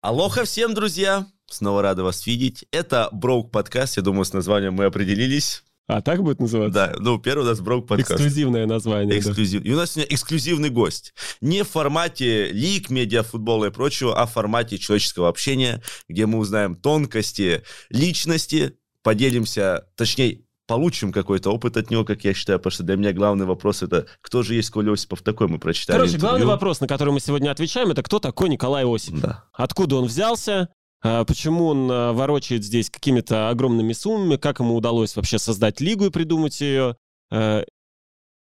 Алоха 0.00 0.44
всем, 0.44 0.74
друзья! 0.74 1.26
Снова 1.50 1.82
рада 1.82 2.02
вас 2.02 2.26
видеть. 2.26 2.64
Это 2.70 3.08
Броук 3.10 3.50
подкаст. 3.50 3.96
Я 3.96 4.02
думаю, 4.02 4.24
с 4.24 4.32
названием 4.32 4.74
мы 4.74 4.84
определились. 4.84 5.62
А 5.86 6.00
так 6.02 6.22
будет 6.22 6.40
называться? 6.40 6.74
Да, 6.74 6.94
ну, 6.98 7.18
первый 7.18 7.42
у 7.42 7.46
нас 7.46 7.60
Броук 7.60 7.86
подкаст. 7.86 8.12
Эксклюзивное 8.12 8.66
название. 8.66 9.18
Эксклюзив. 9.18 9.62
Да. 9.62 9.68
И 9.68 9.72
у 9.72 9.76
нас 9.76 9.92
сегодня 9.92 10.14
эксклюзивный 10.14 10.70
гость. 10.70 11.14
Не 11.40 11.62
в 11.62 11.68
формате 11.68 12.52
лик, 12.52 12.90
медиафутбола 12.90 13.66
и 13.66 13.70
прочего, 13.70 14.20
а 14.20 14.26
в 14.26 14.32
формате 14.32 14.78
человеческого 14.78 15.28
общения, 15.28 15.82
где 16.08 16.26
мы 16.26 16.38
узнаем 16.38 16.76
тонкости 16.76 17.62
личности, 17.90 18.76
поделимся, 19.02 19.86
точнее, 19.96 20.40
получим 20.66 21.12
какой-то 21.12 21.50
опыт 21.50 21.76
от 21.76 21.90
него, 21.90 22.04
как 22.04 22.24
я 22.24 22.34
считаю, 22.34 22.58
потому 22.58 22.72
что 22.72 22.82
для 22.84 22.96
меня 22.96 23.12
главный 23.12 23.46
вопрос 23.46 23.82
это, 23.82 24.06
кто 24.20 24.42
же 24.42 24.54
есть 24.54 24.70
Коля 24.70 24.92
Осипов 24.92 25.22
такой, 25.22 25.48
мы 25.48 25.58
прочитали 25.58 25.98
Короче, 25.98 26.14
интервью. 26.14 26.30
главный 26.30 26.46
вопрос, 26.46 26.80
на 26.80 26.86
который 26.86 27.12
мы 27.12 27.20
сегодня 27.20 27.50
отвечаем, 27.50 27.90
это 27.90 28.02
кто 28.02 28.18
такой 28.18 28.48
Николай 28.48 28.84
Осипов? 28.84 29.20
Да. 29.20 29.44
Откуда 29.52 29.96
он 29.96 30.06
взялся, 30.06 30.70
а, 31.02 31.24
почему 31.24 31.66
он 31.66 31.90
а, 31.90 32.12
ворочает 32.12 32.64
здесь 32.64 32.88
какими-то 32.88 33.50
огромными 33.50 33.92
суммами, 33.92 34.36
как 34.36 34.60
ему 34.60 34.74
удалось 34.74 35.16
вообще 35.16 35.38
создать 35.38 35.80
лигу 35.80 36.06
и 36.06 36.10
придумать 36.10 36.58
ее. 36.62 36.96
А, 37.30 37.64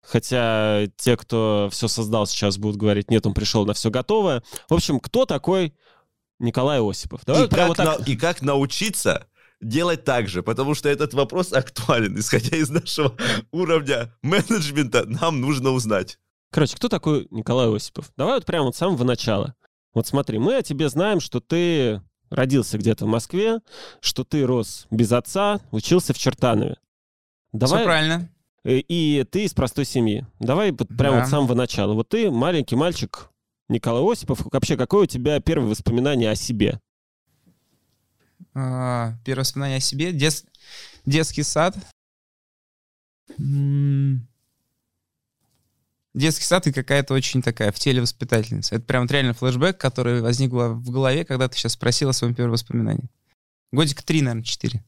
хотя 0.02 0.86
те, 0.96 1.16
кто 1.16 1.69
все 1.72 1.88
создал, 1.88 2.28
сейчас 2.28 2.58
будут 2.58 2.77
говорить, 2.77 3.10
нет, 3.10 3.27
он 3.27 3.34
пришел 3.34 3.66
на 3.66 3.74
все 3.74 3.91
готовое. 3.91 4.44
В 4.69 4.74
общем, 4.74 5.00
кто 5.00 5.27
такой 5.27 5.74
Николай 6.38 6.80
Осипов? 6.80 7.22
Давай 7.24 7.46
и, 7.46 7.48
как 7.48 7.69
вот 7.69 7.77
так... 7.77 7.98
на, 7.98 8.05
и 8.05 8.16
как 8.16 8.41
научиться 8.41 9.27
делать 9.60 10.04
так 10.04 10.28
же, 10.28 10.42
потому 10.42 10.74
что 10.74 10.88
этот 10.88 11.14
вопрос 11.14 11.52
актуален. 11.52 12.16
Исходя 12.18 12.56
из 12.56 12.70
нашего 12.70 13.16
уровня 13.52 14.14
менеджмента, 14.22 15.04
нам 15.06 15.40
нужно 15.40 15.70
узнать. 15.70 16.18
Короче, 16.50 16.77
кто 16.77 16.88
такой 16.88 17.27
Николай 17.30 17.74
Осипов? 17.74 18.12
Давай 18.16 18.34
вот 18.34 18.46
прямо 18.46 18.66
вот 18.66 18.77
с 18.77 18.78
самого 18.78 19.04
начала. 19.04 19.54
Вот 19.92 20.06
смотри, 20.06 20.38
мы 20.38 20.56
о 20.56 20.62
тебе 20.62 20.88
знаем, 20.88 21.20
что 21.20 21.41
ты 21.41 22.02
родился 22.30 22.78
где-то 22.78 23.06
в 23.06 23.08
Москве, 23.08 23.61
что 24.00 24.24
ты 24.24 24.44
рос 24.44 24.86
без 24.91 25.12
отца, 25.12 25.61
учился 25.70 26.12
в 26.12 26.18
Чертанове. 26.18 26.77
Давай... 27.52 27.80
Все 27.80 27.84
правильно. 27.84 28.30
Э, 28.64 28.78
и 28.78 29.24
ты 29.24 29.44
из 29.44 29.55
простой 29.55 29.84
семьи. 29.84 30.27
Давай 30.41 30.72
вот 30.72 30.89
прямо 30.89 31.18
да. 31.18 31.27
с 31.27 31.30
самого 31.30 31.55
начала. 31.55 31.94
Вот 31.94 32.08
ты 32.08 32.30
маленький 32.30 32.77
мальчик 32.77 33.30
Николай 33.68 34.12
Осипов. 34.12 34.41
Вообще, 34.52 34.77
какое 34.77 35.05
у 35.05 35.06
тебя 35.06 35.41
первое 35.41 35.68
воспоминание 35.68 36.30
о 36.30 36.34
себе? 36.34 36.80
А, 38.54 39.14
первое 39.24 39.42
воспоминание 39.42 39.78
о 39.78 39.80
себе. 39.80 40.12
Дет... 40.12 40.44
Детский 41.06 41.42
сад. 41.42 41.77
детский 46.14 46.44
сад 46.44 46.66
и 46.66 46.72
какая-то 46.72 47.14
очень 47.14 47.42
такая 47.42 47.72
в 47.72 47.78
теле 47.78 48.00
воспитательница. 48.00 48.77
Это 48.77 48.84
прям 48.84 49.02
вот 49.02 49.10
реально 49.10 49.34
флешбэк, 49.34 49.77
который 49.78 50.20
возник 50.22 50.52
в 50.52 50.90
голове, 50.90 51.24
когда 51.24 51.48
ты 51.48 51.58
сейчас 51.58 51.72
спросил 51.72 52.08
о 52.08 52.12
своем 52.12 52.34
первом 52.34 52.52
воспоминании. 52.52 53.10
Годик 53.72 54.02
три, 54.02 54.22
наверное, 54.22 54.44
четыре. 54.44 54.84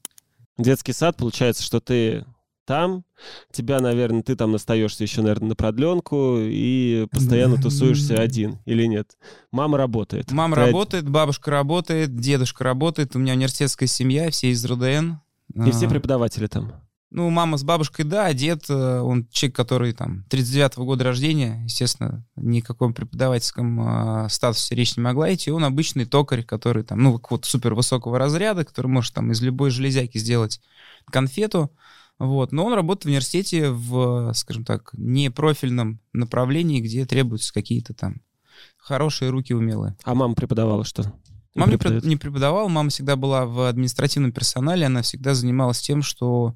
Детский 0.57 0.93
сад, 0.93 1.17
получается, 1.17 1.63
что 1.63 1.81
ты 1.81 2.25
там, 2.67 3.05
тебя, 3.53 3.81
наверное, 3.81 4.23
ты 4.23 4.37
там 4.37 4.53
настаешься 4.53 5.05
еще, 5.05 5.23
наверное, 5.23 5.51
на 5.51 5.57
продленку 5.57 6.37
и 6.39 7.07
постоянно 7.11 7.57
тусуешься 7.61 8.15
один, 8.21 8.59
или 8.67 8.85
нет? 8.87 9.17
Мама 9.53 9.79
работает. 9.79 10.33
Мама 10.33 10.57
ты 10.57 10.67
работает, 10.67 11.09
бабушка 11.09 11.51
работает, 11.51 12.17
дедушка 12.17 12.65
работает, 12.65 13.17
у 13.17 13.19
меня 13.19 13.35
университетская 13.35 13.89
семья, 13.89 14.31
все 14.31 14.51
из 14.51 14.65
РУДН. 14.65 15.15
И 15.55 15.71
все 15.71 15.87
а. 15.87 15.89
преподаватели 15.89 16.49
там? 16.49 16.73
Ну, 17.11 17.31
мама 17.31 17.57
с 17.57 17.63
бабушкой, 17.63 18.05
да, 18.05 18.27
а 18.27 18.35
дед, 18.35 18.65
э, 18.69 19.01
он 19.01 19.29
человек, 19.31 19.55
который 19.55 19.93
там 19.93 20.25
39-го 20.29 20.85
года 20.85 21.05
рождения, 21.05 21.63
естественно, 21.65 22.27
ни 22.35 22.61
о 22.61 22.65
каком 22.65 22.93
преподавательском 22.93 24.25
э, 24.25 24.29
статусе 24.29 24.75
речь 24.75 24.97
не 24.97 25.03
могла 25.05 25.33
идти. 25.33 25.53
Он 25.53 25.65
обычный 25.65 26.05
токарь, 26.05 26.43
который 26.43 26.83
там, 26.83 26.99
ну, 26.99 27.21
вот 27.31 27.45
супер 27.45 27.75
высокого 27.75 28.19
разряда, 28.19 28.65
который 28.65 28.89
может 28.89 29.15
там 29.15 29.31
из 29.31 29.41
любой 29.41 29.71
железяки 29.71 30.19
сделать 30.19 30.61
конфету. 31.09 31.71
Вот. 32.19 32.53
Но 32.53 32.65
он 32.65 32.75
работает 32.75 33.05
в 33.05 33.09
университете 33.09 33.71
в, 33.71 34.33
скажем 34.35 34.65
так, 34.65 34.91
непрофильном 34.95 36.01
направлении, 36.13 36.81
где 36.81 37.05
требуются 37.05 37.53
какие-то 37.53 37.95
там 37.95 38.23
хорошие 38.79 39.31
руки 39.31 39.55
умелые. 39.55 39.97
А 40.05 40.15
мама 40.15 40.35
преподавала 40.35 40.85
что? 40.85 41.13
Мама 41.55 41.73
не, 41.73 42.09
не 42.09 42.17
преподавала, 42.17 42.69
мама 42.69 42.91
всегда 42.91 43.17
была 43.17 43.47
в 43.47 43.69
административном 43.69 44.33
персонале, 44.33 44.87
она 44.87 45.01
всегда 45.03 45.35
занималась 45.35 45.81
тем, 45.81 46.03
что 46.03 46.55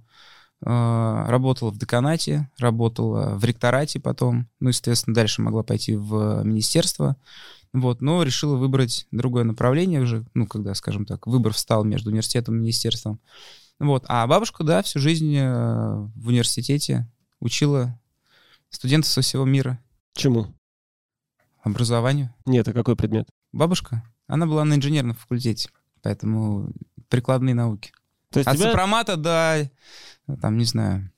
а, 0.62 1.26
работала 1.28 1.70
в 1.70 1.78
деканате, 1.78 2.50
работала 2.58 3.34
в 3.36 3.44
ректорате 3.44 3.98
потом, 3.98 4.46
ну, 4.60 4.68
естественно, 4.68 5.14
дальше 5.14 5.40
могла 5.40 5.62
пойти 5.62 5.96
в 5.96 6.42
министерство, 6.44 7.16
вот, 7.72 8.02
но 8.02 8.22
решила 8.22 8.56
выбрать 8.56 9.06
другое 9.10 9.44
направление 9.44 10.02
уже, 10.02 10.26
ну, 10.34 10.46
когда, 10.46 10.74
скажем 10.74 11.06
так, 11.06 11.26
выбор 11.26 11.54
встал 11.54 11.84
между 11.84 12.10
университетом 12.10 12.56
и 12.56 12.58
министерством. 12.58 13.20
Вот, 13.80 14.04
а 14.08 14.26
бабушка, 14.26 14.62
да, 14.62 14.82
всю 14.82 14.98
жизнь 14.98 15.34
э, 15.34 15.94
в 16.14 16.28
университете 16.28 17.10
учила 17.40 17.98
студентов 18.68 19.10
со 19.10 19.22
всего 19.22 19.46
мира. 19.46 19.82
Чему? 20.12 20.54
Образованию. 21.62 22.34
Нет, 22.44 22.68
а 22.68 22.74
какой 22.74 22.94
предмет? 22.94 23.28
Бабушка, 23.52 24.04
она 24.26 24.46
была 24.46 24.64
на 24.64 24.74
инженерном 24.74 25.16
факультете, 25.16 25.70
поэтому 26.02 26.70
прикладные 27.08 27.54
науки. 27.54 27.92
То 28.30 28.40
есть 28.40 28.48
От 28.48 28.58
тебя... 28.58 28.66
сопромата 28.66 29.16
до, 29.16 29.70
там, 30.40 30.58
не 30.58 30.66
знаю, 30.66 31.10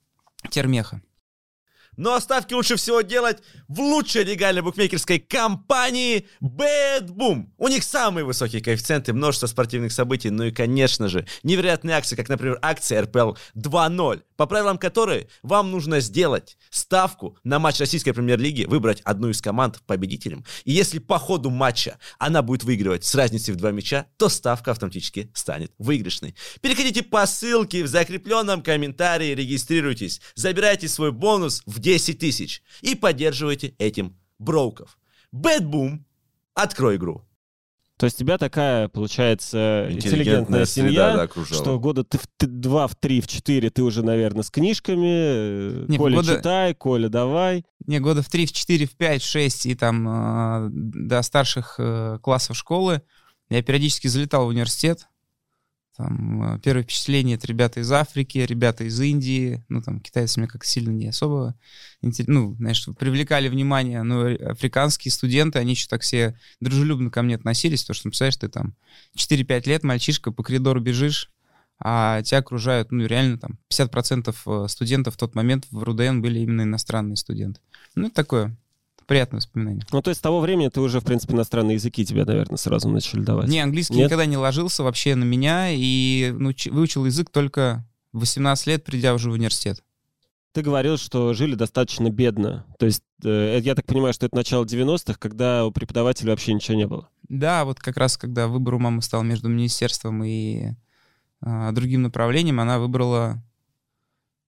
термеха. 0.48 1.02
Но 1.96 2.18
ставки 2.20 2.54
лучше 2.54 2.76
всего 2.76 3.02
делать 3.02 3.42
в 3.68 3.80
лучшей 3.80 4.24
легальной 4.24 4.62
букмекерской 4.62 5.18
компании 5.18 6.26
Bad 6.40 7.08
Boom. 7.08 7.48
У 7.58 7.68
них 7.68 7.84
самые 7.84 8.24
высокие 8.24 8.62
коэффициенты, 8.62 9.12
множество 9.12 9.46
спортивных 9.46 9.92
событий, 9.92 10.30
ну 10.30 10.44
и, 10.44 10.50
конечно 10.50 11.08
же, 11.08 11.26
невероятные 11.42 11.96
акции, 11.96 12.16
как, 12.16 12.30
например, 12.30 12.58
акция 12.62 13.02
РПЛ 13.02 13.34
2.0, 13.54 14.22
по 14.36 14.46
правилам 14.46 14.78
которой 14.78 15.28
вам 15.42 15.70
нужно 15.70 16.00
сделать 16.00 16.56
ставку 16.70 17.36
на 17.44 17.58
матч 17.58 17.78
российской 17.78 18.12
премьер-лиги, 18.12 18.64
выбрать 18.64 19.02
одну 19.02 19.28
из 19.28 19.42
команд 19.42 19.80
победителем. 19.86 20.44
И 20.64 20.72
если 20.72 20.98
по 20.98 21.18
ходу 21.18 21.50
матча 21.50 21.98
она 22.18 22.40
будет 22.40 22.64
выигрывать 22.64 23.04
с 23.04 23.14
разницей 23.14 23.52
в 23.52 23.58
два 23.58 23.70
мяча, 23.70 24.06
то 24.16 24.30
ставка 24.30 24.70
автоматически 24.70 25.30
станет 25.34 25.72
выигрышной. 25.78 26.34
Переходите 26.62 27.02
по 27.02 27.26
ссылке 27.26 27.84
в 27.84 27.88
закрепленном 27.88 28.62
комментарии, 28.62 29.34
регистрируйтесь, 29.34 30.22
забирайте 30.34 30.88
свой 30.88 31.12
бонус 31.12 31.62
в 31.66 31.81
10 31.82 32.18
тысяч 32.18 32.62
и 32.80 32.94
поддерживайте 32.94 33.74
этим 33.78 34.16
броуков. 34.38 34.98
BetBoom, 35.32 36.06
открой 36.54 36.96
игру. 36.96 37.22
То 37.98 38.06
есть 38.06 38.18
тебя 38.18 38.38
такая, 38.38 38.88
получается, 38.88 39.86
интеллигентная, 39.90 40.64
интеллигентная 40.64 40.64
семья, 40.64 41.16
да, 41.16 41.44
что 41.44 41.78
года 41.78 42.02
ты 42.02 42.18
в 42.18 42.26
два, 42.40 42.86
в 42.88 42.96
три, 42.96 43.20
в 43.20 43.28
четыре 43.28 43.70
ты 43.70 43.82
уже, 43.82 44.02
наверное, 44.02 44.42
с 44.42 44.50
книжками. 44.50 45.86
Не, 45.86 45.98
Коля, 45.98 46.16
года... 46.16 46.36
читай, 46.36 46.74
Коля, 46.74 47.08
давай. 47.08 47.64
Не, 47.86 48.00
года 48.00 48.22
в 48.22 48.28
три, 48.28 48.46
в 48.46 48.52
четыре, 48.52 48.86
в 48.86 48.96
пять, 48.96 49.22
в 49.22 49.28
шесть 49.28 49.66
и 49.66 49.74
там 49.74 50.08
э, 50.08 50.68
до 50.72 51.22
старших 51.22 51.76
э, 51.78 52.18
классов 52.22 52.56
школы 52.56 53.02
я 53.50 53.62
периодически 53.62 54.06
залетал 54.06 54.46
в 54.46 54.48
университет, 54.48 55.08
там, 55.96 56.54
э, 56.54 56.58
первое 56.60 56.84
впечатление— 56.84 57.36
это 57.36 57.46
ребята 57.46 57.80
из 57.80 57.92
Африки, 57.92 58.38
ребята 58.38 58.84
из 58.84 58.98
Индии. 59.00 59.64
Ну, 59.68 59.82
там, 59.82 60.00
китайцы 60.00 60.40
мне 60.40 60.48
как 60.48 60.64
сильно 60.64 60.90
не 60.90 61.08
особо, 61.08 61.54
ну, 62.00 62.54
знаешь, 62.56 62.86
привлекали 62.98 63.48
внимание. 63.48 64.02
Но 64.02 64.26
африканские 64.50 65.12
студенты, 65.12 65.58
они 65.58 65.72
еще 65.72 65.88
так 65.88 66.02
все 66.02 66.38
дружелюбно 66.60 67.10
ко 67.10 67.22
мне 67.22 67.34
относились, 67.34 67.82
потому 67.82 67.94
что, 67.94 68.08
представляешь, 68.08 68.36
ты 68.36 68.48
там 68.48 68.74
4-5 69.16 69.68
лет, 69.68 69.82
мальчишка, 69.82 70.32
по 70.32 70.42
коридору 70.42 70.80
бежишь, 70.80 71.30
а 71.78 72.22
тебя 72.22 72.38
окружают, 72.38 72.90
ну, 72.90 73.04
реально 73.04 73.38
там 73.38 73.58
50% 73.70 74.34
э, 74.46 74.68
студентов 74.68 75.14
в 75.14 75.18
тот 75.18 75.34
момент 75.34 75.66
в 75.70 75.82
РУДН 75.82 76.20
были 76.20 76.40
именно 76.40 76.62
иностранные 76.62 77.16
студенты. 77.16 77.60
Ну, 77.94 78.08
такое 78.08 78.56
приятное 79.12 79.40
воспоминание. 79.40 79.84
Ну, 79.92 80.00
то 80.00 80.08
есть 80.08 80.20
с 80.20 80.22
того 80.22 80.40
времени 80.40 80.68
ты 80.68 80.80
уже, 80.80 81.00
в 81.00 81.04
принципе, 81.04 81.34
иностранные 81.34 81.74
языки 81.74 82.02
тебя, 82.02 82.24
наверное, 82.24 82.56
сразу 82.56 82.88
начали 82.88 83.20
давать. 83.20 83.46
Не, 83.46 83.60
английский 83.60 83.96
Нет? 83.96 84.06
никогда 84.06 84.24
не 84.24 84.38
ложился 84.38 84.82
вообще 84.82 85.14
на 85.14 85.24
меня, 85.24 85.68
и 85.70 86.34
ну, 86.34 86.50
выучил 86.70 87.04
язык 87.04 87.28
только 87.28 87.86
в 88.14 88.20
18 88.20 88.66
лет, 88.68 88.84
придя 88.84 89.12
уже 89.12 89.28
в 89.28 89.34
университет. 89.34 89.84
Ты 90.52 90.62
говорил, 90.62 90.96
что 90.96 91.34
жили 91.34 91.54
достаточно 91.54 92.08
бедно. 92.08 92.64
То 92.78 92.86
есть, 92.86 93.02
э, 93.22 93.58
я 93.62 93.74
так 93.74 93.84
понимаю, 93.84 94.14
что 94.14 94.24
это 94.24 94.34
начало 94.34 94.64
90-х, 94.64 95.18
когда 95.18 95.66
у 95.66 95.72
преподавателя 95.72 96.30
вообще 96.30 96.54
ничего 96.54 96.78
не 96.78 96.86
было. 96.86 97.10
Да, 97.28 97.66
вот 97.66 97.80
как 97.80 97.98
раз 97.98 98.16
когда 98.16 98.48
выбор 98.48 98.76
у 98.76 98.78
мамы 98.78 99.02
стал 99.02 99.22
между 99.24 99.50
министерством 99.50 100.24
и 100.24 100.70
э, 101.42 101.70
другим 101.72 102.00
направлением, 102.00 102.60
она 102.60 102.78
выбрала 102.78 103.44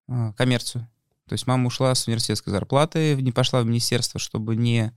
э, 0.09 0.33
коммерцию. 0.39 0.89
То 1.29 1.33
есть 1.33 1.47
мама 1.47 1.67
ушла 1.67 1.95
с 1.95 2.07
университетской 2.07 2.51
зарплаты, 2.51 3.17
не 3.17 3.33
пошла 3.33 3.63
в 3.63 3.67
министерство, 3.67 4.21
чтобы 4.21 4.57
не, 4.57 4.93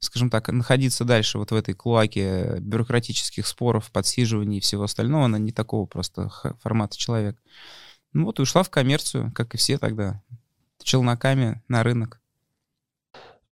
скажем 0.00 0.30
так, 0.30 0.48
находиться 0.48 1.04
дальше 1.04 1.38
вот 1.38 1.50
в 1.50 1.54
этой 1.54 1.74
клоаке 1.74 2.58
бюрократических 2.60 3.46
споров, 3.46 3.90
подсиживаний 3.92 4.58
и 4.58 4.60
всего 4.60 4.84
остального. 4.84 5.26
Она 5.26 5.38
не 5.38 5.52
такого 5.52 5.86
просто 5.86 6.30
формата 6.60 6.96
человек. 6.96 7.40
Ну 8.12 8.24
вот 8.24 8.38
и 8.38 8.42
ушла 8.42 8.62
в 8.62 8.70
коммерцию, 8.70 9.32
как 9.34 9.54
и 9.54 9.58
все 9.58 9.78
тогда, 9.78 10.22
челноками 10.82 11.62
на 11.68 11.82
рынок. 11.82 12.20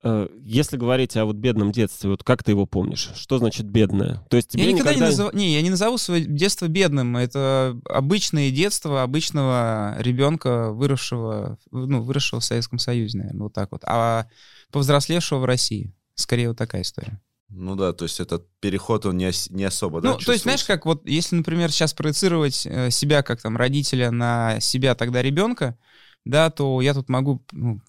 Э, 0.03 0.29
Если 0.43 0.77
говорить 0.77 1.17
о 1.17 1.25
вот 1.25 1.37
бедном 1.37 1.73
детстве, 1.73 2.11
вот 2.11 2.23
как 2.23 2.43
ты 2.43 2.53
его 2.53 2.67
помнишь? 2.67 3.11
Что 3.15 3.39
значит 3.39 3.67
бедное? 3.67 4.25
То 4.31 4.37
есть 4.37 4.51
тебе 4.51 4.65
я 4.65 4.73
никогда, 4.73 4.91
никогда... 4.91 5.07
не 5.07 5.11
назову, 5.11 5.31
не, 5.37 5.55
я 5.55 5.63
не 5.63 5.71
назову 5.71 5.99
свое 5.99 6.25
детство 6.25 6.69
бедным. 6.69 7.17
Это 7.17 7.79
обычное 7.89 8.51
детство 8.51 9.03
обычного 9.03 9.97
ребенка, 9.99 10.71
выросшего, 10.73 11.59
ну, 11.71 12.03
выросшего 12.03 12.41
в 12.41 12.45
Советском 12.45 12.79
Союзе, 12.79 13.19
наверное, 13.19 13.43
вот 13.45 13.53
так 13.55 13.73
вот. 13.73 13.83
А 13.85 14.27
повзрослевшего 14.71 15.39
в 15.41 15.45
России. 15.45 15.95
Скорее 16.15 16.49
вот 16.49 16.59
такая 16.59 16.83
история. 16.83 17.21
Ну 17.49 17.77
да, 17.77 17.93
то 17.93 18.05
есть 18.05 18.19
этот 18.19 18.49
переход, 18.61 19.07
он 19.07 19.17
не, 19.17 19.29
ос- 19.29 19.51
не 19.51 19.63
особо, 19.65 20.01
да, 20.01 20.13
Ну, 20.13 20.19
то 20.19 20.33
есть, 20.33 20.43
знаешь, 20.43 20.61
чувствуется? 20.61 20.67
как 20.67 20.87
вот, 20.87 21.07
если, 21.09 21.37
например, 21.37 21.71
сейчас 21.71 21.95
проецировать 21.95 22.67
э, 22.67 22.91
себя 22.91 23.23
как 23.23 23.41
там 23.41 23.57
родителя 23.57 24.11
на 24.11 24.59
себя 24.61 24.97
тогда 24.97 25.23
ребенка, 25.23 25.79
да, 26.25 26.51
то 26.51 26.81
я 26.81 26.93
тут 26.93 27.09
могу 27.09 27.45
ну, 27.53 27.81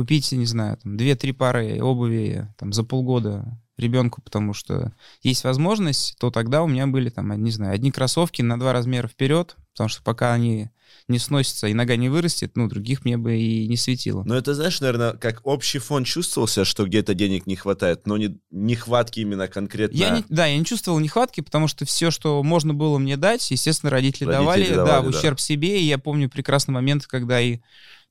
купить, 0.00 0.32
не 0.32 0.46
знаю, 0.46 0.78
там, 0.78 0.96
2-3 0.96 1.34
пары 1.34 1.82
обуви 1.82 2.48
там, 2.56 2.72
за 2.72 2.84
полгода 2.84 3.58
ребенку, 3.76 4.22
потому 4.22 4.54
что 4.54 4.92
есть 5.22 5.44
возможность, 5.44 6.16
то 6.18 6.30
тогда 6.30 6.62
у 6.62 6.66
меня 6.66 6.86
были 6.86 7.10
там, 7.10 7.30
не 7.42 7.50
знаю, 7.50 7.74
одни 7.74 7.90
кроссовки 7.90 8.40
на 8.40 8.58
два 8.58 8.72
размера 8.72 9.08
вперед, 9.08 9.56
потому 9.72 9.88
что 9.88 10.02
пока 10.02 10.32
они 10.32 10.70
не 11.06 11.18
сносятся 11.18 11.66
и 11.66 11.74
нога 11.74 11.96
не 11.96 12.08
вырастет, 12.08 12.52
ну, 12.56 12.66
других 12.66 13.04
мне 13.04 13.18
бы 13.18 13.36
и 13.36 13.68
не 13.68 13.76
светило. 13.76 14.22
Но 14.24 14.36
это, 14.36 14.54
знаешь, 14.54 14.80
наверное, 14.80 15.12
как 15.12 15.40
общий 15.44 15.78
фон 15.78 16.04
чувствовался, 16.04 16.64
что 16.64 16.86
где-то 16.86 17.12
денег 17.12 17.46
не 17.46 17.56
хватает, 17.56 18.06
но 18.06 18.16
не 18.16 18.38
нехватки 18.50 19.20
именно 19.20 19.48
конкретно. 19.48 19.96
Я 19.96 20.10
не, 20.10 20.24
да, 20.30 20.46
я 20.46 20.56
не 20.56 20.64
чувствовал 20.64 20.98
нехватки, 20.98 21.42
потому 21.42 21.68
что 21.68 21.84
все, 21.84 22.10
что 22.10 22.42
можно 22.42 22.72
было 22.72 22.96
мне 22.96 23.18
дать, 23.18 23.50
естественно, 23.50 23.90
родители, 23.90 24.24
Родители 24.24 24.44
давали, 24.44 24.68
да, 24.70 24.74
давали, 24.76 25.08
в 25.08 25.10
да. 25.10 25.18
ущерб 25.18 25.40
себе. 25.40 25.80
И 25.80 25.84
я 25.84 25.98
помню 25.98 26.30
прекрасный 26.30 26.72
момент, 26.72 27.06
когда 27.06 27.40
и 27.40 27.58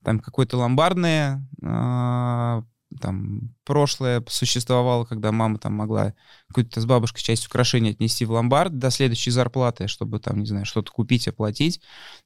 там 0.04 0.20
какое-то 0.20 0.58
ломбардное 0.58 1.46
а, 1.64 2.64
там 3.00 3.54
прошлое 3.70 4.24
существовало, 4.28 5.06
когда 5.06 5.32
мама 5.32 5.60
там 5.60 5.74
могла 5.74 6.16
какую-то 6.48 6.82
с 6.82 6.86
бабушкой 6.88 7.22
часть 7.22 7.46
украшений 7.46 7.92
отнести 7.92 8.26
в 8.26 8.32
ломбард 8.32 8.80
до 8.80 8.90
следующей 8.90 9.30
зарплаты, 9.30 9.88
чтобы 9.88 10.18
там, 10.18 10.40
не 10.40 10.48
знаю, 10.48 10.66
что-то 10.66 10.92
купить, 10.92 11.28
оплатить. 11.28 11.80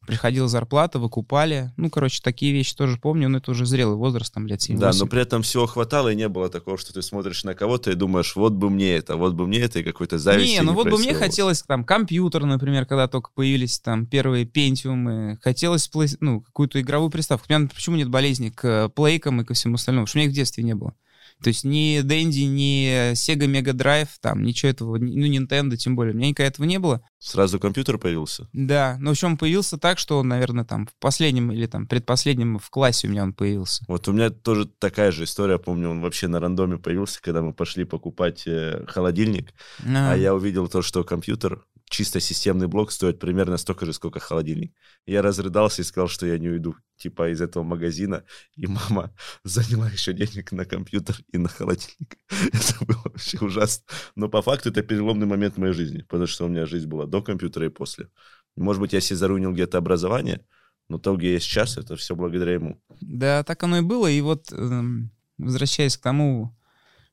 Приходила 0.08 0.48
зарплата, 0.48 1.00
выкупали. 1.00 1.74
Ну, 1.76 1.90
короче, 1.90 2.22
такие 2.24 2.54
вещи 2.54 2.78
тоже 2.78 2.98
помню, 2.98 3.28
но 3.28 3.40
это 3.40 3.52
уже 3.52 3.66
зрелый 3.66 3.98
возраст, 3.98 4.34
там 4.34 4.48
лет 4.48 4.62
7 4.62 4.80
Да, 4.80 4.92
но 4.98 5.06
при 5.06 5.22
этом 5.22 5.42
всего 5.42 5.68
хватало, 5.68 6.14
и 6.14 6.16
не 6.16 6.30
было 6.30 6.48
такого, 6.48 6.78
что 6.78 6.94
ты 6.94 7.02
смотришь 7.02 7.44
на 7.44 7.56
кого-то 7.56 7.92
и 7.92 7.96
думаешь, 7.96 8.38
вот 8.38 8.54
бы 8.54 8.70
мне 8.70 8.96
это, 8.96 9.18
вот 9.18 9.34
бы 9.34 9.46
мне 9.46 9.60
это, 9.60 9.80
и 9.80 9.84
какой-то 9.84 10.18
зависти 10.18 10.54
Не, 10.54 10.62
ну 10.62 10.72
вот 10.72 10.90
бы 10.90 10.98
мне 10.98 11.14
хотелось 11.14 11.62
там 11.64 11.84
компьютер, 11.84 12.46
например, 12.46 12.86
когда 12.86 13.10
только 13.10 13.32
появились 13.36 13.80
там 13.80 14.06
первые 14.06 14.46
пентиумы, 14.46 15.38
хотелось 15.42 15.92
ну, 16.22 16.40
какую-то 16.40 16.80
игровую 16.80 17.12
приставку. 17.12 17.48
У 17.50 17.54
меня 17.54 17.68
почему 17.68 17.98
нет 17.98 18.08
болезни 18.08 18.48
к 18.48 18.64
э, 18.64 18.88
плейкам 18.88 19.42
и 19.42 19.44
ко 19.44 19.54
всему 19.54 19.76
остальному? 19.76 20.06
Потому 20.06 20.08
что 20.08 20.18
у 20.18 20.20
меня 20.20 20.28
их 20.28 20.32
в 20.32 20.36
детстве 20.36 20.64
не 20.64 20.76
было. 20.76 20.96
То 21.44 21.50
есть 21.50 21.64
ни 21.64 22.02
Dendy, 22.02 22.46
ни 22.46 23.12
Sega 23.14 23.46
Mega 23.46 23.74
Drive, 23.74 24.10
там 24.22 24.42
ничего 24.44 24.70
этого, 24.70 24.98
ну 24.98 25.26
Nintendo 25.26 25.76
тем 25.76 25.96
более, 25.96 26.14
у 26.14 26.18
меня 26.18 26.30
никогда 26.30 26.48
этого 26.48 26.66
не 26.66 26.80
было. 26.80 27.02
Сразу 27.20 27.60
компьютер 27.60 27.98
появился? 27.98 28.50
Да, 28.54 28.98
но 29.00 29.14
в 29.14 29.18
чем 29.18 29.38
появился 29.38 29.78
так, 29.78 29.98
что 30.00 30.20
он, 30.20 30.28
наверное, 30.28 30.66
там 30.66 30.88
в 30.88 30.94
последнем 31.00 31.52
или 31.52 31.68
там 31.68 31.88
предпоследнем 31.88 32.60
в 32.60 32.70
классе 32.70 33.08
у 33.08 33.12
меня 33.12 33.24
он 33.24 33.34
появился. 33.34 33.84
Вот 33.88 34.08
у 34.08 34.12
меня 34.12 34.30
тоже 34.30 34.66
такая 34.66 35.12
же 35.12 35.26
история, 35.26 35.58
помню, 35.58 35.90
он 35.90 36.02
вообще 36.02 36.28
на 36.28 36.40
рандоме 36.40 36.78
появился, 36.78 37.22
когда 37.22 37.42
мы 37.42 37.54
пошли 37.54 37.86
покупать 37.86 38.44
э, 38.46 38.86
холодильник, 38.88 39.54
а 39.86 40.16
я 40.16 40.34
увидел 40.34 40.68
то, 40.68 40.82
что 40.82 41.04
компьютер, 41.04 41.64
чисто 41.94 42.20
системный 42.20 42.68
блок 42.68 42.92
стоит 42.92 43.20
примерно 43.20 43.58
столько 43.58 43.86
же, 43.86 43.94
сколько 43.94 44.20
холодильник. 44.20 44.74
Я 45.06 45.22
разрыдался 45.22 45.84
и 45.84 45.86
сказал, 45.86 46.08
что 46.08 46.26
я 46.26 46.40
не 46.40 46.50
уйду, 46.50 46.76
типа, 46.98 47.30
из 47.30 47.40
этого 47.40 47.64
магазина, 47.64 48.24
и 48.56 48.66
мама 48.66 49.14
заняла 49.44 49.90
еще 49.90 50.12
денег 50.14 50.52
на 50.52 50.66
компьютер 50.66 51.18
и 51.32 51.38
на 51.38 51.50
холодильник. 51.50 52.18
Это 52.52 52.86
было 52.86 53.02
вообще 53.06 53.38
ужасно. 53.38 53.86
Но 54.16 54.28
по 54.28 54.42
факту 54.42 54.70
это 54.70 54.82
переломный 54.82 55.28
момент 55.28 55.58
моей 55.58 55.74
жизни, 55.74 56.02
потому 56.02 56.26
что 56.26 56.46
у 56.46 56.48
меня 56.48 56.66
жизнь 56.66 56.88
была 56.88 57.06
до 57.06 57.22
компьютера 57.22 57.68
и 57.68 57.70
после. 57.70 58.10
Может 58.56 58.82
быть, 58.82 58.94
я 58.94 59.00
себе 59.02 59.18
заруинил 59.18 59.54
где-то 59.54 59.78
образование, 59.78 60.44
но 60.90 60.98
то, 60.98 61.16
где 61.16 61.34
я 61.34 61.40
сейчас, 61.40 61.78
это 61.78 61.96
все 61.96 62.16
благодаря 62.16 62.54
ему. 62.54 62.82
Да, 63.02 63.44
так 63.44 63.62
оно 63.62 63.78
и 63.78 63.82
было. 63.82 64.08
И 64.08 64.20
вот, 64.22 64.52
эм, 64.52 65.12
возвращаясь 65.38 65.98
к 65.98 66.02
тому, 66.02 66.58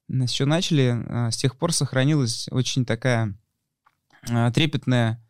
с 0.08 0.30
чего 0.30 0.48
начали, 0.48 1.04
а, 1.06 1.30
с 1.30 1.36
тех 1.36 1.56
пор 1.56 1.72
сохранилась 1.72 2.48
очень 2.50 2.86
такая 2.86 3.38
а, 4.28 4.50
трепетная 4.50 5.22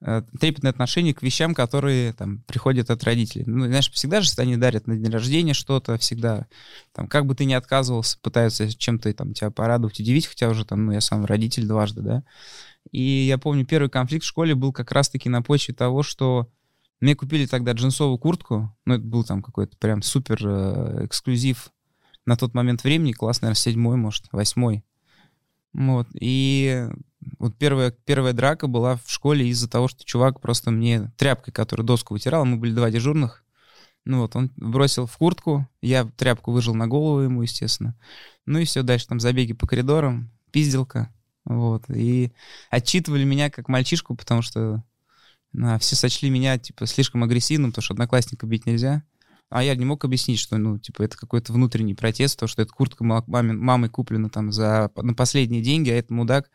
э, 0.00 0.22
трепетное 0.38 0.70
отношение 0.70 1.14
к 1.14 1.22
вещам, 1.22 1.54
которые 1.54 2.12
там 2.12 2.42
приходят 2.42 2.90
от 2.90 3.02
родителей. 3.04 3.44
Ну, 3.46 3.66
знаешь, 3.66 3.90
всегда 3.90 4.20
же 4.20 4.30
они 4.36 4.56
дарят 4.56 4.86
на 4.86 4.96
день 4.96 5.10
рождения 5.10 5.54
что-то, 5.54 5.96
всегда, 5.98 6.46
там, 6.92 7.06
как 7.06 7.26
бы 7.26 7.34
ты 7.34 7.44
ни 7.44 7.54
отказывался, 7.54 8.18
пытаются 8.20 8.70
чем-то 8.70 9.12
там 9.14 9.32
тебя 9.32 9.50
порадовать, 9.50 10.00
удивить, 10.00 10.26
хотя 10.26 10.48
уже 10.48 10.64
там, 10.64 10.86
ну, 10.86 10.92
я 10.92 11.00
сам 11.00 11.24
родитель 11.24 11.66
дважды, 11.66 12.02
да. 12.02 12.24
И 12.90 13.00
я 13.00 13.38
помню, 13.38 13.64
первый 13.64 13.88
конфликт 13.88 14.24
в 14.24 14.28
школе 14.28 14.54
был 14.54 14.72
как 14.72 14.92
раз-таки 14.92 15.28
на 15.28 15.42
почве 15.42 15.74
того, 15.74 16.02
что 16.02 16.50
мне 17.00 17.14
купили 17.14 17.46
тогда 17.46 17.72
джинсовую 17.72 18.18
куртку, 18.18 18.74
ну, 18.84 18.94
это 18.94 19.04
был 19.04 19.24
там 19.24 19.42
какой-то 19.42 19.76
прям 19.78 20.02
супер 20.02 20.38
э, 20.46 21.06
эксклюзив 21.06 21.70
на 22.26 22.36
тот 22.36 22.54
момент 22.54 22.84
времени, 22.84 23.12
класс, 23.12 23.40
наверное, 23.42 23.56
седьмой, 23.56 23.96
может, 23.96 24.24
восьмой. 24.32 24.84
Вот, 25.72 26.06
и 26.14 26.88
вот 27.38 27.56
первая, 27.56 27.90
первая 27.90 28.32
драка 28.32 28.66
была 28.66 28.96
в 28.96 29.10
школе 29.10 29.48
из-за 29.48 29.68
того, 29.68 29.88
что 29.88 30.04
чувак 30.04 30.40
просто 30.40 30.70
мне 30.70 31.12
тряпкой, 31.16 31.52
которую 31.52 31.86
доску 31.86 32.14
вытирал, 32.14 32.44
мы 32.44 32.56
были 32.56 32.72
два 32.72 32.90
дежурных, 32.90 33.44
ну 34.04 34.20
вот, 34.20 34.36
он 34.36 34.50
бросил 34.56 35.06
в 35.06 35.16
куртку, 35.16 35.68
я 35.80 36.04
тряпку 36.04 36.52
выжил 36.52 36.74
на 36.74 36.86
голову 36.86 37.20
ему, 37.20 37.42
естественно. 37.42 37.96
Ну 38.44 38.58
и 38.58 38.64
все, 38.64 38.82
дальше 38.82 39.08
там 39.08 39.18
забеги 39.18 39.54
по 39.54 39.66
коридорам, 39.66 40.30
пизделка, 40.50 41.10
вот. 41.44 41.84
И 41.88 42.32
отчитывали 42.70 43.24
меня 43.24 43.50
как 43.50 43.68
мальчишку, 43.68 44.14
потому 44.14 44.42
что 44.42 44.84
а, 45.58 45.78
все 45.78 45.96
сочли 45.96 46.30
меня, 46.30 46.58
типа, 46.58 46.86
слишком 46.86 47.24
агрессивным, 47.24 47.70
потому 47.70 47.82
что 47.82 47.94
одноклассника 47.94 48.46
бить 48.46 48.66
нельзя. 48.66 49.02
А 49.50 49.62
я 49.62 49.76
не 49.76 49.84
мог 49.84 50.04
объяснить, 50.04 50.38
что, 50.38 50.56
ну, 50.56 50.78
типа, 50.78 51.02
это 51.02 51.16
какой-то 51.16 51.52
внутренний 51.52 51.94
протест, 51.94 52.38
то, 52.38 52.46
что 52.46 52.62
эта 52.62 52.72
куртка 52.72 53.04
ма- 53.04 53.24
маме- 53.26 53.52
мамой 53.52 53.88
куплена 53.88 54.28
там 54.28 54.50
за, 54.50 54.90
на 54.96 55.14
последние 55.14 55.62
деньги, 55.62 55.90
а 55.90 55.94
этот 55.94 56.10
мудак 56.10 56.50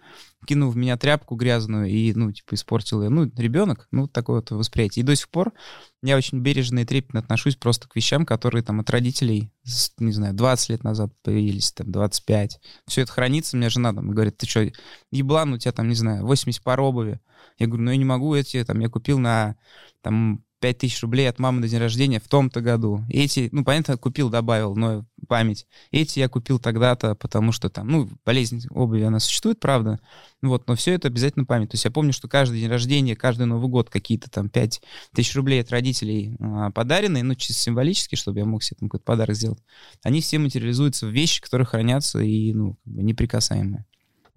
кинул 0.46 0.70
в 0.72 0.76
меня 0.76 0.98
тряпку 0.98 1.36
грязную 1.36 1.88
и, 1.88 2.14
ну, 2.14 2.32
типа, 2.32 2.56
испортил 2.56 3.02
ее. 3.04 3.10
Ну, 3.10 3.32
ребенок, 3.38 3.88
ну, 3.92 4.08
такое 4.08 4.38
вот 4.38 4.52
восприятие. 4.52 5.04
И 5.04 5.06
до 5.06 5.16
сих 5.16 5.30
пор 5.30 5.54
я 6.02 6.18
очень 6.18 6.40
бережно 6.40 6.80
и 6.80 6.86
трепетно 6.86 7.20
отношусь 7.20 7.56
просто 7.56 7.88
к 7.88 7.96
вещам, 7.96 8.26
которые 8.26 8.64
там 8.64 8.80
от 8.80 8.90
родителей, 8.90 9.52
не 10.00 10.12
знаю, 10.12 10.34
20 10.34 10.70
лет 10.70 10.84
назад 10.84 11.14
появились, 11.24 11.72
там, 11.72 11.92
25. 11.92 12.60
Все 12.88 13.02
это 13.02 13.12
хранится, 13.12 13.56
у 13.56 13.60
меня 13.60 13.70
жена 13.70 13.94
там 13.94 14.12
говорит, 14.12 14.38
ты 14.38 14.46
что, 14.46 14.70
еблан, 15.12 15.54
у 15.54 15.58
тебя 15.58 15.72
там, 15.72 15.88
не 15.88 15.96
знаю, 15.96 16.26
80 16.26 16.64
пар 16.64 16.82
обуви. 16.82 17.20
Я 17.58 17.68
говорю, 17.68 17.84
ну, 17.84 17.92
я 17.92 17.98
не 17.98 18.06
могу 18.06 18.34
эти, 18.36 18.64
там, 18.64 18.80
я 18.80 18.90
купил 18.90 19.20
на, 19.20 19.56
там, 20.02 20.44
5000 20.60 21.02
рублей 21.04 21.30
от 21.30 21.40
мамы 21.40 21.62
на 21.62 21.68
день 21.68 21.80
рождения 21.80 22.20
в 22.20 22.28
том-то 22.28 22.62
году. 22.62 23.04
Эти, 23.10 23.50
ну, 23.52 23.64
понятно, 23.64 23.98
купил, 23.98 24.30
добавил, 24.30 24.76
но 24.76 25.06
память. 25.28 25.68
Эти 25.92 26.20
я 26.20 26.30
купил 26.30 26.60
тогда-то, 26.60 27.16
потому 27.16 27.52
что 27.52 27.70
там, 27.70 27.88
ну, 27.88 28.10
болезнь 28.26 28.66
обуви, 28.70 29.04
она 29.04 29.20
существует, 29.20 29.60
правда. 29.60 30.00
Вот, 30.42 30.68
но 30.68 30.76
все 30.76 30.94
это 30.94 31.08
обязательно 31.08 31.46
память. 31.46 31.70
То 31.70 31.76
есть 31.76 31.86
я 31.86 31.92
помню, 31.92 32.14
что 32.14 32.28
каждый 32.28 32.60
день 32.60 32.70
рождения, 32.70 33.16
каждый 33.16 33.46
Новый 33.46 33.70
год 33.70 33.90
какие-то 33.90 34.30
там 34.30 34.50
5 34.50 34.82
тысяч 35.14 35.36
рублей 35.36 35.62
от 35.62 35.72
родителей 35.72 36.36
а, 36.40 36.72
подаренные, 36.72 37.24
ну, 37.24 37.36
чисто 37.36 37.62
символически, 37.62 38.16
чтобы 38.16 38.40
я 38.40 38.46
мог 38.46 38.64
себе 38.64 38.78
там 38.80 38.90
какой-то 38.90 39.06
подарок 39.06 39.36
сделать, 39.36 39.60
они 40.04 40.22
все 40.22 40.40
материализуются 40.40 41.08
в 41.08 41.10
вещи, 41.10 41.42
которые 41.42 41.66
хранятся 41.66 42.20
и, 42.20 42.54
ну, 42.54 42.78
неприкасаемые. 42.86 43.86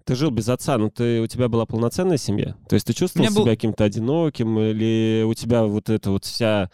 Ты 0.05 0.15
жил 0.15 0.31
без 0.31 0.49
отца, 0.49 0.77
но 0.77 0.89
ты, 0.89 1.21
у 1.21 1.27
тебя 1.27 1.47
была 1.47 1.65
полноценная 1.65 2.17
семья? 2.17 2.55
То 2.67 2.75
есть 2.75 2.85
ты 2.85 2.93
чувствовал 2.93 3.25
меня 3.25 3.35
был- 3.35 3.43
себя 3.43 3.55
каким-то 3.55 3.83
одиноким, 3.85 4.59
или 4.59 5.23
у 5.25 5.33
тебя 5.33 5.63
вот 5.63 5.89
эта 5.89 6.11
вот 6.11 6.25
вся, 6.25 6.69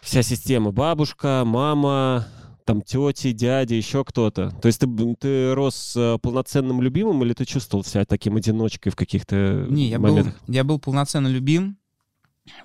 вся 0.00 0.22
система 0.22 0.70
бабушка, 0.70 1.42
мама, 1.44 2.26
там 2.64 2.82
тети, 2.82 3.32
дяди, 3.32 3.74
еще 3.74 4.04
кто-то? 4.04 4.50
То 4.62 4.66
есть 4.66 4.80
ты, 4.80 4.86
ты 5.18 5.54
рос 5.54 5.94
э, 5.96 6.18
полноценным 6.22 6.80
любимым, 6.80 7.24
или 7.24 7.32
ты 7.32 7.44
чувствовал 7.44 7.84
себя 7.84 8.04
таким 8.04 8.36
одиночкой 8.36 8.92
в 8.92 8.96
каких-то 8.96 9.66
Не, 9.68 9.88
я 9.88 9.98
был, 9.98 10.10
моментах? 10.10 10.34
я 10.46 10.62
был 10.64 10.78
полноценно 10.78 11.26
любим, 11.28 11.76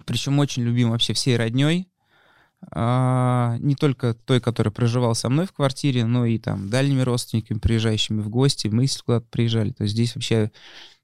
причем 0.05 0.37
очень 0.39 0.63
любим 0.63 0.91
вообще 0.91 1.13
всей 1.13 1.35
родней. 1.37 1.87
А, 2.69 3.57
не 3.59 3.75
только 3.75 4.13
той, 4.13 4.39
которая 4.39 4.71
проживала 4.71 5.13
со 5.13 5.29
мной 5.29 5.47
в 5.47 5.53
квартире, 5.53 6.05
но 6.05 6.25
и 6.25 6.37
там 6.37 6.69
дальними 6.69 7.01
родственниками, 7.01 7.57
приезжающими 7.57 8.21
в 8.21 8.29
гости, 8.29 8.67
мы 8.67 8.87
куда-то 9.03 9.25
приезжали. 9.29 9.71
То 9.71 9.83
есть 9.83 9.93
здесь 9.93 10.15
вообще 10.15 10.51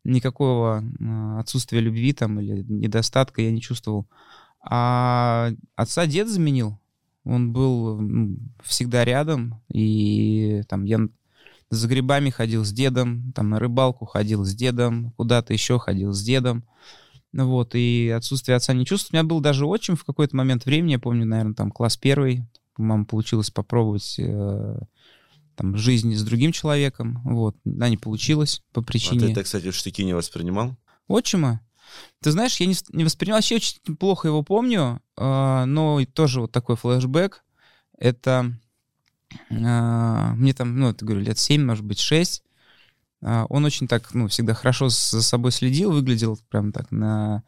никакого 0.04 0.84
а, 1.02 1.40
отсутствия 1.40 1.80
любви 1.80 2.14
там 2.14 2.40
или 2.40 2.64
недостатка 2.64 3.42
я 3.42 3.52
не 3.52 3.62
чувствовал. 3.62 4.08
А 4.62 5.52
отца 5.76 6.06
дед 6.06 6.28
заменил. 6.28 6.80
Он 7.24 7.52
был 7.52 8.02
всегда 8.64 9.04
рядом, 9.04 9.62
и 9.70 10.64
там 10.70 10.86
я 10.86 11.00
за 11.70 11.88
грибами 11.88 12.30
ходил 12.30 12.64
с 12.64 12.72
дедом, 12.72 13.34
там 13.34 13.50
на 13.50 13.60
рыбалку 13.60 14.06
ходил 14.06 14.46
с 14.46 14.54
дедом, 14.54 15.12
куда-то 15.18 15.52
еще 15.52 15.80
ходил 15.80 16.14
с 16.14 16.22
дедом. 16.22 16.64
Вот, 17.46 17.76
и 17.76 18.10
отсутствие 18.10 18.56
отца 18.56 18.74
не 18.74 18.86
чувствую. 18.86 19.20
У 19.20 19.22
меня 19.22 19.30
был 19.30 19.40
даже 19.42 19.66
отчим 19.66 19.96
в 19.96 20.04
какой-то 20.04 20.36
момент 20.36 20.66
времени, 20.66 20.94
я 20.94 21.00
помню, 21.00 21.26
наверное, 21.26 21.54
там 21.54 21.72
класс 21.72 21.96
первый. 21.96 22.44
У 22.78 22.84
мамы 22.84 23.06
получилось 23.06 23.52
попробовать 23.52 24.16
э, 24.18 24.80
там, 25.56 25.78
жизни 25.78 26.16
с 26.16 26.24
другим 26.24 26.52
человеком. 26.52 27.22
Вот. 27.24 27.56
Она 27.66 27.90
не 27.90 27.98
получилась 27.98 28.64
по 28.74 28.82
А 28.82 28.84
причине... 28.84 29.20
ты 29.20 29.32
это, 29.32 29.44
кстати, 29.44 29.70
в 29.70 29.76
штыки 29.76 30.04
не 30.04 30.14
воспринимал? 30.14 30.76
Отчима? 31.08 31.62
Ты 32.22 32.32
знаешь, 32.32 32.58
я 32.58 32.66
не, 32.66 32.76
не 32.90 33.04
воспринимал, 33.04 33.38
вообще 33.38 33.56
очень 33.56 33.96
плохо 33.96 34.28
его 34.28 34.44
помню, 34.44 35.02
а, 35.16 35.66
но 35.66 36.04
тоже 36.06 36.42
вот 36.42 36.52
такой 36.52 36.76
флешбэк. 36.76 37.44
Это 37.98 38.54
а, 39.52 40.34
мне 40.34 40.54
там, 40.54 40.78
ну, 40.78 40.90
это 40.90 41.06
говорю, 41.06 41.22
лет 41.22 41.38
7, 41.38 41.64
может 41.64 41.86
быть, 41.86 42.00
6. 42.00 42.44
А, 43.24 43.46
он 43.50 43.66
очень 43.66 43.88
так, 43.88 44.14
ну, 44.14 44.28
всегда 44.28 44.54
хорошо 44.54 44.90
за 44.90 45.22
собой 45.24 45.52
следил, 45.52 45.92
выглядел 45.92 46.40
прям 46.50 46.72
так 46.72 46.92
на, 46.92 47.44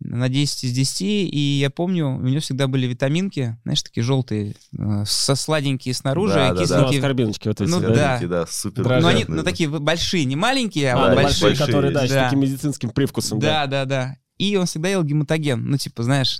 на 0.00 0.28
10 0.28 0.64
из 0.64 0.72
10. 0.72 1.00
И 1.02 1.58
я 1.60 1.70
помню, 1.70 2.08
у 2.08 2.22
него 2.22 2.40
всегда 2.40 2.66
были 2.66 2.86
витаминки, 2.86 3.56
знаешь, 3.62 3.82
такие 3.82 4.02
желтые, 4.02 4.56
а, 4.78 5.04
со 5.04 5.34
сладенькие 5.36 5.94
снаружи, 5.94 6.34
Да, 6.34 6.48
а 6.48 6.54
да, 6.54 6.54
да. 6.54 6.60
Ну, 6.60 6.64
кисленькие. 6.64 6.98
аскорбиночки 6.98 7.48
вот 7.48 7.60
эти, 7.60 7.70
Ну 7.70 7.80
да? 7.80 8.18
да. 8.20 8.26
Да, 8.26 8.46
супер. 8.46 9.00
Но 9.00 9.08
они 9.08 9.24
ну, 9.28 9.36
да. 9.36 9.42
такие 9.44 9.68
большие, 9.68 10.24
не 10.24 10.34
маленькие, 10.36 10.92
а, 10.92 10.96
А, 10.96 11.00
вот 11.08 11.16
да, 11.16 11.22
большие. 11.22 11.48
большой, 11.50 11.66
который, 11.66 11.92
да, 11.92 12.06
с 12.06 12.10
Да. 12.10 12.24
таким 12.24 12.40
медицинским 12.40 12.90
привкусом. 12.90 13.38
Да, 13.38 13.66
да, 13.66 13.84
да. 13.84 14.16
И 14.38 14.56
он 14.56 14.66
всегда 14.66 14.88
ел 14.90 15.02
гематоген. 15.02 15.64
Ну, 15.64 15.78
типа, 15.78 16.02
знаешь, 16.02 16.38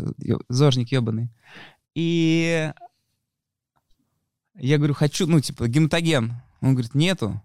зожник 0.49 0.93
ебаный. 0.93 1.31
И 1.95 2.71
я 4.59 4.77
говорю, 4.79 4.93
хочу, 4.95 5.27
ну, 5.27 5.41
типа, 5.41 5.67
гематоген. 5.69 6.35
Он 6.61 6.73
говорит, 6.73 6.95
нету. 6.95 7.41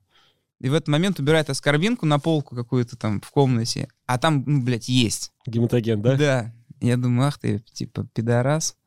И 0.62 0.70
в 0.70 0.76
этот 0.76 0.90
момент 0.90 1.20
убирает 1.20 1.50
аскорбинку 1.50 2.06
на 2.06 2.20
полку 2.20 2.56
какую-то 2.56 2.96
там 2.96 3.20
в 3.20 3.32
комнате, 3.32 3.90
а 4.06 4.20
там, 4.20 4.44
ну, 4.46 4.62
блядь, 4.62 4.88
есть. 4.88 5.34
Гематоген, 5.48 6.02
да? 6.04 6.16
Да. 6.16 6.54
Я 6.80 6.98
думаю, 6.98 7.30
ах 7.30 7.40
ты, 7.40 7.64
типа, 7.74 8.08
пидорас. 8.14 8.78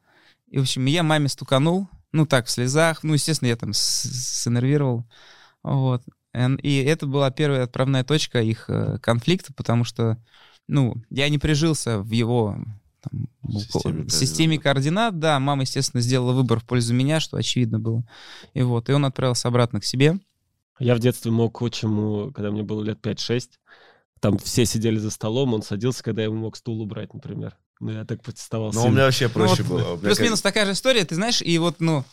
И, 0.48 0.58
в 0.58 0.62
общем, 0.62 0.86
я 0.86 1.02
маме 1.02 1.28
стуканул, 1.28 1.88
ну, 2.12 2.26
так, 2.26 2.46
в 2.46 2.50
слезах. 2.50 3.02
Ну, 3.02 3.14
естественно, 3.14 3.48
я 3.48 3.56
там 3.56 3.72
синервировал. 3.72 5.04
Вот. 5.64 6.04
И 6.62 6.76
это 6.76 7.06
была 7.06 7.32
первая 7.32 7.64
отправная 7.64 8.04
точка 8.04 8.40
их 8.40 8.66
э, 8.68 8.98
конфликта, 9.00 9.52
потому 9.52 9.82
что, 9.82 10.16
ну, 10.68 10.94
я 11.10 11.28
не 11.28 11.38
прижился 11.38 11.98
в 11.98 12.10
его 12.10 12.56
там, 13.00 13.28
Системе 13.50 14.04
в 14.04 14.10
системе 14.10 14.58
координат. 14.58 15.18
Да, 15.18 15.40
мама, 15.40 15.62
естественно, 15.62 16.00
сделала 16.00 16.32
выбор 16.32 16.60
в 16.60 16.64
пользу 16.64 16.94
меня, 16.94 17.18
что 17.18 17.36
очевидно 17.36 17.80
было. 17.80 18.04
И 18.52 18.62
вот, 18.62 18.88
и 18.88 18.92
он 18.92 19.04
отправился 19.04 19.48
обратно 19.48 19.80
к 19.80 19.84
себе. 19.84 20.20
Я 20.78 20.94
в 20.94 20.98
детстве 20.98 21.30
мог 21.30 21.60
отчиму, 21.62 22.32
когда 22.32 22.50
мне 22.50 22.62
было 22.62 22.82
лет 22.82 23.04
5-6, 23.04 23.50
там 24.20 24.38
все 24.38 24.64
сидели 24.64 24.96
за 24.98 25.10
столом, 25.10 25.54
он 25.54 25.62
садился, 25.62 26.02
когда 26.02 26.22
я 26.22 26.28
ему 26.28 26.38
мог 26.38 26.56
стул 26.56 26.80
убрать, 26.80 27.12
например. 27.14 27.56
Ну, 27.80 27.92
я 27.92 28.04
так 28.04 28.22
протестовал. 28.22 28.72
Ну, 28.72 28.84
у 28.86 28.90
меня 28.90 29.04
вообще 29.04 29.28
проще 29.28 29.62
вот 29.62 29.82
было. 29.82 29.96
Плюс-минус 29.96 30.40
такая 30.40 30.64
же 30.64 30.72
история, 30.72 31.04
ты 31.04 31.14
знаешь, 31.14 31.42
и 31.42 31.58
вот, 31.58 31.80
ну, 31.80 32.04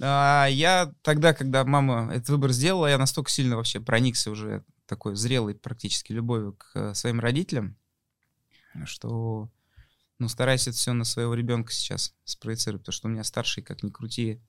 а, 0.00 0.46
я 0.46 0.92
тогда, 1.02 1.34
когда 1.34 1.64
мама 1.64 2.10
этот 2.12 2.30
выбор 2.30 2.52
сделала, 2.52 2.86
я 2.86 2.98
настолько 2.98 3.30
сильно 3.30 3.56
вообще 3.56 3.80
проникся 3.80 4.30
уже 4.30 4.64
такой 4.86 5.16
зрелой 5.16 5.54
практически 5.54 6.12
любовью 6.12 6.56
к 6.56 6.94
своим 6.94 7.20
родителям, 7.20 7.76
что, 8.84 9.50
ну, 10.18 10.28
стараюсь 10.28 10.68
это 10.68 10.76
все 10.76 10.92
на 10.92 11.04
своего 11.04 11.34
ребенка 11.34 11.72
сейчас 11.72 12.14
спроецировать, 12.24 12.82
потому 12.82 12.94
что 12.94 13.08
у 13.08 13.10
меня 13.10 13.24
старший, 13.24 13.62
как 13.62 13.82
ни 13.82 13.90
крути, 13.90 14.40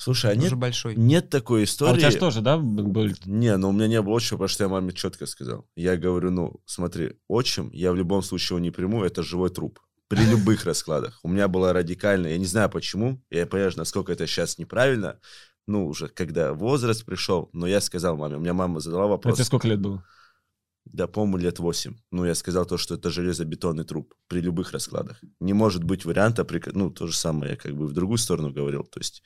Слушай, 0.00 0.30
а 0.30 0.36
нет, 0.36 0.54
большой. 0.54 0.94
нет 0.94 1.28
такой 1.28 1.58
А 1.58 1.62
у 1.62 1.64
истории... 1.64 1.98
тебя 1.98 2.10
же 2.12 2.18
тоже, 2.18 2.40
да, 2.40 2.56
были? 2.56 3.16
Не, 3.26 3.56
ну 3.56 3.70
у 3.70 3.72
меня 3.72 3.88
не 3.88 4.00
было 4.00 4.14
отчима, 4.14 4.38
потому 4.38 4.48
что 4.48 4.62
я 4.64 4.68
маме 4.68 4.92
четко 4.92 5.26
сказал. 5.26 5.66
Я 5.74 5.96
говорю, 5.96 6.30
ну, 6.30 6.62
смотри, 6.66 7.14
отчим, 7.26 7.68
я 7.72 7.90
в 7.90 7.96
любом 7.96 8.22
случае 8.22 8.56
его 8.56 8.60
не 8.60 8.70
приму, 8.70 9.02
это 9.02 9.24
живой 9.24 9.50
труп. 9.50 9.80
При 10.06 10.24
любых 10.30 10.64
раскладах. 10.64 11.18
У 11.24 11.28
меня 11.28 11.48
была 11.48 11.72
радикальная, 11.72 12.30
я 12.30 12.38
не 12.38 12.44
знаю 12.46 12.70
почему, 12.70 13.20
я 13.28 13.44
понимаю, 13.44 13.72
насколько 13.76 14.12
это 14.12 14.28
сейчас 14.28 14.56
неправильно, 14.58 15.18
ну, 15.66 15.88
уже 15.88 16.06
когда 16.06 16.54
возраст 16.54 17.04
пришел, 17.04 17.50
но 17.52 17.66
я 17.66 17.80
сказал 17.80 18.16
маме, 18.16 18.36
у 18.36 18.40
меня 18.40 18.54
мама 18.54 18.78
задала 18.78 19.06
А 19.06 19.08
вопрос. 19.08 19.34
тебе 19.34 19.44
сколько 19.44 19.66
лет 19.66 19.80
было? 19.80 20.04
Да, 20.84 21.08
по-моему, 21.08 21.38
лет 21.38 21.58
8. 21.58 21.96
Ну, 22.12 22.24
я 22.24 22.34
сказал 22.36 22.64
то, 22.66 22.78
что 22.78 22.94
это 22.94 23.10
железобетонный 23.10 23.84
труп 23.84 24.14
при 24.28 24.40
любых 24.40 24.70
раскладах. 24.72 25.20
Не 25.40 25.52
может 25.54 25.82
быть 25.82 26.04
варианта, 26.04 26.44
при... 26.44 26.62
ну, 26.72 26.90
то 26.90 27.08
же 27.08 27.16
самое 27.16 27.50
я 27.52 27.56
как 27.56 27.76
бы 27.76 27.86
в 27.86 27.92
другую 27.92 28.18
сторону 28.18 28.52
говорил. 28.52 28.84
То 28.84 29.00
есть 29.00 29.22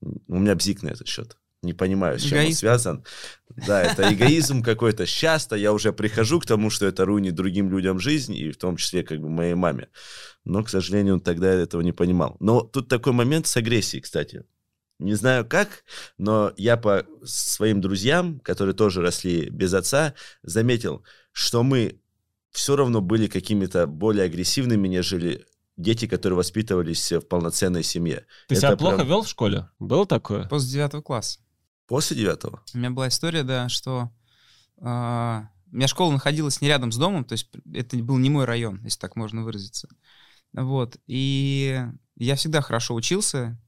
у 0.00 0.38
меня 0.38 0.54
бзик 0.54 0.82
на 0.82 0.88
этот 0.88 1.08
счет. 1.08 1.36
Не 1.62 1.72
понимаю, 1.72 2.18
с 2.18 2.22
чем 2.22 2.38
он 2.38 2.44
Эгоизм. 2.44 2.58
связан. 2.58 3.04
Да, 3.66 3.82
это 3.82 4.02
эгоизм 4.12 4.62
какой-то. 4.62 5.06
Часто 5.06 5.56
я 5.56 5.72
уже 5.72 5.92
прихожу 5.92 6.38
к 6.40 6.46
тому, 6.46 6.68
что 6.68 6.86
это 6.86 7.04
руинит 7.06 7.34
другим 7.34 7.70
людям 7.70 7.98
жизнь, 7.98 8.34
и 8.34 8.50
в 8.50 8.58
том 8.58 8.76
числе 8.76 9.02
как 9.02 9.20
бы 9.20 9.30
моей 9.30 9.54
маме. 9.54 9.88
Но, 10.44 10.62
к 10.62 10.68
сожалению, 10.68 11.14
он 11.14 11.20
тогда 11.20 11.50
этого 11.50 11.80
не 11.80 11.92
понимал. 11.92 12.36
Но 12.38 12.60
тут 12.60 12.88
такой 12.88 13.14
момент 13.14 13.46
с 13.46 13.56
агрессией, 13.56 14.02
кстати. 14.02 14.44
Не 14.98 15.14
знаю 15.14 15.44
как, 15.44 15.84
но 16.18 16.52
я 16.56 16.76
по 16.76 17.04
своим 17.24 17.80
друзьям, 17.80 18.38
которые 18.40 18.74
тоже 18.74 19.00
росли 19.00 19.48
без 19.48 19.74
отца, 19.74 20.14
заметил, 20.42 21.02
что 21.32 21.62
мы 21.62 21.98
все 22.52 22.76
равно 22.76 23.00
были 23.00 23.26
какими-то 23.26 23.86
более 23.88 24.24
агрессивными, 24.24 24.86
нежели 24.86 25.46
дети, 25.76 26.06
которые 26.06 26.36
воспитывались 26.36 27.10
в 27.12 27.22
полноценной 27.22 27.82
семье. 27.82 28.26
Ты 28.48 28.54
Это 28.54 28.60
себя 28.68 28.76
плохо 28.76 28.96
прям- 28.96 29.08
вел 29.08 29.22
в 29.22 29.28
школе? 29.28 29.68
Было 29.78 30.06
такое? 30.06 30.46
После 30.48 30.70
девятого 30.72 31.02
класса. 31.02 31.40
После 31.86 32.16
девятого? 32.16 32.62
У 32.72 32.78
меня 32.78 32.90
была 32.90 33.08
история, 33.08 33.42
да, 33.42 33.68
что 33.68 34.10
а, 34.78 35.48
у 35.70 35.76
меня 35.76 35.88
школа 35.88 36.12
находилась 36.12 36.60
не 36.60 36.68
рядом 36.68 36.92
с 36.92 36.96
домом, 36.96 37.24
то 37.24 37.32
есть 37.32 37.48
это 37.72 37.96
был 37.98 38.16
не 38.18 38.30
мой 38.30 38.44
район, 38.44 38.80
если 38.84 38.98
так 39.00 39.16
можно 39.16 39.42
выразиться. 39.42 39.88
Вот. 40.52 40.96
И 41.06 41.84
я 42.16 42.36
всегда 42.36 42.60
хорошо 42.60 42.94
учился, 42.94 43.60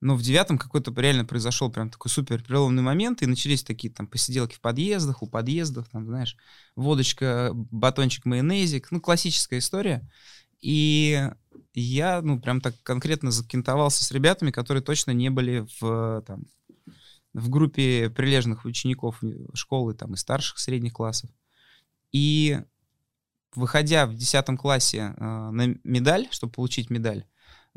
но 0.00 0.14
в 0.16 0.22
девятом 0.22 0.58
какой-то 0.58 0.92
реально 1.00 1.24
произошел 1.24 1.70
прям 1.70 1.88
такой 1.88 2.10
супер 2.10 2.42
переломный 2.42 2.82
момент, 2.82 3.22
и 3.22 3.26
начались 3.26 3.62
такие 3.62 3.92
там 3.92 4.06
посиделки 4.06 4.54
в 4.54 4.60
подъездах, 4.60 5.22
у 5.22 5.26
подъездов, 5.26 5.88
там, 5.88 6.06
знаешь, 6.06 6.36
водочка, 6.74 7.50
батончик, 7.54 8.24
майонезик, 8.26 8.90
ну, 8.90 9.00
классическая 9.00 9.58
история. 9.60 10.08
И 10.66 11.30
я, 11.74 12.22
ну, 12.22 12.40
прям 12.40 12.60
так 12.60 12.74
конкретно 12.82 13.30
закинтовался 13.30 14.02
с 14.02 14.10
ребятами, 14.10 14.50
которые 14.50 14.82
точно 14.82 15.12
не 15.12 15.30
были 15.30 15.64
в, 15.80 16.24
там, 16.26 16.46
в 17.34 17.48
группе 17.50 18.10
прилежных 18.10 18.64
учеников 18.64 19.22
школы 19.54 19.94
там 19.94 20.14
и 20.14 20.16
старших, 20.16 20.58
средних 20.58 20.94
классов. 20.94 21.30
И 22.10 22.58
выходя 23.54 24.06
в 24.06 24.16
10 24.16 24.58
классе 24.58 25.14
э, 25.16 25.24
на 25.24 25.76
медаль, 25.84 26.26
чтобы 26.32 26.52
получить 26.52 26.90
медаль, 26.90 27.26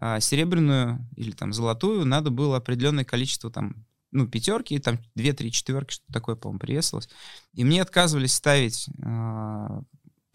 э, 0.02 0.20
серебряную 0.20 1.08
или 1.16 1.30
там 1.30 1.54
золотую, 1.54 2.06
надо 2.06 2.32
было 2.32 2.58
определенное 2.58 3.06
количество 3.06 3.52
там, 3.52 3.86
ну, 4.10 4.28
пятерки, 4.28 4.80
там 4.80 4.98
2-3 5.16 5.52
четверки, 5.52 5.94
что 5.94 6.12
такое, 6.12 6.36
по-моему, 6.36 6.58
приветствовалось. 6.58 7.10
И 7.54 7.64
мне 7.64 7.84
отказывались 7.84 8.34
ставить 8.34 8.90
э, 8.98 9.82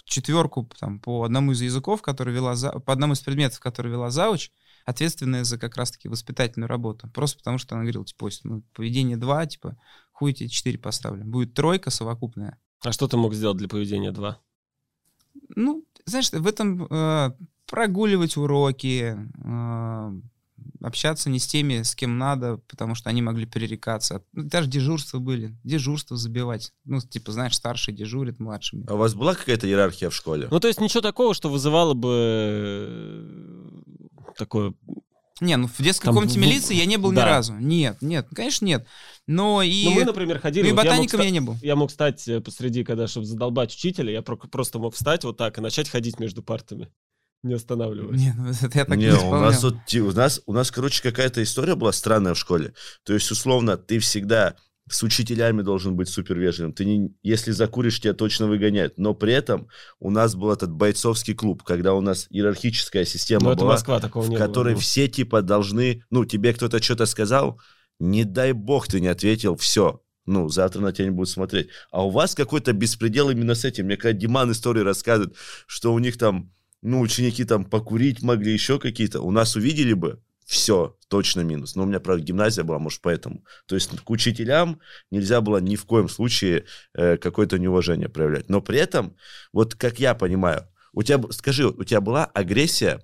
четверку 0.05 0.69
там, 0.79 1.01
по 1.01 1.25
одному 1.25 1.53
из 1.53 1.63
языков, 1.63 2.03
который 2.03 2.35
вела 2.35 2.55
за... 2.55 2.71
по 2.73 2.93
одному 2.93 3.15
из 3.15 3.21
предметов, 3.21 3.61
который 3.61 3.91
вела 3.91 4.11
зауч, 4.11 4.51
ответственная 4.85 5.45
за 5.45 5.59
как 5.59 5.77
раз-таки 5.77 6.09
воспитательную 6.09 6.69
работу. 6.69 7.09
Просто 7.09 7.39
потому 7.39 7.59
что 7.59 7.75
она 7.75 7.85
говорила, 7.85 8.05
типа, 8.05 8.25
«Ось, 8.25 8.41
ну, 8.45 8.63
поведение 8.75 9.17
2, 9.17 9.47
типа, 9.47 9.77
хуй 10.13 10.33
тебе 10.33 10.49
4 10.49 10.79
поставлю. 10.79 11.25
Будет 11.25 11.55
тройка 11.55 11.91
совокупная. 11.91 12.59
А 12.83 12.93
что 12.93 13.09
ты 13.09 13.17
мог 13.17 13.35
сделать 13.35 13.57
для 13.57 13.69
поведения 13.69 14.13
2? 14.13 14.39
Ну, 15.57 15.85
знаешь, 16.05 16.31
в 16.31 16.47
этом 16.47 16.87
э, 16.89 17.31
прогуливать 17.67 18.37
уроки, 18.37 19.17
э, 19.17 20.21
общаться 20.81 21.31
не 21.31 21.39
с 21.39 21.47
теми, 21.47 21.83
с 21.83 21.95
кем 21.95 22.19
надо, 22.19 22.59
потому 22.69 22.95
что 22.95 23.11
они 23.11 23.23
могли 23.23 23.47
перерекаться. 23.47 24.23
Ну, 24.33 24.45
даже 24.45 24.69
дежурства 24.69 25.19
были. 25.19 25.57
Дежурство 25.65 26.17
забивать. 26.17 26.73
Ну, 26.85 27.01
типа, 27.01 27.33
знаешь, 27.33 27.55
старший 27.57 27.95
дежурит 27.95 28.39
младшими. 28.41 28.85
А 28.89 28.95
у 28.95 28.97
вас 28.99 29.15
была 29.15 29.35
какая-то 29.35 29.67
иерархия 29.67 30.11
в 30.11 30.15
школе? 30.15 30.49
Ну, 30.51 30.61
то 30.61 30.69
есть 30.69 30.81
ничего 30.81 31.01
такого, 31.01 31.35
что 31.35 31.49
вызывало 31.51 31.95
бы 31.95 32.11
э, 34.29 34.33
такое... 34.37 34.75
Не, 35.41 35.57
ну 35.57 35.67
в 35.67 35.83
детской 35.83 36.05
Там 36.07 36.15
комнате 36.15 36.39
в- 36.39 36.43
милиции 36.43 36.77
я 36.77 36.87
не 36.87 36.97
был 36.97 37.11
ни 37.11 37.17
да. 37.17 37.25
разу. 37.27 37.55
Нет, 37.55 37.99
нет, 38.01 38.29
конечно, 38.33 38.65
нет. 38.65 38.87
Но 39.27 39.63
и, 39.63 39.85
Ну, 39.85 39.91
мы, 39.95 40.05
например, 40.05 40.39
ходили... 40.39 40.63
ну, 40.63 40.69
и 40.69 40.73
вот 40.73 40.85
я 40.85 40.91
мог 40.91 40.95
ботаником 41.01 41.19
ста- 41.19 41.25
я 41.25 41.31
не 41.31 41.41
был. 41.41 41.57
Я 41.61 41.77
мог 41.77 41.91
стать 41.91 42.29
э, 42.29 42.41
посреди, 42.41 42.85
когда, 42.85 43.09
чтобы 43.09 43.27
задолбать 43.27 43.75
учителя, 43.75 44.13
я 44.13 44.23
про- 44.23 44.37
просто 44.37 44.79
мог 44.79 44.95
встать 44.95 45.25
вот 45.25 45.37
так 45.37 45.59
и 45.59 45.61
начать 45.61 45.89
ходить 45.89 46.21
между 46.21 46.41
партами, 46.43 46.89
не 47.45 47.55
останавливаясь. 47.55 48.21
Не, 48.21 48.35
ну 48.37 48.51
это 48.51 48.79
я 48.79 48.85
так 48.85 48.97
не, 48.97 49.07
не, 49.07 49.13
у 49.13 49.31
нас 49.33 49.65
ти- 49.87 50.01
у 50.01 50.13
нас, 50.13 50.41
у 50.47 50.53
нас, 50.53 50.71
короче, 50.71 51.03
какая-то 51.03 51.43
история 51.43 51.75
была 51.75 51.93
странная 51.93 52.35
в 52.35 52.39
школе. 52.39 52.75
То 53.05 53.13
есть, 53.15 53.31
условно, 53.31 53.77
ты 53.77 53.99
всегда 53.99 54.57
с 54.91 55.03
учителями 55.03 55.63
должен 55.63 55.97
быть 55.97 56.09
супер 56.11 56.39
вежливым. 56.39 56.75
Ты 56.75 56.85
не, 56.85 57.15
если 57.23 57.53
закуришь, 57.53 58.01
тебя 58.01 58.13
точно 58.13 58.47
выгоняют. 58.47 58.99
Но 58.99 59.15
при 59.15 59.33
этом 59.33 59.69
у 59.99 60.11
нас 60.11 60.35
был 60.35 60.51
этот 60.53 60.71
бойцовский 60.73 61.35
клуб, 61.35 61.63
когда 61.63 61.95
у 61.95 62.03
нас 62.03 62.27
иерархическая 62.29 63.07
система 63.07 63.45
Ну, 63.47 63.51
это 63.53 63.61
была, 63.61 63.73
Москва, 63.73 63.99
такого 64.01 64.25
в 64.25 64.29
не 64.29 64.37
которой 64.37 64.75
было. 64.75 64.83
все 64.83 65.09
типа 65.09 65.41
должны, 65.41 66.03
ну, 66.11 66.25
тебе 66.27 66.53
кто-то 66.53 66.83
что-то 66.83 67.07
сказал, 67.07 67.59
не 67.99 68.25
дай 68.25 68.53
бог 68.53 68.87
ты 68.87 69.01
не 69.01 69.09
ответил, 69.09 69.57
все. 69.57 70.03
Ну, 70.27 70.49
завтра 70.49 70.81
на 70.81 70.93
тебя 70.93 71.07
не 71.07 71.11
будут 71.11 71.29
смотреть. 71.29 71.69
А 71.91 72.05
у 72.05 72.11
вас 72.11 72.35
какой-то 72.35 72.73
беспредел 72.73 73.29
именно 73.31 73.55
с 73.55 73.65
этим. 73.65 73.87
Мне 73.87 73.97
когда 73.99 74.19
Диман 74.19 74.53
истории 74.53 74.81
рассказывает, 74.81 75.35
что 75.67 75.93
у 75.93 75.99
них 75.99 76.17
там, 76.19 76.51
ну, 76.85 77.01
ученики 77.01 77.45
там 77.45 77.65
покурить 77.65 78.23
могли, 78.23 78.53
еще 78.53 78.79
какие-то. 78.79 79.23
У 79.23 79.31
нас 79.31 79.57
увидели 79.57 79.95
бы, 79.95 80.21
все, 80.45 80.97
точно 81.09 81.41
минус. 81.41 81.75
Но 81.75 81.85
у 81.85 81.87
меня, 81.87 81.99
правда, 81.99 82.23
гимназия 82.23 82.63
была, 82.63 82.79
может, 82.79 83.01
поэтому. 83.01 83.43
То 83.67 83.75
есть 83.75 83.91
к 83.99 84.11
учителям 84.11 84.81
нельзя 85.11 85.41
было 85.41 85.57
ни 85.57 85.77
в 85.77 85.87
коем 85.87 86.11
случае 86.11 86.67
э, 86.93 87.17
какое-то 87.17 87.59
неуважение 87.59 88.11
проявлять. 88.11 88.51
Но 88.51 88.61
при 88.61 88.79
этом, 88.79 89.17
вот 89.53 89.75
как 89.75 89.99
я 89.99 90.15
понимаю, 90.15 90.69
у 90.93 91.03
тебя, 91.03 91.25
скажи, 91.31 91.67
у 91.67 91.85
тебя 91.85 92.03
была 92.03 92.27
агрессия, 92.27 93.01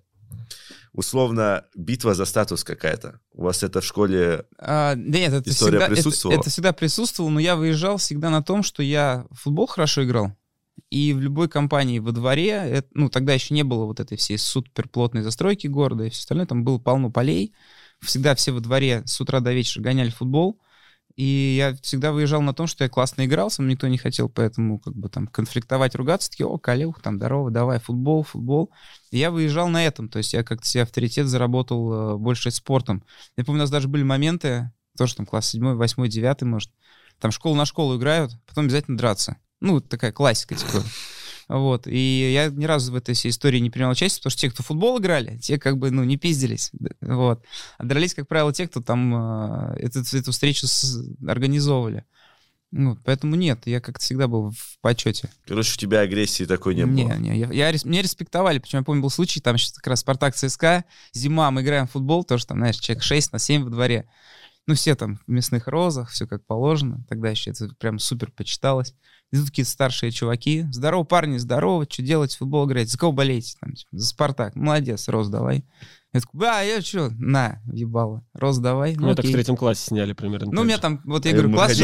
условно, 0.92 1.64
битва 1.74 2.14
за 2.14 2.26
статус 2.26 2.64
какая-то? 2.64 3.20
У 3.32 3.44
вас 3.44 3.62
это 3.62 3.80
в 3.80 3.84
школе 3.86 4.44
А, 4.58 4.94
да 4.94 5.18
нет, 5.18 5.32
это 5.32 5.48
История 5.48 5.78
всегда, 5.78 5.86
это- 5.86 5.94
присутствовала? 5.94 6.38
Это, 6.38 6.50
всегда 6.50 6.72
присутствовало, 6.74 7.30
но 7.30 7.40
я 7.40 7.56
выезжал 7.56 7.96
всегда 7.96 8.28
на 8.28 8.42
том, 8.42 8.62
что 8.62 8.82
я 8.82 9.24
в 9.30 9.36
футбол 9.36 9.66
хорошо 9.66 10.04
играл. 10.04 10.36
И 10.90 11.12
в 11.12 11.20
любой 11.20 11.48
компании 11.48 11.98
во 11.98 12.12
дворе, 12.12 12.50
это- 12.50 12.88
ну, 12.94 13.08
тогда 13.08 13.34
еще 13.34 13.54
не 13.54 13.62
было 13.62 13.84
вот 13.84 14.00
этой 14.00 14.16
всей 14.16 14.38
суперплотной 14.38 15.22
застройки 15.22 15.66
города 15.66 16.04
и 16.04 16.10
все 16.10 16.20
остальное, 16.20 16.46
там 16.46 16.64
было 16.64 16.78
полно 16.78 17.10
полей. 17.10 17.54
Всегда 18.00 18.34
все 18.34 18.52
во 18.52 18.60
дворе 18.60 19.02
с 19.06 19.20
утра 19.20 19.40
до 19.40 19.52
вечера 19.52 19.82
гоняли 19.82 20.10
футбол. 20.10 20.60
И 21.16 21.56
я 21.58 21.74
всегда 21.82 22.12
выезжал 22.12 22.40
на 22.40 22.54
том, 22.54 22.66
что 22.66 22.84
я 22.84 22.88
классно 22.88 23.26
играл, 23.26 23.50
сам 23.50 23.68
никто 23.68 23.86
не 23.88 23.98
хотел, 23.98 24.28
поэтому 24.30 24.78
как 24.78 24.94
бы 24.94 25.08
там 25.08 25.26
конфликтовать, 25.26 25.94
ругаться, 25.94 26.30
такие, 26.30 26.46
о, 26.46 26.56
Калюх, 26.56 27.02
там, 27.02 27.18
здорово, 27.18 27.50
давай, 27.50 27.78
футбол, 27.78 28.22
футбол. 28.22 28.70
И 29.10 29.18
я 29.18 29.30
выезжал 29.30 29.68
на 29.68 29.84
этом, 29.84 30.08
то 30.08 30.18
есть 30.18 30.32
я 30.32 30.42
как-то 30.42 30.66
себе 30.66 30.84
авторитет 30.84 31.26
заработал 31.26 31.92
э, 31.92 32.16
больше 32.16 32.50
спортом. 32.50 33.04
Я 33.36 33.44
помню, 33.44 33.60
у 33.60 33.62
нас 33.64 33.70
даже 33.70 33.88
были 33.88 34.02
моменты, 34.02 34.72
тоже 34.96 35.16
там 35.16 35.26
класс 35.26 35.50
7, 35.50 35.74
8, 35.74 36.08
9, 36.08 36.42
может, 36.42 36.70
там 37.18 37.32
школу 37.32 37.54
на 37.54 37.66
школу 37.66 37.98
играют, 37.98 38.32
потом 38.46 38.64
обязательно 38.64 38.96
драться. 38.96 39.36
Ну, 39.60 39.80
такая 39.80 40.12
классика, 40.12 40.54
типа. 40.54 40.82
Вот, 41.48 41.88
и 41.88 42.32
я 42.32 42.48
ни 42.48 42.64
разу 42.64 42.92
в 42.92 42.94
этой 42.94 43.14
всей 43.14 43.30
истории 43.30 43.58
не 43.58 43.70
принял 43.70 43.90
участие, 43.90 44.20
потому 44.20 44.30
что 44.30 44.40
те, 44.40 44.50
кто 44.50 44.62
в 44.62 44.66
футбол 44.66 45.00
играли, 45.00 45.36
те 45.38 45.58
как 45.58 45.78
бы, 45.78 45.90
ну, 45.90 46.04
не 46.04 46.16
пиздились, 46.16 46.70
вот. 47.00 47.42
А 47.76 47.84
дрались, 47.84 48.14
как 48.14 48.28
правило, 48.28 48.52
те, 48.52 48.68
кто 48.68 48.80
там 48.80 49.72
э, 49.72 49.76
эту, 49.80 49.98
эту 50.16 50.30
встречу 50.30 50.68
с- 50.68 51.02
организовывали. 51.26 52.04
Ну, 52.70 52.96
поэтому 53.04 53.34
нет, 53.34 53.62
я 53.66 53.80
как-то 53.80 54.00
всегда 54.04 54.28
был 54.28 54.52
в 54.52 54.78
почете. 54.80 55.28
Короче, 55.44 55.72
у 55.74 55.76
тебя 55.76 56.02
агрессии 56.02 56.44
такой 56.44 56.76
не, 56.76 56.82
Не, 56.84 57.02
было. 57.06 57.14
не, 57.16 57.36
я, 57.36 57.50
я 57.50 57.72
рес- 57.72 57.84
меня 57.84 58.00
респектовали, 58.02 58.60
причем 58.60 58.78
я 58.78 58.84
помню, 58.84 59.02
был 59.02 59.10
случай, 59.10 59.40
там 59.40 59.58
сейчас 59.58 59.72
как 59.72 59.88
раз 59.88 60.00
Спартак 60.00 60.36
ЦСКА, 60.36 60.84
зима, 61.12 61.50
мы 61.50 61.62
играем 61.62 61.88
в 61.88 61.90
футбол, 61.90 62.22
тоже 62.22 62.46
там, 62.46 62.58
знаешь, 62.58 62.76
человек 62.76 63.02
6 63.02 63.32
на 63.32 63.40
7 63.40 63.64
во 63.64 63.70
дворе. 63.70 64.08
Ну, 64.66 64.74
все 64.74 64.94
там 64.94 65.16
в 65.26 65.30
мясных 65.30 65.66
розах, 65.66 66.10
все 66.10 66.26
как 66.26 66.44
положено. 66.46 67.04
Тогда 67.08 67.30
еще 67.30 67.50
это 67.50 67.68
прям 67.78 67.98
супер 67.98 68.30
почиталось. 68.30 68.94
Идут 69.32 69.46
такие 69.46 69.64
старшие 69.64 70.12
чуваки. 70.12 70.66
Здорово, 70.70 71.04
парни, 71.04 71.38
здорово, 71.38 71.86
что 71.88 72.02
делать, 72.02 72.34
футбол 72.36 72.66
играть? 72.68 72.88
За 72.90 72.98
кого 72.98 73.12
болеете? 73.12 73.56
Там, 73.60 73.72
типа, 73.74 73.88
за 73.96 74.06
Спартак. 74.06 74.54
Молодец, 74.56 75.08
Роз, 75.08 75.28
давай. 75.28 75.64
Я 76.12 76.20
такой, 76.20 76.48
а, 76.48 76.62
я 76.62 76.80
что? 76.82 77.10
На, 77.10 77.62
ебало. 77.72 78.24
Роз, 78.32 78.58
давай. 78.58 78.96
Ну, 78.96 79.10
это 79.10 79.22
в 79.22 79.30
третьем 79.30 79.56
классе 79.56 79.86
сняли 79.86 80.12
примерно. 80.12 80.46
Ну, 80.46 80.52
у 80.52 80.56
так 80.56 80.64
меня 80.64 80.78
там, 80.78 81.00
вот 81.04 81.24
я 81.24 81.30
Э, 81.30 81.34
говорю, 81.34 81.52
класс 81.54 81.78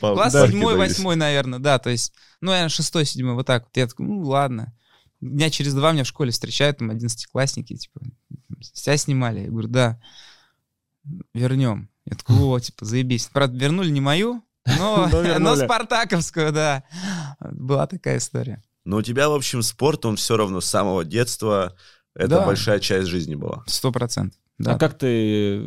по- 0.00 0.14
Класс 0.14 0.32
парке 0.32 0.52
седьмой, 0.52 0.76
восьмой, 0.76 1.16
наверное, 1.16 1.58
да, 1.58 1.78
то 1.78 1.90
есть, 1.90 2.12
ну, 2.40 2.50
наверное, 2.50 2.70
шестой, 2.70 3.04
седьмой, 3.04 3.34
вот 3.34 3.46
так 3.46 3.64
вот. 3.64 3.76
Я 3.76 3.86
такой, 3.86 4.06
ну, 4.06 4.22
ладно. 4.22 4.74
Дня 5.20 5.50
через 5.50 5.74
два 5.74 5.92
меня 5.92 6.04
в 6.04 6.08
школе 6.08 6.30
встречают, 6.30 6.78
там, 6.78 6.90
одиннадцатиклассники, 6.90 7.76
типа, 7.76 8.00
тебя 8.72 8.96
снимали? 8.96 9.40
Я 9.40 9.48
говорю, 9.50 9.68
да, 9.68 10.00
вернем. 11.34 11.90
Я 12.08 12.16
такой, 12.16 12.36
о, 12.36 12.58
типа, 12.60 12.84
заебись. 12.84 13.28
Правда, 13.32 13.58
вернули 13.58 13.90
не 13.90 14.00
мою, 14.00 14.42
но, 14.78 15.08
Но 15.38 15.56
спартаковскую, 15.56 16.52
да. 16.52 16.84
Была 17.40 17.86
такая 17.86 18.18
история. 18.18 18.62
Но 18.84 18.98
у 18.98 19.02
тебя, 19.02 19.28
в 19.28 19.34
общем, 19.34 19.62
спорт, 19.62 20.06
он 20.06 20.16
все 20.16 20.36
равно 20.36 20.60
с 20.60 20.66
самого 20.66 21.04
детства, 21.04 21.74
это 22.14 22.28
Да. 22.28 22.46
большая 22.46 22.78
часть 22.78 23.08
жизни 23.08 23.34
была. 23.34 23.64
Сто 23.66 23.90
процентов. 23.90 24.38
Да. 24.58 24.74
А 24.74 24.78
как 24.78 24.96
ты 24.96 25.58
э, 25.58 25.60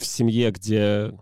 в 0.00 0.06
семье, 0.06 0.50
где 0.52 1.12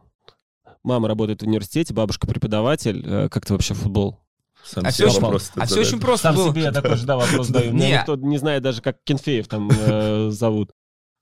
мама 0.84 1.08
работает 1.08 1.42
в 1.42 1.46
университете, 1.46 1.92
бабушка 1.94 2.26
преподаватель, 2.26 3.02
э, 3.04 3.28
как 3.30 3.46
ты 3.46 3.54
вообще 3.54 3.74
футбол? 3.74 4.20
Сам 4.62 4.84
А 4.84 4.92
себе 4.92 5.06
все 5.08 5.14
очень, 5.16 5.22
вопрос 5.24 5.50
а 5.56 5.64
все 5.66 5.80
очень 5.80 6.00
просто 6.00 6.32
было. 6.34 6.54
я 6.56 6.70
такой 6.70 6.96
же, 6.96 7.06
да, 7.06 7.16
вопрос. 7.16 7.48
Меня 7.50 7.70
Не. 7.72 7.92
никто 7.94 8.14
не 8.16 8.36
знает 8.38 8.62
даже, 8.62 8.82
как 8.82 8.98
Кенфеев 9.04 9.48
там 9.48 9.70
э, 9.72 10.28
зовут. 10.30 10.70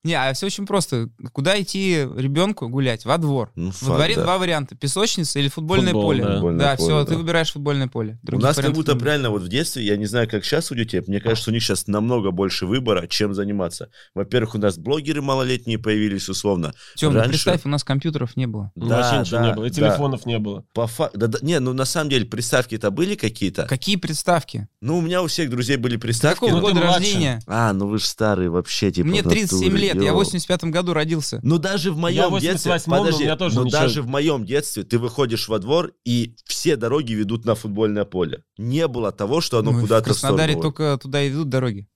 Не, 0.05 0.13
а 0.13 0.33
все 0.33 0.45
очень 0.45 0.65
просто. 0.65 1.09
Куда 1.33 1.59
идти 1.61 2.07
ребенку 2.15 2.69
гулять? 2.69 3.03
Во 3.03 3.17
двор. 3.17 3.51
Ну, 3.55 3.65
Во 3.67 3.71
факт, 3.73 3.95
дворе 3.97 4.15
да. 4.15 4.23
два 4.23 4.37
варианта. 4.37 4.75
Песочница 4.75 5.39
или 5.39 5.49
футбольное 5.49 5.87
Футбол, 5.91 6.03
поле. 6.03 6.23
да. 6.23 6.33
Футбольное 6.35 6.59
Да, 6.65 6.75
поле, 6.77 6.87
все, 6.87 6.99
да. 6.99 7.05
ты 7.05 7.17
выбираешь 7.17 7.51
футбольное 7.51 7.87
поле. 7.89 8.17
У 8.23 8.25
Других 8.27 8.43
нас 8.47 8.55
как 8.55 8.71
будто 8.71 8.93
нет. 8.93 9.01
правильно 9.01 9.29
вот 9.29 9.41
в 9.41 9.49
детстве, 9.49 9.83
я 9.85 9.97
не 9.97 10.05
знаю, 10.05 10.29
как 10.29 10.45
сейчас 10.45 10.71
у 10.71 10.75
детей, 10.75 11.01
мне 11.05 11.19
кажется, 11.19 11.49
у 11.49 11.53
них 11.53 11.61
сейчас 11.63 11.87
намного 11.87 12.31
больше 12.31 12.65
выбора, 12.65 13.07
чем 13.07 13.33
заниматься. 13.33 13.89
Во-первых, 14.15 14.55
у 14.55 14.57
нас 14.57 14.77
блогеры 14.77 15.21
малолетние 15.21 15.77
появились, 15.77 16.29
условно. 16.29 16.73
Тём, 16.95 17.11
ну 17.13 17.19
раньше- 17.19 17.31
представь, 17.31 17.65
у 17.65 17.69
нас 17.69 17.83
компьютеров 17.83 18.37
не 18.37 18.47
было. 18.47 18.71
Ну, 18.75 18.87
Да, 18.87 18.99
вообще 19.01 19.19
ничего 19.19 19.39
да, 19.41 19.47
не 19.47 19.53
было. 19.53 19.65
И 19.65 19.69
да. 19.69 19.75
телефонов 19.75 20.25
не 20.25 20.39
было. 20.39 20.63
По 20.73 20.87
фа- 20.87 21.11
да, 21.13 21.27
да, 21.27 21.39
не, 21.41 21.59
ну 21.59 21.73
на 21.73 21.83
самом 21.83 22.09
деле 22.09 22.25
приставки-то 22.25 22.89
были 22.89 23.15
какие-то. 23.15 23.65
Какие 23.65 23.97
приставки? 23.97 24.69
Ну, 24.81 24.97
у 24.97 25.01
меня 25.01 25.21
у 25.21 25.27
всех 25.27 25.49
друзей 25.49 25.75
были 25.75 25.97
приставки. 25.97 26.39
Какого 26.39 26.55
ты 26.55 26.73
года 26.73 26.81
рождения? 26.87 27.41
А, 27.47 27.73
ну 27.73 27.87
вы 27.87 27.99
же 27.99 28.05
старые 28.05 28.49
вообще, 28.49 28.91
типа. 28.91 29.09
Мне 29.09 29.23
в 29.23 29.27
37 29.27 29.65
натуре, 29.65 29.88
лет, 29.93 30.03
я 30.03 30.09
ё. 30.09 30.13
в 30.13 30.17
85 30.17 30.63
году 30.65 30.93
родился. 30.93 31.39
Ну 31.43 31.57
даже 31.57 31.91
в 31.91 31.97
моем 31.97 32.33
в 32.33 32.39
детстве, 32.39 32.71
88-м, 32.73 32.83
но 32.91 32.95
у 33.01 33.05
подожди, 33.05 33.23
меня 33.23 33.35
тоже 33.35 33.55
но 33.55 33.65
ничего. 33.65 33.79
даже 33.81 34.01
в 34.01 34.07
моем 34.07 34.45
детстве 34.45 34.83
ты 34.83 34.97
выходишь 34.99 35.47
во 35.47 35.59
двор 35.59 35.93
и 36.05 36.35
все 36.45 36.75
дороги 36.75 37.13
ведут 37.13 37.45
на 37.45 37.55
футбольное 37.55 38.05
поле. 38.05 38.43
Не 38.57 38.87
было 38.87 39.11
того, 39.11 39.41
что 39.41 39.59
оно 39.59 39.71
Ну, 39.71 39.77
в 39.79 39.81
куда-то 39.81 40.05
в 40.05 40.07
Краснодаре 40.07 40.53
сторону. 40.53 40.61
только 40.73 40.97
туда 41.01 41.21
и 41.23 41.29
ведут 41.29 41.49
дороги. 41.49 41.87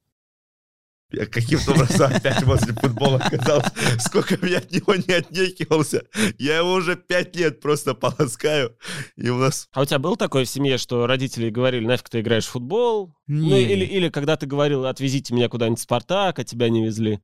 Я 1.16 1.28
каким-то 1.28 1.74
образом 1.74 2.12
опять 2.12 2.42
возле 2.42 2.74
футбола 2.74 3.18
оказался. 3.20 3.72
Сколько 4.00 4.36
я 4.48 4.58
от 4.58 4.72
него 4.72 4.96
не 4.96 5.14
отнекивался. 5.14 6.06
Я 6.40 6.58
его 6.58 6.74
уже 6.74 6.96
пять 6.96 7.36
лет 7.36 7.62
просто 7.62 7.94
полоскаю. 7.94 8.76
И 9.16 9.30
у 9.30 9.38
нас... 9.38 9.68
А 9.74 9.82
у 9.82 9.86
тебя 9.86 10.00
было 10.00 10.18
такое 10.18 10.46
в 10.46 10.50
семье, 10.50 10.80
что 10.80 11.06
родители 11.06 11.52
говорили, 11.52 11.86
нафиг 11.86 12.10
ты 12.10 12.22
играешь 12.22 12.46
в 12.46 12.50
футбол? 12.50 13.14
Ну, 13.28 13.50
Не. 13.50 13.62
или, 13.62 13.86
или 13.86 14.10
когда 14.10 14.38
ты 14.38 14.48
говорил, 14.48 14.88
отвезите 14.88 15.36
меня 15.36 15.50
куда-нибудь 15.50 15.78
в 15.78 15.84
Спартак, 15.84 16.40
а 16.40 16.44
тебя 16.44 16.70
не 16.70 16.84
везли? 16.84 17.20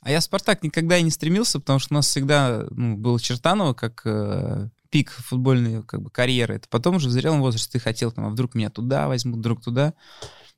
А 0.00 0.10
я 0.10 0.20
«Спартак» 0.20 0.62
никогда 0.62 0.96
и 0.96 1.02
не 1.02 1.10
стремился, 1.10 1.58
потому 1.58 1.78
что 1.78 1.92
у 1.92 1.96
нас 1.96 2.06
всегда 2.06 2.64
ну, 2.70 2.96
был 2.96 3.18
Чертаново 3.18 3.74
как 3.74 4.02
э, 4.04 4.68
пик 4.90 5.10
футбольной 5.10 5.82
как 5.82 6.02
бы, 6.02 6.10
карьеры. 6.10 6.54
Это 6.56 6.68
потом 6.68 6.96
уже 6.96 7.08
в 7.08 7.12
зрелом 7.12 7.40
возрасте 7.40 7.72
ты 7.72 7.78
хотел, 7.80 8.12
там, 8.12 8.26
а 8.26 8.30
вдруг 8.30 8.54
меня 8.54 8.70
туда 8.70 9.08
возьмут, 9.08 9.38
вдруг 9.38 9.62
туда. 9.62 9.94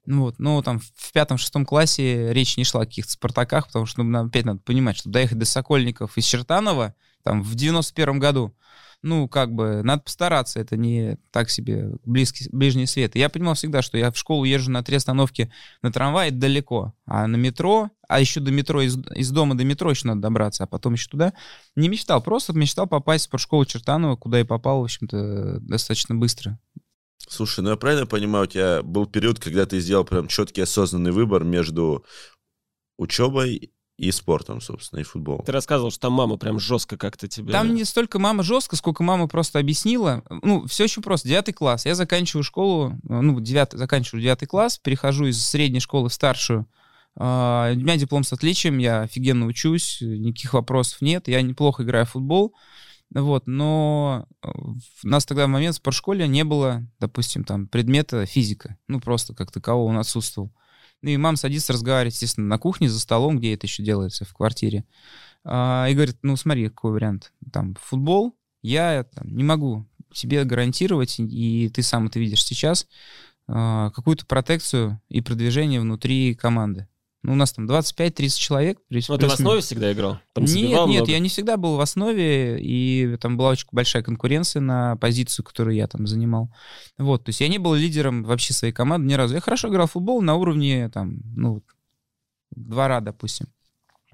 Ну 0.07 0.23
вот, 0.23 0.39
но 0.39 0.63
там 0.63 0.81
в 0.81 1.13
пятом-шестом 1.13 1.65
классе 1.65 2.33
речь 2.33 2.57
не 2.57 2.65
шла 2.65 2.83
о 2.83 2.87
каких-то 2.87 3.13
«Спартаках», 3.13 3.67
потому 3.67 3.87
что 3.87 4.03
ну, 4.03 4.27
опять 4.27 4.45
надо 4.45 4.61
понимать, 4.61 4.97
что 4.97 5.09
доехать 5.09 5.39
до 5.39 5.47
Сокольников 5.47 6.19
из 6.19 6.25
Чертанова 6.25 6.95
там 7.23 7.43
в 7.43 7.55
91 7.55 8.19
году, 8.19 8.55
ну, 9.03 9.29
как 9.29 9.53
бы, 9.55 9.83
надо 9.83 10.03
постараться, 10.03 10.61
это 10.61 10.77
не 10.77 11.19
так 11.31 11.51
себе 11.51 11.93
близкий, 12.05 12.49
ближний 12.53 12.87
свет. 12.87 13.17
Я 13.17 13.29
понимал 13.29 13.55
всегда, 13.55 13.81
что 13.81 13.97
я 13.97 14.11
в 14.11 14.17
школу 14.17 14.45
езжу 14.45 14.71
на 14.71 14.83
три 14.83 14.97
остановки 14.97 15.51
на 15.83 15.91
трамвае 15.91 16.31
далеко, 16.31 16.95
а 17.07 17.27
на 17.27 17.37
метро, 17.37 17.91
а 18.09 18.21
еще 18.21 18.41
до 18.41 18.51
метро, 18.51 18.83
из, 18.83 18.99
из 19.15 19.31
дома 19.31 19.57
до 19.57 19.65
метро 19.65 19.91
еще 19.91 20.07
надо 20.07 20.21
добраться, 20.21 20.65
а 20.65 20.67
потом 20.67 20.95
еще 20.95 21.09
туда. 21.09 21.33
Не 21.77 21.89
мечтал, 21.89 22.23
просто 22.23 22.53
мечтал 22.53 22.87
попасть 22.87 23.25
в 23.25 23.29
спортшколу 23.29 23.65
Чертанова, 23.65 24.17
куда 24.17 24.41
и 24.41 24.45
попал, 24.45 24.81
в 24.81 24.85
общем-то, 24.85 25.61
достаточно 25.61 26.15
быстро. 26.15 26.59
Слушай, 27.27 27.61
ну 27.61 27.71
я 27.71 27.77
правильно 27.77 28.07
понимаю, 28.07 28.45
у 28.45 28.49
тебя 28.49 28.83
был 28.83 29.07
период, 29.07 29.39
когда 29.39 29.65
ты 29.65 29.81
сделал 29.81 30.05
прям 30.05 30.27
четкий 30.27 30.63
осознанный 30.63 31.13
выбор 31.13 31.45
между 31.45 32.05
учебой 32.99 33.73
и 34.01 34.11
спортом, 34.13 34.63
собственно, 34.63 35.01
и 35.01 35.03
футболом. 35.03 35.45
Ты 35.45 35.53
рассказывал, 35.53 35.91
что 35.91 36.01
там 36.01 36.15
мама 36.15 36.39
прям 36.39 36.59
жестко 36.59 36.97
как-то 36.97 37.29
тебе... 37.29 37.53
Там 37.53 37.75
не 37.75 37.85
столько 37.85 38.19
мама 38.19 38.43
жестко, 38.43 38.77
сколько 38.77 39.03
мама 39.03 39.29
просто 39.29 39.59
объяснила. 39.59 40.25
Ну, 40.31 40.67
все 40.67 40.85
очень 40.85 41.03
просто. 41.03 41.29
Девятый 41.29 41.53
класс. 41.53 41.85
Я 41.85 41.95
заканчиваю 41.95 42.43
школу, 42.43 42.99
ну, 43.03 43.39
девятый, 43.41 43.79
заканчиваю 43.79 44.23
девятый 44.23 44.49
класс, 44.49 44.79
перехожу 44.79 45.27
из 45.27 45.45
средней 45.45 45.81
школы 45.81 46.09
в 46.09 46.15
старшую. 46.15 46.67
А, 47.15 47.73
У 47.75 47.77
меня 47.77 47.99
диплом 47.99 48.25
с 48.25 48.33
отличием, 48.33 48.79
я 48.79 49.03
офигенно 49.03 49.45
учусь, 49.45 49.99
никаких 50.01 50.55
вопросов 50.55 51.03
нет, 51.03 51.29
я 51.29 51.43
неплохо 51.43 51.83
играю 51.83 52.07
в 52.07 52.11
футбол. 52.11 52.55
Вот, 53.13 53.47
но 53.47 54.27
э, 54.43 54.49
у 54.49 54.79
нас 55.09 55.27
тогда 55.27 55.47
в 55.47 55.51
момент 55.51 55.75
в 55.75 55.79
спортшколе 55.79 56.29
не 56.29 56.45
было, 56.45 56.87
допустим, 57.01 57.45
там 57.45 57.67
предмета 57.67 58.25
физика. 58.25 58.79
Ну, 58.87 59.01
просто 59.01 59.35
как 59.35 59.51
такового 59.51 59.89
он 59.89 59.99
отсутствовал. 59.99 60.53
Ну 61.03 61.11
и 61.11 61.17
мама 61.17 61.37
садится 61.37 61.73
разговаривать, 61.73 62.15
естественно, 62.15 62.47
на 62.47 62.59
кухне, 62.59 62.89
за 62.89 63.01
столом, 63.01 63.39
где 63.39 63.55
это 63.55 63.67
еще 63.67 63.83
делается, 63.83 64.25
в 64.25 64.35
квартире. 64.35 64.85
А, 65.45 65.87
и 65.89 65.95
говорит, 65.95 66.19
ну 66.23 66.37
смотри, 66.37 66.69
какой 66.69 66.93
вариант. 66.93 67.33
Там 67.53 67.75
футбол, 67.81 68.37
я 68.63 69.05
там, 69.05 69.35
не 69.35 69.43
могу 69.43 69.87
тебе 70.13 70.45
гарантировать, 70.45 71.17
и 71.19 71.71
ты 71.73 71.83
сам 71.83 72.07
это 72.07 72.19
видишь 72.19 72.45
сейчас, 72.45 72.87
а, 73.47 73.91
какую-то 73.91 74.27
протекцию 74.27 75.01
и 75.09 75.21
продвижение 75.21 75.81
внутри 75.81 76.35
команды. 76.35 76.89
Ну, 77.23 77.33
у 77.33 77.35
нас 77.35 77.53
там 77.53 77.67
25-30 77.67 78.39
человек. 78.39 78.79
Ну, 78.89 79.19
ты 79.19 79.29
в 79.29 79.33
основе 79.33 79.61
всегда 79.61 79.93
играл? 79.93 80.19
Там 80.33 80.45
Нет, 80.45 80.55
нет, 80.55 80.87
много? 80.87 81.11
я 81.11 81.19
не 81.19 81.29
всегда 81.29 81.59
был 81.59 81.77
в 81.77 81.81
основе, 81.81 82.59
и 82.61 83.17
там 83.21 83.37
была 83.37 83.51
очень 83.51 83.67
большая 83.73 84.03
конкуренция 84.03 84.61
на 84.61 84.97
позицию, 84.97 85.45
которую 85.45 85.77
я 85.77 85.87
там 85.87 86.07
занимал. 86.07 86.51
Вот, 86.97 87.25
то 87.25 87.29
есть 87.29 87.43
я 87.43 87.49
не 87.49 87.59
был 87.59 87.75
лидером 87.75 88.25
вообще 88.25 88.55
своей 88.55 88.73
команды 88.73 89.07
ни 89.07 89.15
разу. 89.15 89.35
Я 89.35 89.41
хорошо 89.41 89.69
играл 89.69 89.87
в 89.87 89.93
футбол 89.93 90.23
на 90.23 90.35
уровне, 90.35 90.89
там, 90.89 91.21
ну, 91.37 91.63
двора, 92.51 93.01
допустим. 93.01 93.49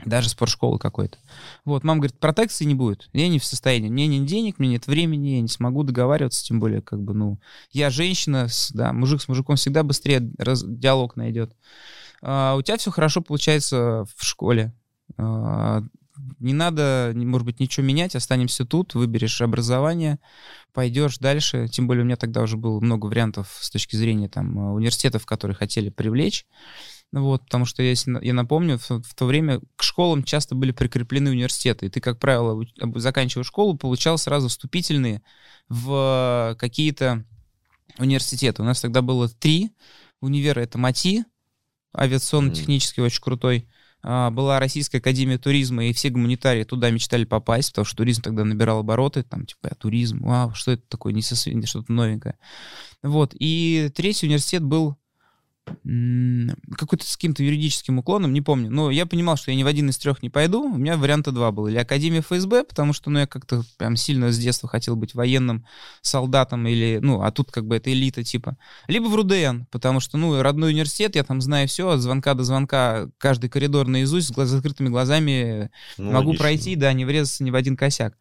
Даже 0.05 0.29
спортшколы 0.29 0.79
какой-то. 0.79 1.19
Вот, 1.65 1.83
мама 1.83 2.01
говорит, 2.01 2.19
протекции 2.19 2.67
не 2.67 2.75
будет. 2.75 3.09
Я 3.15 3.29
не 3.29 3.39
в 3.39 3.45
состоянии. 3.45 3.89
Мне 3.89 4.07
нет 4.07 4.27
денег, 4.27 4.59
мне 4.59 4.71
нет 4.71 4.87
времени, 4.87 5.29
я 5.29 5.41
не 5.41 5.49
смогу 5.49 5.85
договариваться, 5.85 6.45
тем 6.45 6.61
более, 6.61 6.83
как 6.83 7.01
бы, 7.01 7.15
ну, 7.15 7.41
я 7.71 7.89
женщина, 7.89 8.49
с, 8.49 8.73
да, 8.73 8.93
мужик 8.93 9.23
с 9.23 9.29
мужиком 9.29 9.57
всегда 9.57 9.85
быстрее 9.85 10.31
раз, 10.39 10.65
диалог 10.67 11.17
найдет. 11.17 11.57
А, 12.23 12.55
у 12.57 12.63
тебя 12.63 12.77
все 12.77 12.91
хорошо 12.91 13.21
получается 13.21 14.05
в 14.17 14.25
школе. 14.25 14.73
А, 15.17 15.83
не 16.39 16.55
надо, 16.55 17.13
может 17.15 17.45
быть, 17.45 17.61
ничего 17.61 17.85
менять, 17.87 18.17
останемся 18.17 18.65
тут, 18.65 18.95
выберешь 18.95 19.41
образование, 19.41 20.19
пойдешь 20.73 21.19
дальше. 21.19 21.69
Тем 21.69 21.87
более 21.87 22.03
у 22.03 22.07
меня 22.07 22.17
тогда 22.17 22.43
уже 22.43 22.57
было 22.57 22.81
много 22.81 23.07
вариантов 23.07 23.57
с 23.61 23.71
точки 23.71 23.97
зрения 23.97 24.29
там 24.29 24.57
университетов, 24.57 25.27
которые 25.27 25.55
хотели 25.57 25.91
привлечь. 25.91 26.47
Вот, 27.13 27.45
потому 27.45 27.65
что, 27.67 27.83
если 27.83 28.19
я 28.25 28.35
напомню, 28.35 28.79
в, 28.79 28.91
в 28.91 29.15
то 29.15 29.27
время 29.27 29.61
к 29.77 29.83
школам 29.83 30.25
часто 30.25 30.55
были 30.55 30.73
прикреплены 30.73 31.31
университеты, 31.31 31.87
и 31.87 31.89
ты, 31.89 32.01
как 32.01 32.19
правило, 32.19 32.65
заканчивая 32.97 33.45
школу, 33.45 33.77
получал 33.77 34.19
сразу 34.19 34.49
вступительные 34.49 35.23
в 35.69 36.57
какие-то 36.59 37.25
университеты. 37.99 38.63
У 38.63 38.65
нас 38.65 38.81
тогда 38.81 39.03
было 39.03 39.29
три 39.29 39.73
универа. 40.21 40.61
Это 40.61 40.79
МАТИ, 40.79 41.25
авиационно-технический, 41.97 43.01
очень 43.01 43.23
крутой. 43.23 43.69
А, 44.03 44.31
была 44.31 44.61
Российская 44.61 44.99
Академия 44.99 45.39
Туризма, 45.39 45.87
и 45.87 45.93
все 45.93 46.11
гуманитарии 46.11 46.65
туда 46.65 46.91
мечтали 46.91 47.25
попасть, 47.25 47.71
потому 47.73 47.85
что 47.87 47.97
туризм 47.97 48.23
тогда 48.23 48.45
набирал 48.45 48.81
обороты, 48.81 49.23
там, 49.25 49.47
типа, 49.47 49.75
туризм, 49.75 50.23
вау, 50.23 50.55
что 50.55 50.73
это 50.73 50.83
такое, 50.89 51.13
не 51.13 51.23
со 51.23 51.35
что-то 51.35 51.93
новенькое. 51.93 52.39
Вот, 53.03 53.35
и 53.39 53.91
третий 53.95 54.27
университет 54.27 54.63
был 54.63 54.97
какой-то 56.77 57.07
с 57.07 57.17
каким-то 57.17 57.43
юридическим 57.43 57.99
уклоном, 57.99 58.33
не 58.33 58.41
помню. 58.41 58.71
Но 58.71 58.91
я 58.91 59.07
понимал, 59.07 59.37
что 59.37 59.51
я 59.51 59.57
ни 59.57 59.63
в 59.63 59.67
один 59.67 59.91
из 59.91 59.99
трех 59.99 60.23
не 60.23 60.31
пойду. 60.31 60.65
У 60.65 60.77
меня 60.77 60.97
варианта 60.97 61.33
два 61.33 61.53
было. 61.53 61.69
Или 61.69 61.77
Академия 61.77 62.21
ФСБ, 62.21 62.65
потому 62.65 62.93
что, 62.93 63.11
ну, 63.11 63.21
я 63.21 63.27
как-то 63.27 63.65
прям 63.79 63.97
сильно 63.97 64.33
с 64.33 64.39
детства 64.39 64.69
хотел 64.69 64.97
быть 64.97 65.15
военным 65.15 65.65
солдатом 66.03 66.67
или, 66.67 66.99
ну, 67.03 67.23
а 67.23 67.31
тут 67.31 67.51
как 67.51 67.67
бы 67.67 67.77
это 67.77 67.93
элита 67.93 68.25
типа. 68.25 68.57
Либо 68.89 69.07
в 69.07 69.15
РУДН, 69.15 69.65
потому 69.71 70.01
что, 70.01 70.19
ну, 70.19 70.41
родной 70.43 70.73
университет, 70.73 71.17
я 71.17 71.25
там 71.25 71.41
знаю 71.41 71.69
все, 71.69 71.91
от 71.91 72.01
звонка 72.01 72.35
до 72.35 72.45
звонка, 72.45 73.09
каждый 73.19 73.49
коридор 73.51 73.87
наизусть, 73.87 74.29
с 74.29 74.33
глаз, 74.33 74.49
закрытыми 74.49 74.89
глазами 74.89 75.71
ну, 75.99 76.13
могу 76.13 76.29
логично. 76.29 76.43
пройти, 76.43 76.77
да, 76.77 76.93
не 76.93 77.05
врезаться 77.05 77.45
ни 77.45 77.51
в 77.51 77.55
один 77.55 77.77
косяк. 77.77 78.17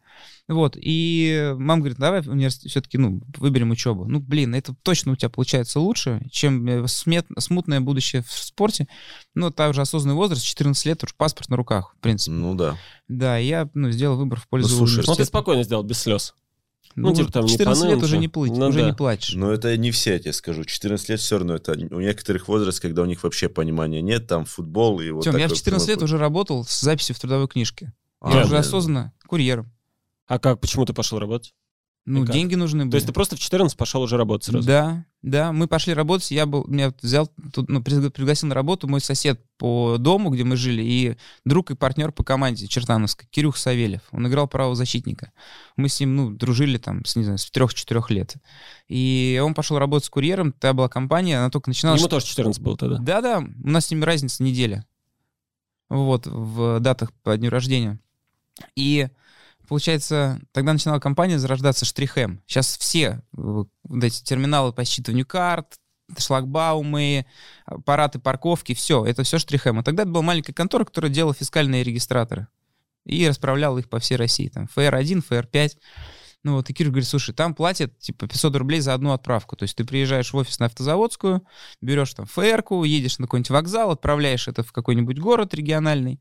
Вот, 0.48 0.76
и 0.80 1.54
мама 1.58 1.80
говорит, 1.80 1.98
давай 1.98 2.20
университет 2.20 2.70
все-таки, 2.70 2.98
ну, 2.98 3.20
выберем 3.36 3.72
учебу. 3.72 4.04
Ну, 4.04 4.20
блин, 4.20 4.54
это 4.54 4.76
точно 4.82 5.12
у 5.12 5.16
тебя 5.16 5.28
получается 5.28 5.80
лучше, 5.80 6.22
чем 6.30 6.66
э, 6.68 6.86
смет, 6.86 7.26
смутное 7.38 7.80
будущее 7.80 8.22
в 8.22 8.30
спорте. 8.30 8.86
Ну, 9.34 9.50
та 9.50 9.68
уже 9.68 9.80
осознанный 9.80 10.14
возраст, 10.14 10.44
14 10.44 10.86
лет, 10.86 11.02
уж 11.02 11.16
паспорт 11.16 11.48
на 11.48 11.56
руках, 11.56 11.94
в 11.98 12.00
принципе. 12.00 12.36
Ну, 12.36 12.54
да. 12.54 12.76
Да, 13.08 13.38
я, 13.38 13.68
ну, 13.74 13.90
сделал 13.90 14.16
выбор 14.16 14.38
в 14.38 14.46
пользу 14.46 14.68
ну, 14.68 14.76
слушай, 14.76 14.92
университета. 14.92 15.12
Ну, 15.12 15.16
ты 15.16 15.24
спокойно 15.24 15.62
сделал, 15.64 15.82
без 15.82 15.98
слез. 15.98 16.34
Ну, 16.94 17.08
ну 17.08 17.14
типа 17.14 17.32
там 17.32 17.46
14 17.46 17.82
не 17.82 17.90
лет 17.90 18.02
уже 18.02 18.16
не 18.16 18.28
плыть, 18.28 18.52
ну, 18.52 18.68
уже 18.68 18.80
да. 18.80 18.86
не 18.86 18.94
плачешь. 18.94 19.34
Но 19.34 19.52
это 19.52 19.76
не 19.76 19.90
все, 19.90 20.14
я 20.14 20.18
тебе 20.18 20.32
скажу. 20.32 20.64
14 20.64 21.08
лет 21.10 21.20
все 21.20 21.38
равно, 21.38 21.56
это 21.56 21.72
у 21.72 22.00
некоторых 22.00 22.48
возраст, 22.48 22.80
когда 22.80 23.02
у 23.02 23.04
них 23.04 23.22
вообще 23.22 23.48
понимания 23.48 24.00
нет, 24.00 24.26
там 24.28 24.46
футбол 24.46 25.00
и 25.00 25.10
вот 25.10 25.24
Тем, 25.24 25.36
я 25.36 25.48
в 25.48 25.52
14 25.52 25.88
лет 25.88 26.02
уже 26.02 26.16
работал 26.16 26.64
с 26.64 26.80
записью 26.80 27.14
в 27.14 27.20
трудовой 27.20 27.48
книжке. 27.48 27.92
А, 28.20 28.32
я 28.32 28.44
уже 28.44 28.56
осознанно 28.56 29.12
курьером. 29.26 29.70
А 30.26 30.38
как, 30.38 30.60
почему 30.60 30.84
ты 30.84 30.92
пошел 30.92 31.18
работать? 31.18 31.54
Ну, 32.06 32.24
деньги 32.24 32.54
нужны 32.54 32.84
были. 32.84 32.92
То 32.92 32.96
есть 32.96 33.06
ты 33.08 33.12
просто 33.12 33.34
в 33.34 33.40
14 33.40 33.76
пошел 33.76 34.00
уже 34.00 34.16
работать 34.16 34.44
сразу? 34.44 34.66
Да, 34.66 35.04
да. 35.22 35.50
Мы 35.50 35.66
пошли 35.66 35.92
работать, 35.92 36.30
я 36.30 36.46
был, 36.46 36.64
меня 36.68 36.94
взял, 37.02 37.28
тут, 37.52 37.68
ну, 37.68 37.82
пригласил 37.82 38.48
на 38.48 38.54
работу 38.54 38.86
мой 38.86 39.00
сосед 39.00 39.40
по 39.58 39.96
дому, 39.98 40.30
где 40.30 40.44
мы 40.44 40.54
жили, 40.54 40.82
и 40.84 41.16
друг 41.44 41.72
и 41.72 41.74
партнер 41.74 42.12
по 42.12 42.22
команде 42.22 42.68
Чертановской, 42.68 43.26
Кирюх 43.28 43.56
Савельев. 43.56 44.02
Он 44.12 44.28
играл 44.28 44.46
правозащитника. 44.46 45.32
Мы 45.76 45.88
с 45.88 45.98
ним, 45.98 46.14
ну, 46.14 46.30
дружили 46.30 46.78
там, 46.78 47.04
с, 47.04 47.16
не 47.16 47.24
знаю, 47.24 47.38
с 47.38 47.50
трех-четырех 47.50 48.08
лет. 48.10 48.36
И 48.86 49.42
он 49.44 49.54
пошел 49.54 49.76
работать 49.76 50.06
с 50.06 50.10
курьером, 50.10 50.52
тогда 50.52 50.74
была 50.74 50.88
компания, 50.88 51.38
она 51.38 51.50
только 51.50 51.70
начинала... 51.70 51.96
Ему 51.96 52.06
тоже 52.06 52.26
14 52.26 52.62
было 52.62 52.76
тогда? 52.76 52.98
Да-да, 52.98 53.38
у 53.38 53.68
нас 53.68 53.86
с 53.86 53.90
ними 53.90 54.04
разница 54.04 54.44
неделя. 54.44 54.86
Вот, 55.88 56.26
в 56.26 56.78
датах 56.78 57.12
по 57.24 57.36
дню 57.36 57.50
рождения. 57.50 57.98
И 58.76 59.08
получается, 59.66 60.40
тогда 60.52 60.72
начинала 60.72 60.98
компания 60.98 61.38
зарождаться 61.38 61.84
штрихем. 61.84 62.42
Сейчас 62.46 62.76
все 62.78 63.00
э, 63.06 63.16
вот 63.36 63.68
эти 64.02 64.22
терминалы 64.22 64.72
по 64.72 64.82
считыванию 64.82 65.24
карт, 65.24 65.76
шлагбаумы, 66.18 67.26
аппараты 67.64 68.18
парковки, 68.18 68.74
все, 68.74 69.04
это 69.04 69.22
все 69.22 69.38
штрихем. 69.38 69.78
А 69.78 69.82
тогда 69.82 70.04
это 70.04 70.12
была 70.12 70.22
маленькая 70.22 70.52
контора, 70.52 70.84
которая 70.84 71.10
делала 71.10 71.34
фискальные 71.34 71.82
регистраторы 71.82 72.48
и 73.04 73.28
расправляла 73.28 73.78
их 73.78 73.88
по 73.88 73.98
всей 73.98 74.16
России. 74.16 74.48
Там 74.48 74.68
ФР-1, 74.74 75.24
ФР-5. 75.28 75.76
Ну 76.46 76.54
вот, 76.54 76.70
и 76.70 76.72
Кир 76.72 76.90
говорит, 76.90 77.08
слушай, 77.08 77.34
там 77.34 77.54
платят 77.54 77.98
типа 77.98 78.28
500 78.28 78.54
рублей 78.54 78.78
за 78.78 78.94
одну 78.94 79.10
отправку. 79.10 79.56
То 79.56 79.64
есть 79.64 79.74
ты 79.74 79.84
приезжаешь 79.84 80.32
в 80.32 80.36
офис 80.36 80.60
на 80.60 80.66
автозаводскую, 80.66 81.42
берешь 81.82 82.14
там 82.14 82.24
ФРку, 82.24 82.84
едешь 82.84 83.18
на 83.18 83.26
какой-нибудь 83.26 83.50
вокзал, 83.50 83.90
отправляешь 83.90 84.46
это 84.46 84.62
в 84.62 84.70
какой-нибудь 84.70 85.18
город 85.18 85.54
региональный, 85.54 86.20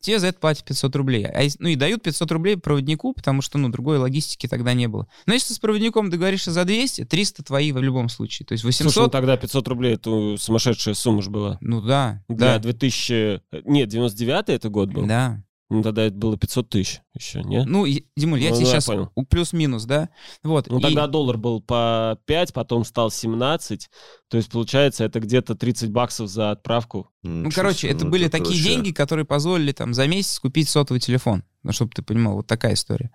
тебе 0.00 0.18
за 0.18 0.26
это 0.26 0.38
платят 0.40 0.66
500 0.66 0.94
рублей. 0.94 1.24
А, 1.24 1.40
ну 1.58 1.68
и 1.68 1.76
дают 1.76 2.02
500 2.02 2.30
рублей 2.32 2.58
проводнику, 2.58 3.14
потому 3.14 3.40
что, 3.40 3.56
ну, 3.56 3.70
другой 3.70 3.96
логистики 3.96 4.46
тогда 4.46 4.74
не 4.74 4.88
было. 4.88 5.08
Но 5.24 5.32
если 5.32 5.54
с 5.54 5.58
проводником 5.58 6.10
договоришься 6.10 6.52
за 6.52 6.66
200, 6.66 7.06
300 7.06 7.42
твои 7.42 7.72
в 7.72 7.78
любом 7.78 8.10
случае. 8.10 8.44
То 8.44 8.52
есть 8.52 8.64
800... 8.64 8.92
Слушай, 8.92 9.06
ну 9.06 9.10
тогда 9.10 9.38
500 9.38 9.68
рублей, 9.68 9.94
это 9.94 10.36
сумасшедшая 10.38 10.92
сумма 10.92 11.22
же 11.22 11.30
была. 11.30 11.56
Ну 11.62 11.80
да. 11.80 12.22
Для 12.28 12.58
да. 12.58 12.58
2000... 12.58 13.40
Нет, 13.64 13.88
99 13.88 14.50
это 14.50 14.68
год 14.68 14.92
был? 14.92 15.06
Да. 15.06 15.42
Ну, 15.72 15.82
тогда 15.82 16.02
это 16.02 16.16
было 16.16 16.36
500 16.36 16.68
тысяч 16.68 17.00
еще, 17.14 17.42
не? 17.42 17.64
Ну, 17.64 17.86
Димуль, 18.14 18.40
я 18.40 18.50
ну, 18.50 18.56
тебе 18.56 18.66
сейчас 18.66 18.84
понял. 18.84 19.10
плюс-минус, 19.30 19.84
да? 19.84 20.10
Вот. 20.42 20.68
Ну, 20.68 20.78
и... 20.78 20.82
тогда 20.82 21.06
доллар 21.06 21.38
был 21.38 21.62
по 21.62 22.18
5, 22.26 22.52
потом 22.52 22.84
стал 22.84 23.10
17. 23.10 23.88
То 24.28 24.36
есть, 24.36 24.50
получается, 24.50 25.04
это 25.04 25.20
где-то 25.20 25.54
30 25.54 25.90
баксов 25.90 26.28
за 26.28 26.50
отправку. 26.50 27.08
Ну, 27.22 27.50
короче, 27.50 27.88
это 27.88 28.04
ну, 28.04 28.10
были 28.10 28.26
это 28.26 28.38
такие 28.38 28.58
короче... 28.58 28.64
деньги, 28.64 28.92
которые 28.92 29.24
позволили 29.24 29.72
там 29.72 29.94
за 29.94 30.06
месяц 30.06 30.38
купить 30.40 30.68
сотовый 30.68 31.00
телефон. 31.00 31.42
Ну, 31.62 31.72
чтобы 31.72 31.92
ты 31.94 32.02
понимал, 32.02 32.34
вот 32.34 32.46
такая 32.46 32.74
история. 32.74 33.10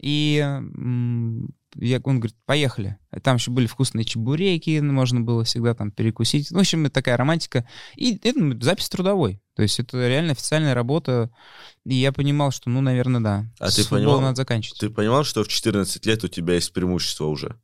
И 0.00 0.44
я, 1.76 2.00
он 2.04 2.20
говорит, 2.20 2.36
поехали. 2.46 2.98
Там 3.22 3.36
еще 3.36 3.50
были 3.50 3.66
вкусные 3.66 4.04
чебуреки, 4.04 4.80
можно 4.80 5.20
было 5.20 5.44
всегда 5.44 5.74
там 5.74 5.90
перекусить. 5.90 6.50
Ну, 6.50 6.58
в 6.58 6.60
общем, 6.60 6.86
это 6.86 6.94
такая 6.94 7.16
романтика. 7.16 7.68
И 7.96 8.16
это 8.22 8.38
ну, 8.38 8.60
запись 8.60 8.88
трудовой. 8.88 9.40
То 9.56 9.62
есть 9.62 9.78
это 9.78 10.08
реально 10.08 10.32
официальная 10.32 10.74
работа. 10.74 11.30
И 11.84 11.94
я 11.94 12.12
понимал, 12.12 12.50
что, 12.50 12.70
ну, 12.70 12.80
наверное, 12.80 13.20
да. 13.20 13.46
А 13.58 13.70
ты 13.70 13.88
понимал, 13.88 14.20
надо 14.20 14.36
заканчивать. 14.36 14.80
Ты 14.80 14.90
понимал, 14.90 15.24
что 15.24 15.44
в 15.44 15.48
14 15.48 16.04
лет 16.06 16.24
у 16.24 16.28
тебя 16.28 16.54
есть 16.54 16.72
преимущество 16.72 17.26
уже? 17.26 17.60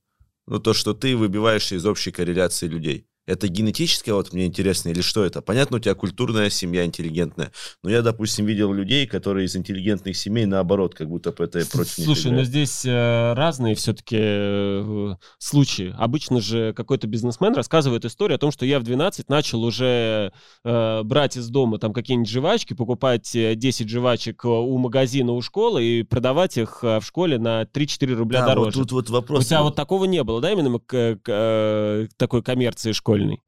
Ну, 0.46 0.58
то, 0.58 0.72
что 0.74 0.94
ты 0.94 1.16
выбиваешься 1.16 1.76
из 1.76 1.86
общей 1.86 2.10
корреляции 2.10 2.66
людей. 2.66 3.06
Это 3.30 3.46
генетическое, 3.46 4.12
вот 4.12 4.32
мне 4.32 4.46
интересно, 4.46 4.88
или 4.88 5.02
что 5.02 5.24
это? 5.24 5.40
Понятно, 5.40 5.76
у 5.76 5.80
тебя 5.80 5.94
культурная 5.94 6.50
семья 6.50 6.84
интеллигентная, 6.84 7.52
но 7.84 7.88
я, 7.88 8.02
допустим, 8.02 8.44
видел 8.44 8.72
людей, 8.72 9.06
которые 9.06 9.46
из 9.46 9.54
интеллигентных 9.54 10.16
семей, 10.16 10.46
наоборот, 10.46 10.96
как 10.96 11.08
будто 11.08 11.30
бы 11.30 11.44
это 11.44 11.64
против 11.70 11.98
них 11.98 12.06
Слушай, 12.06 12.32
но 12.32 12.42
здесь 12.42 12.84
э, 12.84 13.32
разные 13.34 13.76
все-таки 13.76 14.16
э, 14.18 15.14
случаи. 15.38 15.94
Обычно 15.96 16.40
же 16.40 16.72
какой-то 16.72 17.06
бизнесмен 17.06 17.54
рассказывает 17.54 18.04
историю 18.04 18.34
о 18.34 18.38
том, 18.38 18.50
что 18.50 18.66
я 18.66 18.80
в 18.80 18.82
12 18.82 19.28
начал 19.28 19.62
уже 19.62 20.32
э, 20.64 21.02
брать 21.04 21.36
из 21.36 21.48
дома 21.50 21.78
там 21.78 21.92
какие-нибудь 21.92 22.28
жвачки, 22.28 22.74
покупать 22.74 23.30
10 23.32 23.80
э, 23.80 23.88
жвачек 23.88 24.44
у 24.44 24.76
магазина, 24.76 25.32
у 25.34 25.40
школы 25.40 25.84
и 25.84 26.02
продавать 26.02 26.58
их 26.58 26.82
в 26.82 27.02
школе 27.02 27.38
на 27.38 27.62
3-4 27.62 28.12
рубля 28.14 28.40
да, 28.40 28.46
дороже. 28.48 28.76
Вот 28.76 28.88
тут 28.88 28.92
вот 28.92 29.10
вопрос. 29.10 29.44
У 29.44 29.48
тебя 29.48 29.62
вот 29.62 29.76
такого 29.76 30.06
не 30.06 30.24
было, 30.24 30.40
да, 30.40 30.50
именно 30.50 30.80
к, 30.80 30.84
к, 30.84 31.18
к 31.22 32.08
такой 32.16 32.42
коммерции 32.42 32.90
школы? 32.90 33.19
Школьный. 33.20 33.42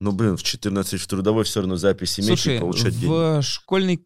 Ну, 0.00 0.12
блин, 0.12 0.36
в 0.36 0.42
14 0.42 1.00
в 1.00 1.06
трудовой 1.06 1.44
все 1.44 1.60
равно 1.60 1.76
записи 1.76 2.20
иметь 2.20 2.46
и 2.46 2.58
получать 2.58 2.94
в 2.94 3.00
деньги. 3.00 3.42
школьной 3.42 4.04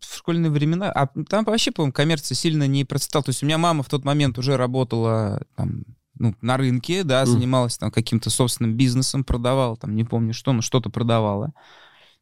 в 0.00 0.16
школьные 0.16 0.50
времена, 0.50 0.90
а 0.90 1.06
там 1.28 1.44
вообще, 1.44 1.70
по-моему, 1.70 1.92
коммерция 1.92 2.34
сильно 2.34 2.66
не 2.66 2.84
процветала. 2.84 3.24
То 3.24 3.30
есть 3.30 3.42
у 3.42 3.46
меня 3.46 3.58
мама 3.58 3.82
в 3.82 3.88
тот 3.88 4.04
момент 4.04 4.38
уже 4.38 4.56
работала 4.56 5.42
там, 5.56 5.84
ну, 6.18 6.34
на 6.40 6.56
рынке, 6.56 7.04
да, 7.04 7.24
занималась 7.24 7.78
там 7.78 7.90
каким-то 7.90 8.28
собственным 8.28 8.76
бизнесом, 8.76 9.24
продавала, 9.24 9.76
там, 9.76 9.94
не 9.94 10.04
помню 10.04 10.34
что, 10.34 10.52
но 10.52 10.60
что-то 10.60 10.90
продавала. 10.90 11.52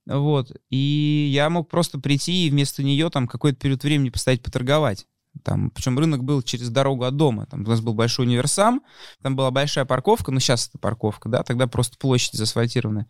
Вот. 0.07 0.53
И 0.71 1.31
я 1.33 1.51
мог 1.51 1.69
просто 1.69 1.99
прийти 1.99 2.47
и 2.47 2.51
вместо 2.51 2.83
нее 2.83 3.11
там 3.11 3.27
какой-то 3.27 3.59
период 3.59 3.83
времени 3.83 4.11
постоять 4.11 4.43
поторговать. 4.43 5.07
Там, 5.43 5.71
причем 5.71 5.99
рынок 5.99 6.23
был 6.25 6.43
через 6.43 6.69
дорогу 6.69 7.05
от 7.05 7.17
дома. 7.17 7.47
Там 7.47 7.63
у 7.63 7.69
нас 7.69 7.81
был 7.81 7.95
большой 7.95 8.27
универсам, 8.27 8.83
там 9.23 9.37
была 9.37 9.51
большая 9.51 9.85
парковка, 9.85 10.33
ну 10.33 10.41
сейчас 10.41 10.69
это 10.69 10.79
парковка, 10.79 11.29
да, 11.29 11.43
тогда 11.43 11.67
просто 11.67 11.97
площадь 11.97 12.35
заасфальтированная. 12.35 13.07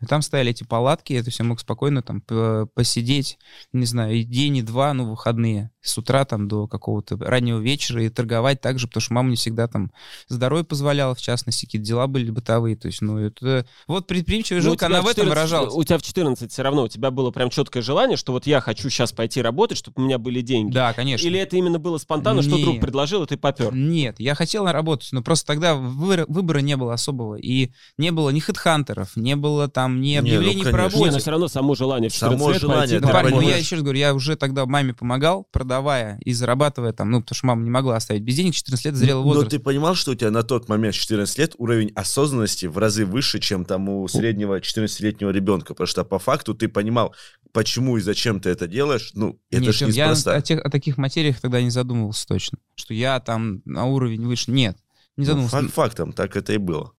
И 0.00 0.06
там 0.06 0.22
стояли 0.22 0.50
эти 0.50 0.64
палатки, 0.64 1.12
это 1.14 1.30
все 1.30 1.42
мог 1.42 1.58
спокойно 1.60 2.02
там 2.02 2.20
посидеть, 2.20 3.38
не 3.72 3.86
знаю, 3.86 4.22
день, 4.22 4.58
и 4.58 4.62
два, 4.62 4.92
ну, 4.94 5.10
выходные, 5.10 5.71
с 5.82 5.98
утра 5.98 6.24
там 6.24 6.48
до 6.48 6.66
какого-то 6.66 7.16
раннего 7.18 7.58
вечера 7.58 8.02
и 8.04 8.08
торговать 8.08 8.60
также, 8.60 8.86
потому 8.86 9.00
что 9.02 9.14
мама 9.14 9.30
не 9.30 9.36
всегда 9.36 9.66
там 9.66 9.90
здоровье 10.28 10.64
позволяла, 10.64 11.14
в 11.14 11.20
частности, 11.20 11.66
какие-то 11.66 11.86
дела 11.86 12.06
были 12.06 12.30
бытовые, 12.30 12.76
то 12.76 12.86
есть, 12.86 13.02
ну, 13.02 13.18
это... 13.18 13.66
Вот 13.86 14.06
предприимчивая 14.06 14.60
Ну, 14.60 14.70
жилка, 14.70 14.86
она 14.86 15.02
в 15.02 15.06
этом 15.06 15.26
14 15.26 15.28
выражалась. 15.28 15.74
У 15.74 15.84
тебя 15.84 15.98
в 15.98 16.02
14 16.02 16.52
все 16.52 16.62
равно, 16.62 16.84
у 16.84 16.88
тебя 16.88 17.10
было 17.10 17.30
прям 17.30 17.50
четкое 17.50 17.82
желание, 17.82 18.16
что 18.16 18.32
вот 18.32 18.46
я 18.46 18.60
хочу 18.60 18.88
сейчас 18.88 19.12
пойти 19.12 19.42
работать, 19.42 19.78
чтобы 19.78 20.00
у 20.02 20.04
меня 20.04 20.18
были 20.18 20.40
деньги. 20.40 20.72
Да, 20.72 20.92
конечно. 20.92 21.26
Или 21.26 21.40
это 21.40 21.56
именно 21.56 21.78
было 21.78 21.98
спонтанно, 21.98 22.42
что 22.42 22.58
друг 22.58 22.80
предложил, 22.80 23.24
и 23.24 23.26
ты 23.26 23.36
попер? 23.36 23.74
Нет, 23.74 24.20
я 24.20 24.34
хотел 24.34 24.66
работать, 24.66 25.08
но 25.12 25.22
просто 25.22 25.46
тогда 25.46 25.74
выбора, 25.74 26.60
не 26.60 26.76
было 26.76 26.94
особого. 26.94 27.34
И 27.36 27.72
не 27.98 28.12
было 28.12 28.30
ни 28.30 28.40
хедхантеров, 28.40 29.16
не 29.16 29.36
было 29.36 29.68
там 29.68 30.00
ни 30.00 30.08
Не, 30.08 30.14
ну, 30.14 30.20
объявлений 30.20 30.62
конечно. 30.62 30.70
по 30.72 30.76
Не, 30.76 30.82
работе. 30.82 31.10
но 31.12 31.18
все 31.18 31.30
равно 31.30 31.48
само 31.48 31.74
желание 31.74 32.10
в 32.10 32.12
14 32.14 32.38
Само 32.38 32.52
лет 32.52 32.60
желание, 32.60 33.00
пойти 33.00 33.06
Ну, 33.06 33.12
парень, 33.12 33.34
ну, 33.34 33.40
я 33.40 33.56
еще 33.56 33.76
раз 33.76 33.82
говорю, 33.82 33.98
я 33.98 34.14
уже 34.14 34.36
тогда 34.36 34.66
маме 34.66 34.94
помогал, 34.94 35.46
продавая 35.72 36.18
и 36.24 36.32
зарабатывая 36.34 36.92
там, 36.92 37.10
ну, 37.10 37.20
потому 37.22 37.34
что 37.36 37.46
мама 37.46 37.62
не 37.62 37.70
могла 37.70 37.96
оставить 37.96 38.22
без 38.22 38.36
денег, 38.36 38.54
14 38.54 38.84
лет 38.84 38.94
зрелый 38.94 39.22
Но 39.22 39.28
возраст. 39.28 39.50
ты 39.50 39.58
понимал, 39.58 39.94
что 39.94 40.12
у 40.12 40.14
тебя 40.14 40.30
на 40.30 40.42
тот 40.42 40.68
момент, 40.68 40.94
14 40.94 41.38
лет, 41.38 41.54
уровень 41.58 41.92
осознанности 41.94 42.66
в 42.66 42.76
разы 42.78 43.06
выше, 43.06 43.38
чем 43.40 43.64
там 43.64 43.88
у 43.88 44.06
среднего 44.08 44.60
14-летнего 44.60 45.30
ребенка? 45.30 45.68
Потому 45.74 45.86
что 45.86 46.04
по 46.04 46.18
факту 46.18 46.54
ты 46.54 46.68
понимал, 46.68 47.14
почему 47.52 47.96
и 47.96 48.00
зачем 48.02 48.40
ты 48.40 48.50
это 48.50 48.66
делаешь. 48.66 49.12
Ну, 49.14 49.38
это 49.50 49.62
Нет, 49.62 49.74
же 49.74 49.78
Тём, 49.80 49.90
я 49.90 50.08
неспроста. 50.10 50.34
о, 50.36 50.42
тех- 50.42 50.60
о 50.64 50.70
таких 50.70 50.98
материях 50.98 51.40
тогда 51.40 51.62
не 51.62 51.70
задумывался 51.70 52.26
точно. 52.26 52.58
Что 52.74 52.92
я 52.94 53.18
там 53.20 53.62
на 53.64 53.86
уровень 53.86 54.26
выше. 54.26 54.50
Нет, 54.50 54.76
не 55.16 55.22
Ну, 55.24 55.26
задумывался. 55.26 55.56
факт 55.56 55.74
фактом, 55.74 56.12
так 56.12 56.36
это 56.36 56.52
и 56.52 56.58
было. 56.58 56.92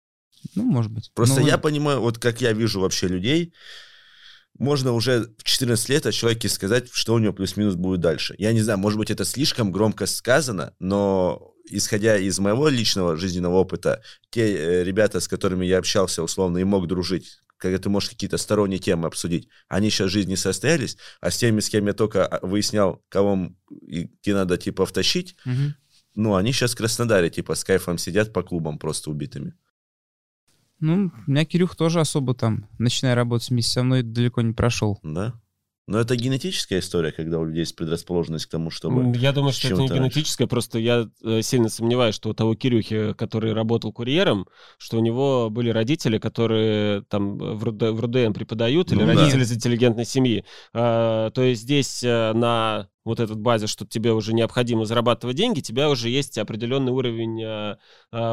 Ну, 0.55 0.63
может 0.65 0.91
быть. 0.91 1.11
Просто 1.15 1.41
Ну, 1.41 1.47
я 1.47 1.59
понимаю, 1.59 2.01
вот 2.01 2.19
как 2.19 2.41
я 2.41 2.53
вижу 2.53 2.81
вообще 2.81 3.07
людей, 3.07 3.53
можно 4.63 4.93
уже 4.93 5.29
в 5.37 5.43
14 5.43 5.89
лет 5.89 6.07
о 6.07 6.13
человеке 6.13 6.49
сказать, 6.49 6.89
что 6.93 7.15
у 7.15 7.19
него 7.19 7.33
плюс-минус 7.33 7.75
будет 7.75 8.01
дальше. 8.01 8.35
Я 8.39 8.53
не 8.53 8.61
знаю, 8.61 8.79
может 8.79 8.99
быть, 8.99 9.11
это 9.11 9.25
слишком 9.25 9.73
громко 9.73 10.07
сказано, 10.07 10.75
но 10.79 11.53
исходя 11.69 12.17
из 12.17 12.39
моего 12.39 12.69
личного 12.69 13.17
жизненного 13.17 13.57
опыта, 13.57 14.03
те 14.31 14.55
э, 14.55 14.85
ребята, 14.85 15.21
с 15.21 15.29
которыми 15.29 15.67
я 15.67 15.79
общался 15.79 16.23
условно 16.23 16.59
и 16.59 16.65
мог 16.65 16.87
дружить, 16.87 17.41
когда 17.57 17.79
ты 17.79 17.89
можешь 17.89 18.11
какие-то 18.11 18.39
сторонние 18.39 18.79
темы 18.79 19.09
обсудить, 19.09 19.49
они 19.69 19.91
сейчас 19.91 20.11
в 20.11 20.13
жизни 20.13 20.37
состоялись, 20.37 20.97
а 21.21 21.31
с 21.31 21.37
теми, 21.37 21.61
с 21.61 21.69
кем 21.69 21.87
я 21.87 21.93
только 21.93 22.27
а, 22.27 22.45
выяснял, 22.47 23.03
кого 23.09 23.53
и 23.87 24.11
где 24.23 24.35
надо, 24.35 24.57
типа, 24.59 24.87
втащить, 24.87 25.37
мгм. 25.45 25.75
ну, 26.15 26.35
они 26.37 26.53
сейчас 26.53 26.73
в 26.73 26.77
Краснодаре, 26.77 27.31
типа, 27.31 27.55
с 27.55 27.65
кайфом 27.65 27.99
сидят 27.99 28.33
по 28.33 28.43
клубам 28.43 28.79
просто 28.79 29.11
убитыми. 29.11 29.55
Ну, 30.83 31.13
у 31.27 31.31
меня 31.31 31.45
Кирюх 31.45 31.77
тоже 31.77 32.01
особо 32.01 32.35
там, 32.35 32.67
начиная 32.79 33.15
работать 33.15 33.51
вместе 33.51 33.73
со 33.73 33.83
мной, 33.85 34.03
далеко 34.03 34.43
не 34.43 34.53
прошел. 34.53 34.99
Да. 35.05 35.35
Но 35.89 35.99
это 35.99 36.15
генетическая 36.17 36.81
история, 36.81 37.13
когда 37.13 37.39
у 37.39 37.45
людей 37.45 37.61
есть 37.61 37.77
предрасположенность 37.77 38.47
к 38.47 38.51
тому, 38.51 38.71
чтобы... 38.71 39.17
Я 39.17 39.33
думаю, 39.33 39.53
что 39.53 39.69
это 39.69 39.83
не 39.83 39.89
генетическое, 39.89 40.47
просто 40.47 40.79
я 40.79 41.09
э, 41.25 41.43
сильно 41.43 41.69
сомневаюсь, 41.69 42.15
что 42.15 42.31
у 42.31 42.35
того 42.35 42.55
Кирюхи, 42.55 43.15
который 43.15 43.53
работал 43.53 43.93
курьером, 43.93 44.47
что 44.79 44.99
у 44.99 45.01
него 45.01 45.51
были 45.51 45.71
родители, 45.71 46.19
которые 46.19 47.03
там 47.03 47.37
в, 47.37 47.63
РУД, 47.63 47.83
в 47.83 48.01
РУДН 48.01 48.33
преподают, 48.33 48.93
или 48.93 49.01
Ну 49.01 49.07
да. 49.07 49.15
родители 49.15 49.43
из 49.43 49.53
интеллигентной 49.53 50.05
семьи. 50.05 50.45
А, 50.73 51.31
то 51.31 51.43
есть 51.43 51.63
здесь 51.63 52.03
э, 52.05 52.33
на 52.33 52.89
вот 53.05 53.21
этот 53.21 53.41
базе, 53.41 53.67
что 53.67 53.87
тебе 53.87 54.13
уже 54.13 54.33
необходимо 54.33 54.85
зарабатывать 54.85 55.37
деньги, 55.37 55.59
у 55.59 55.63
тебя 55.63 55.91
уже 55.91 56.09
есть 56.09 56.39
определенный 56.39 56.93
уровень 56.93 57.43
э, 57.43 57.47
э, 57.47 57.77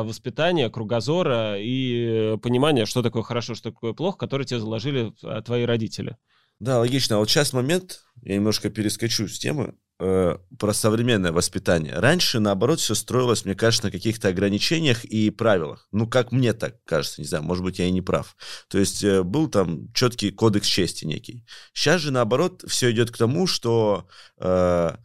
воспитания, 0.03 0.69
кругозора 0.69 1.55
и 1.59 2.37
понимания, 2.41 2.85
что 2.85 3.01
такое 3.01 3.23
хорошо, 3.23 3.55
что 3.55 3.71
такое 3.71 3.93
плохо, 3.93 4.17
который 4.17 4.45
тебе 4.45 4.59
заложили 4.59 5.13
э, 5.23 5.41
твои 5.41 5.63
родители. 5.63 6.17
Да, 6.59 6.79
логично. 6.79 7.15
А 7.15 7.19
вот 7.19 7.29
сейчас 7.29 7.53
момент, 7.53 8.01
я 8.21 8.35
немножко 8.35 8.69
перескочу 8.69 9.27
с 9.27 9.39
темы, 9.39 9.75
э, 9.99 10.37
про 10.57 10.73
современное 10.73 11.31
воспитание. 11.31 11.93
Раньше, 11.93 12.39
наоборот, 12.39 12.79
все 12.79 12.95
строилось, 12.95 13.45
мне 13.45 13.55
кажется, 13.55 13.85
на 13.85 13.91
каких-то 13.91 14.29
ограничениях 14.29 15.05
и 15.05 15.29
правилах. 15.29 15.87
Ну, 15.91 16.07
как 16.07 16.31
мне 16.31 16.53
так 16.53 16.83
кажется, 16.85 17.21
не 17.21 17.27
знаю, 17.27 17.43
может 17.43 17.63
быть, 17.63 17.79
я 17.79 17.85
и 17.85 17.91
не 17.91 18.01
прав. 18.01 18.35
То 18.69 18.77
есть 18.77 19.03
э, 19.03 19.23
был 19.23 19.47
там 19.49 19.91
четкий 19.93 20.31
кодекс 20.31 20.67
чести 20.67 21.05
некий. 21.05 21.45
Сейчас 21.73 22.01
же, 22.01 22.11
наоборот, 22.11 22.63
все 22.67 22.91
идет 22.91 23.11
к 23.11 23.17
тому, 23.17 23.47
что 23.47 24.07
э, 24.39 24.95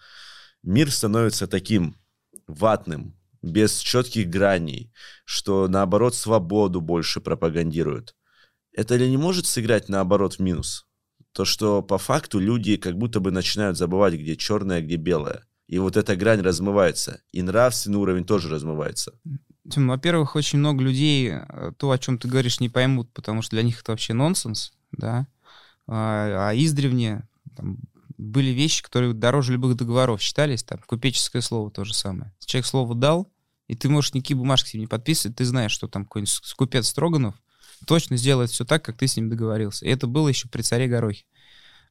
мир 0.62 0.90
становится 0.90 1.46
таким 1.46 1.96
ватным, 2.46 3.16
без 3.44 3.78
четких 3.78 4.28
граней, 4.28 4.92
что, 5.24 5.68
наоборот, 5.68 6.14
свободу 6.14 6.80
больше 6.80 7.20
пропагандируют. 7.20 8.14
Это 8.72 8.96
ли 8.96 9.08
не 9.08 9.16
может 9.16 9.46
сыграть, 9.46 9.88
наоборот, 9.88 10.34
в 10.34 10.38
минус? 10.40 10.86
То, 11.34 11.44
что 11.44 11.82
по 11.82 11.98
факту 11.98 12.38
люди 12.38 12.76
как 12.76 12.96
будто 12.96 13.18
бы 13.18 13.32
начинают 13.32 13.76
забывать, 13.76 14.14
где 14.14 14.36
черное, 14.36 14.80
где 14.80 14.94
белое. 14.94 15.42
И 15.66 15.78
вот 15.78 15.96
эта 15.96 16.14
грань 16.14 16.40
размывается. 16.40 17.22
И 17.32 17.42
нравственный 17.42 17.98
уровень 17.98 18.24
тоже 18.24 18.48
размывается. 18.48 19.12
Тем, 19.68 19.88
во-первых, 19.88 20.36
очень 20.36 20.60
много 20.60 20.84
людей 20.84 21.32
э, 21.32 21.72
то, 21.76 21.90
о 21.90 21.98
чем 21.98 22.18
ты 22.18 22.28
говоришь, 22.28 22.60
не 22.60 22.68
поймут, 22.68 23.12
потому 23.12 23.42
что 23.42 23.56
для 23.56 23.62
них 23.62 23.80
это 23.80 23.92
вообще 23.92 24.12
нонсенс, 24.12 24.74
да. 24.92 25.26
А, 25.88 26.50
а 26.50 26.54
издревне 26.54 27.26
там, 27.56 27.78
были 28.16 28.50
вещи, 28.50 28.84
которые 28.84 29.12
дороже 29.12 29.54
любых 29.54 29.74
договоров 29.74 30.22
считались, 30.22 30.62
там, 30.62 30.78
купеческое 30.86 31.42
слово 31.42 31.70
то 31.70 31.84
же 31.84 31.94
самое. 31.94 32.32
Человек 32.44 32.66
слово 32.66 32.94
дал, 32.94 33.32
и 33.66 33.74
ты 33.74 33.88
можешь 33.88 34.14
никакие 34.14 34.36
бумажки 34.36 34.68
себе 34.68 34.82
не 34.82 34.86
подписывать, 34.86 35.36
ты 35.36 35.44
знаешь, 35.44 35.72
что 35.72 35.88
там 35.88 36.04
какой-нибудь 36.04 36.54
купец 36.56 36.86
Строганов 36.86 37.34
точно 37.84 38.16
сделает 38.16 38.50
все 38.50 38.64
так, 38.64 38.84
как 38.84 38.96
ты 38.96 39.06
с 39.06 39.16
ним 39.16 39.28
договорился. 39.28 39.84
И 39.84 39.88
это 39.88 40.06
было 40.06 40.28
еще 40.28 40.48
при 40.48 40.62
царе 40.62 40.88
Горохе. 40.88 41.24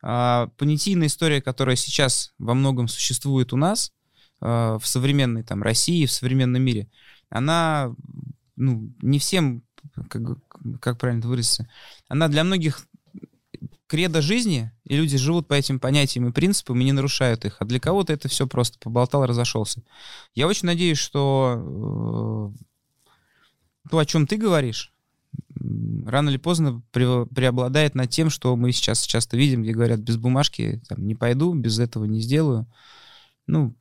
А, 0.01 0.47
понятийная 0.58 1.08
история, 1.08 1.41
которая 1.41 1.75
сейчас 1.75 2.34
во 2.38 2.53
многом 2.53 2.88
существует 2.88 3.53
у 3.53 3.58
нас, 3.58 3.91
а, 4.41 4.77
в 4.79 4.88
современной 4.88 5.43
там 5.43 5.63
России, 5.63 6.06
в 6.06 6.12
современном 6.12 6.62
мире, 6.62 6.89
она 7.29 7.93
ну, 8.56 8.93
не 9.01 9.19
всем, 9.19 9.63
как, 10.10 10.21
как 10.79 10.97
правильно 10.97 11.27
выразиться, 11.27 11.69
она 12.08 12.27
для 12.27 12.43
многих 12.43 12.86
кредо 13.88 14.21
жизни, 14.21 14.71
и 14.86 14.95
люди 14.95 15.17
живут 15.17 15.47
по 15.47 15.53
этим 15.53 15.79
понятиям 15.79 16.27
и 16.27 16.32
принципам 16.32 16.82
и 16.82 16.84
не 16.84 16.91
нарушают 16.91 17.45
их. 17.45 17.58
А 17.60 17.65
для 17.65 17.79
кого-то 17.79 18.12
это 18.12 18.27
все 18.27 18.47
просто 18.47 18.79
поболтал, 18.79 19.25
разошелся. 19.25 19.84
Я 20.34 20.47
очень 20.47 20.65
надеюсь, 20.65 20.97
что 20.97 22.53
э, 23.86 23.89
то, 23.89 23.97
о 23.99 24.06
чем 24.06 24.25
ты 24.25 24.38
говоришь, 24.38 24.92
рано 26.06 26.30
или 26.30 26.38
поздно 26.38 26.82
пре- 26.91 27.28
преобладает 27.34 27.95
над 27.95 28.10
тем, 28.10 28.30
что 28.30 28.56
мы 28.56 28.71
сейчас 28.71 29.04
часто 29.04 29.38
видим, 29.38 29.63
где 29.63 29.71
говорят, 29.71 29.99
без 29.99 30.17
бумажки 30.17 30.82
там, 30.88 31.06
не 31.06 31.15
пойду, 31.15 31.54
без 31.54 31.80
этого 31.80 32.06
не 32.06 32.19
сделаю. 32.21 32.67
Ну, 33.47 33.76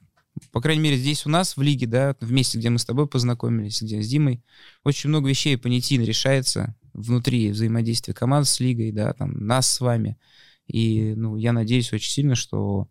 по 0.50 0.60
крайней 0.60 0.82
мере, 0.82 0.96
здесь 0.96 1.26
у 1.26 1.28
нас 1.28 1.56
в 1.56 1.62
лиге, 1.62 1.86
да, 1.86 2.16
в 2.20 2.32
месте, 2.32 2.58
где 2.58 2.70
мы 2.70 2.78
с 2.78 2.84
тобой 2.84 3.06
познакомились, 3.06 3.82
где 3.82 4.02
с 4.02 4.08
Димой, 4.08 4.42
очень 4.84 5.10
много 5.10 5.28
вещей 5.28 5.56
понятийно 5.58 6.02
решается 6.02 6.74
внутри 6.92 7.50
взаимодействия 7.50 8.14
команд 8.14 8.46
с 8.46 8.60
лигой, 8.60 8.92
да, 8.92 9.12
там, 9.12 9.46
нас 9.46 9.68
с 9.68 9.80
вами. 9.80 10.18
И, 10.66 11.14
ну, 11.16 11.36
я 11.36 11.52
надеюсь 11.52 11.92
очень 11.92 12.10
сильно, 12.10 12.34
что 12.34 12.88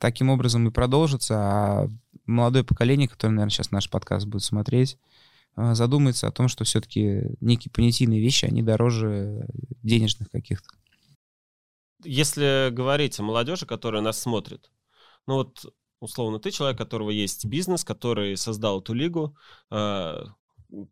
таким 0.00 0.30
образом 0.30 0.66
и 0.66 0.72
продолжится, 0.72 1.34
а 1.36 1.88
молодое 2.26 2.64
поколение, 2.64 3.08
которое, 3.08 3.32
наверное, 3.32 3.50
сейчас 3.50 3.70
наш 3.70 3.88
подкаст 3.88 4.26
будет 4.26 4.42
смотреть, 4.42 4.98
задумается 5.74 6.28
о 6.28 6.32
том, 6.32 6.48
что 6.48 6.64
все-таки 6.64 7.36
некие 7.40 7.72
понятийные 7.72 8.20
вещи, 8.20 8.44
они 8.44 8.62
дороже 8.62 9.46
денежных 9.82 10.30
каких-то. 10.30 10.68
Если 12.04 12.70
говорить 12.70 13.18
о 13.18 13.24
молодежи, 13.24 13.66
которая 13.66 14.02
нас 14.02 14.20
смотрит, 14.20 14.70
ну 15.26 15.34
вот 15.34 15.74
условно 16.00 16.38
ты 16.38 16.50
человек, 16.50 16.76
у 16.76 16.84
которого 16.84 17.10
есть 17.10 17.44
бизнес, 17.44 17.84
который 17.84 18.36
создал 18.36 18.80
эту 18.80 18.94
лигу, 18.94 19.36
э, 19.70 20.24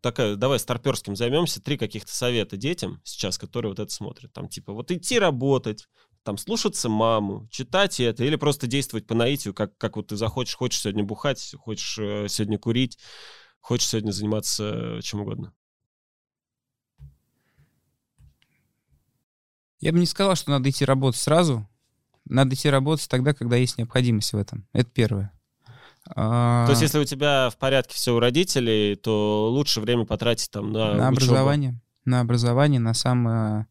такая, 0.01 0.35
давай 0.35 0.59
старперским 0.59 1.15
займемся, 1.15 1.61
три 1.61 1.77
каких-то 1.77 2.13
совета 2.13 2.57
детям 2.57 3.01
сейчас, 3.03 3.37
которые 3.37 3.71
вот 3.71 3.79
это 3.79 3.91
смотрят. 3.91 4.33
Там 4.33 4.49
типа 4.49 4.73
вот 4.73 4.91
идти 4.91 5.17
работать, 5.17 5.87
там 6.23 6.37
слушаться 6.37 6.89
маму, 6.89 7.47
читать 7.49 7.99
это, 7.99 8.25
или 8.25 8.35
просто 8.35 8.67
действовать 8.67 9.07
по 9.07 9.15
наитию, 9.15 9.53
как, 9.53 9.77
как 9.77 9.95
вот 9.95 10.07
ты 10.07 10.17
захочешь, 10.17 10.55
хочешь 10.55 10.81
сегодня 10.81 11.03
бухать, 11.03 11.53
хочешь 11.57 11.97
э, 11.99 12.27
сегодня 12.27 12.59
курить, 12.59 12.97
хочешь 13.67 13.89
сегодня 13.89 14.11
заниматься 14.11 14.63
э, 14.97 15.01
чем 15.01 15.19
угодно. 15.19 15.53
Я 19.81 19.91
бы 19.91 19.99
не 19.99 20.05
сказал, 20.05 20.35
что 20.35 20.51
надо 20.51 20.69
идти 20.69 20.85
работать 20.85 21.19
сразу. 21.19 21.67
Надо 22.23 22.55
идти 22.55 22.69
работать 22.69 23.09
тогда, 23.09 23.33
когда 23.33 23.57
есть 23.57 23.77
необходимость 23.77 24.31
в 24.31 24.37
этом. 24.37 24.65
Это 24.71 24.89
первое. 24.89 25.33
А, 26.15 26.65
То 26.65 26.71
есть 26.71 26.81
если 26.81 26.99
у 26.99 27.03
тебя 27.03 27.49
в 27.49 27.57
порядке 27.57 27.95
все 27.95 28.15
у 28.15 28.19
родителей, 28.19 28.95
то 28.95 29.49
лучше 29.51 29.81
время 29.81 30.05
потратить 30.05 30.49
там 30.49 30.71
на, 30.71 30.93
на 30.93 31.09
учебу. 31.09 31.25
образование, 31.25 31.81
на 32.05 32.21
образование, 32.21 32.79
на 32.79 32.93
само, 32.93 33.67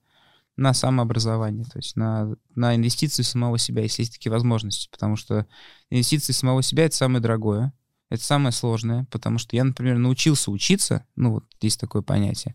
на 0.56 0.74
самообразование, 0.74 1.64
то 1.64 1.78
есть 1.78 1.96
на, 1.96 2.36
на 2.54 2.76
инвестиции 2.76 3.22
самого 3.22 3.56
себя, 3.56 3.82
если 3.82 4.02
есть 4.02 4.12
такие 4.12 4.30
возможности, 4.30 4.90
потому 4.90 5.16
что 5.16 5.46
инвестиции 5.88 6.34
самого 6.34 6.62
себя— 6.62 6.84
это 6.86 6.94
самое 6.94 7.22
дорогое, 7.22 7.72
это 8.10 8.22
самое 8.22 8.52
сложное, 8.52 9.06
потому 9.10 9.38
что 9.38 9.56
я, 9.56 9.64
например, 9.64 9.98
научился 9.98 10.50
учиться, 10.50 11.06
ну 11.16 11.32
вот 11.32 11.44
есть 11.60 11.80
такое 11.80 12.02
понятие, 12.02 12.54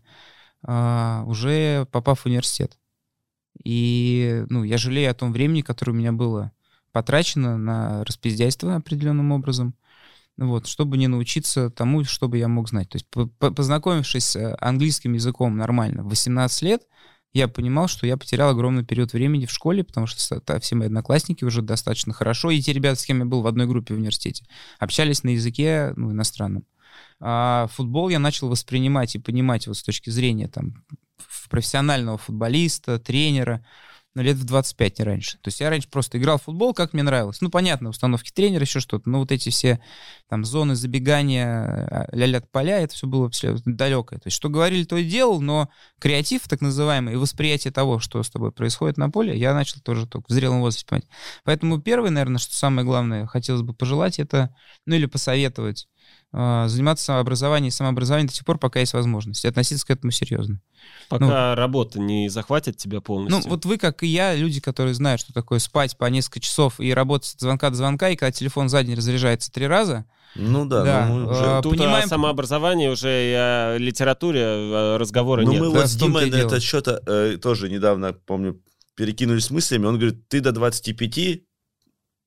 а, 0.62 1.24
уже 1.26 1.86
попав 1.90 2.20
в 2.20 2.26
университет. 2.26 2.78
И 3.62 4.44
ну, 4.48 4.64
я 4.64 4.78
жалею 4.78 5.10
о 5.10 5.14
том 5.14 5.32
времени, 5.32 5.60
которое 5.60 5.92
у 5.92 5.96
меня 5.96 6.12
было 6.12 6.52
потрачено 6.90 7.58
на 7.58 8.04
распиздяйство 8.04 8.76
определенным 8.76 9.32
образом, 9.32 9.74
вот, 10.38 10.66
чтобы 10.66 10.96
не 10.96 11.08
научиться 11.08 11.70
тому, 11.70 12.04
чтобы 12.04 12.38
я 12.38 12.48
мог 12.48 12.68
знать. 12.68 12.88
То 12.88 12.96
есть, 12.96 13.06
познакомившись 13.38 14.36
английским 14.58 15.12
языком 15.12 15.56
нормально 15.56 16.02
в 16.02 16.08
18 16.08 16.62
лет, 16.62 16.82
я 17.34 17.48
понимал, 17.48 17.88
что 17.88 18.06
я 18.06 18.16
потерял 18.16 18.50
огромный 18.50 18.84
период 18.84 19.12
времени 19.12 19.46
в 19.46 19.50
школе, 19.50 19.84
потому 19.84 20.06
что 20.06 20.40
все 20.60 20.74
мои 20.74 20.86
одноклассники 20.86 21.44
уже 21.44 21.62
достаточно 21.62 22.12
хорошо, 22.12 22.50
и 22.50 22.60
те 22.60 22.72
ребята, 22.72 23.00
с 23.00 23.06
кем 23.06 23.20
я 23.20 23.24
был 23.24 23.42
в 23.42 23.46
одной 23.46 23.66
группе 23.66 23.94
в 23.94 23.96
университете, 23.96 24.44
общались 24.78 25.22
на 25.22 25.30
языке 25.30 25.92
ну, 25.96 26.12
иностранном. 26.12 26.66
А 27.20 27.68
футбол 27.72 28.08
я 28.08 28.18
начал 28.18 28.48
воспринимать 28.48 29.14
и 29.14 29.18
понимать 29.18 29.66
вот 29.66 29.76
с 29.76 29.82
точки 29.82 30.10
зрения 30.10 30.48
там, 30.48 30.84
профессионального 31.48 32.18
футболиста, 32.18 32.98
тренера, 32.98 33.64
но 34.14 34.22
лет 34.22 34.36
в 34.36 34.44
25, 34.44 34.98
не 34.98 35.04
раньше. 35.04 35.38
То 35.38 35.48
есть 35.48 35.60
я 35.60 35.70
раньше 35.70 35.88
просто 35.88 36.18
играл 36.18 36.38
в 36.38 36.42
футбол, 36.42 36.74
как 36.74 36.92
мне 36.92 37.02
нравилось. 37.02 37.40
Ну, 37.40 37.50
понятно, 37.50 37.88
установки 37.88 38.30
тренера, 38.30 38.62
еще 38.62 38.80
что-то. 38.80 39.08
Но 39.08 39.20
вот 39.20 39.32
эти 39.32 39.48
все 39.48 39.80
там 40.28 40.44
зоны 40.44 40.74
забегания, 40.74 41.64
а, 41.90 42.08
ля-ля 42.12 42.42
поля, 42.50 42.80
это 42.80 42.94
все 42.94 43.06
было 43.06 43.30
далекое. 43.64 44.18
То 44.18 44.26
есть 44.26 44.36
что 44.36 44.48
говорили, 44.48 44.84
то 44.84 44.96
и 44.96 45.04
делал, 45.04 45.40
но 45.40 45.70
креатив, 45.98 46.42
так 46.48 46.60
называемый, 46.60 47.14
и 47.14 47.16
восприятие 47.16 47.72
того, 47.72 47.98
что 47.98 48.22
с 48.22 48.30
тобой 48.30 48.52
происходит 48.52 48.98
на 48.98 49.10
поле, 49.10 49.36
я 49.36 49.54
начал 49.54 49.80
тоже 49.80 50.06
только 50.06 50.26
в 50.28 50.32
зрелом 50.32 50.60
возрасте 50.60 50.86
понимать. 50.86 51.08
Поэтому 51.44 51.80
первое, 51.80 52.10
наверное, 52.10 52.38
что 52.38 52.54
самое 52.54 52.86
главное, 52.86 53.26
хотелось 53.26 53.62
бы 53.62 53.72
пожелать, 53.72 54.18
это, 54.18 54.54
ну 54.86 54.94
или 54.94 55.06
посоветовать, 55.06 55.88
заниматься 56.32 57.04
самообразованием 57.04 57.68
и 57.68 57.72
самообразованием 57.72 58.26
до 58.28 58.32
тех 58.32 58.46
пор, 58.46 58.58
пока 58.58 58.80
есть 58.80 58.94
возможность, 58.94 59.44
и 59.44 59.48
относиться 59.48 59.86
к 59.86 59.90
этому 59.90 60.12
серьезно. 60.12 60.60
Пока 61.10 61.50
ну, 61.50 61.54
работа 61.54 62.00
не 62.00 62.30
захватит 62.30 62.78
тебя 62.78 63.02
полностью. 63.02 63.42
Ну, 63.44 63.50
вот 63.50 63.66
вы, 63.66 63.76
как 63.76 64.02
и 64.02 64.06
я, 64.06 64.34
люди, 64.34 64.60
которые 64.60 64.94
знают, 64.94 65.20
что 65.20 65.34
такое 65.34 65.58
спать 65.58 65.98
по 65.98 66.06
несколько 66.06 66.40
часов 66.40 66.80
и 66.80 66.94
работать 66.94 67.34
от 67.34 67.40
звонка 67.40 67.68
до 67.68 67.76
звонка, 67.76 68.08
и 68.08 68.16
когда 68.16 68.32
телефон 68.32 68.70
за 68.70 68.82
день 68.82 68.96
разряжается 68.96 69.52
три 69.52 69.66
раза, 69.66 70.06
ну 70.34 70.64
да, 70.64 70.82
да. 70.82 71.06
Ну, 71.08 71.28
уже... 71.28 71.40
А, 71.44 71.62
Тут 71.62 71.76
понимаем... 71.76 72.06
о 72.06 72.08
самообразовании 72.08 72.88
уже 72.88 73.08
и 73.08 73.34
о 73.34 73.76
литературе 73.76 74.96
разговора 74.96 75.42
ну, 75.42 75.52
нет. 75.52 75.60
мы 75.60 75.72
да, 75.72 75.80
вот 75.80 75.88
с 75.90 75.94
Димой 75.94 76.30
на 76.30 76.36
этот 76.36 76.62
счет 76.62 76.88
э, 76.88 77.36
тоже 77.36 77.68
недавно, 77.68 78.14
помню, 78.14 78.58
перекинулись 78.94 79.50
мыслями. 79.50 79.84
Он 79.84 79.98
говорит, 79.98 80.28
ты 80.28 80.40
до 80.40 80.52
25 80.52 81.42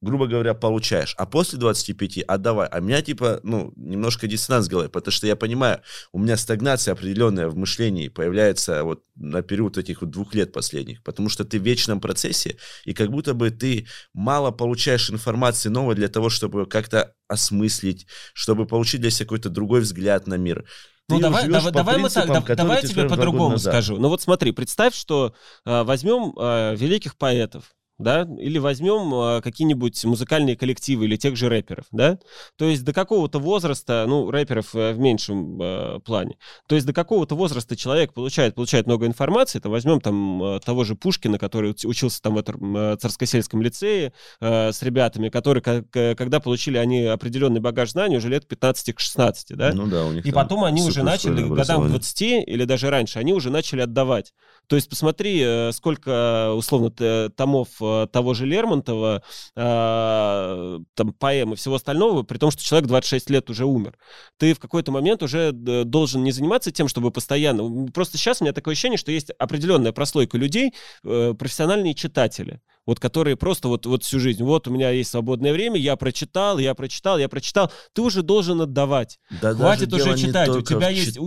грубо 0.06 0.28
говоря, 0.28 0.54
получаешь. 0.54 1.16
А 1.18 1.26
после 1.26 1.60
25 1.60 2.20
отдавай. 2.28 2.68
А 2.68 2.80
меня, 2.80 3.02
типа, 3.02 3.40
ну, 3.44 3.74
немножко 3.76 4.28
диссонанс 4.28 4.68
в 4.68 4.70
голове, 4.70 4.88
потому 4.88 5.12
что 5.12 5.28
я 5.28 5.36
понимаю, 5.36 5.82
у 6.14 6.20
меня 6.20 6.38
стагнация 6.38 6.94
определенная 6.94 7.50
в 7.50 7.58
мышлении 7.58 8.08
появляется 8.08 8.84
вот 8.84 9.04
на 9.16 9.42
период 9.42 9.78
этих 9.78 10.02
вот 10.02 10.12
двух 10.12 10.34
лет 10.36 10.54
последних, 10.54 11.04
потому 11.04 11.28
что 11.30 11.44
ты 11.44 11.60
в 11.60 11.64
вечном 11.64 12.00
процессе, 12.00 12.58
и 12.86 12.94
как 12.94 13.10
будто 13.10 13.34
бы 13.34 13.50
ты 13.50 13.88
мало 14.14 14.52
получаешь 14.52 15.10
информации 15.10 15.70
новой 15.70 15.96
для 15.96 16.08
того, 16.08 16.30
чтобы 16.30 16.68
как-то 16.68 17.14
осмыслить, 17.28 18.06
чтобы 18.34 18.68
получить 18.68 19.02
для 19.02 19.10
себя 19.10 19.26
какой-то 19.26 19.50
другой 19.50 19.82
взгляд 19.82 20.28
на 20.28 20.36
мир. 20.36 20.66
Ну, 21.08 21.20
давай, 21.20 21.48
давай, 21.48 21.72
давай, 21.72 21.98
мы 21.98 22.10
так, 22.10 22.28
да, 22.28 22.56
давай 22.56 22.82
я 22.82 22.88
тебе 22.88 23.08
по-другому 23.08 23.58
скажу. 23.58 23.98
Ну 23.98 24.10
вот 24.10 24.22
смотри, 24.22 24.52
представь, 24.52 24.96
что 24.96 25.36
э, 25.66 25.84
возьмем 25.84 26.34
э, 26.38 26.76
великих 26.76 27.16
поэтов, 27.16 27.76
да, 27.98 28.28
или 28.40 28.58
возьмем 28.58 29.14
э, 29.14 29.42
какие-нибудь 29.42 30.04
музыкальные 30.04 30.58
коллективы 30.58 31.06
или 31.06 31.16
тех 31.16 31.38
же 31.38 31.48
рэперов, 31.48 31.86
да, 31.92 32.20
то 32.58 32.66
есть 32.66 32.84
до 32.84 32.94
какого-то 32.94 33.40
возраста, 33.40 34.06
ну, 34.08 34.30
рэперов 34.30 34.76
э, 34.76 34.92
в 34.92 35.00
меньшем 35.00 35.62
э, 35.62 36.00
плане, 36.02 36.38
то 36.68 36.76
есть 36.76 36.86
до 36.86 36.94
какого-то 36.94 37.36
возраста 37.36 37.76
человек 37.76 38.14
получает, 38.14 38.56
получает 38.56 38.86
много 38.86 39.06
информации, 39.06 39.60
то 39.60 39.70
возьмем 39.70 40.02
там 40.02 40.44
э, 40.44 40.60
того 40.60 40.84
же 40.84 40.96
Пушкина, 40.96 41.40
который 41.40 41.74
учился 41.86 42.22
там 42.22 42.36
в 42.36 42.38
этом 42.38 42.76
э, 42.76 42.98
царскосельском 42.98 43.62
лицее 43.62 44.12
э, 44.42 44.72
с 44.74 44.82
ребятами, 44.82 45.30
которые, 45.30 45.64
как, 45.64 45.90
когда 45.90 46.42
получили 46.42 46.78
они 46.78 47.04
определенный 47.04 47.62
багаж 47.62 47.92
знаний 47.92 48.18
уже 48.18 48.28
лет 48.28 48.46
15 48.46 48.94
к 48.94 49.00
16, 49.00 49.56
да, 49.56 49.72
ну 49.74 49.88
да, 49.88 50.06
у 50.06 50.12
них 50.12 50.26
и 50.26 50.32
потом 50.32 50.66
они 50.66 50.84
уже 50.84 51.02
начали, 51.04 51.48
годам 51.48 51.86
к 51.86 51.90
20 51.90 52.22
или 52.22 52.66
даже 52.66 52.90
раньше, 52.90 53.20
они 53.20 53.34
уже 53.34 53.50
начали 53.50 53.82
отдавать, 53.82 54.34
то 54.68 54.76
есть 54.76 54.90
посмотри, 54.90 55.72
сколько, 55.72 56.52
условно, 56.54 56.92
томов 57.30 57.70
того 58.12 58.34
же 58.34 58.46
Лермонтова, 58.46 59.24
э, 59.56 60.80
там, 60.94 61.14
поэмы 61.14 61.54
и 61.54 61.56
всего 61.56 61.76
остального, 61.76 62.24
при 62.24 62.38
том, 62.38 62.52
что 62.52 62.64
человек 62.64 62.88
26 62.88 63.30
лет 63.30 63.50
уже 63.50 63.66
умер. 63.66 63.98
Ты 64.38 64.54
в 64.54 64.60
какой-то 64.60 64.92
момент 64.92 65.24
уже 65.24 65.50
э, 65.50 65.84
должен 65.84 66.24
не 66.24 66.32
заниматься 66.32 66.72
тем, 66.72 66.88
чтобы 66.88 67.12
постоянно... 67.12 67.88
Просто 67.92 68.18
сейчас 68.18 68.42
у 68.42 68.44
меня 68.44 68.54
такое 68.54 68.74
ощущение, 68.74 68.98
что 68.98 69.12
есть 69.12 69.32
определенная 69.32 69.92
прослойка 69.92 70.38
людей, 70.38 70.74
э, 71.04 71.34
профессиональные 71.38 71.94
читатели 71.94 72.62
вот 72.86 73.00
которые 73.00 73.36
просто 73.36 73.68
вот, 73.68 73.86
вот 73.86 74.04
всю 74.04 74.20
жизнь, 74.20 74.44
вот 74.44 74.68
у 74.68 74.72
меня 74.72 74.92
есть 74.92 75.10
свободное 75.10 75.54
время, 75.54 75.80
я 75.80 75.96
прочитал, 75.96 76.60
я 76.60 76.76
прочитал, 76.76 77.18
я 77.18 77.28
прочитал, 77.28 77.72
ты 77.94 78.02
уже 78.02 78.22
должен 78.22 78.62
отдавать. 78.62 79.20
Да 79.42 79.54
Хватит 79.54 79.92
уже 79.92 80.16
читать, 80.18 80.50
у 80.50 80.62
тебя 80.62 80.90
есть... 80.90 81.18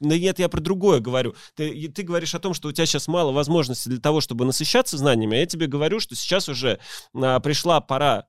Да 0.00 0.18
нет, 0.18 0.38
я 0.38 0.48
про 0.48 0.60
другое 0.60 1.00
говорю. 1.00 1.34
Ты, 1.54 1.88
ты 1.88 2.02
говоришь 2.02 2.34
о 2.34 2.38
том, 2.38 2.54
что 2.54 2.68
у 2.68 2.72
тебя 2.72 2.86
сейчас 2.86 3.08
мало 3.08 3.32
возможностей 3.32 3.90
для 3.90 4.00
того, 4.00 4.20
чтобы 4.20 4.44
насыщаться 4.44 4.98
знаниями, 4.98 5.36
а 5.36 5.40
я 5.40 5.46
тебе 5.46 5.66
говорю, 5.66 6.00
что 6.00 6.14
сейчас 6.14 6.48
уже 6.48 6.78
а, 7.14 7.40
пришла 7.40 7.80
пора 7.80 8.26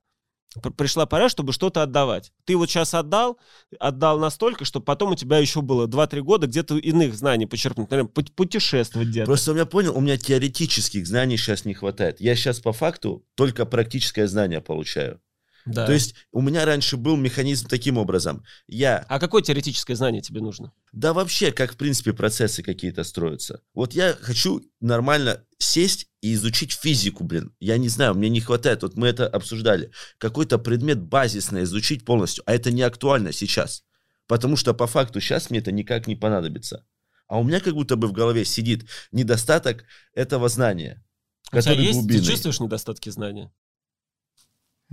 пришла 0.76 1.06
пора, 1.06 1.30
чтобы 1.30 1.54
что-то 1.54 1.84
отдавать. 1.84 2.32
Ты 2.46 2.56
вот 2.56 2.70
сейчас 2.70 2.94
отдал, 2.94 3.38
отдал 3.80 4.20
настолько, 4.20 4.66
чтобы 4.66 4.86
потом 4.86 5.12
у 5.12 5.16
тебя 5.16 5.38
еще 5.38 5.62
было 5.62 5.88
2-3 5.88 6.22
года 6.22 6.48
где-то 6.48 6.78
иных 6.78 7.16
знаний 7.16 7.46
почерпнуть, 7.46 7.90
наверное, 7.92 8.10
путешествовать 8.12 9.10
где-то. 9.10 9.26
Просто 9.26 9.56
я 9.56 9.66
понял, 9.66 9.96
у 9.96 10.02
меня 10.02 10.18
теоретических 10.18 11.06
знаний 11.06 11.38
сейчас 11.38 11.66
не 11.66 11.74
хватает. 11.74 12.20
Я 12.20 12.36
сейчас 12.36 12.60
по 12.60 12.74
факту 12.74 13.26
только 13.36 13.66
практическое 13.66 14.28
знание 14.28 14.62
получаю. 14.62 15.22
Да. 15.68 15.86
То 15.86 15.92
есть 15.92 16.16
у 16.32 16.42
меня 16.42 16.66
раньше 16.66 16.96
был 16.96 17.18
механизм 17.18 17.68
таким 17.68 17.98
образом. 17.98 18.44
Я... 18.68 19.06
А 19.10 19.20
какое 19.20 19.42
теоретическое 19.42 19.96
знание 19.96 20.22
тебе 20.22 20.40
нужно? 20.40 20.72
Да 20.94 21.14
вообще, 21.14 21.52
как 21.52 21.74
в 21.74 21.78
принципе 21.78 22.14
процессы 22.14 22.64
какие-то 22.64 23.04
строятся. 23.04 23.62
Вот 23.74 23.94
я 23.94 24.16
хочу 24.20 24.62
нормально 24.80 25.44
сесть 25.58 26.08
и 26.22 26.34
изучить 26.34 26.72
физику, 26.72 27.26
блин. 27.26 27.54
Я 27.60 27.78
не 27.78 27.90
знаю, 27.90 28.16
мне 28.16 28.30
не 28.30 28.40
хватает. 28.40 28.82
Вот 28.84 28.96
мы 28.96 29.08
это 29.08 29.28
обсуждали. 29.28 29.92
Какой-то 30.18 30.58
предмет 30.58 31.02
базисно 31.02 31.64
изучить 31.64 32.06
полностью. 32.06 32.44
А 32.48 32.54
это 32.54 32.72
не 32.72 32.82
актуально 32.82 33.34
сейчас. 33.34 33.84
Потому 34.28 34.56
что 34.56 34.74
по 34.74 34.88
факту 34.88 35.20
сейчас 35.20 35.50
мне 35.50 35.60
это 35.60 35.72
никак 35.72 36.08
не 36.08 36.16
понадобится. 36.16 36.86
А 37.28 37.40
у 37.40 37.44
меня 37.44 37.60
как 37.60 37.74
будто 37.74 37.98
бы 37.98 38.08
в 38.08 38.14
голове 38.14 38.46
сидит 38.46 38.88
недостаток 39.12 39.84
этого 40.14 40.48
знания. 40.48 41.04
У 41.52 41.60
тебя 41.60 41.74
есть, 41.74 42.08
ты 42.08 42.22
чувствуешь 42.22 42.60
недостатки 42.60 43.10
знания? 43.10 43.52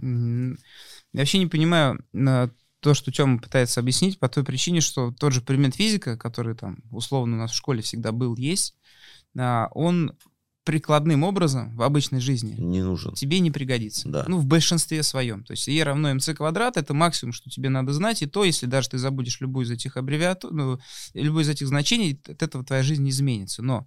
Я 0.00 0.56
вообще 1.12 1.38
не 1.38 1.46
понимаю 1.46 2.04
то, 2.80 2.92
что 2.92 3.10
Тёма 3.10 3.38
пытается 3.38 3.80
объяснить, 3.80 4.18
по 4.18 4.28
той 4.28 4.44
причине, 4.44 4.82
что 4.82 5.10
тот 5.10 5.32
же 5.32 5.40
предмет 5.40 5.74
физика, 5.74 6.18
который 6.18 6.54
там 6.54 6.78
условно 6.90 7.36
у 7.36 7.38
нас 7.38 7.52
в 7.52 7.56
школе 7.56 7.80
всегда 7.80 8.12
был, 8.12 8.36
есть, 8.36 8.76
а, 9.38 9.68
он 9.72 10.12
прикладным 10.64 11.22
образом 11.22 11.76
в 11.76 11.82
обычной 11.82 12.20
жизни 12.20 12.54
не 12.58 12.82
нужен. 12.82 13.14
тебе 13.14 13.38
не 13.40 13.50
пригодится. 13.50 14.08
Да. 14.08 14.24
Ну, 14.26 14.38
в 14.38 14.46
большинстве 14.46 15.02
своем. 15.02 15.44
То 15.44 15.52
есть 15.52 15.68
E 15.68 15.82
равно 15.82 16.10
mc 16.10 16.34
квадрат— 16.34 16.76
это 16.78 16.94
максимум, 16.94 17.32
что 17.32 17.50
тебе 17.50 17.68
надо 17.68 17.92
знать, 17.92 18.22
и 18.22 18.26
то, 18.26 18.44
если 18.44 18.66
даже 18.66 18.90
ты 18.90 18.98
забудешь 18.98 19.40
любую 19.40 19.66
из 19.66 19.70
этих 19.70 19.96
аббревиатур, 19.96 20.52
ну, 20.52 20.78
любую 21.12 21.44
из 21.44 21.48
этих 21.50 21.68
значений, 21.68 22.20
от 22.26 22.42
этого 22.42 22.64
твоя 22.64 22.82
жизнь 22.82 23.02
не 23.02 23.10
изменится. 23.10 23.62
Но 23.62 23.86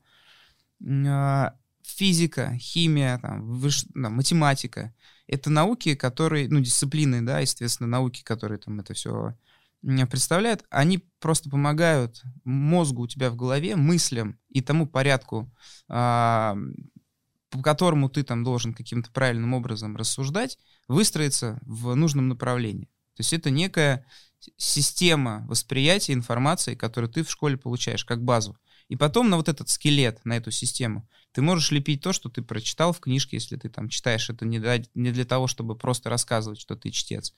э, 0.82 1.52
физика, 1.88 2.56
химия, 2.60 3.18
там, 3.20 3.46
выш... 3.46 3.84
там, 3.94 4.14
математика— 4.14 4.94
это 5.28 5.50
науки, 5.50 5.96
которые, 5.96 6.50
ну, 6.50 6.60
дисциплины, 6.60 7.22
да, 7.22 7.40
естественно, 7.40 7.88
науки, 7.88 8.24
которые 8.24 8.60
там 8.60 8.80
это 8.80 8.94
все 8.94 9.36
представляют, 10.10 10.66
они 10.70 11.04
просто 11.20 11.50
помогают 11.50 12.24
мозгу 12.44 13.04
у 13.04 13.08
тебя 13.08 13.30
в 13.30 13.36
голове, 13.36 13.76
мыслям 13.76 14.40
и 14.50 14.62
тому 14.62 14.88
порядку, 14.88 15.52
а, 15.88 16.58
по 17.50 17.62
которому 17.62 18.10
ты 18.10 18.24
там 18.24 18.44
должен 18.44 18.74
каким-то 18.74 19.12
правильным 19.12 19.54
образом 19.54 19.96
рассуждать, 19.96 20.58
выстроиться 20.88 21.60
в 21.62 21.94
нужном 21.96 22.28
направлении. 22.28 22.90
То 23.16 23.22
есть 23.22 23.34
это 23.34 23.50
некая 23.50 24.06
система 24.58 25.46
восприятия 25.48 26.14
информации, 26.14 26.76
которую 26.76 27.12
ты 27.12 27.24
в 27.24 27.32
школе 27.32 27.58
получаешь 27.58 28.06
как 28.06 28.24
базу. 28.24 28.58
И 28.90 28.96
потом 28.96 29.30
на 29.30 29.38
вот 29.38 29.50
этот 29.50 29.70
скелет, 29.70 30.24
на 30.24 30.38
эту 30.38 30.52
систему, 30.52 31.08
ты 31.34 31.42
можешь 31.42 31.72
лепить 31.72 32.02
то, 32.02 32.14
что 32.14 32.30
ты 32.30 32.42
прочитал 32.42 32.94
в 32.94 33.00
книжке, 33.00 33.38
если 33.38 33.58
ты 33.58 33.70
там 33.70 33.90
читаешь 33.90 34.30
это 34.30 34.46
не 34.46 34.60
для, 34.60 34.82
не 34.96 35.12
для 35.12 35.26
того, 35.26 35.48
чтобы 35.48 35.76
просто 35.76 36.10
рассказывать, 36.10 36.60
что 36.60 36.76
ты 36.76 36.92
чтец. 36.92 37.34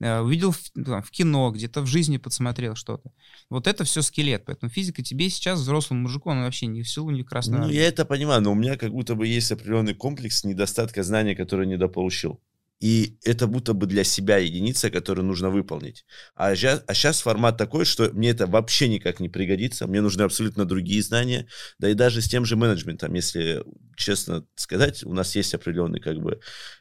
Э, 0.00 0.20
увидел 0.20 0.52
в, 0.52 0.70
там, 0.70 1.02
в 1.02 1.10
кино, 1.10 1.50
где-то 1.50 1.82
в 1.82 1.86
жизни 1.86 2.16
подсмотрел 2.16 2.74
что-то. 2.74 3.12
Вот 3.50 3.66
это 3.66 3.84
все 3.84 4.02
скелет. 4.02 4.44
Поэтому 4.46 4.70
физика 4.70 5.02
тебе 5.02 5.28
сейчас, 5.28 5.60
взрослому 5.60 6.02
мужику, 6.02 6.30
он 6.30 6.42
вообще 6.42 6.66
ни 6.66 6.82
в 6.82 6.88
силу, 6.88 7.10
ни 7.10 7.22
в 7.22 7.26
красную. 7.26 7.64
Ну, 7.64 7.70
я 7.70 7.86
это 7.86 8.04
понимаю, 8.04 8.40
но 8.40 8.52
у 8.52 8.54
меня 8.54 8.76
как 8.76 8.92
будто 8.92 9.14
бы 9.14 9.26
есть 9.26 9.52
определенный 9.52 9.94
комплекс 9.94 10.44
недостатка 10.44 11.02
знаний, 11.02 11.34
который 11.34 11.66
недополучил. 11.66 12.40
И 12.80 13.18
это 13.24 13.46
будто 13.46 13.74
бы 13.74 13.86
для 13.86 14.04
себя 14.04 14.38
единица, 14.38 14.90
которую 14.90 15.26
нужно 15.26 15.50
выполнить. 15.50 16.06
А 16.34 16.56
сейчас, 16.56 16.82
а 16.86 16.94
сейчас 16.94 17.20
формат 17.20 17.58
такой, 17.58 17.84
что 17.84 18.10
мне 18.12 18.30
это 18.30 18.46
вообще 18.46 18.88
никак 18.88 19.20
не 19.20 19.28
пригодится, 19.28 19.86
мне 19.86 20.00
нужны 20.00 20.22
абсолютно 20.22 20.64
другие 20.64 21.02
знания, 21.02 21.46
да 21.78 21.90
и 21.90 21.94
даже 21.94 22.22
с 22.22 22.28
тем 22.28 22.46
же 22.46 22.56
менеджментом, 22.56 23.12
если 23.12 23.62
честно 23.96 24.46
сказать, 24.54 25.04
у 25.04 25.12
нас 25.12 25.36
есть 25.36 25.54
определенный, 25.54 26.00
как 26.00 26.16
бы, 26.18 26.40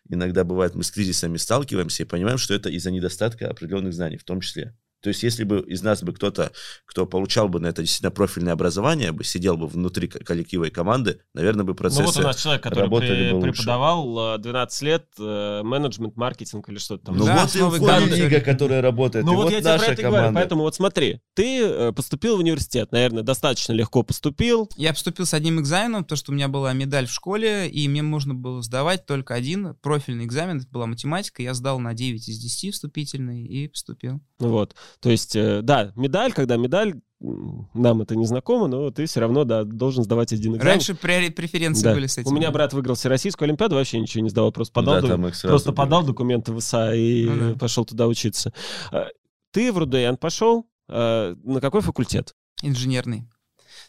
иногда 0.09 0.45
бывает, 0.45 0.73
мы 0.73 0.83
с 0.83 0.91
кризисами 0.91 1.35
сталкиваемся 1.35 2.03
и 2.03 2.05
понимаем, 2.05 2.37
что 2.37 2.53
это 2.53 2.69
из-за 2.69 2.91
недостатка 2.91 3.49
определенных 3.49 3.93
знаний 3.93 4.17
в 4.17 4.23
том 4.23 4.39
числе. 4.39 4.73
То 5.01 5.09
есть, 5.09 5.23
если 5.23 5.43
бы 5.43 5.61
из 5.61 5.81
нас 5.81 6.03
бы 6.03 6.13
кто-то, 6.13 6.51
кто 6.85 7.05
получал 7.05 7.47
бы 7.47 7.59
на 7.59 7.67
это 7.67 7.81
действительно 7.81 8.11
профильное 8.11 8.53
образование, 8.53 9.11
бы 9.11 9.23
сидел 9.23 9.55
бы 9.57 9.67
внутри 9.67 10.07
коллектива 10.07 10.65
и 10.65 10.69
команды, 10.69 11.21
наверное, 11.33 11.63
бы 11.63 11.73
процессы 11.73 12.01
Ну 12.01 12.07
вот 12.07 12.17
у 12.17 12.21
нас 12.21 12.41
человек, 12.41 12.63
который 12.63 12.89
при, 12.89 13.51
преподавал 13.51 14.37
12 14.37 14.81
лет 14.81 15.05
э, 15.17 15.61
менеджмент, 15.63 16.15
маркетинг 16.17 16.67
или 16.69 16.77
что-то 16.77 17.05
там. 17.05 17.17
Ну 17.17 17.25
да, 17.25 17.45
вот 17.45 17.55
и 17.55 17.79
Коля 17.79 17.99
Лига, 17.99 18.41
которая 18.41 18.81
работает, 18.81 19.25
ну 19.25 19.33
и 19.33 19.35
вот, 19.35 19.43
вот 19.45 19.53
я 19.53 19.61
наша 19.61 19.77
тебе 19.77 19.85
про 19.85 19.93
это 19.93 20.01
команда. 20.01 20.19
Говорю. 20.19 20.35
Поэтому 20.35 20.61
вот 20.63 20.75
смотри, 20.75 21.21
ты 21.33 21.61
э, 21.61 21.91
поступил 21.93 22.35
в 22.37 22.39
университет, 22.39 22.91
наверное, 22.91 23.23
достаточно 23.23 23.73
легко 23.73 24.03
поступил. 24.03 24.69
Я 24.75 24.93
поступил 24.93 25.25
с 25.25 25.33
одним 25.33 25.59
экзаменом, 25.59 26.03
потому 26.03 26.17
что 26.17 26.31
у 26.31 26.35
меня 26.35 26.47
была 26.47 26.73
медаль 26.73 27.07
в 27.07 27.11
школе, 27.11 27.69
и 27.69 27.87
мне 27.87 28.01
нужно 28.01 28.33
было 28.33 28.61
сдавать 28.61 29.05
только 29.05 29.33
один 29.33 29.75
профильный 29.75 30.25
экзамен, 30.25 30.57
это 30.57 30.67
была 30.69 30.85
математика, 30.85 31.41
я 31.41 31.53
сдал 31.53 31.79
на 31.79 31.93
9 31.93 32.27
из 32.27 32.37
10 32.37 32.73
вступительный 32.73 33.45
и 33.45 33.67
поступил. 33.67 34.21
Вот, 34.39 34.75
то 34.99 35.09
есть, 35.09 35.35
э, 35.35 35.61
да, 35.61 35.91
медаль, 35.95 36.33
когда 36.33 36.57
медаль, 36.57 36.99
нам 37.19 38.01
это 38.01 38.15
не 38.15 38.25
знакомо, 38.25 38.67
но 38.67 38.91
ты 38.91 39.05
все 39.05 39.19
равно, 39.19 39.43
да, 39.43 39.63
должен 39.65 40.03
сдавать 40.03 40.31
один 40.31 40.55
экзамен. 40.55 40.73
Раньше 40.73 40.95
преференции 40.95 41.83
да. 41.83 41.93
были 41.93 42.07
с 42.07 42.17
этим. 42.17 42.31
У 42.31 42.33
меня 42.33 42.49
брат 42.51 42.73
выиграл 42.73 42.95
Всероссийскую 42.95 43.47
Олимпиаду, 43.47 43.75
вообще 43.75 43.99
ничего 43.99 44.23
не 44.23 44.29
сдавал, 44.29 44.51
просто 44.51 44.73
подал, 44.73 44.95
Да, 44.95 45.01
ду- 45.01 45.07
там 45.07 45.27
их 45.27 45.35
сразу 45.35 45.51
просто 45.51 45.73
подал 45.73 46.03
документы 46.03 46.53
в 46.53 46.59
ИСА 46.59 46.93
и 46.93 47.25
Ну 47.25 47.53
да. 47.53 47.59
пошел 47.59 47.83
туда 47.83 48.07
учиться. 48.07 48.53
А, 48.91 49.07
Ты 49.51 49.73
в 49.73 49.77
РУДН 49.77 50.15
пошел, 50.19 50.69
а, 50.87 51.35
на 51.43 51.59
какой 51.59 51.81
факультет? 51.81 52.35
Инженерный. 52.61 53.27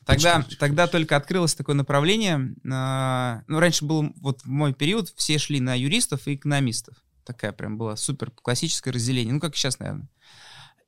Тогда, 0.06 0.44
тогда 0.58 0.86
только 0.86 1.16
открылось 1.16 1.54
такое 1.54 1.76
направление. 1.76 2.54
Ну, 2.64 3.58
раньше 3.58 3.84
был 3.84 4.12
вот 4.16 4.40
в 4.42 4.46
мой 4.46 4.72
период, 4.72 5.12
все 5.14 5.38
шли 5.38 5.60
на 5.60 5.74
юристов 5.74 6.26
и 6.26 6.34
экономистов. 6.34 6.96
Такая 7.24 7.52
прям 7.52 7.76
была 7.76 7.96
супер 7.96 8.30
классическое 8.30 8.94
разделение. 8.94 9.34
Ну, 9.34 9.40
как 9.40 9.54
сейчас, 9.54 9.78
наверное. 9.78 10.08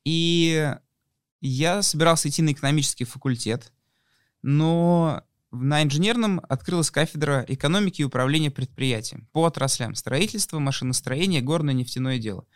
И 0.04 0.74
я 1.40 1.82
собирался 1.82 2.28
идти 2.28 2.42
на 2.42 2.52
экономический 2.52 3.04
факультет, 3.04 3.72
но 4.42 5.22
на 5.50 5.82
инженерном 5.82 6.40
открылась 6.48 6.90
кафедра 6.90 7.44
экономики 7.46 8.00
и 8.00 8.04
управления 8.04 8.50
предприятием 8.50 9.28
по 9.32 9.44
отраслям 9.44 9.94
строительство, 9.94 10.58
машиностроение, 10.58 11.42
горное 11.42 11.74
нефтяное 11.74 12.18
дело. 12.18 12.46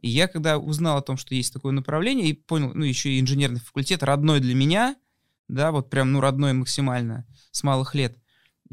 И 0.00 0.08
я 0.08 0.28
когда 0.28 0.58
узнал 0.58 0.98
о 0.98 1.02
том, 1.02 1.16
что 1.16 1.34
есть 1.34 1.52
такое 1.52 1.72
направление, 1.72 2.28
и 2.28 2.32
понял, 2.34 2.72
ну, 2.74 2.84
еще 2.84 3.10
и 3.10 3.20
инженерный 3.20 3.60
факультет 3.60 4.02
родной 4.02 4.40
для 4.40 4.54
меня, 4.54 4.96
да, 5.48 5.70
вот 5.70 5.88
прям, 5.90 6.12
ну, 6.12 6.20
родной 6.20 6.52
максимально, 6.52 7.26
с 7.52 7.62
малых 7.62 7.94
лет, 7.94 8.18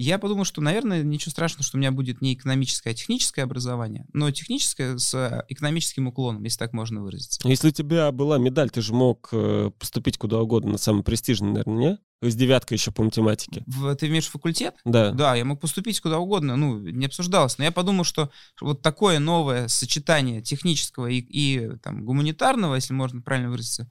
я 0.03 0.17
подумал, 0.17 0.45
что, 0.45 0.61
наверное, 0.61 1.03
ничего 1.03 1.31
страшного, 1.31 1.63
что 1.63 1.77
у 1.77 1.79
меня 1.79 1.91
будет 1.91 2.21
не 2.21 2.33
экономическое, 2.33 2.91
а 2.91 2.93
техническое 2.93 3.43
образование, 3.43 4.05
но 4.13 4.31
техническое 4.31 4.97
с 4.97 5.13
э, 5.13 5.43
экономическим 5.49 6.07
уклоном, 6.07 6.43
если 6.43 6.57
так 6.57 6.73
можно 6.73 7.01
выразиться. 7.01 7.45
Если 7.47 7.67
у 7.67 7.71
тебя 7.71 8.11
была 8.11 8.37
медаль, 8.37 8.69
ты 8.69 8.81
же 8.81 8.93
мог 8.93 9.29
э, 9.31 9.71
поступить 9.77 10.17
куда 10.17 10.39
угодно, 10.39 10.73
на 10.73 10.77
самый 10.77 11.03
престижный, 11.03 11.49
наверное, 11.49 11.99
не? 12.21 12.29
С 12.29 12.35
девяткой 12.35 12.73
еще 12.73 12.91
по 12.91 13.03
математике. 13.03 13.63
В- 13.65 13.95
ты 13.95 14.07
имеешь 14.07 14.27
факультет? 14.27 14.75
Да. 14.83 15.11
Да, 15.11 15.35
я 15.35 15.45
мог 15.45 15.61
поступить 15.61 16.01
куда 16.01 16.19
угодно, 16.19 16.57
ну, 16.57 16.77
не 16.79 17.05
обсуждалось. 17.05 17.57
Но 17.57 17.63
я 17.63 17.71
подумал, 17.71 18.03
что 18.03 18.29
вот 18.59 18.81
такое 18.81 19.19
новое 19.19 19.67
сочетание 19.69 20.41
технического 20.41 21.07
и, 21.07 21.19
и, 21.19 21.77
там, 21.77 22.03
гуманитарного, 22.03 22.75
если 22.75 22.93
можно 22.93 23.21
правильно 23.21 23.49
выразиться, 23.49 23.89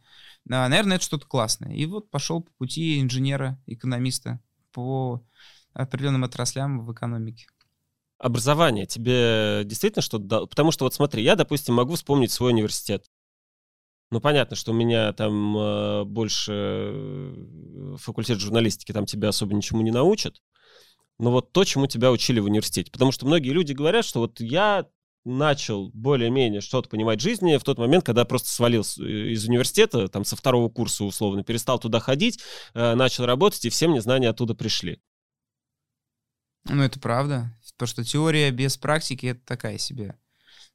а, 0.51 0.69
наверное, 0.69 0.97
это 0.97 1.05
что-то 1.05 1.27
классное. 1.27 1.75
И 1.75 1.87
вот 1.87 2.11
пошел 2.11 2.43
по 2.43 2.51
пути 2.59 3.01
инженера, 3.01 3.59
экономиста 3.67 4.41
по 4.73 5.23
определенным 5.73 6.25
отраслям 6.25 6.85
в 6.85 6.93
экономике. 6.93 7.47
Образование 8.19 8.87
тебе 8.87 9.63
действительно 9.65 10.03
что-то? 10.03 10.47
Потому 10.47 10.73
что 10.73 10.85
вот 10.85 10.95
смотри, 10.95 11.23
я, 11.23 11.37
допустим, 11.37 11.75
могу 11.75 11.95
вспомнить 11.95 12.33
свой 12.33 12.53
университет. 12.53 13.05
Ну, 14.11 14.21
понятно, 14.21 14.57
что 14.57 14.73
у 14.73 14.75
меня 14.75 15.13
там 15.13 15.57
э, 15.57 16.05
больше 16.05 16.53
э, 16.55 17.97
факультет 17.99 18.41
журналистики, 18.41 18.93
там 18.93 19.05
тебя 19.07 19.29
особо 19.29 19.55
ничему 19.55 19.83
не 19.83 19.91
научат. 19.91 20.41
Но 21.19 21.31
вот 21.31 21.53
то, 21.53 21.65
чему 21.65 21.87
тебя 21.87 22.11
учили 22.11 22.41
в 22.41 22.47
университете. 22.47 22.91
Потому 22.91 23.13
что 23.13 23.27
многие 23.27 23.51
люди 23.51 23.73
говорят, 23.73 24.05
что 24.05 24.21
вот 24.21 24.41
я 24.41 24.87
начал 25.25 25.91
более-менее 25.93 26.61
что-то 26.61 26.89
понимать 26.89 27.21
в 27.21 27.23
жизни 27.23 27.57
в 27.57 27.65
тот 27.65 27.79
момент, 27.79 28.05
когда 28.05 28.25
просто 28.25 28.49
свалил 28.51 28.83
с- 28.83 28.99
э, 28.99 29.33
из 29.33 29.45
университета, 29.47 30.09
там 30.09 30.25
со 30.25 30.37
второго 30.37 30.71
курса 30.71 31.05
условно, 31.05 31.45
перестал 31.45 31.79
туда 31.79 32.01
ходить, 32.01 32.41
э, 32.75 32.95
начал 32.95 33.27
работать, 33.27 33.65
и 33.65 33.69
все 33.69 33.89
мне 33.89 34.01
знания 34.01 34.31
оттуда 34.31 34.55
пришли. 34.55 35.01
Ну, 36.69 36.83
это 36.83 36.99
правда. 37.01 37.55
Потому 37.77 37.89
что 37.89 38.05
теория 38.05 38.51
без 38.51 38.77
практики— 38.77 39.27
это 39.27 39.41
такая 39.45 39.79
себе. 39.79 40.17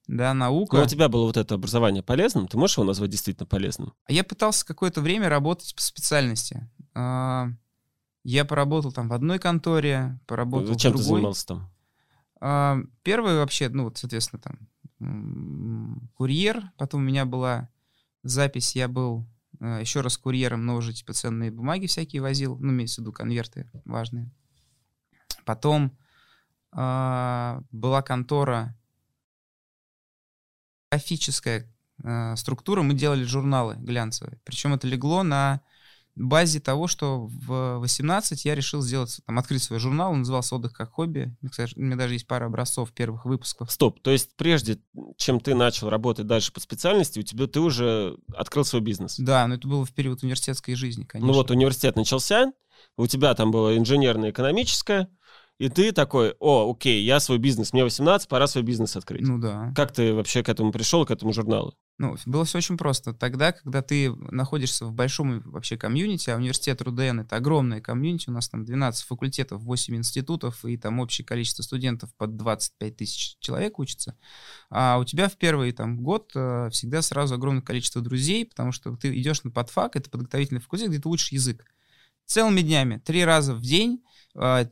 Да, 0.07 0.33
наука. 0.33 0.77
Но 0.77 0.83
у 0.83 0.87
тебя 0.87 1.07
было 1.07 1.25
вот 1.25 1.37
это 1.37 1.55
образование 1.55 2.03
полезным? 2.03 2.47
Ты 2.47 2.57
можешь 2.57 2.77
его 2.77 2.85
назвать 2.85 3.09
действительно 3.09 3.45
полезным? 3.45 3.93
А 4.05 4.11
Я 4.11 4.23
пытался 4.23 4.65
какое-то 4.65 5.01
время 5.01 5.29
работать 5.29 5.73
по 5.75 5.81
специальности. 5.81 6.69
А, 6.93 7.47
Я 8.23 8.43
поработал 8.45 8.91
там 8.91 9.07
в 9.07 9.13
одной 9.13 9.39
конторе, 9.39 10.19
поработал 10.27 10.75
Чем 10.75 10.91
в 10.91 10.95
ты 10.95 11.03
другой. 11.03 11.19
занимался 11.19 11.47
там? 11.47 11.71
А, 12.41 12.77
Первый 13.03 13.35
вообще, 13.37 13.69
ну 13.69 13.85
вот, 13.85 13.97
соответственно, 13.97 14.41
там 14.41 16.09
курьер. 16.15 16.71
Потом 16.77 17.01
у 17.01 17.03
меня 17.03 17.25
была 17.25 17.69
запись, 18.23 18.75
я 18.75 18.87
был 18.87 19.25
э, 19.59 19.79
еще 19.81 20.01
раз 20.01 20.17
курьером, 20.17 20.65
но 20.65 20.75
уже 20.75 20.93
типа 20.93 21.13
ценные 21.13 21.51
бумаги 21.51 21.87
всякие 21.87 22.21
возил, 22.21 22.57
ну, 22.57 22.71
имеется 22.71 23.01
в 23.01 23.03
виду 23.03 23.11
конверты 23.11 23.69
важные. 23.85 24.31
Потом 25.45 25.97
а, 26.71 27.61
была 27.71 28.01
контора 28.01 28.75
графическая 30.91 31.67
э, 32.03 32.35
структура, 32.35 32.83
мы 32.83 32.93
делали 32.93 33.23
журналы 33.23 33.75
глянцевые. 33.79 34.39
Причем 34.43 34.75
это 34.75 34.87
легло 34.87 35.23
на 35.23 35.61
базе 36.15 36.59
того, 36.59 36.87
что 36.87 37.25
в 37.27 37.79
18 37.79 38.45
я 38.45 38.53
решил 38.53 38.81
сделать, 38.81 39.19
там, 39.25 39.39
открыть 39.39 39.63
свой 39.63 39.79
журнал, 39.79 40.11
он 40.11 40.19
назывался 40.19 40.55
«Отдых 40.55 40.73
как 40.73 40.91
хобби». 40.91 41.35
Кстати, 41.49 41.73
У 41.75 41.81
меня 41.81 41.95
даже 41.95 42.13
есть 42.13 42.27
пара 42.27 42.45
образцов 42.45 42.91
первых 42.91 43.25
выпусков. 43.25 43.71
Стоп, 43.71 43.99
то 44.01 44.11
есть 44.11 44.35
прежде, 44.35 44.79
чем 45.17 45.39
ты 45.39 45.55
начал 45.55 45.89
работать 45.89 46.27
дальше 46.27 46.53
по 46.53 46.59
специальности, 46.59 47.19
у 47.19 47.23
тебя 47.23 47.47
ты 47.47 47.59
уже 47.59 48.17
открыл 48.35 48.63
свой 48.63 48.81
бизнес? 48.81 49.17
Да, 49.17 49.47
но 49.47 49.55
это 49.55 49.67
было 49.67 49.85
в 49.85 49.93
период 49.93 50.21
университетской 50.21 50.75
жизни, 50.75 51.05
конечно. 51.05 51.27
Ну 51.27 51.33
вот 51.33 51.49
университет 51.49 51.95
начался, 51.95 52.53
у 52.97 53.07
тебя 53.07 53.33
там 53.33 53.49
было 53.49 53.75
инженерно-экономическое, 53.77 55.09
и 55.59 55.69
ты 55.69 55.91
такой, 55.91 56.35
о, 56.39 56.71
окей, 56.71 57.03
я 57.03 57.19
свой 57.19 57.37
бизнес, 57.37 57.73
мне 57.73 57.83
18, 57.83 58.27
пора 58.27 58.47
свой 58.47 58.63
бизнес 58.63 58.95
открыть. 58.95 59.21
Ну 59.21 59.37
да. 59.37 59.71
Как 59.75 59.91
ты 59.91 60.13
вообще 60.13 60.43
к 60.43 60.49
этому 60.49 60.71
пришел, 60.71 61.05
к 61.05 61.11
этому 61.11 61.31
журналу? 61.31 61.75
Ну, 61.99 62.17
было 62.25 62.43
все 62.43 62.57
очень 62.57 62.75
просто. 62.75 63.13
Тогда, 63.13 63.51
когда 63.51 63.83
ты 63.83 64.11
находишься 64.11 64.85
в 64.85 64.91
большом 64.91 65.41
вообще 65.41 65.77
комьюнити, 65.77 66.31
а 66.31 66.37
университет 66.37 66.81
РУДН— 66.81 67.19
это 67.21 67.35
огромное 67.35 67.81
комьюнити, 67.81 68.29
у 68.29 68.33
нас 68.33 68.49
там 68.49 68.65
12 68.65 69.05
факультетов, 69.05 69.61
8 69.61 69.95
институтов, 69.95 70.65
и 70.65 70.75
там 70.75 70.99
общее 70.99 71.23
количество 71.23 71.61
студентов 71.61 72.09
под 72.17 72.35
25 72.35 72.97
тысяч 72.97 73.37
человек 73.39 73.77
учится, 73.77 74.17
а 74.71 74.97
у 74.97 75.05
тебя 75.05 75.29
в 75.29 75.37
первый 75.37 75.71
там 75.71 76.01
год 76.01 76.31
э, 76.33 76.69
всегда 76.71 77.03
сразу 77.03 77.35
огромное 77.35 77.61
количество 77.61 78.01
друзей, 78.01 78.45
потому 78.47 78.71
что 78.71 78.95
ты 78.95 79.15
идешь 79.19 79.43
на 79.43 79.51
подфак, 79.51 79.95
это 79.95 80.09
подготовительный 80.09 80.61
факультет, 80.61 80.89
где 80.89 80.99
ты 80.99 81.07
учишь 81.07 81.31
язык. 81.31 81.63
Целыми 82.25 82.61
днями, 82.61 82.97
три 83.05 83.23
раза 83.23 83.53
в 83.53 83.61
день, 83.61 84.03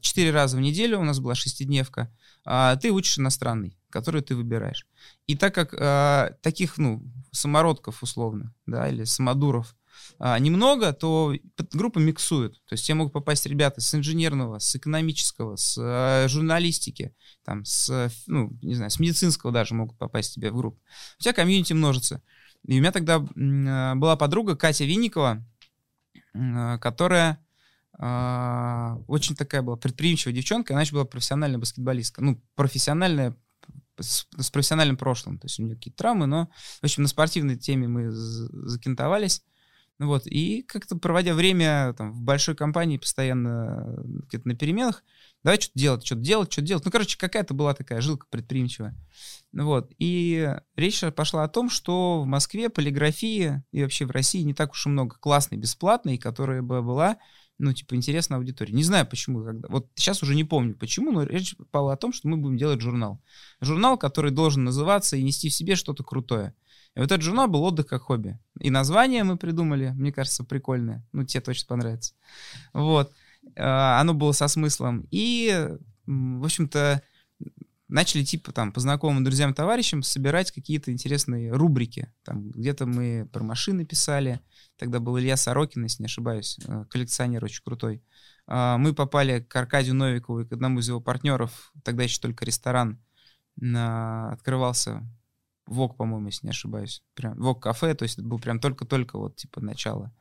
четыре 0.01 0.31
раза 0.31 0.57
в 0.57 0.59
неделю, 0.59 0.99
у 0.99 1.03
нас 1.03 1.19
была 1.19 1.35
шестидневка, 1.35 2.11
а, 2.45 2.75
ты 2.75 2.91
учишь 2.91 3.19
иностранный, 3.19 3.77
который 3.89 4.21
ты 4.21 4.35
выбираешь. 4.35 4.87
И 5.27 5.35
так 5.35 5.53
как 5.53 5.75
а, 5.77 6.35
таких, 6.41 6.77
ну, 6.77 7.03
самородков 7.31 8.03
условно, 8.03 8.53
да, 8.65 8.89
или 8.89 9.03
самодуров 9.03 9.75
а, 10.19 10.37
немного, 10.39 10.93
то 10.93 11.33
группы 11.73 11.99
миксуют. 11.99 12.61
То 12.65 12.73
есть 12.73 12.85
тебе 12.85 12.95
могут 12.95 13.13
попасть 13.13 13.45
ребята 13.45 13.81
с 13.81 13.93
инженерного, 13.93 14.59
с 14.59 14.75
экономического, 14.75 15.55
с 15.55 15.77
а, 15.79 16.27
журналистики, 16.27 17.15
там, 17.43 17.65
с, 17.65 18.11
ну, 18.27 18.57
не 18.61 18.75
знаю, 18.75 18.91
с 18.91 18.99
медицинского 18.99 19.51
даже 19.51 19.75
могут 19.75 19.97
попасть 19.97 20.33
тебе 20.33 20.51
в 20.51 20.55
группу. 20.55 20.79
У 21.19 21.23
тебя 21.23 21.33
комьюнити 21.33 21.73
множится. 21.73 22.21
И 22.65 22.77
у 22.77 22.79
меня 22.79 22.91
тогда 22.91 23.25
а, 23.25 23.95
была 23.95 24.15
подруга 24.15 24.55
Катя 24.55 24.85
Винникова, 24.85 25.45
а, 26.33 26.77
которая 26.79 27.31
а, 27.33 27.50
очень 28.01 29.35
такая 29.35 29.61
была 29.61 29.77
предприимчивая 29.77 30.33
девчонка, 30.33 30.73
она 30.73 30.81
еще 30.81 30.93
была 30.93 31.05
профессиональная 31.05 31.59
баскетболистка. 31.59 32.23
Ну, 32.23 32.41
профессиональная 32.55 33.37
с, 33.99 34.25
профессиональным 34.51 34.97
прошлым. 34.97 35.37
То 35.37 35.45
есть 35.45 35.59
у 35.59 35.63
нее 35.63 35.75
какие-то 35.75 35.97
травмы, 35.97 36.25
но, 36.25 36.49
в 36.81 36.83
общем, 36.83 37.03
на 37.03 37.09
спортивной 37.09 37.57
теме 37.57 37.87
мы 37.87 38.09
закинтовались. 38.09 39.43
Вот, 39.99 40.25
и 40.25 40.63
как-то 40.63 40.95
проводя 40.95 41.35
время 41.35 41.93
там, 41.93 42.11
в 42.11 42.21
большой 42.23 42.55
компании, 42.55 42.97
постоянно 42.97 43.99
где-то 44.03 44.47
на 44.47 44.55
переменах, 44.55 45.03
давай 45.43 45.61
что-то 45.61 45.77
делать, 45.77 46.03
что-то 46.03 46.21
делать, 46.21 46.51
что-то 46.51 46.67
делать. 46.67 46.85
Ну, 46.85 46.91
короче, 46.91 47.19
какая-то 47.19 47.53
была 47.53 47.75
такая 47.75 48.01
жилка 48.01 48.25
предприимчивая. 48.31 48.95
Ну 49.51 49.65
Вот, 49.65 49.91
и 49.99 50.55
речь 50.75 51.03
пошла 51.15 51.43
о 51.43 51.49
том, 51.49 51.69
что 51.69 52.23
в 52.23 52.25
Москве 52.25 52.69
полиграфии 52.69 53.63
и 53.71 53.83
вообще 53.83 54.05
в 54.05 54.11
России 54.11 54.41
не 54.41 54.55
так 54.55 54.71
уж 54.71 54.87
и 54.87 54.89
много 54.89 55.17
классной, 55.19 55.59
бесплатной, 55.59 56.17
которая 56.17 56.63
бы 56.63 56.81
была 56.81 57.17
ну, 57.61 57.73
типа, 57.73 57.95
интересная 57.95 58.39
аудитория. 58.39 58.73
Не 58.73 58.83
знаю, 58.83 59.05
почему. 59.05 59.43
Когда... 59.43 59.67
Вот 59.69 59.87
сейчас 59.95 60.23
уже 60.23 60.35
не 60.35 60.43
помню, 60.43 60.75
почему, 60.75 61.11
но 61.11 61.23
речь 61.23 61.55
пала 61.69 61.93
о 61.93 61.97
том, 61.97 62.11
что 62.11 62.27
мы 62.27 62.37
будем 62.37 62.57
делать 62.57 62.81
журнал. 62.81 63.21
Журнал, 63.61 63.97
который 63.97 64.31
должен 64.31 64.63
называться 64.63 65.15
и 65.15 65.23
нести 65.23 65.49
в 65.49 65.53
себе 65.53 65.75
что-то 65.75 66.03
крутое. 66.03 66.55
И 66.95 66.99
вот 66.99 67.11
этот 67.11 67.21
журнал 67.21 67.47
был 67.47 67.63
«Отдых 67.63 67.85
как 67.85 68.01
хобби». 68.01 68.39
И 68.59 68.69
название 68.69 69.23
мы 69.23 69.37
придумали, 69.37 69.91
мне 69.95 70.11
кажется, 70.11 70.43
прикольное. 70.43 71.05
Ну, 71.11 71.23
тебе 71.23 71.41
точно 71.41 71.67
понравится. 71.67 72.15
Вот. 72.73 73.13
А, 73.55 74.01
оно 74.01 74.13
было 74.13 74.31
со 74.31 74.47
смыслом. 74.47 75.07
И, 75.11 75.69
в 76.05 76.43
общем-то, 76.43 77.03
начали 77.91 78.23
типа 78.23 78.51
там 78.51 78.71
по 78.71 78.79
знакомым 78.79 79.23
друзьям, 79.23 79.53
товарищам 79.53 80.01
собирать 80.01 80.51
какие-то 80.51 80.91
интересные 80.91 81.51
рубрики. 81.51 82.11
Там 82.23 82.49
где-то 82.51 82.85
мы 82.85 83.29
про 83.31 83.43
машины 83.43 83.85
писали. 83.85 84.39
Тогда 84.77 84.99
был 84.99 85.19
Илья 85.19 85.37
Сорокин, 85.37 85.83
если 85.83 86.03
не 86.03 86.07
ошибаюсь, 86.07 86.57
э, 86.65 86.85
коллекционер 86.89 87.43
очень 87.43 87.61
крутой. 87.63 88.03
А, 88.47 88.77
мы 88.77 88.93
попали 88.93 89.41
к 89.41 89.55
Аркадию 89.55 89.95
Новикову 89.95 90.41
и 90.41 90.47
к 90.47 90.53
одному 90.53 90.79
из 90.79 90.87
его 90.87 91.01
партнеров. 91.01 91.71
Тогда 91.83 92.03
еще 92.03 92.19
только 92.19 92.45
ресторан 92.45 92.99
открывался 93.61 95.03
Вок, 95.71 95.97
по-моему, 95.97 96.27
если 96.27 96.47
не 96.47 96.51
ошибаюсь. 96.51 97.01
Прям 97.13 97.39
Вок 97.39 97.63
кафе, 97.63 97.93
то 97.93 98.03
есть 98.03 98.17
это 98.17 98.27
был 98.27 98.39
прям 98.39 98.59
только-только 98.59 99.17
вот 99.17 99.35
типа 99.35 99.61
начало 99.61 100.13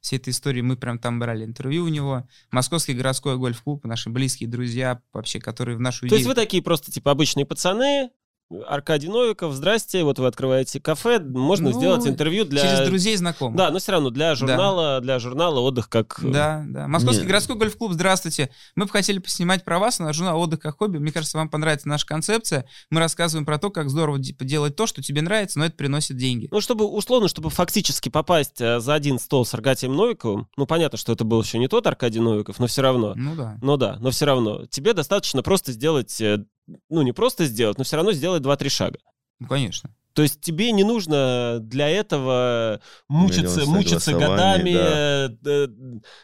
всей 0.00 0.16
этой 0.18 0.30
истории. 0.30 0.60
Мы 0.60 0.76
прям 0.76 0.98
там 0.98 1.18
брали 1.18 1.44
интервью 1.44 1.84
у 1.84 1.88
него. 1.88 2.28
Московский 2.50 2.92
городской 2.92 3.36
гольф-клуб, 3.38 3.84
наши 3.84 4.10
близкие 4.10 4.48
друзья 4.48 5.00
вообще, 5.12 5.40
которые 5.40 5.76
в 5.76 5.80
нашу 5.80 6.08
То 6.08 6.14
есть 6.14 6.26
вы 6.26 6.34
такие 6.34 6.62
просто 6.62 6.92
типа 6.92 7.10
обычные 7.10 7.46
пацаны, 7.46 8.10
Аркадий 8.66 9.08
Новиков, 9.08 9.54
здрасте, 9.54 10.04
вот 10.04 10.18
вы 10.18 10.26
открываете 10.26 10.78
кафе, 10.80 11.18
можно 11.18 11.70
ну, 11.70 11.78
сделать 11.78 12.06
интервью 12.06 12.44
для... 12.44 12.62
Через 12.62 12.86
друзей 12.86 13.16
знакомых. 13.16 13.56
Да, 13.56 13.70
но 13.70 13.78
все 13.78 13.92
равно 13.92 14.10
для 14.10 14.34
журнала, 14.34 14.96
да. 14.96 15.00
для 15.00 15.18
журнала 15.18 15.60
«Отдых 15.60 15.88
как...» 15.88 16.20
Да, 16.22 16.62
да. 16.66 16.86
Московский 16.86 17.22
Нет. 17.22 17.28
городской 17.28 17.56
гольф-клуб, 17.56 17.92
здравствуйте. 17.92 18.50
Мы 18.76 18.84
бы 18.84 18.90
хотели 18.90 19.18
поснимать 19.18 19.64
про 19.64 19.78
вас 19.78 19.98
на 19.98 20.12
журнал 20.12 20.40
«Отдых 20.40 20.60
как 20.60 20.78
хобби». 20.78 20.98
Мне 20.98 21.10
кажется, 21.10 21.38
вам 21.38 21.48
понравится 21.48 21.88
наша 21.88 22.06
концепция. 22.06 22.66
Мы 22.90 23.00
рассказываем 23.00 23.46
про 23.46 23.58
то, 23.58 23.70
как 23.70 23.88
здорово 23.88 24.18
делать 24.18 24.76
то, 24.76 24.86
что 24.86 25.02
тебе 25.02 25.22
нравится, 25.22 25.58
но 25.58 25.64
это 25.64 25.76
приносит 25.76 26.16
деньги. 26.16 26.48
Ну, 26.50 26.60
чтобы, 26.60 26.84
условно, 26.86 27.28
чтобы 27.28 27.50
фактически 27.50 28.10
попасть 28.10 28.60
э, 28.60 28.78
за 28.78 28.94
один 28.94 29.18
стол 29.18 29.46
с 29.46 29.54
Аркадием 29.54 29.94
Новиковым, 29.96 30.48
ну, 30.56 30.66
понятно, 30.66 30.98
что 30.98 31.12
это 31.12 31.24
был 31.24 31.42
еще 31.42 31.58
не 31.58 31.68
тот 31.68 31.86
Аркадий 31.86 32.20
Новиков, 32.20 32.58
но 32.58 32.66
все 32.66 32.82
равно. 32.82 33.14
Ну 33.16 33.34
да. 33.34 33.58
Ну 33.62 33.76
да, 33.76 33.96
но 34.00 34.10
все 34.10 34.26
равно. 34.26 34.66
Тебе 34.66 34.92
достаточно 34.92 35.42
просто 35.42 35.72
сделать 35.72 36.20
э, 36.20 36.44
ну, 36.88 37.02
не 37.02 37.12
просто 37.12 37.44
сделать, 37.46 37.78
но 37.78 37.84
все 37.84 37.96
равно 37.96 38.12
сделать 38.12 38.42
2-3 38.42 38.68
шага. 38.68 38.98
Ну, 39.40 39.48
конечно. 39.48 39.94
То 40.14 40.22
есть 40.22 40.40
тебе 40.40 40.70
не 40.70 40.84
нужно 40.84 41.58
для 41.60 41.88
этого 41.88 42.80
мучиться, 43.08 43.66
мучиться 43.66 44.12
годами, 44.12 44.72
да. 44.72 45.28
э, 45.44 45.68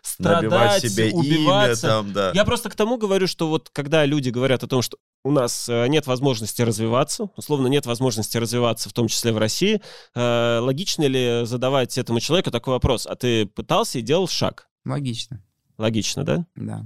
страдать, 0.01 0.83
себе 0.83 1.11
убиваться. 1.13 1.87
Имя, 1.87 1.93
там, 1.93 2.13
да. 2.13 2.31
Я 2.33 2.45
просто 2.45 2.71
к 2.71 2.77
тому 2.77 2.99
говорю, 2.99 3.27
что 3.27 3.49
вот 3.49 3.69
когда 3.73 4.07
люди 4.07 4.31
говорят 4.31 4.63
о 4.63 4.69
том, 4.69 4.81
что 4.81 4.97
у 5.25 5.33
нас 5.33 5.69
э, 5.69 5.89
нет 5.89 6.07
возможности 6.07 6.63
развиваться, 6.63 7.31
условно 7.37 7.67
нет 7.67 7.85
возможности 7.85 8.39
развиваться, 8.39 8.89
в 8.89 8.93
том 8.93 9.09
числе 9.09 9.33
в 9.33 9.39
России, 9.39 9.83
э, 10.15 10.59
логично 10.63 11.07
ли 11.07 11.41
задавать 11.45 11.99
этому 11.99 12.21
человеку 12.21 12.53
такой 12.53 12.75
вопрос? 12.75 13.09
А 13.09 13.17
ты 13.17 13.47
пытался 13.47 13.99
и 13.99 14.03
делал 14.03 14.29
шаг? 14.29 14.69
Логично. 14.85 15.43
Логично, 15.79 16.23
да? 16.23 16.47
Да. 16.55 16.85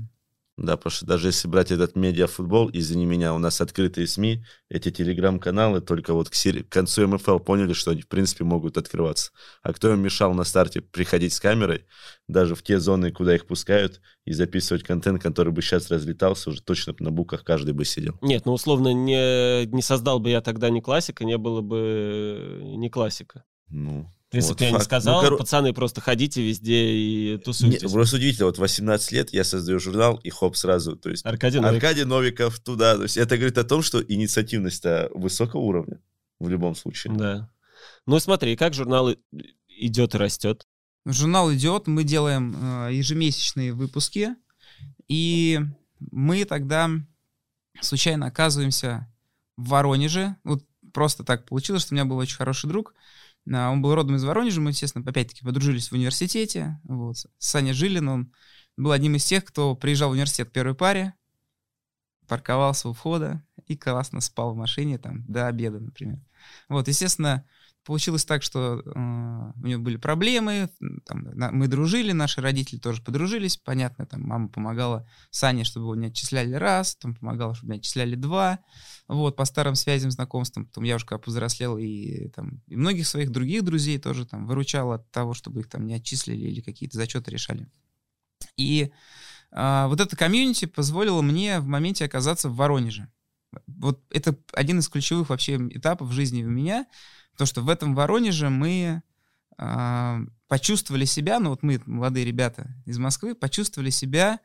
Да, 0.56 0.76
потому 0.76 0.92
что 0.92 1.04
даже 1.04 1.28
если 1.28 1.48
брать 1.48 1.72
этот 1.72 1.96
медиафутбол, 1.96 2.70
извини 2.72 3.06
меня, 3.06 3.34
у 3.34 3.38
нас 3.38 3.60
открытые 3.60 4.06
СМИ, 4.06 4.44
эти 4.68 4.92
телеграм-каналы 4.92 5.80
только 5.80 6.14
вот 6.14 6.30
к, 6.30 6.34
сери... 6.34 6.62
к 6.62 6.68
концу 6.68 7.08
МФЛ 7.08 7.38
поняли, 7.38 7.72
что 7.72 7.90
они 7.90 8.02
в 8.02 8.08
принципе 8.08 8.44
могут 8.44 8.78
открываться. 8.78 9.32
А 9.62 9.72
кто 9.72 9.92
им 9.92 10.00
мешал 10.00 10.32
на 10.32 10.44
старте 10.44 10.80
приходить 10.80 11.32
с 11.32 11.40
камерой, 11.40 11.86
даже 12.28 12.54
в 12.54 12.62
те 12.62 12.78
зоны, 12.78 13.10
куда 13.10 13.34
их 13.34 13.46
пускают, 13.46 14.00
и 14.26 14.32
записывать 14.32 14.84
контент, 14.84 15.20
который 15.20 15.52
бы 15.52 15.60
сейчас 15.60 15.90
разлетался, 15.90 16.50
уже 16.50 16.62
точно 16.62 16.94
на 17.00 17.10
буках 17.10 17.42
каждый 17.42 17.74
бы 17.74 17.84
сидел. 17.84 18.16
Нет, 18.22 18.46
ну 18.46 18.52
условно 18.52 18.94
не, 18.94 19.66
не 19.66 19.82
создал 19.82 20.20
бы 20.20 20.30
я 20.30 20.40
тогда 20.40 20.70
не 20.70 20.80
классика, 20.80 21.24
не 21.24 21.36
было 21.36 21.62
бы 21.62 22.60
не 22.62 22.90
классика. 22.90 23.42
Ну, 23.68 24.08
если 24.36 24.50
вот 24.50 24.58
бы 24.58 24.64
я 24.64 24.70
не 24.72 24.80
сказал, 24.80 25.22
ну, 25.22 25.28
кор... 25.28 25.38
пацаны, 25.38 25.72
просто 25.72 26.00
ходите 26.00 26.42
везде 26.42 26.90
и 26.92 27.38
тусуйтесь. 27.38 27.82
Не, 27.82 27.88
просто 27.88 28.16
удивительно, 28.16 28.46
вот 28.46 28.58
18 28.58 29.12
лет 29.12 29.32
я 29.32 29.44
создаю 29.44 29.78
журнал, 29.78 30.16
и 30.22 30.30
хоп, 30.30 30.56
сразу, 30.56 30.96
то 30.96 31.10
есть 31.10 31.24
Аркадий 31.24 31.58
Новиков, 31.58 31.74
Аркадий 31.76 32.04
Новиков 32.04 32.60
туда, 32.60 32.96
то 32.96 33.02
есть 33.02 33.16
это 33.16 33.36
говорит 33.36 33.58
о 33.58 33.64
том, 33.64 33.82
что 33.82 34.02
инициативность 34.02 34.84
высокого 35.14 35.60
уровня 35.60 36.00
в 36.40 36.48
любом 36.48 36.74
случае. 36.74 37.14
Да. 37.14 37.50
Ну 38.06 38.18
смотри, 38.18 38.56
как 38.56 38.74
журнал 38.74 39.14
идет 39.68 40.14
и 40.14 40.18
растет? 40.18 40.66
Журнал 41.06 41.52
идет, 41.52 41.86
мы 41.86 42.04
делаем 42.04 42.86
э, 42.86 42.94
ежемесячные 42.94 43.72
выпуски, 43.74 44.30
и 45.06 45.60
мы 46.10 46.44
тогда 46.44 46.90
случайно 47.80 48.26
оказываемся 48.26 49.06
в 49.56 49.68
Воронеже. 49.68 50.36
Вот 50.44 50.64
просто 50.92 51.24
так 51.24 51.44
получилось, 51.44 51.82
что 51.82 51.94
у 51.94 51.96
меня 51.96 52.04
был 52.04 52.16
очень 52.16 52.36
хороший 52.36 52.68
друг, 52.68 52.94
он 53.46 53.82
был 53.82 53.94
родом 53.94 54.16
из 54.16 54.24
Воронежа, 54.24 54.60
мы, 54.60 54.70
естественно, 54.70 55.04
опять-таки 55.08 55.44
подружились 55.44 55.88
в 55.88 55.94
университете. 55.94 56.80
Вот. 56.84 57.16
Саня 57.38 57.74
Жилин, 57.74 58.08
он 58.08 58.32
был 58.76 58.92
одним 58.92 59.16
из 59.16 59.24
тех, 59.24 59.44
кто 59.44 59.74
приезжал 59.74 60.10
в 60.10 60.12
университет 60.12 60.48
в 60.48 60.52
первой 60.52 60.74
паре, 60.74 61.14
парковался 62.26 62.88
у 62.88 62.92
входа 62.92 63.44
и 63.66 63.76
классно 63.76 64.20
спал 64.20 64.54
в 64.54 64.56
машине 64.56 64.98
там 64.98 65.24
до 65.26 65.46
обеда, 65.46 65.80
например. 65.80 66.20
Вот, 66.68 66.88
естественно, 66.88 67.46
Получилось 67.84 68.24
так, 68.24 68.42
что 68.42 68.80
э, 68.80 68.90
у 68.94 69.66
него 69.66 69.82
были 69.82 69.98
проблемы, 69.98 70.70
там, 71.04 71.24
на, 71.34 71.50
мы 71.50 71.68
дружили, 71.68 72.12
наши 72.12 72.40
родители 72.40 72.78
тоже 72.78 73.02
подружились, 73.02 73.58
понятно, 73.58 74.06
там 74.06 74.22
мама 74.22 74.48
помогала 74.48 75.06
Сане, 75.30 75.64
чтобы 75.64 75.84
его 75.84 75.94
не 75.94 76.06
отчисляли 76.06 76.54
раз, 76.54 76.96
там 76.96 77.14
помогала, 77.14 77.54
чтобы 77.54 77.74
не 77.74 77.78
отчисляли 77.80 78.14
два, 78.14 78.60
вот, 79.06 79.36
по 79.36 79.44
старым 79.44 79.74
связям, 79.74 80.10
знакомствам, 80.10 80.64
потом 80.64 80.84
я 80.84 80.96
уже 80.96 81.04
когда 81.04 81.18
повзрослел 81.18 81.76
и 81.76 82.28
там, 82.28 82.62
и 82.68 82.76
многих 82.76 83.06
своих 83.06 83.30
других 83.30 83.62
друзей 83.64 83.98
тоже 83.98 84.24
там 84.24 84.46
выручал 84.46 84.92
от 84.92 85.10
того, 85.10 85.34
чтобы 85.34 85.60
их 85.60 85.68
там 85.68 85.86
не 85.86 85.94
отчислили 85.94 86.46
или 86.46 86.62
какие-то 86.62 86.96
зачеты 86.96 87.30
решали. 87.30 87.68
И 88.56 88.90
э, 89.52 89.86
вот 89.88 90.00
эта 90.00 90.16
комьюнити 90.16 90.64
позволила 90.64 91.20
мне 91.20 91.60
в 91.60 91.66
моменте 91.66 92.06
оказаться 92.06 92.48
в 92.48 92.56
Воронеже. 92.56 93.10
Вот 93.66 94.02
это 94.10 94.36
один 94.52 94.78
из 94.78 94.88
ключевых 94.88 95.28
вообще 95.28 95.56
этапов 95.68 96.12
жизни 96.12 96.42
у 96.42 96.50
меня, 96.50 96.86
то, 97.36 97.46
что 97.46 97.62
в 97.62 97.68
этом 97.68 97.94
Воронеже 97.94 98.50
мы 98.50 99.02
э, 99.58 100.18
почувствовали 100.48 101.04
себя, 101.04 101.40
ну 101.40 101.50
вот 101.50 101.62
мы, 101.62 101.80
молодые 101.86 102.24
ребята 102.24 102.74
из 102.86 102.98
Москвы, 102.98 103.34
почувствовали 103.34 103.90
себя, 103.90 104.40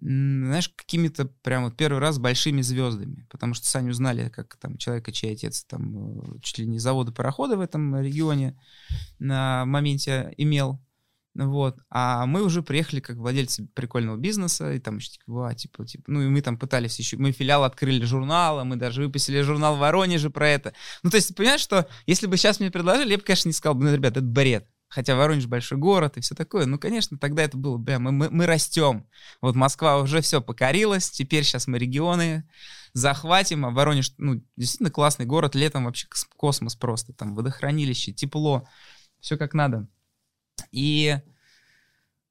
знаешь, 0.00 0.68
какими-то 0.68 1.26
прям 1.42 1.64
вот 1.64 1.76
первый 1.76 1.98
раз 1.98 2.18
большими 2.18 2.60
звездами, 2.60 3.26
потому 3.30 3.54
что 3.54 3.66
Саню 3.66 3.92
знали 3.92 4.28
как 4.28 4.56
там 4.56 4.76
человека, 4.76 5.12
чей 5.12 5.32
отец 5.32 5.64
там 5.64 6.20
э, 6.20 6.40
чуть 6.42 6.58
ли 6.58 6.66
не 6.66 6.78
заводы 6.78 7.12
парохода 7.12 7.56
в 7.56 7.60
этом 7.60 8.00
регионе 8.00 8.58
на 9.18 9.64
моменте 9.64 10.32
имел, 10.36 10.80
вот. 11.46 11.76
А 11.88 12.26
мы 12.26 12.42
уже 12.42 12.62
приехали 12.62 12.98
как 12.98 13.16
владельцы 13.16 13.68
прикольного 13.74 14.16
бизнеса, 14.16 14.72
и 14.72 14.80
там 14.80 14.96
еще 14.96 15.10
типа, 15.10 15.54
типа, 15.54 15.86
типа, 15.86 16.04
ну 16.08 16.22
и 16.22 16.26
мы 16.26 16.42
там 16.42 16.58
пытались 16.58 16.98
еще, 16.98 17.16
мы 17.16 17.30
филиал 17.30 17.62
открыли 17.62 18.04
журнала, 18.04 18.64
мы 18.64 18.74
даже 18.74 19.02
выпустили 19.02 19.40
журнал 19.42 19.76
в 19.76 19.78
Воронеже 19.78 20.30
про 20.30 20.48
это. 20.48 20.74
Ну, 21.04 21.10
то 21.10 21.16
есть, 21.16 21.34
понимаешь, 21.36 21.60
что 21.60 21.88
если 22.06 22.26
бы 22.26 22.36
сейчас 22.36 22.58
мне 22.58 22.72
предложили, 22.72 23.12
я 23.12 23.18
бы, 23.18 23.22
конечно, 23.22 23.48
не 23.48 23.52
сказал, 23.52 23.76
ну, 23.76 23.94
ребят, 23.94 24.16
это 24.16 24.26
бред. 24.26 24.66
Хотя 24.88 25.14
Воронеж 25.14 25.46
большой 25.46 25.78
город 25.78 26.16
и 26.16 26.20
все 26.20 26.34
такое. 26.34 26.64
Ну, 26.66 26.78
конечно, 26.78 27.18
тогда 27.18 27.42
это 27.42 27.56
было, 27.56 27.76
бля, 27.76 27.98
мы, 27.98 28.10
мы, 28.10 28.30
мы 28.30 28.46
растем. 28.46 29.06
Вот 29.40 29.54
Москва 29.54 29.98
уже 29.98 30.22
все 30.22 30.40
покорилась, 30.40 31.10
теперь 31.10 31.44
сейчас 31.44 31.66
мы 31.66 31.78
регионы 31.78 32.48
захватим, 32.94 33.64
а 33.64 33.70
Воронеж, 33.70 34.14
ну, 34.16 34.42
действительно 34.56 34.90
классный 34.90 35.26
город, 35.26 35.54
летом 35.54 35.84
вообще 35.84 36.08
космос 36.36 36.74
просто, 36.74 37.12
там 37.12 37.34
водохранилище, 37.34 38.12
тепло, 38.12 38.66
все 39.20 39.36
как 39.36 39.54
надо. 39.54 39.86
И 40.70 41.16
э, 41.16 41.20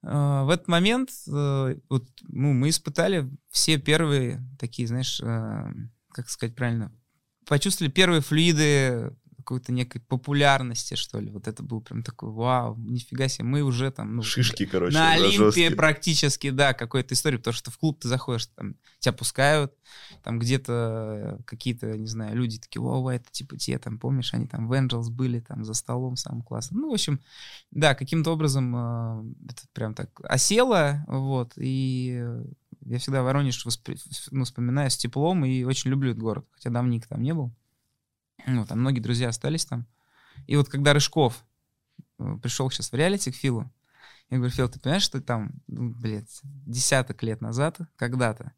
в 0.02 0.50
этот 0.50 0.68
момент 0.68 1.10
э, 1.28 1.76
вот, 1.90 2.08
ну, 2.24 2.54
мы 2.54 2.70
испытали 2.70 3.30
все 3.50 3.78
первые 3.78 4.44
такие, 4.60 4.88
знаешь, 4.88 5.20
э, 5.22 5.72
как 6.12 6.30
сказать 6.30 6.56
правильно, 6.56 6.92
почувствовали 7.46 7.92
первые 7.92 8.22
флюиды 8.22 9.16
какой-то 9.48 9.72
некой 9.72 10.02
популярности, 10.02 10.96
что 10.96 11.22
ли. 11.22 11.32
Вот 11.32 11.48
это 11.48 11.64
был 11.64 11.80
прям 11.80 12.04
такой, 12.04 12.32
вау, 12.32 12.76
нифига 12.76 13.30
себе, 13.30 13.46
мы 13.46 13.62
уже 13.62 13.92
там... 13.92 14.18
Ну, 14.18 14.22
Шишки, 14.22 14.66
короче. 14.66 14.94
на 14.94 15.14
Олимпе 15.14 15.38
жесткие. 15.38 15.72
практически, 15.72 16.50
да, 16.50 16.74
какой-то 16.74 17.14
история, 17.14 17.38
потому 17.38 17.54
что 17.54 17.72
в 17.72 17.78
клуб 17.78 17.98
ты 18.02 18.10
заходишь, 18.10 18.48
там 18.48 18.76
тебя 19.00 19.14
пускают, 19.14 19.74
там 20.22 20.38
где-то 20.38 21.40
какие-то, 21.46 21.98
не 21.98 22.08
знаю, 22.08 22.36
люди 22.36 22.60
такие, 22.60 22.82
вау, 22.82 23.08
это 23.08 23.32
типа 23.32 23.56
те, 23.56 23.80
там, 23.80 24.00
помнишь, 24.00 24.34
они 24.34 24.48
там 24.48 24.68
в 24.68 24.74
Angels 24.74 25.10
были, 25.10 25.40
там, 25.40 25.64
за 25.64 25.76
столом 25.76 26.18
самым 26.18 26.42
классным. 26.42 26.82
Ну, 26.82 26.90
в 26.90 26.94
общем, 26.94 27.22
да, 27.72 27.96
каким-то 27.96 28.32
образом 28.32 28.76
э, 28.76 29.34
это 29.50 29.62
прям 29.72 29.94
так 29.94 30.10
осело, 30.26 31.06
вот, 31.08 31.54
и 31.56 32.22
я 32.82 33.00
всегда 33.00 33.24
Воронеж 33.24 33.66
воспри- 33.66 33.98
ну, 34.32 34.44
вспоминаю 34.44 34.92
с 34.92 34.98
теплом 34.98 35.46
и 35.46 35.64
очень 35.64 35.90
люблю 35.90 36.12
этот 36.12 36.22
город, 36.22 36.46
хотя 36.52 36.70
давненько 36.70 37.08
там 37.08 37.22
не 37.22 37.34
был. 37.34 37.54
Ну, 38.48 38.66
там 38.66 38.80
многие 38.80 39.02
друзья 39.02 39.28
остались 39.28 39.66
там. 39.66 39.86
И 40.48 40.56
вот 40.56 40.70
когда 40.70 40.94
Рыжков 40.94 41.44
э, 42.18 42.38
пришел 42.42 42.72
сейчас 42.72 42.92
в 42.92 42.96
реалити 42.96 43.30
к 43.30 43.36
Филу, 43.36 43.70
я 44.30 44.38
говорю, 44.38 44.54
Фил, 44.54 44.70
ты 44.70 44.80
понимаешь, 44.80 45.04
что 45.04 45.22
там, 45.22 45.52
ну, 45.68 45.90
блядь, 45.90 46.40
десяток 46.44 47.24
лет 47.24 47.42
назад, 47.42 47.78
когда-то, 47.98 48.54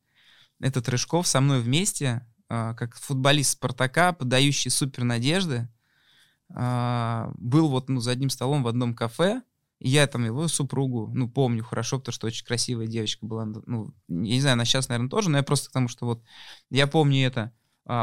этот 0.60 0.88
Рыжков 0.90 1.28
со 1.28 1.42
мной 1.42 1.62
вместе, 1.62 2.26
а, 2.50 2.76
как 2.76 2.96
футболист 2.96 3.52
Спартака, 3.52 4.14
подающий 4.14 4.70
супер 4.70 5.04
надежды, 5.04 5.68
а, 6.54 7.32
был 7.38 7.70
вот 7.70 7.90
ну, 7.90 8.00
за 8.00 8.12
одним 8.12 8.30
столом 8.30 8.64
в 8.64 8.68
одном 8.68 8.94
кафе, 8.94 9.42
и 9.80 9.90
я 9.90 10.06
там 10.08 10.26
его 10.26 10.48
супругу, 10.48 11.10
ну, 11.14 11.30
помню 11.30 11.64
хорошо, 11.64 11.98
потому 11.98 12.14
что 12.14 12.28
очень 12.28 12.46
красивая 12.46 12.88
девочка 12.88 13.26
была, 13.26 13.46
ну, 13.46 13.94
я 14.08 14.16
не 14.16 14.42
знаю, 14.42 14.54
она 14.54 14.66
сейчас, 14.66 14.90
наверное, 14.90 15.10
тоже, 15.10 15.30
но 15.30 15.38
я 15.38 15.44
просто 15.44 15.70
потому 15.70 15.88
что 15.88 16.06
вот, 16.06 16.24
я 16.70 16.86
помню 16.86 17.26
это, 17.26 17.54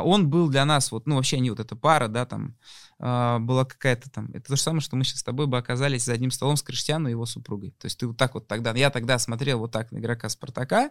он 0.02 0.28
был 0.30 0.48
для 0.48 0.64
нас, 0.64 0.90
вот, 0.92 1.06
ну, 1.06 1.16
вообще 1.16 1.36
они 1.36 1.50
вот 1.50 1.60
эта 1.60 1.76
пара, 1.76 2.08
да, 2.08 2.26
там, 2.26 2.56
а, 2.98 3.38
была 3.38 3.64
какая-то 3.64 4.10
там, 4.10 4.30
это 4.32 4.48
то 4.48 4.56
же 4.56 4.62
самое, 4.62 4.80
что 4.80 4.96
мы 4.96 5.04
сейчас 5.04 5.20
с 5.20 5.24
тобой 5.24 5.46
бы 5.46 5.58
оказались 5.58 6.04
за 6.04 6.12
одним 6.14 6.30
столом 6.30 6.56
с 6.56 6.62
Криштиану 6.62 7.08
и 7.08 7.12
его 7.12 7.26
супругой, 7.26 7.72
то 7.78 7.86
есть 7.86 7.98
ты 7.98 8.06
вот 8.06 8.16
так 8.16 8.34
вот 8.34 8.48
тогда, 8.48 8.72
я 8.74 8.90
тогда 8.90 9.18
смотрел 9.18 9.58
вот 9.60 9.72
так 9.72 9.92
на 9.92 9.98
игрока 9.98 10.28
Спартака, 10.28 10.90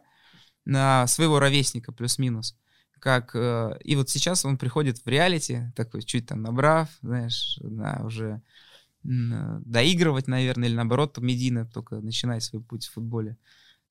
на 0.66 1.08
своего 1.08 1.40
ровесника 1.40 1.92
плюс-минус, 1.92 2.58
как 3.00 3.36
э, 3.36 3.78
и 3.84 3.96
вот 3.96 4.10
сейчас 4.10 4.46
он 4.46 4.58
приходит 4.58 5.00
в 5.00 5.08
реалити, 5.08 5.72
такой 5.76 6.02
чуть 6.02 6.28
там 6.28 6.42
набрав, 6.42 6.90
знаешь, 7.02 7.60
на 7.62 8.02
уже 8.04 8.42
м, 9.04 9.62
доигрывать, 9.66 10.28
наверное, 10.28 10.70
или 10.70 10.76
наоборот, 10.76 11.18
медийно 11.20 11.66
только 11.68 11.98
начинать 11.98 12.44
свой 12.44 12.62
путь 12.64 12.86
в 12.88 12.94
футболе. 12.94 13.38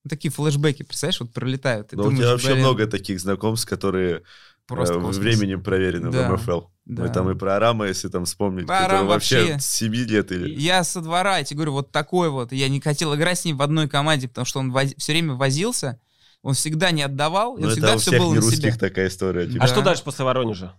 Ну, 0.04 0.08
такие 0.10 0.30
флешбеки, 0.30 0.82
представляешь, 0.82 1.20
вот 1.20 1.32
пролетают. 1.32 1.92
и 1.92 1.96
Ну, 1.96 2.02
у 2.02 2.12
тебя 2.12 2.18
думаешь, 2.18 2.32
вообще 2.32 2.48
блин, 2.48 2.58
много 2.60 2.86
таких 2.86 3.20
знакомств, 3.20 3.68
которые 3.68 4.22
просто 4.66 4.94
э, 4.94 5.00
космос. 5.00 5.16
временем 5.18 5.62
проверены 5.62 6.10
Да, 6.10 6.28
в 6.28 6.32
МФЛ. 6.34 6.60
Мы 6.86 6.96
да. 6.96 7.08
там 7.08 7.30
и 7.30 7.34
про 7.34 7.56
Арама, 7.56 7.86
если 7.86 8.08
там 8.08 8.24
вспомнить, 8.26 8.68
Арам 8.68 8.84
который 8.84 9.06
вообще 9.08 9.38
вообще- 9.40 9.58
с 9.60 9.66
7 9.66 9.94
лет 9.94 10.32
или... 10.32 10.50
Я 10.60 10.84
со 10.84 11.00
двора, 11.00 11.38
я 11.38 11.44
тебе 11.44 11.56
говорю, 11.56 11.72
вот 11.72 11.90
такой 11.92 12.28
вот. 12.30 12.52
Я 12.52 12.68
не 12.68 12.80
хотел 12.80 13.14
играть 13.14 13.38
с 13.38 13.44
ним 13.44 13.56
в 13.56 13.62
одной 13.62 13.88
команде, 13.88 14.28
потому 14.28 14.44
что 14.44 14.60
он 14.60 14.74
все 14.98 15.12
время 15.12 15.34
возился, 15.34 15.98
он 16.42 16.52
всегда 16.54 16.90
не 16.90 17.02
отдавал, 17.02 17.56
и 17.56 17.60
Ну, 17.62 17.66
он 17.68 17.72
это 17.72 17.80
всегда 17.80 17.94
у 17.94 17.98
все 17.98 18.18
было 18.18 18.34
на 18.34 18.42
себя. 18.42 18.76
такая 18.76 19.08
история. 19.08 19.46
типа. 19.46 19.64
А 19.64 19.66
Да. 19.68 19.72
что 19.72 19.82
дальше 19.82 20.02
после 20.04 20.24
Воронежа? 20.26 20.74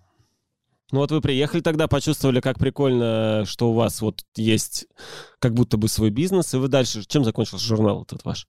Ну 0.92 1.00
вот 1.00 1.10
вы 1.12 1.20
приехали 1.22 1.62
тогда, 1.62 1.88
почувствовали, 1.88 2.40
как 2.42 2.60
прикольно, 2.60 3.44
что 3.48 3.72
у 3.72 3.74
вас 3.74 4.02
вот 4.02 4.24
есть 4.36 4.86
как 5.40 5.56
будто 5.56 5.78
бы 5.78 5.88
свой 5.88 6.12
бизнес, 6.12 6.54
и 6.54 6.58
вы 6.58 6.68
дальше... 6.68 7.04
Чем 7.08 7.24
закончился 7.24 7.66
журнал 7.66 8.04
этот 8.04 8.24
ваш? 8.24 8.48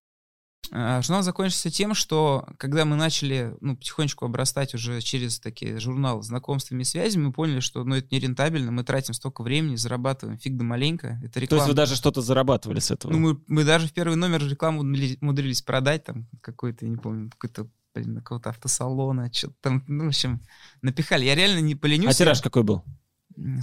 А, 0.72 1.00
Журнал 1.02 1.22
закончился 1.22 1.70
тем, 1.70 1.94
что 1.94 2.46
когда 2.58 2.84
мы 2.84 2.96
начали 2.96 3.54
ну, 3.60 3.76
потихонечку 3.76 4.24
обрастать 4.24 4.74
уже 4.74 5.00
через 5.00 5.38
такие 5.38 5.78
журналы 5.78 6.22
знакомствами 6.22 6.82
и 6.82 6.84
связями, 6.84 7.26
мы 7.26 7.32
поняли, 7.32 7.60
что 7.60 7.84
ну, 7.84 7.94
это 7.94 8.08
нерентабельно, 8.10 8.72
мы 8.72 8.84
тратим 8.84 9.14
столько 9.14 9.42
времени, 9.42 9.76
зарабатываем 9.76 10.38
фиг 10.38 10.56
да 10.56 10.64
маленько. 10.64 11.20
Это 11.22 11.34
То 11.34 11.40
реклама. 11.40 11.62
есть 11.62 11.68
вы 11.68 11.74
даже 11.74 11.96
что-то 11.96 12.20
зарабатывали 12.20 12.80
с 12.80 12.90
этого? 12.90 13.12
Ну, 13.12 13.18
мы, 13.18 13.40
мы 13.46 13.64
даже 13.64 13.88
в 13.88 13.92
первый 13.92 14.16
номер 14.16 14.46
рекламу 14.46 14.82
умудрили- 14.82 15.18
умудрились 15.20 15.62
продать, 15.62 16.04
там, 16.04 16.26
какой-то, 16.40 16.84
я 16.84 16.90
не 16.90 16.96
помню, 16.96 17.30
какой-то, 17.30 17.68
блин, 17.94 18.16
какого-то 18.16 18.50
автосалона, 18.50 19.32
что-то 19.32 19.54
там, 19.60 19.84
ну, 19.86 20.04
в 20.04 20.08
общем, 20.08 20.42
напихали. 20.82 21.24
Я 21.24 21.34
реально 21.34 21.60
не 21.60 21.74
поленюсь. 21.74 22.10
а 22.10 22.14
тираж 22.14 22.40
какой 22.42 22.62
был? 22.62 22.82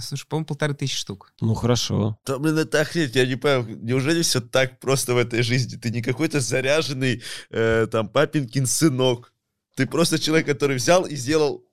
Слушай, 0.00 0.26
по-моему, 0.28 0.46
полторы 0.46 0.74
тысячи 0.74 0.96
штук. 0.96 1.32
Ну 1.40 1.54
хорошо. 1.54 2.18
Да, 2.24 2.38
блин, 2.38 2.58
это 2.58 2.80
охренеть, 2.80 3.16
я 3.16 3.26
не 3.26 3.36
понимаю, 3.36 3.78
неужели 3.82 4.22
все 4.22 4.40
так 4.40 4.78
просто 4.78 5.14
в 5.14 5.18
этой 5.18 5.42
жизни? 5.42 5.76
Ты 5.76 5.90
не 5.90 6.00
какой-то 6.00 6.40
заряженный, 6.40 7.22
э, 7.50 7.86
там, 7.90 8.08
папинкин 8.08 8.66
сынок. 8.66 9.32
Ты 9.74 9.86
просто 9.86 10.18
человек, 10.18 10.46
который 10.46 10.76
взял 10.76 11.04
и 11.04 11.16
сделал 11.16 11.64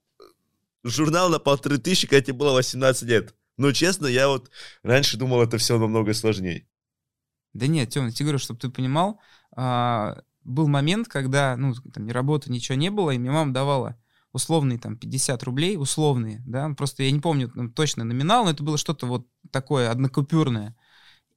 журнал 0.83 1.29
на 1.29 1.39
полторы 1.39 1.77
тысячи, 1.77 2.07
когда 2.07 2.21
тебе 2.21 2.33
было 2.33 2.53
18 2.53 3.03
лет. 3.03 3.35
Но, 3.57 3.71
честно, 3.71 4.07
я 4.07 4.27
вот 4.27 4.49
раньше 4.81 5.17
думал, 5.17 5.41
это 5.43 5.57
все 5.59 5.77
намного 5.77 6.13
сложнее. 6.13 6.67
Да 7.53 7.67
нет, 7.67 7.89
Тём, 7.89 8.07
я 8.07 8.11
тебе 8.11 8.25
говорю, 8.25 8.39
чтобы 8.39 8.59
ты 8.59 8.69
понимал, 8.69 9.19
а, 9.55 10.23
был 10.43 10.67
момент, 10.67 11.07
когда, 11.07 11.55
ну, 11.57 11.75
там, 11.93 12.05
ни 12.05 12.11
работы, 12.11 12.51
ничего 12.51 12.77
не 12.77 12.89
было, 12.89 13.11
и 13.11 13.19
мне 13.19 13.29
мама 13.29 13.53
давала 13.53 14.00
условные 14.33 14.79
там 14.79 14.97
50 14.97 15.43
рублей, 15.43 15.77
условные, 15.77 16.41
да, 16.45 16.67
ну, 16.67 16.75
просто 16.75 17.03
я 17.03 17.11
не 17.11 17.19
помню 17.19 17.51
ну, 17.53 17.69
точно 17.69 18.03
номинал, 18.03 18.45
но 18.45 18.51
это 18.51 18.63
было 18.63 18.77
что-то 18.77 19.05
вот 19.05 19.27
такое 19.51 19.89
однокупюрное. 19.91 20.75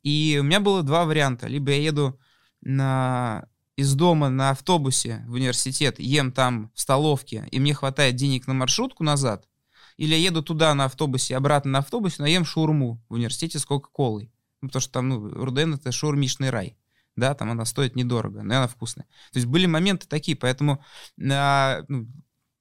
И 0.03 0.39
у 0.41 0.45
меня 0.45 0.61
было 0.61 0.83
два 0.83 1.07
варианта. 1.07 1.47
Либо 1.49 1.71
я 1.71 1.79
еду 1.79 2.21
на, 2.61 3.49
из 3.77 3.95
дома 3.95 4.29
на 4.29 4.51
автобусе 4.51 5.25
в 5.27 5.33
университет, 5.33 5.99
ем 5.99 6.31
там 6.31 6.71
в 6.75 6.81
столовке, 6.81 7.49
и 7.51 7.59
мне 7.59 7.75
хватает 7.75 8.17
денег 8.17 8.47
на 8.47 8.55
маршрутку 8.55 9.03
назад, 9.03 9.49
или 9.97 10.15
я 10.15 10.19
еду 10.19 10.43
туда 10.43 10.75
на 10.75 10.85
автобусе, 10.85 11.37
обратно 11.37 11.73
на 11.73 11.79
автобусе, 11.79 12.17
но 12.19 12.27
ем 12.27 12.45
шаурму 12.45 13.03
в 13.09 13.15
университете 13.15 13.59
с 13.59 13.67
Кока-Колой. 13.67 14.31
Ну, 14.61 14.69
потому 14.69 14.81
что 14.81 14.93
там, 14.93 15.09
ну, 15.09 15.29
Руден— 15.29 15.75
это 15.75 15.93
шаурмичный 15.93 16.51
рай. 16.51 16.77
Да, 17.17 17.35
там 17.35 17.51
она 17.51 17.65
стоит 17.65 17.95
недорого, 17.95 18.43
но 18.43 18.57
она 18.57 18.67
вкусная. 18.67 19.07
То 19.33 19.39
есть 19.39 19.47
были 19.47 19.67
моменты 19.67 20.09
такие, 20.09 20.37
поэтому 20.37 20.83
а, 21.31 21.85
ну, 21.89 22.09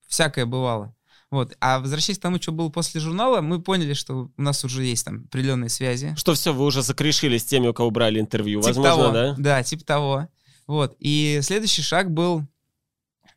всякое 0.07 0.45
бывало. 0.45 0.95
Вот. 1.31 1.55
А 1.59 1.79
возвращаясь 1.79 2.19
к 2.19 2.21
тому, 2.21 2.39
что 2.41 2.51
было 2.51 2.69
после 2.69 3.01
журнала, 3.01 3.41
мы 3.41 3.59
поняли, 3.61 3.93
что 3.93 4.29
у 4.37 4.41
нас 4.41 4.63
уже 4.63 4.83
есть 4.83 5.03
там 5.05 5.23
определенные 5.25 5.69
связи. 5.69 6.13
Что 6.15 6.35
все, 6.35 6.53
вы 6.53 6.63
уже 6.65 6.83
закрешили 6.83 7.37
с 7.37 7.43
теми, 7.43 7.67
у 7.67 7.73
кого 7.73 7.89
брали 7.89 8.19
интервью, 8.19 8.61
Типа 8.61 8.67
возможно, 8.81 9.03
того. 9.03 9.13
да? 9.13 9.35
Да, 9.37 9.63
типа 9.63 9.83
того. 9.83 10.27
Вот. 10.67 10.95
И 10.99 11.39
следующий 11.41 11.81
шаг 11.81 12.11
был... 12.11 12.43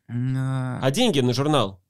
а, 0.07 0.79
А 0.81 0.91
деньги 0.91 1.19
на 1.21 1.33
журнал? 1.33 1.81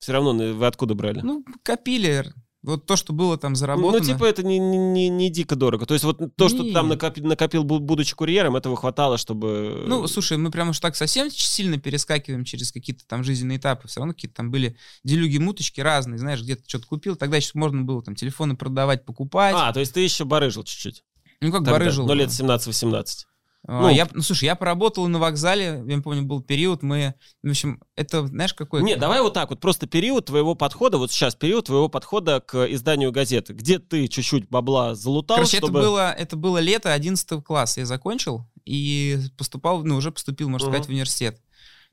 Все 0.00 0.12
равно 0.12 0.32
вы 0.34 0.66
откуда 0.66 0.94
брали? 0.94 1.20
Ну, 1.20 1.44
копили. 1.62 2.32
Вот 2.64 2.86
то, 2.86 2.96
что 2.96 3.12
было 3.12 3.36
там 3.36 3.52
Ну, 3.52 3.56
заработано. 3.56 4.04
типа, 4.04 4.24
это 4.24 4.42
не, 4.42 4.58
не, 4.58 5.10
не- 5.10 5.28
дико 5.28 5.54
дорого. 5.54 5.84
То 5.84 5.92
есть, 5.92 6.02
вот 6.02 6.18
то, 6.34 6.48
что 6.48 6.62
ты 6.64 6.72
там 6.72 6.88
накопил, 6.88 7.26
накопил, 7.26 7.62
бу- 7.62 7.78
будучи 7.78 8.14
курьером, 8.16 8.56
этого 8.56 8.74
хватало, 8.74 9.18
чтобы... 9.18 9.84
Ну, 9.86 10.06
слушай, 10.06 10.38
мы 10.38 10.50
прям 10.50 10.70
уж 10.70 10.80
так 10.80 10.96
совсем 10.96 11.30
сильно 11.30 11.78
перескакиваем 11.78 12.44
через 12.44 12.72
какие-то 12.72 13.06
там 13.06 13.22
жизненные 13.22 13.58
этапы. 13.58 13.86
Все 13.86 14.00
равно 14.00 14.14
какие-то 14.14 14.36
там 14.36 14.50
были 14.50 14.76
делюги-муточки 15.04 15.82
разные, 15.82 16.16
знаешь, 16.18 16.40
где-то 16.40 16.62
что-то 16.66 16.86
купил. 16.86 17.16
Тогда 17.16 17.36
еще 17.36 17.50
можно 17.52 17.82
было 17.82 18.02
там 18.02 18.14
телефоны 18.14 18.56
продавать, 18.56 19.04
покупать. 19.04 19.54
А, 19.56 19.70
то 19.72 19.80
есть 19.80 19.92
ты 19.92 20.00
еще 20.00 20.24
барыжил 20.24 20.64
чуть-чуть. 20.64 21.04
ну, 21.42 21.48
как 21.52 21.60
тогда, 21.64 21.72
барыжил. 21.72 22.06
Ну, 22.06 22.14
лет 22.14 22.30
17-18. 22.30 23.26
А, 23.66 23.82
ну. 23.82 23.88
я, 23.88 24.06
ну, 24.12 24.20
слушай, 24.20 24.44
я 24.44 24.56
поработал 24.56 25.06
на 25.08 25.18
вокзале, 25.18 25.82
я 25.86 26.00
помню, 26.02 26.22
был 26.22 26.42
период, 26.42 26.82
мы, 26.82 27.14
в 27.42 27.48
общем, 27.48 27.82
это, 27.96 28.26
знаешь, 28.26 28.52
какой... 28.52 28.82
Не, 28.82 28.96
давай 28.96 29.22
вот 29.22 29.32
так 29.32 29.48
вот, 29.48 29.60
просто 29.60 29.86
период 29.86 30.26
твоего 30.26 30.54
подхода, 30.54 30.98
вот 30.98 31.10
сейчас 31.10 31.34
период 31.34 31.66
твоего 31.66 31.88
подхода 31.88 32.40
к 32.40 32.66
изданию 32.66 33.10
газеты, 33.10 33.54
где 33.54 33.78
ты 33.78 34.06
чуть-чуть 34.08 34.50
бабла 34.50 34.94
залутал, 34.94 35.36
Короче, 35.36 35.58
чтобы... 35.58 35.78
это, 35.78 35.88
было, 35.88 36.12
это 36.12 36.36
было 36.36 36.58
лето 36.58 36.92
11 36.92 37.42
класса, 37.42 37.80
я 37.80 37.86
закончил 37.86 38.46
и 38.66 39.18
поступал, 39.38 39.82
ну, 39.82 39.96
уже 39.96 40.12
поступил, 40.12 40.50
можно 40.50 40.68
Мгм. 40.68 40.74
сказать, 40.74 40.88
в 40.88 40.92
университет. 40.92 41.40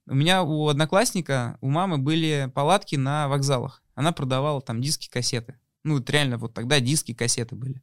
У 0.07 0.13
меня 0.13 0.43
у 0.43 0.67
одноклассника, 0.67 1.57
у 1.61 1.69
мамы 1.69 1.99
были 1.99 2.51
палатки 2.53 2.95
на 2.95 3.29
вокзалах. 3.29 3.81
Она 3.95 4.11
продавала 4.11 4.61
там 4.61 4.81
диски, 4.81 5.09
кассеты. 5.09 5.57
Ну, 5.83 5.95
вот 5.95 6.09
реально, 6.09 6.37
вот 6.37 6.53
тогда 6.53 6.79
диски, 6.79 7.13
кассеты 7.13 7.55
были. 7.55 7.81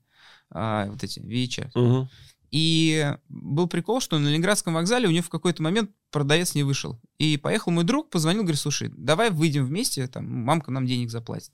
А, 0.51 0.87
вот 0.87 1.03
эти, 1.03 1.21
VHS. 1.21 1.71
Мгм. 1.75 2.09
И 2.51 3.15
был 3.29 3.67
прикол, 3.67 4.01
что 4.01 4.19
на 4.19 4.29
Ленинградском 4.29 4.75
вокзале 4.75 5.07
у 5.07 5.11
нее 5.11 5.23
в 5.23 5.29
какой-то 5.29 5.63
момент 5.63 5.91
продавец 6.11 6.55
не 6.55 6.63
вышел. 6.63 7.01
И 7.19 7.37
поехал 7.37 7.73
мой 7.73 7.85
друг, 7.85 8.09
позвонил, 8.11 8.43
говорит, 8.43 8.61
слушай, 8.61 8.91
давай 8.97 9.31
выйдем 9.31 9.67
вместе, 9.67 10.07
там, 10.07 10.27
мамка 10.27 10.71
нам 10.71 10.87
денег 10.87 11.11
заплатит. 11.11 11.53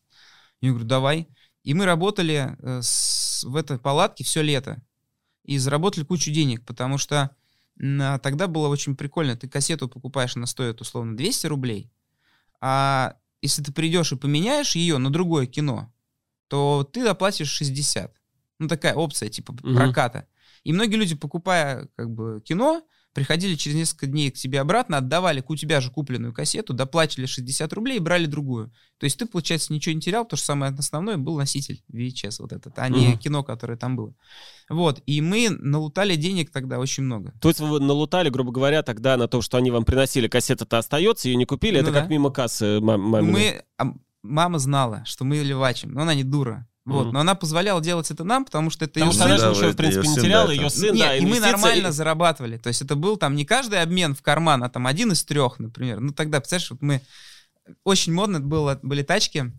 Я 0.60 0.70
говорю, 0.70 0.86
давай. 0.86 1.28
И 1.64 1.74
мы 1.74 1.84
работали 1.84 2.56
э, 2.60 2.80
с- 2.82 3.42
в 3.44 3.56
этой 3.56 3.78
палатке 3.78 4.22
все 4.24 4.42
лето. 4.42 4.80
И 5.44 5.58
заработали 5.58 6.04
кучу 6.04 6.30
денег, 6.30 6.64
потому 6.64 6.96
что 6.98 7.30
м, 7.80 8.00
а, 8.00 8.18
тогда 8.18 8.46
было 8.46 8.68
очень 8.68 8.94
прикольно. 8.96 9.36
Ты 9.36 9.48
кассету 9.48 9.88
покупаешь, 9.88 10.36
она 10.36 10.46
стоит 10.46 10.80
условно 10.80 11.16
200 11.16 11.48
рублей, 11.48 11.90
а 12.60 13.16
если 13.42 13.62
ты 13.62 13.72
придешь 13.72 14.12
и 14.12 14.16
поменяешь 14.16 14.74
ее 14.76 14.98
на 14.98 15.10
другое 15.10 15.46
кино, 15.46 15.92
то 16.48 16.88
ты 16.90 17.02
доплатишь 17.04 17.48
60. 17.50 18.14
Ну, 18.58 18.68
такая 18.68 18.94
опция, 18.94 19.28
типа 19.28 19.52
Мгм. 19.62 19.74
проката. 19.76 20.26
И 20.64 20.72
многие 20.72 20.96
люди, 20.96 21.14
покупая 21.14 21.88
как 21.96 22.10
бы 22.10 22.42
кино, 22.44 22.82
приходили 23.12 23.54
через 23.54 23.76
несколько 23.76 24.06
дней 24.08 24.30
к 24.32 24.34
тебе 24.34 24.60
обратно, 24.60 24.96
отдавали 24.96 25.44
у 25.46 25.54
тебя 25.54 25.80
же 25.80 25.88
купленную 25.90 26.32
кассету, 26.32 26.72
доплачивали 26.74 27.26
60 27.26 27.72
рублей 27.72 27.98
и 27.98 28.00
брали 28.00 28.26
другую. 28.26 28.72
То 28.98 29.04
есть 29.04 29.16
ты, 29.18 29.26
получается, 29.26 29.72
ничего 29.72 29.94
не 29.94 30.00
терял, 30.00 30.24
потому 30.24 30.38
что 30.38 30.46
самое 30.46 30.74
основное 30.76 31.16
был 31.16 31.36
носитель 31.36 31.84
VHS 31.92 32.36
вот 32.40 32.52
этот, 32.52 32.76
а 32.76 32.88
не 32.88 33.08
Мгм. 33.10 33.18
кино, 33.18 33.44
которое 33.44 33.76
там 33.76 33.94
было. 33.94 34.14
Вот, 34.68 35.00
и 35.06 35.20
мы 35.20 35.48
налутали 35.50 36.16
денег 36.16 36.50
тогда 36.50 36.80
очень 36.80 37.04
много. 37.04 37.32
То 37.40 37.48
есть 37.48 37.60
вы 37.60 37.78
налутали, 37.78 38.30
грубо 38.30 38.50
говоря, 38.50 38.82
тогда 38.82 39.16
на 39.16 39.28
то, 39.28 39.42
что 39.42 39.58
они 39.58 39.70
вам 39.70 39.84
приносили, 39.84 40.26
кассета-то 40.26 40.78
остается, 40.78 41.28
ее 41.28 41.36
не 41.36 41.44
купили, 41.46 41.76
Ну 41.76 41.82
это 41.82 41.92
да. 41.92 42.00
как 42.00 42.10
мимо 42.10 42.30
кассы 42.30 42.80
мам- 42.80 43.00
маминой. 43.02 43.62
Мы, 43.78 43.94
мама 44.22 44.58
знала, 44.58 45.04
что 45.04 45.24
мы 45.24 45.36
левачим, 45.36 45.92
но 45.92 46.02
она 46.02 46.14
не 46.14 46.24
дура. 46.24 46.66
Вот, 46.84 47.04
Мгм. 47.06 47.14
но 47.14 47.20
она 47.20 47.34
позволяла 47.34 47.80
делать 47.80 48.10
это 48.10 48.24
нам, 48.24 48.44
потому 48.44 48.68
что 48.68 48.84
это 48.84 48.94
Потому 49.00 49.12
ее 49.12 49.16
что 49.16 49.24
она 49.24 49.38
сын. 49.38 49.38
же 49.38 49.44
Да, 49.46 49.56
ничего, 49.56 49.72
в 49.72 49.76
принципе, 49.76 50.08
не 50.08 50.14
теряла, 50.16 50.46
да, 50.48 50.52
ее 50.52 50.70
сын, 50.70 50.94
Нет, 50.94 51.06
да, 51.06 51.16
и 51.16 51.24
мы 51.24 51.40
нормально 51.40 51.92
зарабатывали. 51.92 52.58
То 52.58 52.68
есть 52.68 52.82
это 52.82 52.94
был 52.94 53.16
там 53.16 53.34
не 53.36 53.46
каждый 53.46 53.80
обмен 53.80 54.14
в 54.14 54.20
карман, 54.22 54.62
а 54.62 54.68
там 54.68 54.86
один 54.86 55.12
из 55.12 55.24
трех, 55.24 55.58
например. 55.58 56.00
Ну 56.00 56.12
тогда, 56.12 56.40
представляешь, 56.40 56.70
вот 56.70 56.82
мы... 56.82 57.00
Очень 57.84 58.12
модно 58.12 58.40
было, 58.40 58.78
были 58.82 59.02
тачки, 59.02 59.50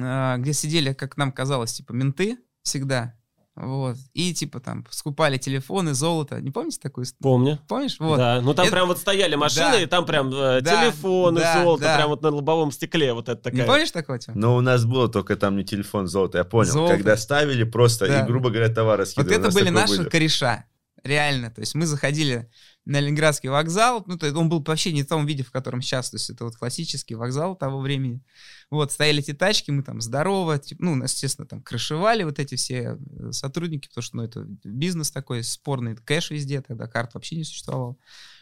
а, 0.00 0.36
где 0.38 0.52
сидели, 0.52 0.92
как 0.92 1.16
нам 1.16 1.30
казалось, 1.30 1.72
типа 1.74 1.92
менты 1.92 2.38
всегда. 2.62 3.14
Вот. 3.60 3.96
И 4.14 4.32
типа 4.32 4.60
там 4.60 4.84
скупали 4.90 5.36
телефоны, 5.36 5.92
золото. 5.92 6.40
Не 6.40 6.50
помните 6.52 6.78
такую 6.80 7.04
историю? 7.04 7.22
Помню. 7.22 7.58
Помнишь? 7.66 7.96
Вот. 7.98 8.16
Да, 8.16 8.40
ну 8.40 8.54
там 8.54 8.66
Это- 8.66 8.72
прям 8.76 8.86
вот 8.88 8.98
стояли 8.98 9.34
машины, 9.34 9.72
Да. 9.72 9.80
и 9.82 9.86
там 9.86 10.06
прям 10.06 10.28
э, 10.32 10.60
Да, 10.60 10.82
телефоны, 10.84 11.40
да, 11.40 11.62
золото, 11.62 11.82
да. 11.82 11.96
прям 11.96 12.08
вот 12.10 12.22
на 12.22 12.30
лобовом 12.30 12.70
стекле 12.70 13.12
вот 13.12 13.28
это 13.28 13.50
Не 13.50 13.58
такая. 13.58 13.66
помнишь 13.66 13.90
такого, 13.90 14.18
Тём? 14.18 14.38
Но 14.38 14.56
у 14.56 14.60
нас 14.60 14.84
было 14.84 15.08
только 15.08 15.34
там 15.36 15.56
не 15.56 15.64
телефон 15.64 16.06
золото, 16.06 16.38
я 16.38 16.44
понял. 16.44 16.70
Золото. 16.72 16.94
Когда 16.94 17.16
ставили 17.16 17.64
просто 17.64 18.06
Да. 18.06 18.20
и, 18.20 18.26
грубо 18.26 18.50
говоря, 18.50 18.68
товары 18.72 19.02
Вот 19.02 19.08
скидывали. 19.08 19.34
У 19.36 19.40
это 19.48 19.52
были 19.54 19.68
наши 19.70 19.96
были. 19.98 20.08
кореша. 20.08 20.64
Реально. 21.04 21.50
То 21.50 21.60
есть 21.60 21.74
мы 21.74 21.86
заходили 21.86 22.50
на 22.84 23.00
Ленинградский 23.00 23.50
вокзал. 23.50 24.02
Ну, 24.06 24.16
то 24.16 24.26
есть 24.26 24.36
он 24.36 24.48
был 24.48 24.62
вообще 24.66 24.92
не 24.92 25.02
в 25.02 25.06
том 25.06 25.26
виде, 25.26 25.42
в 25.42 25.50
котором 25.50 25.82
сейчас. 25.82 26.10
То 26.10 26.16
есть 26.16 26.30
это 26.30 26.44
вот 26.44 26.56
классический 26.56 27.14
вокзал 27.14 27.54
того 27.54 27.80
времени. 27.80 28.22
Вот, 28.70 28.92
стояли 28.92 29.20
эти 29.20 29.32
тачки, 29.32 29.70
мы 29.70 29.82
там 29.82 30.00
здорово, 30.00 30.58
типа, 30.58 30.84
ну, 30.84 30.94
нас, 30.94 31.12
естественно, 31.12 31.46
там 31.46 31.62
крышевали 31.62 32.24
вот 32.24 32.38
эти 32.38 32.54
все 32.56 32.98
э, 32.98 33.32
сотрудники, 33.32 33.88
потому 33.88 34.02
что, 34.02 34.16
ну, 34.16 34.22
это 34.24 34.46
бизнес 34.64 35.10
такой 35.10 35.42
спорный, 35.42 35.96
кэш 35.96 36.30
везде, 36.30 36.60
тогда 36.60 36.86
карт 36.86 37.14
вообще 37.14 37.36
не 37.36 37.44
существовало. 37.44 37.96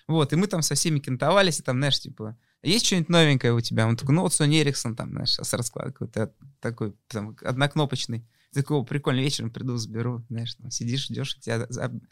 Вот, 0.08 0.32
и 0.32 0.36
мы 0.36 0.46
там 0.46 0.62
со 0.62 0.74
всеми 0.74 0.98
кентовались, 0.98 1.60
и 1.60 1.62
там, 1.62 1.78
знаешь, 1.78 2.00
типа, 2.00 2.36
есть 2.62 2.86
что-нибудь 2.86 3.08
новенькое 3.08 3.52
у 3.52 3.60
тебя? 3.60 3.86
Он 3.86 3.96
такой, 3.96 4.14
ну, 4.14 4.22
вот 4.22 4.32
Sony 4.32 4.62
Ericsson, 4.62 4.94
там, 4.94 5.10
знаешь, 5.10 5.34
с 5.34 5.52
раскладкой, 5.52 5.92
какой-то 5.92 6.32
такой, 6.60 6.94
там, 7.08 7.36
однокнопочный. 7.42 8.26
Такого 8.56 8.84
прикольно, 8.84 9.20
вечером 9.20 9.50
приду, 9.50 9.76
заберу, 9.76 10.24
знаешь, 10.30 10.54
там 10.54 10.70
сидишь, 10.70 11.04
ждешь, 11.08 11.36
у 11.36 11.40
тебя 11.40 11.64
об- 11.64 12.02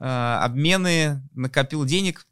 а, 0.00 0.44
обмены, 0.44 1.22
накопил 1.32 1.84
денег, 1.84 2.26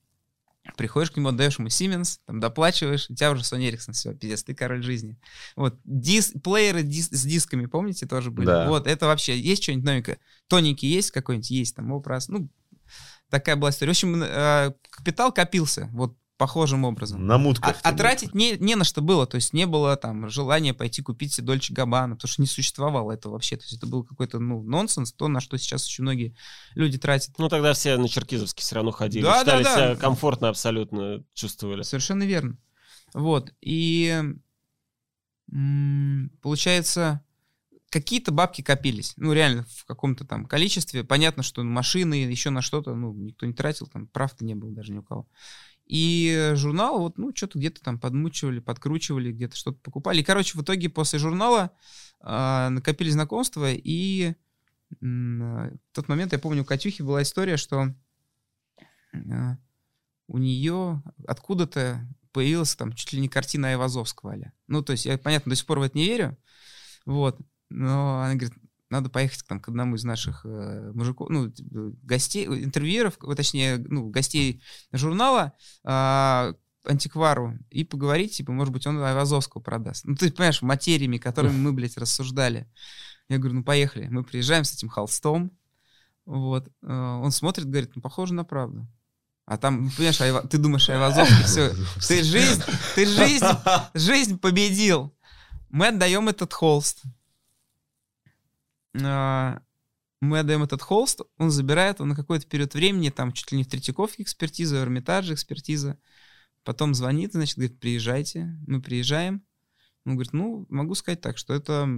приходишь 0.76 1.12
к 1.12 1.16
нему, 1.16 1.28
отдаешь 1.28 1.58
ему 1.60 1.68
Siemens, 1.68 2.18
там 2.26 2.40
доплачиваешь, 2.40 3.08
у 3.08 3.14
тебя 3.14 3.30
уже 3.30 3.42
Sony 3.42 3.70
Ericsson, 3.70 3.92
все, 3.92 4.12
пиздец, 4.12 4.42
ты 4.42 4.56
король 4.56 4.82
жизни. 4.82 5.16
Вот, 5.54 5.78
дис, 5.84 6.32
плееры 6.42 6.82
дис- 6.82 7.14
с 7.14 7.24
дисками, 7.24 7.66
помните, 7.66 8.06
тоже 8.08 8.32
были? 8.32 8.46
Да. 8.46 8.66
Вот, 8.66 8.88
это 8.88 9.06
вообще, 9.06 9.38
есть 9.38 9.62
что-нибудь 9.62 9.84
новенькое? 9.84 10.18
Тоненький 10.48 10.88
есть 10.88 11.12
какой-нибудь? 11.12 11.50
Есть, 11.50 11.76
там, 11.76 11.92
образ, 11.92 12.28
ну, 12.28 12.48
такая 13.28 13.54
была 13.54 13.70
история. 13.70 13.90
В 13.92 13.96
общем, 13.96 14.20
э, 14.20 14.74
капитал 14.90 15.32
копился, 15.32 15.88
вот, 15.92 16.16
похожим 16.40 16.84
образом. 16.84 17.26
На 17.26 17.34
А, 17.34 17.38
мутках. 17.38 17.76
а 17.82 17.92
тратить 17.92 18.34
не, 18.34 18.52
не 18.58 18.74
на 18.74 18.84
что 18.84 19.02
было, 19.02 19.26
то 19.26 19.34
есть 19.34 19.52
не 19.52 19.66
было 19.66 19.94
там 19.96 20.30
желания 20.30 20.72
пойти 20.72 21.02
купить 21.02 21.34
себе 21.34 21.48
Дольче 21.48 21.74
Габбана, 21.74 22.14
потому 22.16 22.30
что 22.30 22.40
не 22.40 22.48
существовало 22.48 23.12
этого 23.12 23.34
вообще, 23.34 23.58
то 23.58 23.64
есть 23.64 23.74
это 23.74 23.86
был 23.86 24.04
какой-то, 24.04 24.38
ну, 24.38 24.62
нонсенс, 24.62 25.12
то, 25.12 25.28
на 25.28 25.40
что 25.40 25.58
сейчас 25.58 25.84
очень 25.86 26.02
многие 26.02 26.34
люди 26.74 26.96
тратят. 26.96 27.34
Ну 27.38 27.50
тогда 27.50 27.74
все 27.74 27.98
на 27.98 28.08
Черкизовский 28.08 28.62
все 28.62 28.74
равно 28.76 28.90
ходили, 28.90 29.22
Да, 29.22 29.44
да, 29.44 29.58
считали 29.58 29.62
да. 29.64 29.74
себя 29.74 29.96
комфортно 29.96 30.48
абсолютно 30.48 31.22
чувствовали. 31.34 31.82
Совершенно 31.82 32.22
верно. 32.22 32.56
Вот, 33.12 33.52
и 33.60 34.22
получается, 36.40 37.20
какие-то 37.90 38.32
бабки 38.32 38.62
копились, 38.62 39.14
ну, 39.16 39.32
реально, 39.32 39.64
в 39.68 39.84
каком-то 39.84 40.24
там 40.24 40.46
количестве. 40.46 41.04
Понятно, 41.04 41.42
что 41.42 41.62
машины, 41.64 42.14
еще 42.14 42.50
на 42.50 42.62
что-то, 42.62 42.94
ну, 42.94 43.12
никто 43.12 43.46
не 43.46 43.52
тратил, 43.52 43.86
там, 43.88 44.06
прав-то 44.06 44.44
не 44.44 44.54
было 44.54 44.70
даже 44.72 44.92
ни 44.92 44.98
у 44.98 45.02
кого. 45.02 45.26
И 45.92 46.52
журнал, 46.54 47.00
вот, 47.00 47.18
ну, 47.18 47.34
что-то 47.34 47.58
где-то 47.58 47.82
там 47.82 47.98
подмучивали, 47.98 48.60
подкручивали, 48.60 49.32
где-то 49.32 49.56
что-то 49.56 49.80
покупали. 49.80 50.20
И, 50.20 50.22
короче, 50.22 50.56
в 50.56 50.62
итоге 50.62 50.88
после 50.88 51.18
журнала 51.18 51.72
а, 52.20 52.70
накопили 52.70 53.10
знакомства, 53.10 53.72
и 53.72 54.34
а, 55.02 55.02
в 55.02 55.92
тот 55.92 56.06
момент, 56.06 56.32
я 56.32 56.38
помню, 56.38 56.62
у 56.62 56.64
Катюхи 56.64 57.02
была 57.02 57.22
история, 57.22 57.56
что 57.56 57.92
а, 59.12 59.56
у 60.28 60.38
нее 60.38 61.02
откуда-то 61.26 62.06
появилась 62.30 62.76
там 62.76 62.92
чуть 62.92 63.12
ли 63.12 63.20
не 63.20 63.28
картина 63.28 63.70
Айвазовского 63.70 64.34
аля. 64.34 64.52
Ну, 64.68 64.84
то 64.84 64.92
есть, 64.92 65.06
я, 65.06 65.18
понятно, 65.18 65.50
до 65.50 65.56
сих 65.56 65.66
пор 65.66 65.80
в 65.80 65.82
это 65.82 65.98
не 65.98 66.04
верю, 66.04 66.38
вот, 67.04 67.36
но 67.68 68.20
она 68.20 68.36
говорит, 68.36 68.54
надо 68.90 69.08
поехать 69.08 69.44
там, 69.46 69.60
к 69.60 69.68
одному 69.68 69.94
из 69.96 70.04
наших 70.04 70.44
э, 70.44 70.90
мужиков, 70.94 71.28
ну, 71.30 71.50
т- 71.50 71.62
э, 71.62 71.92
гостей, 72.02 72.46
э, 72.46 72.64
интервьюеров, 72.64 73.16
э, 73.22 73.34
точнее, 73.34 73.78
ну, 73.78 74.08
гостей 74.10 74.62
журнала, 74.92 75.52
а, 75.84 76.52
антиквару, 76.84 77.58
и 77.70 77.84
поговорить, 77.84 78.36
типа, 78.36 78.52
может 78.52 78.72
быть, 78.72 78.86
он 78.86 79.00
Айвазовского 79.02 79.60
продаст. 79.62 80.04
Ну, 80.06 80.16
ты 80.16 80.30
понимаешь, 80.32 80.62
материями, 80.62 81.18
которыми 81.18 81.56
мы, 81.56 81.72
блядь, 81.72 81.96
рассуждали. 81.98 82.66
Я 83.28 83.38
говорю, 83.38 83.56
ну, 83.58 83.64
поехали. 83.64 84.08
Мы 84.08 84.24
приезжаем 84.24 84.64
с 84.64 84.72
этим 84.74 84.88
холстом, 84.88 85.52
вот, 86.26 86.68
э, 86.82 86.92
он 86.92 87.30
смотрит, 87.32 87.66
говорит, 87.68 87.92
ну, 87.94 88.02
похоже 88.02 88.34
на 88.34 88.44
правду. 88.44 88.86
А 89.46 89.56
там, 89.58 89.84
ну, 89.84 89.90
понимаешь, 89.96 90.20
Айва- 90.20 90.46
ты 90.48 90.58
думаешь, 90.58 90.88
Айвазовский, 90.88 91.44
все, 91.44 91.72
ты 92.08 92.22
жизнь, 92.22 92.62
ты 92.94 93.06
жизнь, 93.06 93.44
жизнь 93.94 94.38
победил. 94.38 95.12
Мы 95.68 95.88
отдаем 95.88 96.28
этот 96.28 96.52
холст. 96.52 97.02
А, 99.02 99.62
Мы 100.20 100.40
отдаем 100.40 100.62
этот 100.62 100.82
холст, 100.82 101.20
он 101.38 101.50
забирает, 101.50 102.00
он 102.00 102.08
на 102.08 102.16
какой-то 102.16 102.46
период 102.46 102.74
времени, 102.74 103.10
там 103.10 103.32
чуть 103.32 103.52
ли 103.52 103.58
не 103.58 103.64
в 103.64 103.68
Третьяковке 103.68 104.22
экспертиза, 104.22 104.76
в 104.76 104.82
Эрмитаже 104.82 105.34
экспертиза. 105.34 105.98
Потом 106.64 106.94
звонит, 106.94 107.32
значит, 107.32 107.56
говорит, 107.56 107.80
приезжайте. 107.80 108.56
Мы 108.66 108.82
приезжаем. 108.82 109.42
Он 110.04 110.14
говорит, 110.14 110.32
ну, 110.32 110.66
могу 110.68 110.94
сказать 110.94 111.20
так, 111.20 111.38
что 111.38 111.54
это 111.54 111.88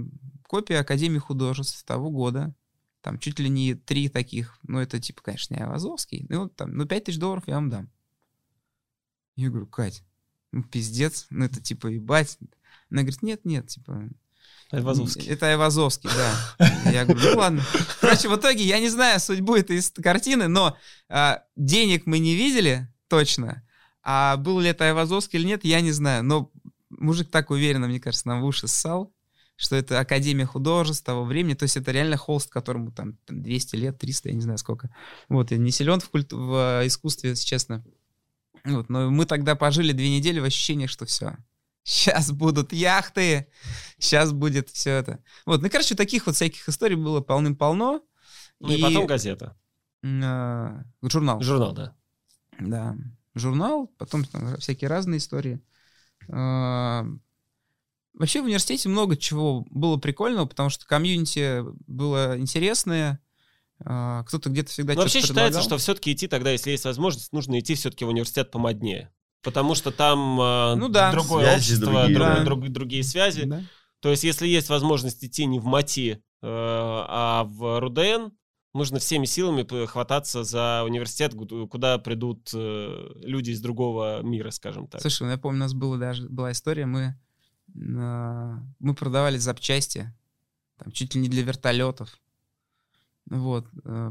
копия 0.47 0.79
Академии 0.79 1.17
художеств 1.17 1.83
того 1.83 2.11
года. 2.11 2.55
Там 3.01 3.19
чуть 3.19 3.39
ли 3.39 3.49
не 3.49 3.75
три 3.75 4.07
таких. 4.07 4.57
Ну, 4.63 4.79
это 4.79 4.99
типа, 4.99 5.21
конечно, 5.21 5.53
не 5.53 5.61
Айвазовский. 5.61 6.25
Ну, 6.29 6.47
там, 6.47 6.75
ну, 6.75 6.85
пять 6.85 7.05
тысяч 7.05 7.19
долларов 7.19 7.43
я 7.47 7.55
вам 7.55 7.69
дам. 7.69 7.91
Я 9.35 9.49
говорю, 9.49 9.67
Кать, 9.67 10.05
ну, 10.51 10.63
пиздец, 10.63 11.27
ну, 11.29 11.45
это 11.45 11.61
типа, 11.61 11.87
ебать. 11.87 12.37
Она 12.89 13.01
говорит, 13.01 13.23
нет, 13.23 13.43
нет, 13.45 13.67
типа, 13.67 14.09
Айвазовский. 14.73 15.27
это 15.27 15.47
Айвазовский, 15.47 16.09
да. 16.09 16.91
Я 16.91 17.05
говорю, 17.05 17.31
ну 17.31 17.37
ладно. 17.39 17.63
Короче, 18.01 18.27
в 18.27 18.35
итоге 18.35 18.63
я 18.63 18.79
не 18.79 18.89
знаю 18.89 19.19
судьбу 19.19 19.55
этой 19.55 19.79
картины, 20.01 20.47
но 20.47 20.75
а, 21.09 21.43
денег 21.55 22.05
мы 22.05 22.19
не 22.19 22.35
видели 22.35 22.87
точно. 23.07 23.63
А 24.01 24.35
был 24.37 24.59
ли 24.59 24.69
это 24.69 24.85
Айвазовский 24.85 25.39
или 25.39 25.47
нет, 25.47 25.63
я 25.63 25.81
не 25.81 25.91
знаю. 25.91 26.23
Но 26.23 26.51
мужик 26.89 27.29
так 27.29 27.51
уверенно, 27.51 27.87
мне 27.87 27.99
кажется, 27.99 28.27
нам 28.27 28.41
в 28.41 28.45
уши 28.45 28.67
ссал, 28.67 29.13
что 29.55 29.75
это 29.75 29.99
Академия 29.99 30.45
художеств 30.45 31.05
того 31.05 31.23
времени. 31.23 31.53
То 31.53 31.63
есть 31.63 31.77
это 31.77 31.91
реально 31.91 32.17
холст, 32.17 32.49
которому 32.49 32.91
там 32.91 33.17
там 33.25 33.41
200 33.43 33.75
лет, 33.75 33.99
300, 33.99 34.29
я 34.29 34.35
не 34.35 34.41
знаю 34.41 34.57
сколько. 34.57 34.89
Вот, 35.29 35.51
я 35.51 35.57
не 35.57 35.71
силен 35.71 35.99
в, 35.99 36.09
культу- 36.09 36.37
в 36.37 36.81
искусстве, 36.85 37.29
если 37.29 37.45
честно. 37.45 37.83
Вот, 38.65 38.89
но 38.89 39.11
мы 39.11 39.25
тогда 39.25 39.55
пожили 39.55 39.91
две 39.91 40.09
недели 40.09 40.39
в 40.39 40.45
ощущениях, 40.45 40.89
что 40.89 41.05
все. 41.05 41.37
Сейчас 41.83 42.31
будут 42.31 42.71
яхты, 42.71 43.47
сейчас 43.97 44.31
будет 44.31 44.69
все 44.69 44.91
это. 44.91 45.23
Вот, 45.45 45.61
ну, 45.61 45.69
короче, 45.69 45.95
таких 45.95 46.25
вот 46.25 46.35
всяких 46.35 46.67
историй 46.69 46.95
было 46.95 47.21
полным-полно. 47.21 48.01
Ну 48.59 48.71
и 48.71 48.81
потом 48.81 49.05
газета. 49.05 49.57
э, 50.01 50.83
журнал. 51.01 51.41
Журнал, 51.41 51.73
да. 51.73 51.95
Да, 52.59 52.95
журнал, 53.35 53.87
потом 53.97 54.23
там 54.25 54.57
всякие 54.57 54.89
разные 54.89 55.17
истории. 55.17 55.59
А, 56.29 57.05
Вообще 58.13 58.41
в 58.41 58.45
университете 58.45 58.89
много 58.89 59.17
чего 59.17 59.65
было 59.71 59.97
прикольного, 59.97 60.45
потому 60.45 60.69
что 60.69 60.85
комьюнити 60.85 61.63
было 61.87 62.39
интересное. 62.39 63.19
а, 63.83 64.23
Кто-то 64.23 64.49
где-то 64.49 64.69
всегда 64.69 64.93
Но 64.93 65.01
вообще 65.01 65.19
что-то 65.19 65.33
считается, 65.33 65.61
что 65.61 65.77
все-таки 65.79 66.13
идти 66.13 66.27
тогда, 66.27 66.51
если 66.51 66.69
есть 66.71 66.85
возможность, 66.85 67.33
нужно 67.33 67.59
идти 67.59 67.73
все-таки 67.73 68.05
в 68.05 68.09
университет 68.09 68.51
помоднее. 68.51 69.11
Потому 69.43 69.75
что 69.75 69.91
там 69.91 70.39
э, 70.41 70.75
Ну 70.75 70.87
да. 70.89 71.11
другое 71.11 71.43
Связи 71.45 71.73
общество, 71.73 71.91
другие, 72.01 72.15
друг- 72.17 72.27
да. 72.27 72.43
друг- 72.43 72.69
другие 72.69 73.03
связи. 73.03 73.43
Да. 73.45 73.61
То 73.99 74.09
есть, 74.09 74.23
если 74.23 74.47
есть 74.47 74.69
возможность 74.69 75.23
идти 75.23 75.45
не 75.45 75.59
в 75.59 75.65
МАТИ, 75.65 76.11
э, 76.11 76.19
а 76.41 77.43
в 77.45 77.79
РУДН, 77.79 78.31
нужно 78.73 78.99
всеми 78.99 79.25
силами 79.25 79.85
хвататься 79.85 80.43
за 80.43 80.83
университет, 80.85 81.33
ку- 81.35 81.67
куда 81.67 81.97
придут 81.99 82.49
э, 82.53 83.09
люди 83.21 83.51
из 83.51 83.61
другого 83.61 84.21
мира, 84.23 84.49
скажем 84.51 84.87
так. 84.87 85.01
Слушай, 85.01 85.23
ну 85.23 85.29
я 85.31 85.37
помню, 85.37 85.57
у 85.57 85.59
нас 85.59 85.73
была 85.73 85.97
даже 85.97 86.27
была 86.27 86.51
история, 86.51 86.85
мы, 86.85 87.15
а, 87.97 88.59
мы 88.79 88.93
продавали 88.95 89.37
запчасти, 89.37 90.13
там, 90.77 90.91
чуть 90.91 91.15
ли 91.15 91.21
не 91.21 91.29
для 91.29 91.43
вертолетов. 91.43 92.09
Вот. 93.29 93.65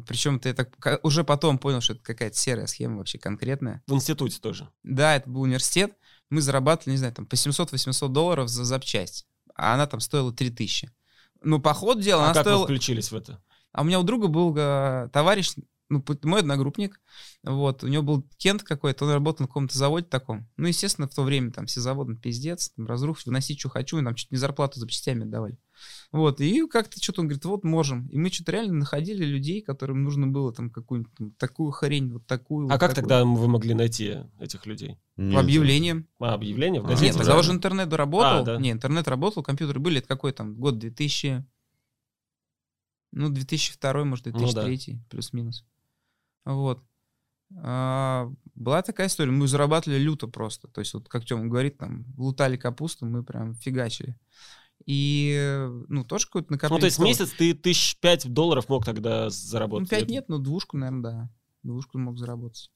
Причем 0.07 0.41
ты 0.41 0.55
так 0.55 1.01
уже 1.03 1.25
потом 1.25 1.59
понял, 1.59 1.81
что 1.81 1.93
это 1.95 2.03
какая-то 2.03 2.37
серая 2.37 2.67
схема 2.67 2.99
вообще 2.99 3.19
конкретная. 3.19 3.83
В 3.87 3.93
институте 3.95 4.41
тоже. 4.41 4.69
Да, 4.83 5.17
это 5.17 5.29
был 5.29 5.43
университет. 5.43 5.93
Мы 6.31 6.41
зарабатывали, 6.41 6.93
не 6.93 6.99
знаю, 6.99 7.13
там 7.13 7.27
по 7.27 7.35
700-800 7.35 8.09
долларов 8.09 8.49
за 8.49 8.65
запчасть. 8.65 9.27
А 9.55 9.75
она 9.75 9.87
там 9.87 10.01
стоила 10.01 10.33
3000. 10.33 10.91
Ну, 11.43 11.61
по 11.61 11.75
ходу 11.75 12.01
дела, 12.01 12.23
А 12.23 12.25
она 12.27 12.35
как 12.35 12.45
вы 12.47 12.51
стоила... 12.51 12.65
включились 12.65 13.11
в 13.11 13.17
это? 13.17 13.43
А 13.73 13.83
у 13.83 13.85
меня 13.85 14.01
у 14.01 14.03
друга 14.03 14.29
был 14.29 14.55
э, 14.57 15.09
товарищ, 15.13 15.55
ну, 15.93 16.05
мой 16.23 16.41
одногруппник, 16.41 17.01
вот, 17.43 17.85
у 17.85 17.89
него 17.89 18.03
был 18.03 18.27
Кент 18.39 18.63
какой-то, 18.63 19.05
он 19.05 19.13
работал 19.13 19.45
на 19.45 19.49
каком-то 19.49 19.77
заводе 19.77 20.07
таком. 20.07 20.49
Ну, 20.57 20.69
естественно, 20.69 21.07
в 21.07 21.15
то 21.15 21.23
время 21.23 21.51
там 21.51 21.67
все 21.67 21.81
заводы, 21.81 22.17
пиздец, 22.17 22.71
там, 22.71 22.87
разрух, 22.87 23.19
выносить, 23.27 23.61
что 23.61 23.69
хочу, 23.69 23.99
и 23.99 24.03
нам 24.03 24.15
чуть 24.15 24.31
не 24.31 24.39
зарплату 24.39 24.81
за 24.81 24.89
частями 24.89 25.25
отдавали. 25.25 25.59
Вот, 26.11 26.41
и 26.41 26.67
как-то 26.67 27.03
что-то 27.03 27.21
он 27.21 27.29
говорит, 27.29 27.45
вот 27.45 27.65
можем. 27.65 28.07
И 28.09 28.19
мы 28.19 28.31
что-то 28.31 28.53
реально 28.53 28.75
находили 28.75 29.25
людей, 29.25 29.63
которым 29.63 30.03
нужно 30.03 30.27
было 30.27 30.53
там 30.53 30.71
какую-нибудь 30.71 31.15
там 31.15 31.33
такую 31.33 31.71
хрень, 31.73 32.13
вот 32.13 32.27
такую. 32.27 32.69
А 32.69 32.73
вот 32.73 32.81
как 32.81 32.95
такую. 32.95 33.09
тогда 33.09 33.25
вы 33.25 33.49
могли 33.49 33.75
найти 33.75 34.19
этих 34.39 34.67
людей? 34.67 34.99
Нет. 35.17 35.35
По 35.35 35.41
объявлениям. 35.41 36.09
А, 36.21 36.35
объявление 36.35 36.81
в 36.81 36.87
А, 36.87 36.89
газете? 36.89 37.07
Нет, 37.07 37.17
тогда 37.17 37.33
да. 37.33 37.39
уже 37.39 37.53
интернет 37.53 37.93
работал. 37.93 38.43
А, 38.43 38.43
да. 38.43 38.57
Не, 38.59 38.71
интернет 38.71 39.09
работал, 39.09 39.43
компьютеры 39.43 39.81
были, 39.81 39.99
это 39.99 40.09
какой 40.09 40.33
там, 40.33 40.55
год 40.57 40.79
2000... 40.79 41.45
Ну, 43.15 43.29
2002, 43.29 44.05
может, 44.05 44.27
Ну 44.27 44.53
да. 44.53 44.65
2003, 44.65 45.03
плюс-минус. 45.11 45.67
Вот. 46.45 46.83
А, 47.59 48.31
была 48.55 48.83
такая 48.83 49.09
история, 49.09 49.31
мы 49.31 49.47
зарабатывали 49.47 49.99
люто 49.99 50.27
просто. 50.27 50.69
То 50.69 50.81
есть, 50.81 50.95
вот 50.95 51.09
как 51.09 51.25
Тёма 51.25 51.47
говорит, 51.47 51.79
там, 51.79 52.07
лутали 52.17 52.57
капусту, 52.57 53.07
мы 53.07 53.23
прям 53.23 53.55
фигачили. 53.55 54.17
И, 54.87 55.37
э, 55.39 55.85
ну, 55.89 56.05
тоже 56.05 56.27
какой-то 56.27 56.53
накопление. 56.53 56.77
Ну, 56.77 56.81
то 56.81 56.87
есть 56.87 56.99
в 56.99 57.03
месяц 57.03 57.31
ты 57.37 57.55
тысяч 57.55 57.99
пять 58.01 58.29
долларов 58.33 58.69
мог 58.69 58.85
тогда 58.85 59.25
Ну, 59.25 59.31
заработать? 59.31 59.91
5 59.91 60.03
Или- 60.03 60.11
нет, 60.11 60.29
но 60.29 60.39
двушку, 60.39 60.77
наверное, 60.77 61.03
да. 61.03 61.31
Двушку 61.63 61.99
мог 61.99 62.19
заработать. 62.19 62.71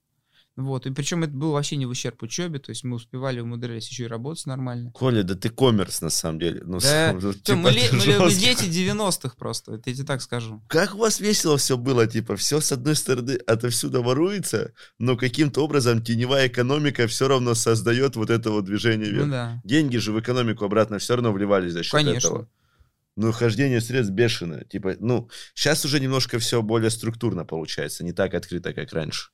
Вот, 0.56 0.86
и 0.86 0.90
причем 0.90 1.22
это 1.22 1.34
было 1.34 1.52
вообще 1.52 1.76
не 1.76 1.84
в 1.84 1.90
ущерб 1.90 2.22
учебе, 2.22 2.58
то 2.58 2.70
есть 2.70 2.82
мы 2.82 2.96
успевали, 2.96 3.40
умудрялись 3.40 3.88
еще 3.90 4.04
и 4.04 4.06
работать 4.06 4.46
нормально. 4.46 4.90
Коля, 4.92 5.22
да 5.22 5.34
ты 5.34 5.50
коммерс 5.50 6.00
на 6.00 6.08
самом 6.08 6.38
деле. 6.38 6.62
Ну, 6.64 6.78
Да, 6.78 7.10
сам- 7.10 7.20
Тём, 7.20 7.34
типа, 7.34 7.56
мы, 7.58 7.72
ты 7.72 7.92
мы 7.92 8.18
мы 8.24 8.32
дети 8.32 8.64
90-х 8.64 9.36
просто, 9.36 9.74
это 9.74 9.90
я 9.90 9.96
тебе 9.96 10.06
так 10.06 10.22
скажу. 10.22 10.62
Как 10.68 10.94
у 10.94 10.98
вас 10.98 11.20
весело 11.20 11.58
все 11.58 11.76
было, 11.76 12.06
типа, 12.06 12.36
все 12.36 12.62
с 12.62 12.72
одной 12.72 12.96
стороны 12.96 13.32
отовсюду 13.46 14.02
воруется, 14.02 14.72
но 14.98 15.18
каким-то 15.18 15.62
образом 15.62 16.02
теневая 16.02 16.48
экономика 16.48 17.06
все 17.06 17.28
равно 17.28 17.54
создает 17.54 18.16
вот 18.16 18.30
это 18.30 18.50
вот 18.50 18.64
движение 18.64 19.10
вверх. 19.10 19.26
Ну 19.26 19.32
да, 19.32 19.60
Деньги 19.62 19.98
же 19.98 20.12
в 20.12 20.20
экономику 20.20 20.64
обратно 20.64 20.98
все 20.98 21.16
равно 21.16 21.32
вливались 21.32 21.74
за 21.74 21.82
счет 21.82 21.92
конечно. 21.92 22.28
этого. 22.28 22.48
Ну, 23.16 23.32
хождение 23.32 23.82
средств 23.82 24.14
бешеное. 24.14 24.64
Типа, 24.64 24.94
ну, 25.00 25.28
сейчас 25.54 25.84
уже 25.84 26.00
немножко 26.00 26.38
все 26.38 26.62
более 26.62 26.90
структурно 26.90 27.44
получается, 27.44 28.04
не 28.04 28.12
так 28.12 28.32
открыто, 28.34 28.72
как 28.72 28.92
раньше. 28.92 29.28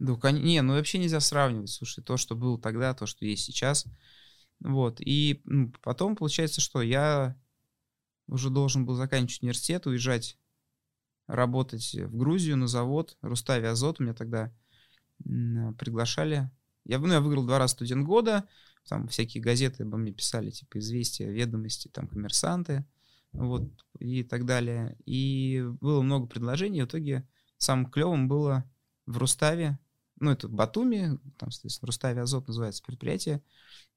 Да, 0.00 0.14
кон- 0.16 0.42
не, 0.42 0.60
ну 0.62 0.72
вообще 0.72 0.98
нельзя 0.98 1.20
сравнивать, 1.20 1.70
слушай, 1.70 2.02
то, 2.02 2.16
что 2.16 2.34
было 2.34 2.58
тогда, 2.58 2.94
то, 2.94 3.06
что 3.06 3.24
есть 3.24 3.44
сейчас. 3.44 3.86
Вот, 4.58 4.96
и 5.00 5.42
ну, 5.44 5.72
потом 5.82 6.16
получается, 6.16 6.60
что 6.60 6.82
я 6.82 7.38
уже 8.26 8.50
должен 8.50 8.86
был 8.86 8.94
заканчивать 8.94 9.42
университет, 9.42 9.86
уезжать 9.86 10.38
работать 11.26 11.94
в 11.94 12.16
Грузию 12.16 12.56
на 12.56 12.66
завод 12.66 13.16
Рустави 13.20 13.66
Азот. 13.66 14.00
Меня 14.00 14.14
тогда 14.14 14.52
приглашали. 15.22 16.50
Я, 16.84 16.98
ну, 16.98 17.12
я 17.12 17.20
выиграл 17.20 17.44
два 17.44 17.58
раза 17.58 17.74
студент 17.74 18.04
года. 18.04 18.48
Там 18.88 19.06
всякие 19.08 19.42
газеты 19.42 19.82
обо 19.82 19.98
мне 19.98 20.12
писали, 20.12 20.50
типа 20.50 20.78
«Известия», 20.78 21.30
«Ведомости», 21.30 21.88
там 21.88 22.08
«Коммерсанты», 22.08 22.86
вот, 23.32 23.70
и 23.98 24.24
так 24.24 24.46
далее. 24.46 24.96
И 25.04 25.62
было 25.80 26.00
много 26.00 26.26
предложений. 26.26 26.82
В 26.82 26.86
итоге 26.86 27.28
самым 27.58 27.86
клевым 27.86 28.26
было 28.26 28.64
в 29.06 29.18
Руставе, 29.18 29.78
ну, 30.20 30.30
это 30.30 30.48
Батуми, 30.48 31.18
там, 31.38 31.50
соответственно, 31.50 31.86
Руставе 31.88 32.20
Азот 32.20 32.46
называется 32.46 32.82
предприятие, 32.86 33.42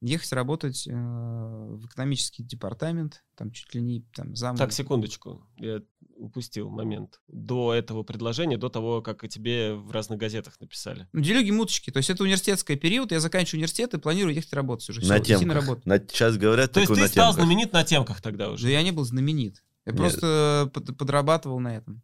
ехать 0.01 0.32
работать 0.34 0.88
э, 0.88 0.91
в 0.91 1.86
экономический 1.86 2.43
департамент, 2.43 3.24
там 3.36 3.51
чуть 3.51 3.74
ли 3.76 3.82
не 3.82 4.01
там 4.15 4.36
зам... 4.36 4.55
Так, 4.57 4.71
секундочку. 4.74 5.45
Я 5.57 5.82
упустил 6.15 6.69
момент. 6.69 7.19
До 7.28 7.74
этого 7.74 8.03
предложения, 8.03 8.57
до 8.57 8.69
того, 8.69 9.01
как 9.01 9.24
и 9.24 9.30
тебе 9.30 9.74
в 9.74 9.91
разных 9.91 10.19
газетах 10.19 10.59
написали. 10.59 11.07
Ну, 11.11 11.21
делюги-муточки. 11.21 11.91
То 11.91 11.97
есть 11.97 12.09
это 12.09 12.24
университетский 12.24 12.76
период, 12.76 13.11
я 13.11 13.19
заканчиваю 13.19 13.59
университет 13.59 13.93
и 13.93 13.99
планирую 13.99 14.34
ехать 14.36 14.53
работать 14.53 14.89
уже. 14.89 15.01
на 15.01 15.19
идти 15.19 15.34
на 15.34 15.39
темках. 15.39 15.55
работу. 15.55 15.82
На, 15.86 15.97
сейчас 15.99 16.38
говорят, 16.38 16.71
То 16.71 16.80
есть 16.80 16.93
ты 16.93 16.99
на 17.01 17.07
стал 17.07 17.32
темках. 17.34 17.45
знаменит 17.45 17.74
на 17.74 17.84
темках 17.84 18.21
тогда 18.21 18.51
уже? 18.51 18.65
Да 18.67 18.71
я 18.71 18.84
не 18.84 18.91
был 18.91 19.03
знаменит. 19.03 19.63
Я 19.86 19.91
Нет. 19.91 19.99
просто 20.01 20.71
под- 20.74 20.97
подрабатывал 20.97 21.59
на 21.59 21.76
этом. 21.76 22.01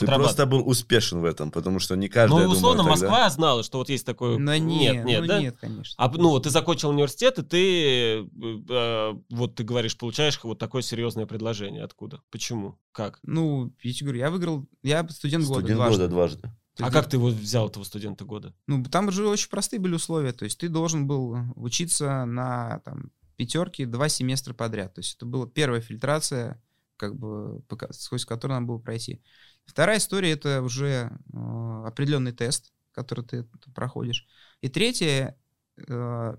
Ты 0.00 0.06
просто 0.06 0.46
был 0.46 0.68
успешен 0.68 1.20
в 1.20 1.24
этом, 1.24 1.50
потому 1.50 1.78
что 1.78 1.96
не 1.96 2.08
каждый, 2.08 2.32
Ну, 2.32 2.38
я 2.38 2.44
думаю, 2.44 2.58
условно, 2.58 2.82
тогда- 2.84 2.90
Москва 2.90 3.30
знала, 3.30 3.62
что 3.62 3.78
вот 3.78 3.88
есть 3.88 4.04
такой... 4.06 4.38
Но 4.38 4.56
нет, 4.56 4.94
нет, 4.94 5.04
нет, 5.04 5.20
ну, 5.20 5.26
да? 5.26 5.40
нет, 5.40 5.56
конечно. 5.60 5.94
А, 5.96 6.10
ну, 6.10 6.30
вот 6.30 6.44
ты 6.44 6.50
закончил 6.50 6.90
университет, 6.90 7.38
и 7.38 7.42
ты, 7.42 8.20
э, 8.20 8.26
э, 8.68 9.14
вот 9.30 9.54
ты 9.54 9.64
говоришь, 9.64 9.96
получаешь 9.96 10.38
вот 10.42 10.58
такое 10.58 10.82
серьезное 10.82 11.26
предложение. 11.26 11.84
Откуда? 11.84 12.20
Почему? 12.30 12.78
Как? 12.92 13.18
Ну, 13.22 13.72
я 13.82 13.92
тебе 13.92 14.06
говорю, 14.06 14.18
я 14.20 14.30
выиграл, 14.30 14.66
я 14.82 15.06
студент, 15.08 15.44
года 15.44 15.60
Студент 15.60 15.78
дважды. 15.78 15.98
года 15.98 16.08
дважды. 16.08 16.52
А 16.78 16.90
как 16.90 17.08
ты 17.08 17.16
его 17.16 17.28
взял, 17.28 17.68
этого 17.68 17.84
студента 17.84 18.24
года? 18.24 18.54
Ну, 18.66 18.82
там 18.84 19.10
же 19.10 19.26
очень 19.28 19.50
простые 19.50 19.80
были 19.80 19.94
условия. 19.94 20.32
То 20.32 20.44
есть 20.44 20.58
ты 20.58 20.68
должен 20.68 21.06
был 21.06 21.36
учиться 21.56 22.24
на 22.24 22.80
там, 22.84 23.10
пятерке 23.36 23.86
два 23.86 24.08
семестра 24.08 24.54
подряд. 24.54 24.94
То 24.94 25.00
есть 25.00 25.16
это 25.16 25.26
была 25.26 25.46
первая 25.46 25.80
фильтрация, 25.80 26.62
как 26.96 27.16
бы, 27.16 27.62
сквозь 27.90 28.24
которую 28.24 28.56
нам 28.56 28.66
было 28.66 28.78
пройти. 28.78 29.22
Вторая 29.70 29.98
история— 29.98 30.32
это 30.32 30.62
уже 30.62 31.12
э, 31.32 31.82
определенный 31.86 32.32
тест, 32.32 32.72
который 32.90 33.24
ты 33.24 33.44
проходишь. 33.72 34.26
И 34.62 34.68
третья, 34.68 35.38
э, 35.76 36.36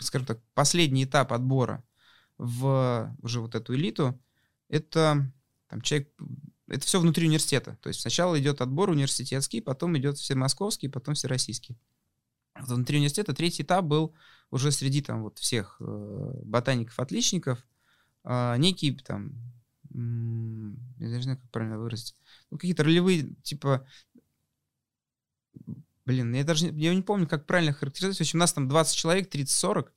скажем 0.00 0.26
так, 0.26 0.40
последний 0.54 1.04
этап 1.04 1.34
отбора 1.34 1.84
в 2.38 3.14
уже 3.20 3.42
вот 3.42 3.54
эту 3.54 3.74
элиту, 3.74 4.18
это 4.70 5.30
там 5.68 5.82
человек, 5.82 6.10
это 6.68 6.86
все 6.86 7.00
внутри 7.00 7.26
университета. 7.26 7.76
То 7.82 7.90
есть 7.90 8.00
сначала 8.00 8.40
идет 8.40 8.62
отбор 8.62 8.88
университетский, 8.88 9.60
потом 9.60 9.98
идет 9.98 10.16
все 10.16 10.34
московский, 10.34 10.88
потом 10.88 11.14
всероссийский. 11.14 11.78
Вот 12.58 12.70
Внутри 12.70 12.96
университета 12.96 13.34
третий 13.34 13.62
этап 13.62 13.84
был 13.84 14.14
уже 14.50 14.72
среди 14.72 15.02
там 15.02 15.22
вот 15.22 15.38
всех 15.38 15.76
э, 15.80 16.32
ботаников-отличников 16.44 17.62
э, 18.24 18.56
некий 18.56 18.96
там, 18.96 19.34
я 19.92 21.06
даже 21.06 21.16
не 21.16 21.22
знаю, 21.22 21.38
как 21.38 21.50
правильно 21.50 21.78
выразить, 21.78 22.16
ну, 22.50 22.58
какие-то 22.58 22.84
ролевые, 22.84 23.34
типа, 23.42 23.86
блин, 26.06 26.34
я 26.34 26.44
даже 26.44 26.66
не, 26.66 26.82
я 26.82 26.94
не 26.94 27.02
помню, 27.02 27.26
как 27.28 27.46
правильно 27.46 27.72
характеризовать. 27.72 28.18
В 28.18 28.20
общем, 28.20 28.38
у 28.38 28.40
нас 28.40 28.52
там 28.52 28.68
20 28.68 28.96
человек, 28.96 29.34
30-40, 29.34 29.88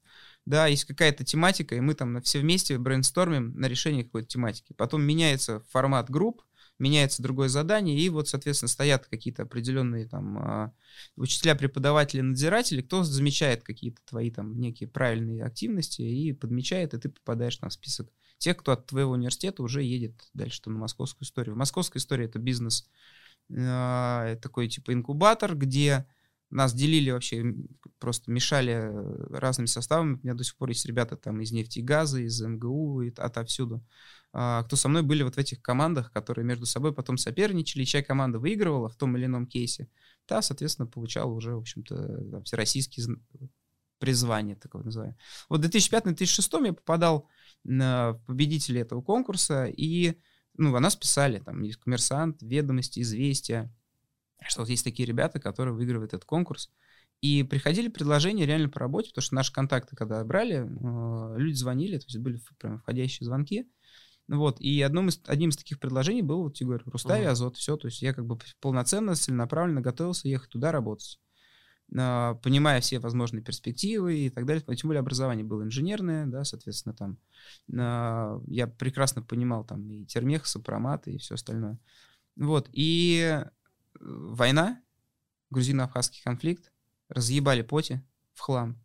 да, 0.46 0.68
есть 0.68 0.86
какая-то 0.86 1.24
тематика, 1.24 1.76
и 1.76 1.80
мы 1.80 1.94
там 1.94 2.22
все 2.22 2.40
вместе 2.40 2.78
брейнстормим 2.78 3.54
на 3.56 3.68
решение 3.68 4.04
какой-то 4.04 4.28
тематики. 4.28 4.74
Потом 4.74 5.04
меняется 5.04 5.62
формат 5.72 6.10
групп, 6.10 6.44
меняется 6.80 7.24
другое 7.24 7.50
задание, 7.50 7.98
и 7.98 8.10
вот, 8.10 8.28
соответственно, 8.28 8.68
стоят 8.68 9.08
какие-то 9.08 9.44
определенные 9.44 10.08
там 10.08 10.38
а, 10.38 10.74
учителя, 11.16 11.56
преподаватели, 11.56 12.22
надзиратели, 12.22 12.82
кто 12.82 13.04
замечает 13.04 13.64
какие-то 13.64 14.02
твои 14.06 14.32
там 14.32 14.60
некие 14.60 14.90
правильные 14.90 15.46
активности 15.46 16.02
и 16.02 16.34
подмечает, 16.34 16.94
и 16.94 17.00
ты 17.00 17.10
попадаешь 17.10 17.60
на 17.62 17.70
список 17.70 18.12
тех, 18.44 18.58
кто 18.58 18.74
от 18.74 18.86
твоего 18.86 19.14
университета 19.14 19.64
уже 19.64 19.84
едет 19.84 20.14
дальше 20.34 20.62
там, 20.62 20.74
на 20.74 20.80
московскую 20.80 21.26
историю. 21.26 21.56
Московская 21.56 22.00
история— 22.00 22.26
это 22.26 22.40
бизнес, 22.40 22.90
э, 23.50 24.38
такой 24.42 24.68
типа 24.68 24.94
инкубатор, 24.94 25.56
где 25.56 26.06
нас 26.50 26.74
делили 26.74 27.10
вообще, 27.10 27.56
просто 28.00 28.30
мешали 28.32 28.74
э, 28.74 29.38
разными 29.38 29.66
составами. 29.66 30.16
У 30.16 30.20
меня 30.24 30.34
до 30.34 30.44
сих 30.44 30.56
пор 30.58 30.70
есть 30.70 30.86
ребята 30.86 31.16
там 31.16 31.42
из 31.42 31.52
нефти 31.52 31.80
и 31.80 31.82
газа, 31.84 32.20
из 32.20 32.42
МГУ, 32.42 33.02
и 33.02 33.14
отовсюду, 33.16 33.84
а, 34.34 34.64
кто 34.64 34.76
со 34.76 34.90
мной 34.90 35.04
были 35.04 35.24
вот 35.24 35.36
в 35.36 35.38
этих 35.38 35.62
командах, 35.62 36.12
которые 36.12 36.46
между 36.46 36.66
собой 36.66 36.94
потом 36.94 37.18
соперничали, 37.18 37.86
чья 37.86 38.04
команда 38.04 38.40
выигрывала 38.40 38.90
в 38.90 38.96
том 38.96 39.16
или 39.16 39.26
ином 39.26 39.48
кейсе, 39.48 39.88
та, 40.26 40.42
соответственно, 40.42 40.88
получала 40.88 41.32
уже, 41.32 41.56
в 41.56 41.60
общем-то, 41.60 42.32
там, 42.32 42.44
всероссийские 42.44 43.18
призвания, 44.00 44.56
так 44.56 44.74
вот 44.74 44.86
называемые. 44.86 45.18
Вот 45.50 45.64
в 45.64 45.70
2005-2006 45.70 46.66
я 46.66 46.74
попадал 46.74 47.30
на 47.64 48.14
победителей 48.28 48.82
этого 48.82 49.02
конкурса, 49.02 49.66
и 49.66 50.18
ну, 50.58 50.76
о 50.76 50.80
нас 50.80 50.96
писали, 50.96 51.40
там, 51.40 51.62
есть 51.62 51.80
коммерсант, 51.80 52.42
ведомости, 52.42 53.00
известия, 53.00 53.74
что 54.48 54.62
вот 54.62 54.70
есть 54.70 54.84
такие 54.84 55.08
ребята, 55.08 55.40
которые 55.40 55.74
выигрывают 55.74 56.14
этот 56.14 56.26
конкурс. 56.26 56.70
И 57.22 57.44
приходили 57.44 57.88
предложения 57.88 58.46
реально 58.46 58.68
по 58.68 58.82
работе, 58.82 59.10
потому 59.10 59.24
что 59.24 59.36
наши 59.36 59.54
контакты, 59.54 59.96
когда 59.96 60.24
брали, 60.26 60.66
э, 60.66 61.38
люди 61.38 61.56
звонили, 61.56 61.98
то 61.98 62.06
есть 62.06 62.18
были 62.18 62.40
прям 62.60 62.80
входящие 62.80 63.26
звонки. 63.26 63.66
Вот, 64.28 64.60
и 64.60 64.82
одном 64.82 65.10
из, 65.10 65.22
одним 65.26 65.50
из 65.50 65.58
таких 65.58 65.80
предложений 65.80 66.24
был, 66.24 66.44
вот, 66.44 66.58
я 66.58 66.66
говорю, 66.66 66.84
Рустави. 66.86 67.26
Азот, 67.26 67.58
все, 67.58 67.76
то 67.78 67.88
есть 67.88 68.02
я 68.02 68.14
как 68.14 68.26
бы 68.26 68.38
полноценно, 68.62 69.16
целенаправленно 69.16 69.82
готовился 69.82 70.28
ехать 70.28 70.50
туда 70.50 70.72
работать, 70.72 71.06
А, 71.06 71.23
понимая 71.94 72.82
все 72.82 73.00
возможные 73.00 73.44
перспективы 73.44 74.18
и 74.18 74.30
так 74.30 74.46
далее, 74.46 74.64
тем 74.76 74.88
более 74.88 75.00
образование 75.00 75.46
было 75.46 75.64
инженерное, 75.64 76.26
да, 76.26 76.44
соответственно, 76.44 76.96
там, 76.96 77.18
а, 77.78 78.42
я 78.48 78.66
прекрасно 78.68 79.22
понимал 79.22 79.64
там 79.64 79.88
и 79.92 80.06
термех, 80.06 80.48
сопромат 80.48 81.08
и 81.08 81.20
все 81.20 81.36
остальное. 81.36 81.78
Вот, 82.36 82.68
и 82.72 83.20
э, 83.22 83.46
война, 84.00 84.82
грузино-абхазский 85.52 86.24
конфликт, 86.24 86.72
разъебали 87.10 87.62
поти 87.62 88.02
в 88.34 88.40
хлам. 88.40 88.80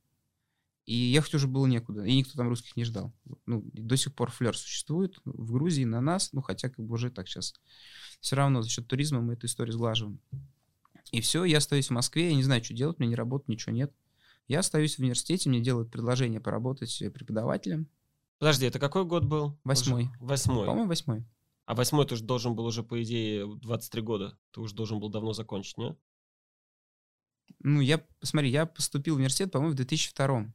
И 0.84 0.94
ехать 0.94 1.34
уже 1.34 1.48
было 1.48 1.66
некуда, 1.66 2.04
и 2.04 2.14
никто 2.14 2.32
там 2.36 2.48
русских 2.48 2.76
не 2.76 2.84
ждал. 2.84 3.14
Ну, 3.46 3.62
до 3.72 3.96
сих 3.96 4.14
пор 4.14 4.30
флер 4.30 4.56
существует 4.56 5.18
в 5.24 5.52
Грузии 5.52 5.84
на 5.84 6.00
нас, 6.02 6.32
ну, 6.32 6.42
хотя 6.42 6.68
как 6.68 6.84
бы 6.84 6.94
уже 6.94 7.10
так 7.10 7.28
сейчас. 7.28 7.54
Все 8.20 8.36
равно 8.36 8.62
за 8.62 8.68
счет 8.68 8.86
туризма 8.86 9.20
мы 9.20 9.34
эту 9.34 9.46
историю 9.46 9.72
сглаживаем. 9.72 10.20
И 11.10 11.20
все, 11.20 11.44
я 11.44 11.58
остаюсь 11.58 11.88
в 11.88 11.92
Москве, 11.92 12.28
я 12.30 12.34
не 12.34 12.42
знаю, 12.42 12.62
что 12.62 12.74
делать, 12.74 12.98
мне 12.98 13.08
не 13.08 13.14
работать, 13.14 13.48
ничего 13.48 13.74
нет. 13.74 13.92
Я 14.46 14.60
остаюсь 14.60 14.96
в 14.96 15.00
университете, 15.00 15.48
мне 15.48 15.60
делают 15.60 15.90
предложение 15.90 16.40
поработать 16.40 17.02
преподавателем. 17.12 17.88
Подожди, 18.38 18.66
это 18.66 18.78
какой 18.78 19.04
год 19.04 19.24
был? 19.24 19.58
Восьмой. 19.64 20.04
Уже? 20.04 20.12
Восьмой. 20.20 20.66
По-моему, 20.66 20.88
восьмой. 20.88 21.24
А 21.66 21.74
восьмой 21.74 22.06
ты 22.06 22.16
же 22.16 22.24
должен 22.24 22.54
был 22.54 22.64
уже, 22.64 22.82
по 22.82 23.02
идее, 23.02 23.46
23 23.46 24.02
года. 24.02 24.38
Ты 24.52 24.60
уже 24.60 24.74
должен 24.74 25.00
был 25.00 25.10
давно 25.10 25.32
закончить, 25.34 25.76
не? 25.76 25.96
Ну, 27.60 27.80
я, 27.80 27.98
посмотри, 28.20 28.50
я 28.50 28.64
поступил 28.64 29.14
в 29.14 29.18
университет, 29.18 29.50
по-моему, 29.50 29.72
в 29.72 29.76
2002 29.76 30.52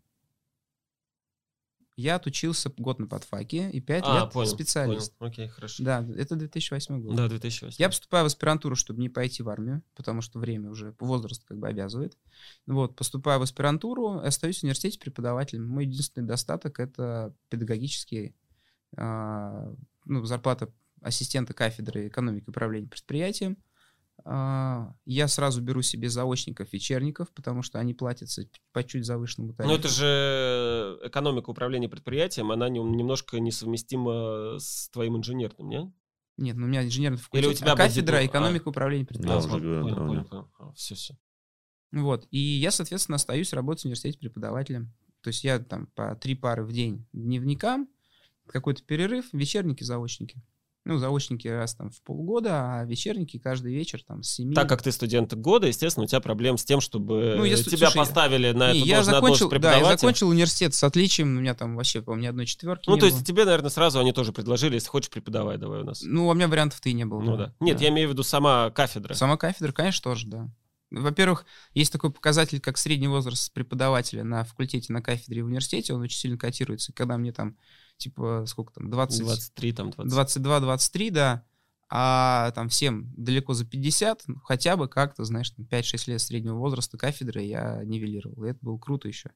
я 1.95 2.15
отучился 2.15 2.71
год 2.77 2.99
на 2.99 3.07
подфаке 3.07 3.69
и 3.69 3.79
пять 3.79 4.03
а, 4.05 4.21
лет 4.21 4.33
понял, 4.33 4.49
специалист. 4.49 5.15
Понял. 5.17 5.31
Окей, 5.31 5.47
хорошо. 5.47 5.83
Да, 5.83 6.05
это 6.15 6.35
2008 6.35 7.01
год. 7.01 7.15
Да, 7.15 7.27
2008. 7.27 7.75
Я 7.77 7.89
поступаю 7.89 8.23
в 8.23 8.27
аспирантуру, 8.27 8.75
чтобы 8.75 8.99
не 8.99 9.09
пойти 9.09 9.43
в 9.43 9.49
армию, 9.49 9.83
потому 9.95 10.21
что 10.21 10.39
время 10.39 10.71
уже, 10.71 10.95
возраст 10.99 11.43
как 11.45 11.57
бы 11.57 11.67
обязывает. 11.67 12.17
Вот, 12.65 12.95
поступаю 12.95 13.39
в 13.39 13.43
аспирантуру, 13.43 14.19
остаюсь 14.19 14.59
в 14.59 14.63
университете 14.63 14.99
преподавателем. 14.99 15.67
Мой 15.67 15.85
единственный 15.85 16.25
достаток— 16.25 16.79
это 16.81 17.35
педагогический, 17.49 18.35
э, 18.97 19.75
ну, 20.05 20.25
зарплата 20.25 20.69
ассистента 21.01 21.53
кафедры 21.53 22.07
экономики 22.07 22.45
и 22.45 22.49
управления 22.49 22.87
предприятием— 22.87 23.57
я 24.25 25.27
сразу 25.27 25.61
беру 25.61 25.81
себе 25.81 26.09
заочников, 26.09 26.71
вечерников, 26.71 27.31
потому 27.33 27.61
что 27.61 27.79
они 27.79 27.93
платятся 27.93 28.47
по 28.71 28.83
чуть 28.83 29.05
завышенному 29.05 29.53
тарифу. 29.53 29.73
Но 29.73 29.79
это 29.79 29.89
же 29.89 30.99
экономика 31.03 31.49
управления 31.49 31.89
предприятием, 31.89 32.51
она 32.51 32.69
немножко 32.69 33.39
несовместима 33.39 34.59
с 34.59 34.89
твоим 34.89 35.17
инженерным, 35.17 35.69
не? 35.69 35.93
Нет, 36.37 36.55
ну 36.55 36.65
у 36.65 36.69
меня 36.69 36.83
инженерный 36.83 37.19
факультет, 37.19 37.45
Или 37.45 37.53
у 37.53 37.55
тебя 37.55 37.73
а 37.73 37.75
кафедра 37.75 38.17
будет... 38.17 38.29
экономика 38.29 38.63
а. 38.65 38.69
управления 38.69 39.05
предприятием. 39.05 39.49
Да, 39.49 39.55
уже 39.55 39.81
понял, 39.81 39.95
понял, 39.95 40.25
понял, 40.25 40.51
понял. 40.57 40.73
Все, 40.73 40.95
все. 40.95 41.17
Вот, 41.91 42.25
и 42.31 42.39
я, 42.39 42.71
соответственно, 42.71 43.17
остаюсь 43.17 43.53
работать 43.53 43.83
в 43.83 43.85
университете 43.85 44.17
преподавателем. 44.17 44.93
То 45.21 45.27
есть 45.27 45.43
я 45.43 45.59
там 45.59 45.87
по 45.87 46.15
три 46.15 46.33
пары 46.33 46.63
в 46.63 46.71
день 46.71 47.05
дневникам, 47.13 47.87
какой-то 48.47 48.83
перерыв, 48.83 49.31
вечерники, 49.31 49.83
заочники. 49.83 50.41
Ну, 50.85 50.97
заочники 50.97 51.47
раз 51.47 51.75
там 51.75 51.89
в 51.91 52.01
полгода, 52.01 52.79
а 52.79 52.85
вечерники 52.85 53.39
каждый 53.39 53.73
вечер 53.73 54.03
там 54.03 54.21
с 54.21 54.33
7. 54.33 54.53
Так 54.53 54.67
как 54.67 54.81
ты 54.81 54.91
студент 54.91 55.33
года, 55.33 55.67
естественно, 55.67 56.03
у 56.03 56.07
тебя 56.07 56.19
проблем 56.19 56.57
с 56.57 56.65
тем, 56.65 56.81
чтобы 56.81 57.35
Ну, 57.37 57.45
я 57.45 57.55
тебя 57.55 57.89
слушай, 57.89 57.95
поставили 57.95 58.51
на 58.51 58.73
Не, 58.73 58.79
эту 58.79 58.87
я 58.87 58.95
должность 58.97 59.39
закончил, 59.39 59.59
да, 59.61 59.77
я 59.77 59.85
закончил 59.85 60.27
университет 60.27 60.73
с 60.73 60.83
отличием, 60.83 61.37
у 61.37 61.39
меня 61.39 61.53
там 61.53 61.77
вообще, 61.77 62.01
по-моему, 62.01 62.23
ни 62.23 62.27
одной 62.27 62.45
четверки 62.45 62.89
Ну, 62.89 62.95
то 62.97 63.01
было. 63.01 63.09
есть 63.09 63.25
тебе, 63.25 63.45
наверное, 63.45 63.69
сразу 63.69 63.99
они 63.99 64.11
тоже 64.11 64.33
предложили, 64.33 64.73
если 64.73 64.89
хочешь, 64.89 65.09
преподавай 65.09 65.57
давай 65.57 65.81
у 65.81 65.85
нас. 65.85 66.01
Ну, 66.03 66.27
у 66.27 66.33
меня 66.33 66.49
вариантов-то 66.49 66.89
и 66.89 66.93
не 66.93 67.05
было. 67.05 67.21
Ну 67.21 67.37
да. 67.37 67.53
Нет, 67.61 67.79
я 67.79 67.87
имею 67.87 68.09
в 68.09 68.11
виду 68.11 68.23
сама 68.23 68.69
кафедра. 68.71 69.13
Сама 69.13 69.37
кафедра, 69.37 69.71
конечно, 69.71 70.03
тоже, 70.03 70.27
да. 70.27 70.49
Во-первых, 70.91 71.45
есть 71.73 71.91
такой 71.91 72.11
показатель, 72.11 72.59
как 72.59 72.77
средний 72.77 73.07
возраст 73.07 73.51
преподавателя 73.53 74.23
на 74.23 74.43
факультете, 74.43 74.91
на 74.93 75.01
кафедре 75.01 75.39
и 75.39 75.41
в 75.41 75.47
университете, 75.47 75.93
он 75.93 76.01
очень 76.01 76.19
сильно 76.19 76.37
котируется. 76.37 76.93
Когда 76.93 77.17
мне 77.17 77.31
там, 77.31 77.57
типа, 77.97 78.45
сколько 78.47 78.73
там, 78.73 78.89
20, 78.89 79.19
23, 79.21 79.73
там, 79.73 79.91
20. 79.91 80.37
22-23, 80.37 81.11
да, 81.11 81.45
а 81.89 82.51
там 82.51 82.69
всем 82.69 83.13
далеко 83.15 83.53
за 83.53 83.65
50, 83.65 84.23
ну, 84.27 84.39
хотя 84.43 84.77
бы 84.77 84.87
как-то, 84.87 85.23
знаешь, 85.25 85.51
там 85.51 85.65
5-6 85.65 86.09
лет 86.09 86.21
среднего 86.21 86.55
возраста 86.55 86.97
кафедры 86.97 87.43
я 87.43 87.83
нивелировал. 87.83 88.43
И 88.45 88.49
это 88.49 88.59
было 88.61 88.77
круто 88.79 89.07
еще. 89.07 89.31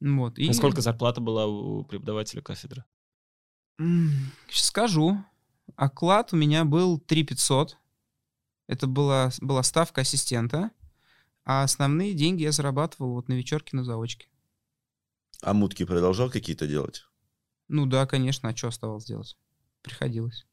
Вот. 0.00 0.38
И... 0.38 0.48
А 0.48 0.52
сколько 0.54 0.80
зарплата 0.80 1.20
была 1.20 1.46
у 1.46 1.84
преподавателя 1.84 2.42
кафедры? 2.42 2.84
Сейчас 3.78 4.66
скажу. 4.66 5.24
Оклад 5.76 6.32
у 6.32 6.36
меня 6.36 6.64
был 6.64 6.98
3 6.98 7.24
500. 7.24 7.76
Это 8.66 8.86
была, 8.86 9.30
была 9.40 9.62
ставка 9.62 10.00
ассистента. 10.00 10.72
А 11.44 11.62
основные 11.62 12.12
деньги 12.12 12.42
я 12.42 12.52
зарабатывал 12.52 13.14
вот 13.14 13.28
на 13.28 13.34
вечерке 13.34 13.76
на 13.76 13.84
заочке. 13.84 14.28
А 15.42 15.54
мутки 15.54 15.84
продолжал 15.84 16.28
какие-то 16.30 16.66
делать? 16.66 17.04
Ну 17.68 17.86
да, 17.86 18.06
конечно, 18.06 18.48
а 18.48 18.56
что 18.56 18.68
оставалось 18.68 19.04
делать? 19.04 19.36
Приходилось. 19.82 20.46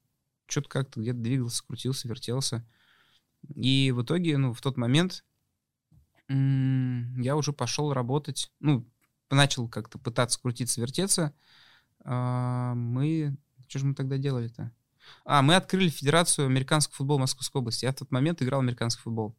Что-то 0.48 0.70
как-то 0.70 1.00
где-то 1.00 1.20
двигался, 1.20 1.64
крутился, 1.66 2.08
вертелся. 2.08 2.66
И 3.54 3.92
в 3.92 4.04
итоге, 4.04 4.38
ну, 4.38 4.54
в 4.54 4.62
тот 4.62 4.78
момент 4.78 5.24
я 6.28 7.36
уже 7.36 7.54
пошел 7.54 7.94
работать, 7.94 8.52
ну, 8.60 8.88
начал 9.30 9.68
как-то 9.68 10.00
пытаться 10.00 10.40
крутиться, 10.40 10.82
вертеться. 10.82 11.34
А, 12.04 12.74
мы... 12.76 13.38
Что 13.68 13.80
же 13.80 13.86
мы 13.86 13.96
тогда 13.96 14.18
делали-то? 14.18 14.72
А, 15.24 15.42
мы 15.42 15.56
открыли 15.56 15.90
Федерацию 15.90 16.46
американского 16.48 16.96
футбола 16.96 17.20
Московской 17.20 17.60
области. 17.60 17.86
Я 17.86 17.92
в 17.92 17.96
тот 17.96 18.12
момент 18.12 18.42
играл 18.42 18.62
американский 18.62 19.02
футбол. 19.02 19.36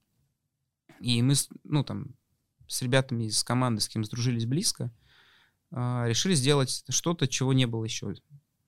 И 1.01 1.23
мы, 1.23 1.35
ну, 1.65 1.85
там, 1.85 2.15
с 2.67 2.83
ребятами 2.83 3.25
из 3.25 3.43
команды, 3.45 3.81
с 3.81 3.89
кем 3.89 4.05
сдружились 4.05 4.47
близко, 4.47 4.91
решили 5.73 6.35
сделать 6.35 6.85
что-то, 6.89 7.27
чего 7.29 7.53
не 7.53 7.67
было 7.67 7.85
еще. 7.85 8.15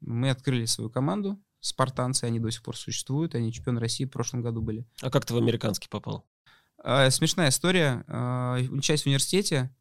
Мы 0.01 0.31
открыли 0.31 0.65
свою 0.65 0.91
команду, 0.91 1.41
спартанцы, 1.61 2.25
они 2.25 2.41
до 2.41 2.51
сих 2.51 2.63
пор 2.63 2.77
существуют, 2.77 3.35
они 3.35 3.53
чемпионы 3.53 3.81
России 3.81 4.05
в 4.05 4.11
прошлом 4.11 4.43
году 4.43 4.61
были. 4.61 4.87
А 5.03 5.11
как 5.11 5.25
ты 5.25 5.35
в 5.35 5.39
американский 5.39 5.89
попал? 5.89 6.27
А, 6.79 7.11
Смешная 7.11 7.49
история. 7.49 8.05
А, 8.09 8.59
Учась 8.71 9.03
в 9.03 9.07
университете, 9.07 9.75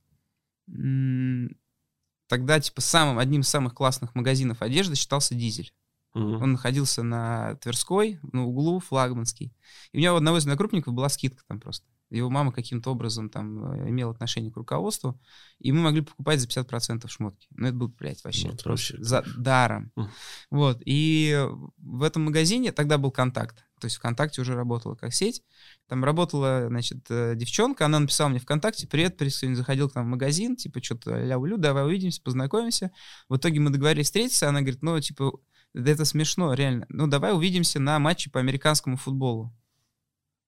тогда, 2.27 2.59
типа, 2.59 2.81
самым, 2.81 3.19
одним 3.19 3.41
из 3.41 3.47
самых 3.47 3.73
классных 3.73 4.15
магазинов 4.15 4.61
одежды 4.61 4.95
считался 4.95 5.33
«Дизель». 5.33 5.73
Мгм. 6.13 6.41
Он 6.41 6.51
находился 6.53 7.03
на 7.03 7.55
Тверской, 7.55 8.19
на 8.33 8.45
углу, 8.45 8.79
флагманский. 8.79 9.53
И 9.91 9.97
у 9.97 10.01
него 10.01 10.15
у 10.15 10.17
одного 10.17 10.37
из 10.37 10.43
однокрупников 10.43 10.93
была 10.93 11.09
скидка 11.09 11.43
там 11.47 11.59
просто. 11.59 11.85
Его 12.09 12.29
мама 12.29 12.51
каким-то 12.51 12.91
образом 12.91 13.29
там 13.29 13.73
э, 13.73 13.89
имела 13.89 14.11
отношение 14.11 14.51
к 14.51 14.57
руководству, 14.57 15.19
и 15.59 15.71
мы 15.71 15.81
могли 15.81 16.01
покупать 16.01 16.39
за 16.39 16.47
50% 16.47 17.07
шмотки. 17.07 17.47
Ну, 17.51 17.67
это 17.67 17.75
был, 17.75 17.89
блядь, 17.89 18.23
вообще, 18.23 18.47
Ну, 18.47 18.53
это 18.53 18.63
просто 18.63 18.93
вообще 18.93 19.03
за 19.03 19.23
даром. 19.37 19.91
Мгм. 19.95 20.09
Вот, 20.51 20.81
и 20.85 21.47
в 21.77 22.03
этом 22.03 22.25
магазине 22.25 22.71
тогда 22.71 22.97
был 22.97 23.11
контакт. 23.11 23.65
То 23.79 23.85
есть 23.85 23.97
ВКонтакте 23.97 24.41
уже 24.41 24.55
работала 24.55 24.95
как 24.95 25.13
сеть. 25.13 25.43
Там 25.87 26.03
работала, 26.03 26.65
значит, 26.67 27.05
э, 27.09 27.33
девчонка, 27.35 27.85
она 27.85 27.99
написала 27.99 28.29
мне 28.29 28.39
ВКонтакте, 28.39 28.87
привет, 28.87 29.17
привет, 29.17 29.33
сегодня 29.33 29.55
заходил 29.55 29.89
к 29.89 29.95
нам 29.95 30.05
в 30.05 30.09
магазин, 30.09 30.55
типа, 30.55 30.81
что-то 30.81 31.21
ля-улю, 31.23 31.57
давай 31.57 31.85
увидимся, 31.85 32.21
познакомимся. 32.21 32.91
В 33.29 33.37
итоге 33.37 33.59
мы 33.59 33.69
договорились 33.69 34.07
встретиться, 34.07 34.49
она 34.49 34.61
говорит, 34.61 34.81
ну, 34.81 34.99
типа, 34.99 35.39
да 35.73 35.91
это 35.91 36.05
смешно, 36.05 36.53
реально. 36.53 36.85
Ну, 36.89 37.07
давай 37.07 37.35
увидимся 37.35 37.79
на 37.79 37.99
матче 37.99 38.31
по 38.31 38.39
американскому 38.39 38.97
футболу. 38.97 39.53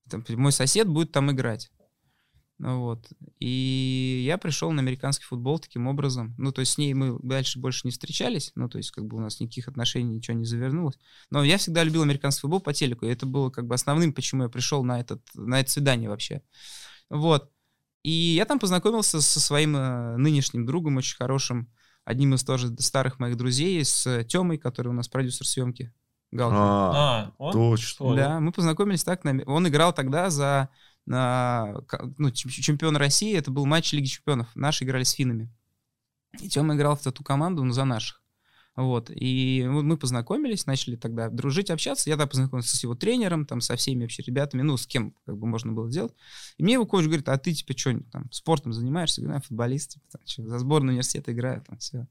Там, 0.09 0.23
мой 0.29 0.51
сосед 0.51 0.87
будет 0.87 1.11
там 1.11 1.31
играть. 1.31 1.71
Ну 2.59 2.81
вот. 2.81 3.07
И 3.39 4.23
я 4.25 4.37
пришел 4.37 4.69
на 4.71 4.81
американский 4.81 5.23
футбол 5.23 5.59
таким 5.59 5.87
образом. 5.87 6.35
Ну, 6.37 6.51
то 6.51 6.59
есть 6.59 6.73
с 6.73 6.77
ней 6.77 6.93
мы 6.93 7.17
дальше 7.23 7.57
больше 7.57 7.81
не 7.85 7.91
встречались. 7.91 8.51
Ну, 8.55 8.67
то 8.67 8.77
есть 8.77 8.91
как 8.91 9.05
бы 9.05 9.15
у 9.15 9.21
нас 9.21 9.39
никаких 9.39 9.69
отношений, 9.69 10.17
ничего 10.17 10.35
не 10.35 10.43
завернулось. 10.43 10.99
Но 11.29 11.41
я 11.41 11.57
всегда 11.57 11.83
любил 11.83 12.01
американский 12.01 12.41
футбол 12.41 12.59
по 12.59 12.73
телеку. 12.73 13.05
И 13.05 13.09
это 13.09 13.25
было 13.25 13.49
как 13.49 13.65
бы 13.65 13.75
основным, 13.75 14.11
почему 14.11 14.43
я 14.43 14.49
пришел 14.49 14.83
на, 14.83 14.99
этот, 14.99 15.21
на 15.35 15.61
это 15.61 15.71
свидание 15.71 16.09
вообще. 16.09 16.41
Вот. 17.09 17.49
И 18.03 18.11
я 18.11 18.43
там 18.43 18.59
познакомился 18.59 19.21
со 19.21 19.39
своим 19.39 19.77
э, 19.77 20.17
нынешним 20.17 20.65
другом, 20.65 20.97
очень 20.97 21.15
хорошим, 21.15 21.71
одним 22.03 22.33
из 22.33 22.43
тоже 22.43 22.75
старых 22.79 23.19
моих 23.19 23.37
друзей, 23.37 23.83
с 23.85 24.23
Темой, 24.25 24.57
который 24.57 24.89
у 24.89 24.93
нас 24.93 25.07
продюсер 25.07 25.47
съемки. 25.47 25.93
Галкин. 26.31 26.57
А, 26.57 26.91
А, 26.93 27.31
он? 27.37 27.53
точно. 27.53 28.15
Да, 28.15 28.39
мы 28.39 28.51
познакомились 28.51 29.03
так. 29.03 29.23
на- 29.23 29.43
Он 29.45 29.67
играл 29.67 29.93
тогда 29.93 30.29
за 30.29 30.69
на, 31.05 31.73
ну, 32.17 32.29
чем- 32.31 32.51
чемпион 32.51 32.95
России. 32.97 33.35
Это 33.35 33.49
был 33.51 33.65
матч 33.65 33.93
Лиги 33.93 34.05
чемпионов. 34.05 34.47
Наши 34.55 34.83
играли 34.83 35.03
с 35.03 35.11
финнами. 35.11 35.49
И 36.39 36.47
Тёма 36.49 36.75
играл 36.75 36.95
в 36.95 37.07
эту 37.07 37.23
команду, 37.23 37.63
ну, 37.63 37.73
за 37.73 37.85
наших. 37.85 38.21
Вот. 38.75 39.09
И 39.13 39.65
мы 39.67 39.81
мы 39.81 39.97
познакомились, 39.97 40.67
начали 40.67 40.95
тогда 40.95 41.29
дружить, 41.29 41.71
общаться. 41.71 42.09
Я 42.09 42.15
тогда 42.15 42.27
познакомился 42.27 42.77
с 42.77 42.83
его 42.83 42.93
тренером, 42.95 43.45
там, 43.45 43.59
со 43.59 43.75
всеми 43.75 44.01
вообще 44.03 44.21
ребятами, 44.21 44.61
ну, 44.61 44.77
с 44.77 44.85
кем 44.85 45.15
как 45.25 45.37
бы 45.37 45.47
можно 45.47 45.73
было 45.73 45.89
сделать. 45.89 46.13
И 46.57 46.63
мне 46.63 46.73
его 46.73 46.85
коуч 46.85 47.05
говорит, 47.05 47.27
а 47.27 47.37
ты, 47.39 47.53
типа, 47.53 47.75
что, 47.77 47.99
там, 48.11 48.31
спортом 48.31 48.71
занимаешься? 48.71 49.21
Я 49.21 49.27
говорю, 49.27 49.41
«Да, 49.41 49.47
футболист, 49.47 49.93
типа, 49.93 50.05
там, 50.11 50.21
чё, 50.25 50.45
за 50.47 50.59
сборную 50.59 50.91
университета 50.93 51.33
играю, 51.33 51.63
там, 51.67 51.77
все. 51.79 52.05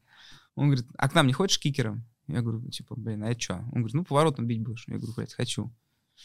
Он 0.56 0.66
говорит, 0.66 0.86
а 0.98 1.08
к 1.08 1.14
нам 1.14 1.28
не 1.28 1.32
хочешь 1.32 1.60
кикером? 1.60 2.04
Я 2.28 2.42
говорю, 2.42 2.68
типа, 2.70 2.94
блин, 2.94 3.24
а 3.24 3.30
это 3.30 3.40
что? 3.40 3.54
Он 3.72 3.80
говорит, 3.80 3.94
ну, 3.94 4.04
поворотом 4.04 4.46
бить 4.46 4.62
будешь. 4.62 4.84
Я 4.86 4.98
говорю, 4.98 5.14
блядь, 5.16 5.32
хочу. 5.32 5.72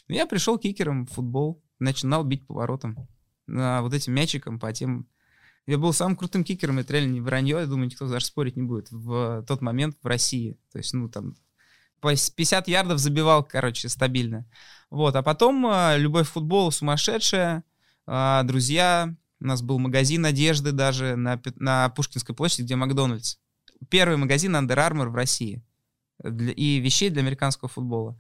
Ну, 0.08 0.16
Я 0.16 0.28
пришел 0.28 0.58
кикером 0.58 1.06
в 1.06 1.12
футбол, 1.12 1.64
начинал 1.80 2.24
бить 2.24 2.46
поворотом. 2.46 3.08
А, 3.50 3.82
вот 3.82 3.94
этим 3.94 4.14
мячиком 4.14 4.60
по 4.60 4.72
тем... 4.74 5.08
Я 5.66 5.78
был 5.78 5.94
самым 5.94 6.18
крутым 6.18 6.44
кикером, 6.44 6.80
это 6.80 6.92
реально 6.92 7.14
не 7.14 7.22
вранье, 7.22 7.58
я 7.58 7.66
думаю, 7.66 7.86
никто 7.86 8.06
даже 8.10 8.26
спорить 8.26 8.58
не 8.58 8.64
будет 8.64 8.92
в 8.92 9.46
тот 9.48 9.62
момент 9.62 9.98
в 10.04 10.06
России. 10.06 10.58
То 10.74 10.78
есть, 10.78 10.94
ну, 10.94 11.08
там, 11.08 11.36
по 12.02 12.10
50 12.14 12.68
ярдов 12.68 13.00
забивал, 13.00 13.46
короче, 13.46 13.88
стабильно. 13.88 14.46
Вот, 14.90 15.16
а 15.16 15.24
потом 15.24 15.66
э, 15.68 15.98
любовь 15.98 16.28
к 16.28 16.32
футболу 16.34 16.70
сумасшедшая, 16.70 17.64
э, 18.08 18.42
друзья, 18.44 19.16
у 19.40 19.46
нас 19.46 19.62
был 19.62 19.80
магазин 19.80 20.26
одежды 20.26 20.74
даже 20.74 21.16
на, 21.16 21.42
на 21.56 21.88
Пушкинской 21.90 22.36
площади, 22.36 22.64
где 22.64 22.76
Макдональдс. 22.76 23.38
Первый 23.90 24.18
магазин 24.18 24.56
Under 24.56 24.76
Armour 24.76 25.10
в 25.10 25.16
России. 25.16 25.64
Для- 26.24 26.54
и 26.54 26.80
вещей 26.80 27.10
для 27.10 27.22
американского 27.22 27.70
футбола. 27.70 28.20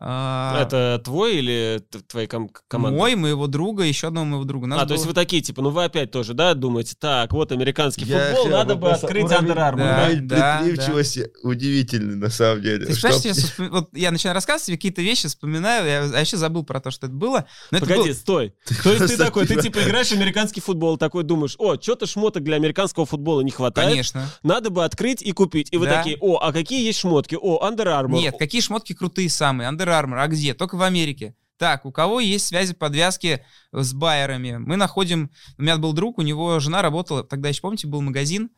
А, 0.00 0.60
Это 0.62 1.00
твой 1.04 1.36
или 1.36 1.80
твоей 2.08 2.26
ком- 2.26 2.50
команды? 2.66 2.98
Мой, 2.98 3.14
моего 3.14 3.46
друга, 3.46 3.84
еще 3.84 4.08
одного 4.08 4.26
моего 4.26 4.44
друга. 4.44 4.66
Нас 4.66 4.82
А, 4.82 4.86
то 4.86 4.94
есть 4.94 5.04
было- 5.04 5.10
вы 5.10 5.14
такие, 5.14 5.42
типа, 5.42 5.62
ну 5.62 5.70
вы 5.70 5.84
опять 5.84 6.10
тоже, 6.10 6.34
да, 6.34 6.54
думаете, 6.54 6.96
так, 6.98 7.32
вот 7.32 7.52
американский 7.52 8.04
Я 8.04 8.34
футбол, 8.34 8.48
надо 8.48 8.74
бы 8.74 8.90
открыть 8.90 9.24
уровень- 9.26 9.46
Under 9.50 9.56
Armour, 9.56 9.76
Да. 9.76 10.08
да? 10.36 10.62
Да, 10.62 11.24
удивительный, 11.42 12.16
на 12.16 12.30
самом 12.30 12.62
деле. 12.62 12.86
Ты 12.86 12.94
знаешь, 12.94 13.16
я, 13.24 13.32
вспом- 13.32 13.70
вот 13.70 13.88
я 13.96 14.10
начинаю 14.10 14.34
рассказывать, 14.34 14.66
тебе 14.66 14.76
какие-то 14.76 15.02
вещи 15.02 15.28
вспоминаю, 15.28 15.86
я 15.86 16.06
вообще 16.18 16.36
забыл 16.36 16.64
про 16.64 16.80
то, 16.80 16.90
что 16.90 17.06
это 17.06 17.14
было. 17.14 17.46
Но 17.70 17.78
это 17.78 17.86
Погоди, 17.86 18.08
был- 18.10 18.14
стой. 18.16 18.54
То 18.82 18.92
есть 18.92 19.06
ты 19.06 19.16
такой, 19.16 19.46
ты 19.46 19.54
типа- 19.54 19.62
типа 19.62 19.78
играешь 19.88 20.08
в 20.08 20.12
американский 20.12 20.60
футбол, 20.60 20.96
такой 20.96 21.22
думаешь, 21.22 21.54
о, 21.58 21.76
что-то 21.80 22.06
шмоток 22.06 22.42
для 22.42 22.56
американского 22.56 23.06
футбола 23.06 23.42
не 23.42 23.50
хватает, 23.50 23.90
Конечно. 23.90 24.28
надо 24.42 24.70
бы 24.70 24.84
открыть 24.84 25.22
и 25.22 25.32
купить. 25.32 25.68
И 25.72 25.76
вы 25.76 25.86
Да. 25.86 25.98
такие, 25.98 26.16
о, 26.20 26.38
а 26.38 26.52
какие 26.52 26.84
есть 26.84 26.98
шмотки? 26.98 27.36
О, 27.40 27.60
Under 27.68 27.86
Armour. 27.86 28.12
Нет, 28.18 28.34
какие 28.38 28.60
шмотки 28.60 28.92
крутые 28.94 29.28
самые? 29.28 29.70
Under 29.70 29.91
Armour, 29.92 30.18
а 30.18 30.26
где? 30.28 30.54
Только 30.54 30.76
в 30.76 30.82
Америке. 30.82 31.36
Так, 31.58 31.84
у 31.86 31.92
кого 31.92 32.18
есть 32.18 32.46
связи, 32.46 32.74
подвязки 32.74 33.44
с 33.72 33.92
байерами? 33.94 34.56
Мы 34.56 34.76
находим... 34.76 35.30
У 35.58 35.62
меня 35.62 35.76
был 35.78 35.92
друг, 35.92 36.18
у 36.18 36.22
него 36.22 36.58
жена 36.58 36.82
работала, 36.82 37.22
тогда 37.22 37.48
еще, 37.48 37.60
помните, 37.60 37.86
был 37.86 38.00
магазин, 38.00 38.50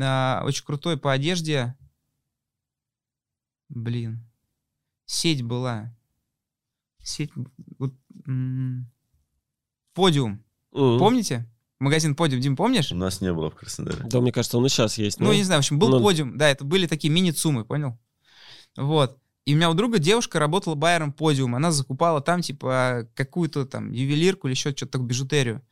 а, 0.00 0.42
очень 0.44 0.64
крутой 0.64 0.96
по 0.96 1.12
одежде. 1.12 1.76
Блин. 3.68 4.24
Сеть 5.06 5.42
была. 5.42 5.94
Сеть... 7.02 7.30
вот, 7.78 7.94
м, 8.26 8.90
Подиум. 9.94 10.44
Мгм. 10.72 10.98
Помните? 10.98 11.50
Магазин 11.78 12.14
Подиум, 12.16 12.40
Дим, 12.40 12.56
помнишь? 12.56 12.90
У 12.92 12.96
нас 12.96 13.20
не 13.20 13.32
было 13.32 13.50
в 13.50 13.54
Краснодаре. 13.54 14.04
Да, 14.08 14.20
мне 14.20 14.32
кажется, 14.32 14.58
он 14.58 14.66
и 14.66 14.68
сейчас 14.68 14.98
есть. 14.98 15.20
Ну, 15.20 15.26
ну. 15.26 15.32
не 15.32 15.44
знаю, 15.44 15.60
в 15.60 15.64
общем, 15.64 15.78
был 15.78 15.90
Ну. 15.90 16.02
подиум. 16.02 16.36
Да, 16.36 16.48
это 16.48 16.64
были 16.64 16.86
такие 16.86 17.12
мини-цумы, 17.12 17.64
понял? 17.64 17.98
Вот. 18.76 19.18
И 19.48 19.54
у 19.54 19.56
меня 19.56 19.70
у 19.70 19.74
друга 19.74 19.98
девушка 19.98 20.38
работала 20.38 20.74
байером 20.74 21.10
подиум. 21.10 21.54
Она 21.54 21.70
закупала 21.72 22.20
там, 22.20 22.42
типа, 22.42 23.08
какую-то 23.14 23.64
там 23.64 23.92
ювелирку 23.92 24.46
или 24.46 24.52
еще 24.52 24.72
что-то 24.72 24.98
бижутерию. 24.98 25.64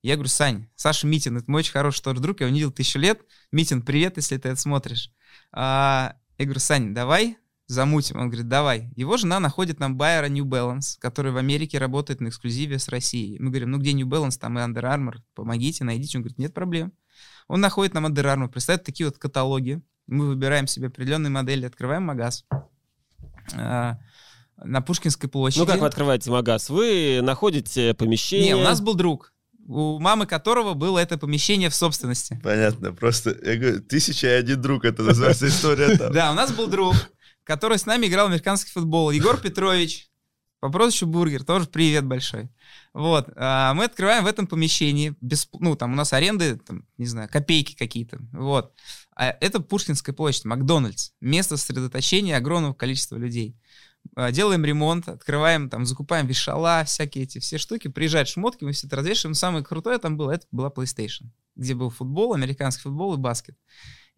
Я 0.00 0.14
говорю, 0.14 0.30
Сань, 0.30 0.66
Саша 0.76 1.06
Митин, 1.06 1.36
это 1.36 1.50
мой 1.50 1.58
очень 1.58 1.72
хороший 1.72 2.00
тоже 2.02 2.22
друг, 2.22 2.40
я 2.40 2.46
его 2.46 2.54
не 2.54 2.60
видел 2.60 2.72
тысячу 2.72 2.98
лет. 2.98 3.20
Митин, 3.52 3.82
привет, 3.82 4.16
если 4.16 4.38
ты 4.38 4.48
это 4.48 4.58
смотришь. 4.58 5.12
А, 5.52 6.16
я 6.38 6.46
говорю, 6.46 6.60
Сань, 6.60 6.94
давай 6.94 7.36
замутим. 7.66 8.18
Он 8.18 8.28
говорит, 8.28 8.48
давай. 8.48 8.90
Его 8.96 9.18
жена 9.18 9.40
находит 9.40 9.78
нам 9.78 9.98
байера 9.98 10.30
New 10.30 10.46
Balance, 10.46 10.96
который 10.98 11.30
в 11.30 11.36
Америке 11.36 11.76
работает 11.76 12.22
на 12.22 12.28
эксклюзиве 12.28 12.78
с 12.78 12.88
Россией. 12.88 13.38
Мы 13.40 13.50
говорим, 13.50 13.72
ну 13.72 13.78
где 13.78 13.92
New 13.92 14.06
Balance, 14.06 14.38
там 14.40 14.58
и 14.58 14.62
Under 14.62 14.84
Armour, 14.84 15.16
помогите, 15.34 15.84
найдите. 15.84 16.16
Он 16.16 16.22
говорит, 16.22 16.38
нет 16.38 16.54
проблем. 16.54 16.94
Он 17.46 17.60
находит 17.60 17.92
нам 17.92 18.06
Under 18.06 18.24
Armour, 18.24 18.48
представляет 18.48 18.86
такие 18.86 19.06
вот 19.06 19.18
каталоги. 19.18 19.82
Мы 20.06 20.28
выбираем 20.28 20.66
себе 20.66 20.86
определенные 20.86 21.28
модели, 21.28 21.66
открываем 21.66 22.04
магаз. 22.04 22.46
А, 23.54 23.98
на 24.64 24.80
Пушкинской 24.80 25.28
площади. 25.28 25.60
Ну, 25.60 25.66
как 25.66 25.80
вы 25.80 25.86
открываете 25.86 26.30
магаз? 26.30 26.68
Вы 26.70 27.20
находите 27.22 27.94
помещение... 27.94 28.54
Не, 28.54 28.56
у 28.56 28.62
нас 28.62 28.80
был 28.80 28.94
друг, 28.94 29.32
у 29.66 29.98
мамы 29.98 30.26
которого 30.26 30.74
было 30.74 30.98
это 30.98 31.18
помещение 31.18 31.68
в 31.70 31.74
собственности. 31.74 32.40
Понятно, 32.42 32.92
просто, 32.92 33.36
я 33.42 33.56
говорю, 33.56 33.80
тысяча 33.82 34.26
и 34.26 34.30
один 34.30 34.60
друг, 34.60 34.84
это 34.84 35.02
называется 35.02 35.48
история 35.48 35.96
там. 35.96 36.12
Да, 36.12 36.30
у 36.32 36.34
нас 36.34 36.52
был 36.52 36.66
друг, 36.66 36.94
который 37.44 37.78
с 37.78 37.86
нами 37.86 38.06
играл 38.06 38.26
в 38.26 38.30
американский 38.30 38.72
футбол. 38.72 39.10
Егор 39.10 39.38
Петрович, 39.38 40.08
по 40.60 40.70
прозвищу 40.70 41.06
Бургер, 41.06 41.44
тоже 41.44 41.66
привет 41.66 42.04
большой. 42.04 42.48
Вот, 42.92 43.28
а, 43.36 43.74
мы 43.74 43.84
открываем 43.84 44.24
в 44.24 44.26
этом 44.26 44.46
помещении, 44.46 45.14
без, 45.20 45.48
ну, 45.52 45.76
там 45.76 45.92
у 45.92 45.96
нас 45.96 46.12
аренды, 46.12 46.56
там, 46.56 46.84
не 46.96 47.06
знаю, 47.06 47.28
копейки 47.28 47.76
какие-то, 47.76 48.18
вот. 48.32 48.72
А 49.14 49.36
это 49.40 49.60
Пушкинская 49.60 50.14
площадь, 50.14 50.44
Макдональдс, 50.44 51.10
место 51.20 51.56
сосредоточения 51.56 52.36
огромного 52.36 52.74
количества 52.74 53.16
людей. 53.16 53.56
А, 54.16 54.32
Делаем 54.32 54.64
ремонт, 54.64 55.08
открываем, 55.08 55.68
там, 55.70 55.86
закупаем 55.86 56.26
вешала, 56.26 56.82
всякие 56.84 57.24
эти 57.24 57.38
все 57.38 57.58
штуки, 57.58 57.88
приезжают 57.88 58.28
шмотки, 58.28 58.64
мы 58.64 58.72
все 58.72 58.86
это 58.86 58.96
развешиваем. 58.96 59.34
Самое 59.34 59.64
крутое 59.64 59.98
там 59.98 60.16
было, 60.16 60.32
это 60.32 60.46
была 60.50 60.70
PlayStation, 60.70 61.26
где 61.56 61.74
был 61.74 61.90
футбол, 61.90 62.34
американский 62.34 62.82
футбол 62.82 63.14
и 63.14 63.18
баскет. 63.18 63.56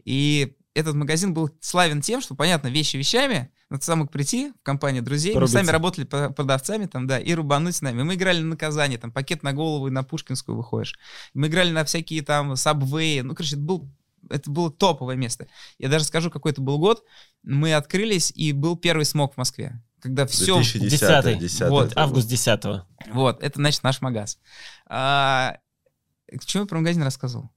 И 0.04 0.56
этот 0.74 0.94
магазин 0.94 1.34
был 1.34 1.50
славен 1.60 2.00
тем, 2.00 2.20
что, 2.20 2.34
понятно, 2.34 2.68
вещи 2.68 2.96
вещами, 2.96 3.50
надо 3.70 3.84
самому 3.84 4.08
прийти 4.08 4.52
в 4.52 4.62
компанию 4.62 5.02
друзей, 5.02 5.32
мы 5.32 5.40
Порубиться. 5.40 5.58
сами 5.58 5.70
работали 5.70 6.04
продавцами 6.04 6.86
там, 6.86 7.06
да, 7.06 7.18
и 7.18 7.32
рубануть 7.34 7.76
с 7.76 7.82
нами. 7.82 8.02
Мы 8.02 8.14
играли 8.14 8.40
на 8.40 8.50
наказание, 8.50 8.98
там, 8.98 9.12
пакет 9.12 9.42
на 9.42 9.52
голову 9.52 9.88
и 9.88 9.90
на 9.90 10.02
Пушкинскую 10.02 10.56
выходишь. 10.56 10.94
Мы 11.34 11.48
играли 11.48 11.70
на 11.70 11.84
всякие 11.84 12.22
там 12.22 12.56
сабвеи, 12.56 13.20
ну, 13.20 13.34
короче, 13.34 13.56
это, 13.56 13.64
был, 13.64 13.90
это 14.28 14.50
было 14.50 14.70
топовое 14.70 15.16
место. 15.16 15.48
Я 15.78 15.88
даже 15.88 16.04
скажу, 16.04 16.30
какой 16.30 16.52
это 16.52 16.60
был 16.60 16.78
год. 16.78 17.04
Мы 17.42 17.74
открылись, 17.74 18.32
и 18.34 18.52
был 18.52 18.76
первый 18.76 19.04
смог 19.04 19.34
в 19.34 19.36
Москве. 19.36 19.82
Когда 20.00 20.26
все... 20.26 20.54
2010 20.56 20.90
Десятый. 20.90 21.34
10 21.36 21.68
Вот, 21.68 21.92
Август 21.96 22.28
10 22.28 22.60
Вот, 23.12 23.42
это, 23.42 23.56
значит, 23.56 23.82
наш 23.82 24.00
магаз. 24.00 24.38
А, 24.86 25.58
к 26.28 26.44
чему 26.44 26.64
я 26.64 26.66
про 26.68 26.78
магазин 26.78 27.02
рассказывал? 27.02 27.50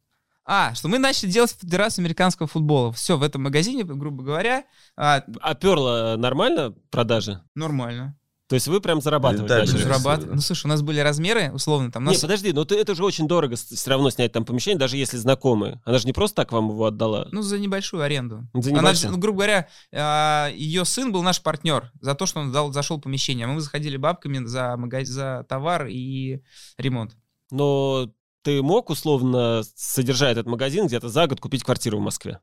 А, 0.45 0.73
что 0.75 0.87
мы 0.89 0.99
начали 0.99 1.29
делать 1.29 1.55
Федерацию 1.59 2.03
американского 2.03 2.47
футбола. 2.47 2.91
Все, 2.91 3.17
в 3.17 3.23
этом 3.23 3.43
магазине, 3.43 3.83
грубо 3.83 4.23
говоря, 4.23 4.65
а, 4.97 5.23
А 5.41 5.55
перла 5.55 6.15
нормально 6.17 6.73
продажи? 6.91 7.41
нормально. 7.55 8.17
То 8.49 8.55
есть 8.55 8.67
вы 8.67 8.81
прям 8.81 9.01
начали? 9.01 9.47
Конечно. 9.47 9.79
Зарабатывать. 9.79 10.35
Ну, 10.35 10.41
слушай, 10.41 10.65
у 10.65 10.69
нас 10.69 10.81
были 10.83 10.99
размеры, 10.99 11.51
условно, 11.53 11.91
там... 11.91 12.03
у 12.03 12.07
Не, 12.07 12.11
нас- 12.11 12.21
подожди, 12.21 12.51
но 12.51 12.65
ты, 12.65 12.75
это 12.75 12.93
же 12.93 13.03
очень 13.03 13.27
дорого 13.27 13.55
все 13.55 13.89
равно 13.89 14.09
снять 14.11 14.31
там 14.33 14.43
помещение, 14.45 14.77
даже 14.77 14.97
если 14.97 15.17
знакомые. 15.17 15.81
Она 15.85 15.97
же 15.97 16.05
не 16.05 16.13
просто 16.13 16.35
так 16.35 16.51
вам 16.51 16.69
его 16.69 16.85
отдала. 16.85 17.27
Ну, 17.31 17.41
за 17.41 17.57
небольшую 17.57 18.03
аренду. 18.03 18.45
За 18.53 18.69
Она, 18.71 18.81
небольшую. 18.81 19.11
ну, 19.13 19.17
грубо 19.17 19.37
говоря, 19.37 19.69
а, 19.91 20.49
ее 20.53 20.83
сын 20.85 21.11
был 21.11 21.23
наш 21.23 21.41
партнер 21.41 21.89
за 22.01 22.13
то, 22.15 22.25
что 22.27 22.41
он 22.41 22.51
дал, 22.51 22.71
зашел 22.73 22.97
в 22.97 23.01
помещение. 23.01 23.45
А 23.45 23.49
мы 23.49 23.59
заходили 23.61 23.97
бабками 23.97 24.45
за, 24.45 24.75
магаз... 24.77 25.07
за 25.07 25.45
товар 25.49 25.87
и 25.87 26.41
ремонт. 26.77 27.15
Но 27.49 28.11
ты 28.43 28.61
мог 28.61 28.89
условно, 28.89 29.63
содержа 29.75 30.27
этот 30.27 30.45
магазин, 30.45 30.87
где-то 30.87 31.09
за 31.09 31.27
год 31.27 31.39
купить 31.39 31.63
квартиру 31.63 31.97
в 31.97 32.01
Москве? 32.01 32.39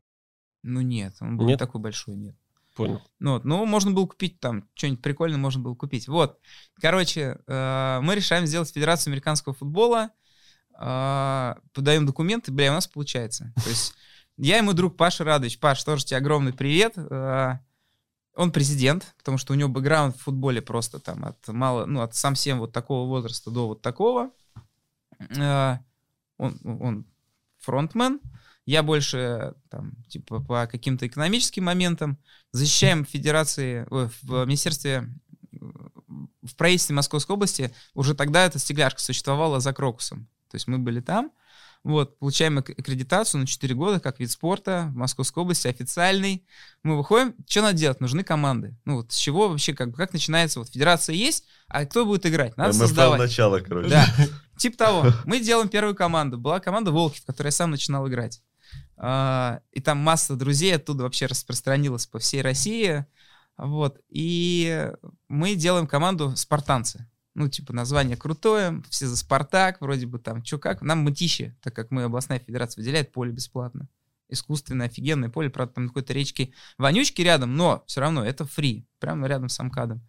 Ну, 0.62 0.80
нет, 0.80 1.14
он 1.20 1.36
был 1.36 1.46
Нет? 1.46 1.54
не 1.54 1.58
такой 1.58 1.80
большой, 1.80 2.16
нет. 2.16 2.36
Понял. 2.74 3.02
Ну, 3.18 3.34
вот, 3.34 3.44
ну, 3.44 3.64
можно 3.66 3.90
было 3.90 4.06
купить 4.06 4.40
там, 4.40 4.68
что-нибудь 4.74 5.02
прикольное 5.02 5.38
можно 5.38 5.62
было 5.62 5.74
купить. 5.74 6.08
Вот. 6.08 6.38
Короче, 6.80 7.38
э, 7.46 8.00
мы 8.02 8.14
решаем 8.14 8.46
сделать 8.46 8.72
Федерацию 8.72 9.10
американского 9.12 9.54
футбола, 9.54 10.10
э, 10.78 11.54
подаем 11.72 12.06
документы, 12.06 12.52
бля, 12.52 12.70
у 12.70 12.74
нас 12.74 12.86
получается. 12.86 13.52
То 13.62 13.70
есть 13.70 13.94
я 14.36 14.58
и 14.58 14.62
мой 14.62 14.74
друг 14.74 14.96
Паша 14.96 15.24
Радович. 15.24 15.58
Паш, 15.58 15.82
тоже 15.84 16.04
тебе 16.04 16.18
огромный 16.18 16.52
привет. 16.52 16.94
Э, 16.96 17.58
он 18.34 18.52
президент, 18.52 19.14
потому 19.18 19.36
что 19.36 19.52
у 19.52 19.56
него 19.56 19.68
бэкграунд 19.68 20.16
в 20.16 20.22
футболе 20.22 20.62
просто 20.62 20.98
там 21.00 21.24
от 21.24 21.46
мало, 21.48 21.84
ну, 21.84 22.00
от 22.00 22.14
совсем 22.14 22.58
вот 22.58 22.72
такого 22.72 23.06
возраста 23.06 23.50
до 23.50 23.66
вот 23.66 23.82
такого. 23.82 24.30
Э, 25.36 25.78
он, 26.40 26.58
он 26.64 27.06
фронтмен. 27.58 28.20
Я 28.66 28.82
больше 28.82 29.54
там, 29.70 29.92
типа, 30.08 30.40
по 30.40 30.66
каким-то 30.66 31.06
экономическим 31.06 31.64
моментам. 31.64 32.18
Защищаем 32.52 33.04
в 33.04 33.08
Федерации, 33.08 33.86
ой, 33.90 34.08
в 34.22 34.44
Министерстве, 34.46 35.08
э, 35.52 35.56
в 36.42 36.56
правительстве 36.56 36.94
Московской 36.94 37.34
области. 37.34 37.72
Уже 37.94 38.14
тогда 38.14 38.44
эта 38.44 38.58
стегляшка 38.58 39.00
существовала 39.00 39.60
за 39.60 39.72
Крокусом. 39.72 40.28
То 40.50 40.56
есть 40.56 40.66
мы 40.68 40.78
были 40.78 41.00
там. 41.00 41.32
Вот, 41.82 42.18
получаем 42.18 42.58
ак- 42.58 42.68
аккредитацию 42.70 43.40
на 43.40 43.46
4 43.46 43.74
года 43.74 44.00
как 44.00 44.20
вид 44.20 44.30
спорта 44.30 44.90
в 44.92 44.96
Московской 44.96 45.42
области, 45.42 45.66
официальный. 45.66 46.44
Мы 46.82 46.96
выходим, 46.98 47.34
что 47.48 47.62
надо 47.62 47.78
делать? 47.78 48.00
Нужны 48.00 48.22
команды. 48.22 48.76
Ну 48.84 48.96
вот 48.96 49.12
с 49.12 49.16
чего 49.16 49.48
вообще, 49.48 49.72
как, 49.72 49.94
как 49.94 50.12
начинается? 50.12 50.58
Вот 50.58 50.68
федерация 50.68 51.14
есть, 51.14 51.46
а 51.68 51.86
кто 51.86 52.04
будет 52.04 52.26
играть? 52.26 52.56
Надо 52.58 52.74
МФЛ 52.74 52.80
создавать. 52.80 53.18
начало, 53.18 53.60
короче. 53.60 53.88
Да, 53.88 54.06
типа 54.60 54.76
того. 54.76 55.06
Мы 55.24 55.40
делаем 55.40 55.68
первую 55.68 55.94
команду. 55.94 56.38
Была 56.38 56.60
команда 56.60 56.92
Волки, 56.92 57.20
в 57.20 57.24
которой 57.24 57.48
я 57.48 57.52
сам 57.52 57.70
начинал 57.70 58.06
играть. 58.08 58.42
А, 58.96 59.60
И 59.72 59.80
там 59.80 59.98
масса 59.98 60.36
друзей 60.36 60.76
оттуда 60.76 61.04
вообще 61.04 61.26
распространилась 61.26 62.06
по 62.06 62.18
всей 62.18 62.42
России. 62.42 63.06
Вот. 63.56 64.00
И 64.08 64.90
мы 65.28 65.54
делаем 65.54 65.86
команду 65.86 66.34
«Спартанцы». 66.36 67.06
Ну, 67.34 67.48
типа, 67.48 67.72
название 67.72 68.16
крутое, 68.16 68.82
все 68.90 69.06
за 69.06 69.16
«Спартак», 69.16 69.80
вроде 69.80 70.06
бы 70.06 70.18
там, 70.18 70.42
чё 70.42 70.58
как. 70.58 70.82
Нам 70.82 70.98
мытищи, 70.98 71.56
так 71.62 71.74
как 71.74 71.90
мы 71.90 72.02
областная 72.04 72.38
федерация 72.40 72.80
выделяет 72.80 73.12
поле 73.12 73.32
бесплатно. 73.32 73.88
Искусственное, 74.28 74.86
офигенное 74.86 75.28
поле, 75.28 75.50
правда, 75.50 75.74
там 75.74 75.88
какой-то 75.88 76.12
речке 76.12 76.52
вонючки 76.78 77.22
рядом, 77.22 77.56
но 77.56 77.84
все 77.86 78.00
равно 78.00 78.24
это 78.24 78.44
фри, 78.44 78.86
прямо 78.98 79.26
рядом 79.26 79.48
с 79.48 79.58
Амкадом. 79.60 80.06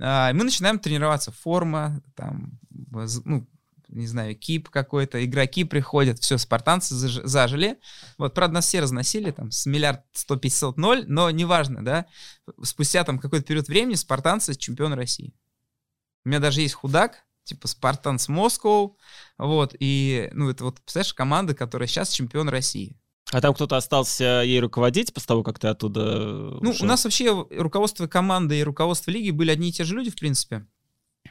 А, 0.00 0.32
мы 0.32 0.44
начинаем 0.44 0.78
тренироваться. 0.78 1.32
Форма, 1.32 2.02
там, 2.14 2.58
ну, 2.70 3.46
не 3.94 4.06
знаю, 4.06 4.36
кип 4.36 4.68
какой-то, 4.68 5.24
игроки 5.24 5.64
приходят, 5.64 6.18
все, 6.18 6.36
спартанцы 6.36 6.94
заж- 6.94 7.24
зажили. 7.24 7.78
Вот, 8.18 8.34
правда, 8.34 8.54
нас 8.54 8.66
все 8.66 8.80
разносили, 8.80 9.30
там, 9.30 9.50
с 9.50 9.66
миллиард 9.66 10.02
сто 10.12 10.36
пятьдесят 10.36 10.76
ноль, 10.76 11.04
но 11.06 11.30
неважно, 11.30 11.84
да. 11.84 12.06
Спустя 12.62 13.04
там 13.04 13.18
какой-то 13.18 13.46
период 13.46 13.68
времени 13.68 13.94
спартанцы 13.94 14.54
чемпион 14.54 14.92
России. 14.92 15.32
У 16.24 16.28
меня 16.28 16.40
даже 16.40 16.60
есть 16.60 16.74
худак, 16.74 17.24
типа 17.44 17.68
Спартанс 17.68 18.28
Москва, 18.28 18.90
вот, 19.38 19.74
и, 19.78 20.30
ну, 20.32 20.50
это 20.50 20.64
вот, 20.64 20.80
представляешь, 20.80 21.14
команда, 21.14 21.54
которая 21.54 21.86
сейчас 21.86 22.10
чемпион 22.10 22.48
России. 22.48 22.98
А 23.32 23.40
там 23.40 23.54
кто-то 23.54 23.76
остался 23.76 24.42
ей 24.44 24.60
руководить 24.60 25.12
после 25.12 25.26
того, 25.28 25.42
как 25.42 25.58
ты 25.58 25.68
оттуда 25.68 26.18
Ну, 26.60 26.70
ушел? 26.70 26.84
у 26.84 26.88
нас 26.88 27.04
вообще 27.04 27.46
руководство 27.50 28.06
команды 28.06 28.58
и 28.58 28.62
руководство 28.62 29.10
лиги 29.10 29.30
были 29.30 29.50
одни 29.50 29.70
и 29.70 29.72
те 29.72 29.84
же 29.84 29.94
люди, 29.94 30.10
в 30.10 30.16
принципе. 30.16 30.66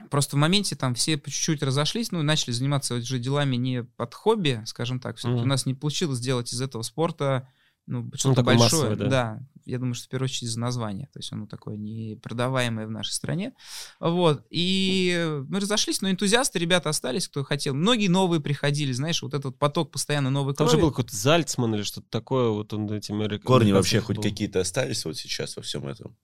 Просто 0.09 0.35
в 0.35 0.39
моменте 0.39 0.75
там 0.75 0.95
все 0.95 1.17
по 1.17 1.29
чуть-чуть 1.29 1.63
разошлись, 1.63 2.11
ну, 2.11 2.19
и 2.19 2.23
начали 2.23 2.51
заниматься 2.51 2.95
уже 2.95 3.19
делами 3.19 3.55
не 3.55 3.83
под 3.83 4.13
хобби, 4.13 4.61
скажем 4.65 4.99
так. 4.99 5.17
Всё-таки 5.17 5.37
Мгм. 5.37 5.45
У 5.45 5.49
нас 5.49 5.65
не 5.65 5.73
получилось 5.73 6.19
сделать 6.19 6.51
из 6.53 6.61
этого 6.61 6.81
спорта, 6.83 7.47
ну, 7.85 8.09
что-то 8.15 8.35
такое 8.35 8.57
большое. 8.57 8.89
массовое, 8.91 9.09
да. 9.09 9.39
я 9.65 9.77
думаю, 9.77 9.93
что 9.93 10.05
в 10.05 10.09
первую 10.09 10.25
очередь 10.25 10.43
из-за 10.43 10.59
названия. 10.59 11.09
То 11.11 11.19
есть 11.19 11.31
оно 11.33 11.47
такое 11.47 11.75
не 11.75 12.15
продаваемое 12.21 12.87
в 12.87 12.91
нашей 12.91 13.11
стране. 13.11 13.53
Вот. 13.99 14.45
И 14.49 15.41
мы 15.49 15.59
разошлись, 15.59 16.01
но 16.01 16.09
энтузиасты, 16.09 16.59
ребята 16.59 16.89
остались, 16.89 17.27
кто 17.27 17.43
хотел. 17.43 17.73
Многие 17.73 18.07
новые 18.07 18.39
приходили, 18.39 18.93
знаешь, 18.93 19.21
вот 19.21 19.33
этот 19.33 19.59
поток 19.59 19.91
постоянно 19.91 20.29
новой 20.29 20.53
Там 20.53 20.67
крови. 20.67 20.79
же 20.79 20.81
был 20.81 20.91
какой-то 20.91 21.15
Зальцман 21.15 21.75
или 21.75 21.83
что-то 21.83 22.07
такое, 22.09 22.49
вот 22.49 22.73
он 22.73 22.89
этим 22.91 23.21
Корни 23.41 23.71
вообще 23.73 23.99
хоть 23.99 24.15
футбол. 24.15 24.31
какие-то 24.31 24.61
остались 24.61 25.03
вот 25.03 25.17
сейчас 25.17 25.57
во 25.57 25.61
всем 25.61 25.85
этом? 25.87 26.15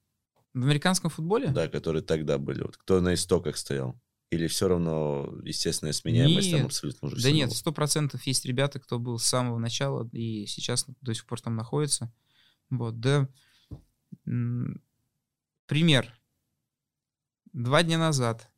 В 0.53 0.63
американском 0.63 1.09
футболе? 1.09 1.49
Да, 1.49 1.67
которые 1.67 2.01
тогда 2.01 2.37
были. 2.37 2.61
Вот 2.61 2.77
кто 2.77 3.01
на 3.01 3.13
истоках 3.13 3.57
стоял? 3.57 3.99
Или 4.31 4.47
все 4.47 4.67
равно 4.67 5.33
естественная 5.43 5.93
сменяемость 5.93 6.51
там 6.51 6.59
Нет. 6.59 6.67
абсолютно 6.67 7.07
уже 7.07 7.21
Да 7.21 7.31
нет, 7.31 7.51
сто 7.51 7.71
процентов 7.71 8.21
есть 8.27 8.45
ребята, 8.45 8.79
кто 8.79 8.99
был 8.99 9.17
с 9.17 9.25
самого 9.25 9.57
начала 9.57 10.07
и 10.11 10.45
сейчас 10.45 10.85
до 11.01 11.13
сих 11.13 11.25
пор 11.25 11.41
там 11.41 11.55
находится. 11.55 12.13
Вот, 12.69 12.99
да. 12.99 13.27
Пример. 15.65 16.15
Два 17.53 17.81
дня 17.81 17.97
назад 17.97 18.51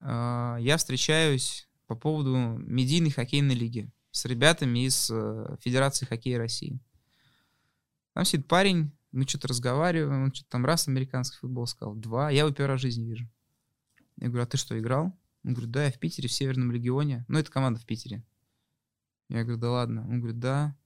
а, 0.00 0.58
я 0.60 0.76
встречаюсь 0.76 1.68
по 1.86 1.94
поводу 1.94 2.36
медийной 2.36 3.10
хоккейной 3.10 3.54
лиги 3.54 3.90
с 4.10 4.24
ребятами 4.24 4.86
из 4.86 5.10
э, 5.10 5.56
Федерации 5.60 6.04
хоккея 6.06 6.38
России. 6.38 6.80
Там 8.12 8.24
сидит 8.24 8.46
парень, 8.48 8.92
мы 9.12 9.26
что-то 9.26 9.48
разговариваем, 9.48 10.24
он 10.24 10.32
что-то 10.32 10.50
там 10.50 10.64
раз 10.64 10.88
американский 10.88 11.38
футбол 11.38 11.66
сказал, 11.66 11.94
два, 11.94 12.30
я 12.30 12.40
его 12.40 12.50
первый 12.50 12.72
раз 12.72 12.80
в 12.80 12.82
жизни 12.82 13.04
вижу. 13.04 13.28
Я 14.18 14.28
говорю, 14.28 14.44
а 14.44 14.46
ты 14.46 14.56
что, 14.56 14.78
играл? 14.78 15.16
Он 15.44 15.54
говорит, 15.54 15.70
да, 15.70 15.84
я 15.86 15.90
в 15.90 15.98
Питере, 15.98 16.28
в 16.28 16.32
Северном 16.32 16.70
регионе. 16.70 17.24
Ну, 17.28 17.38
это 17.38 17.50
команда 17.50 17.80
в 17.80 17.86
Питере. 17.86 18.22
Я 19.28 19.42
говорю, 19.42 19.58
да 19.58 19.70
ладно. 19.70 20.06
Он 20.08 20.18
говорит, 20.18 20.38
да. 20.38 20.76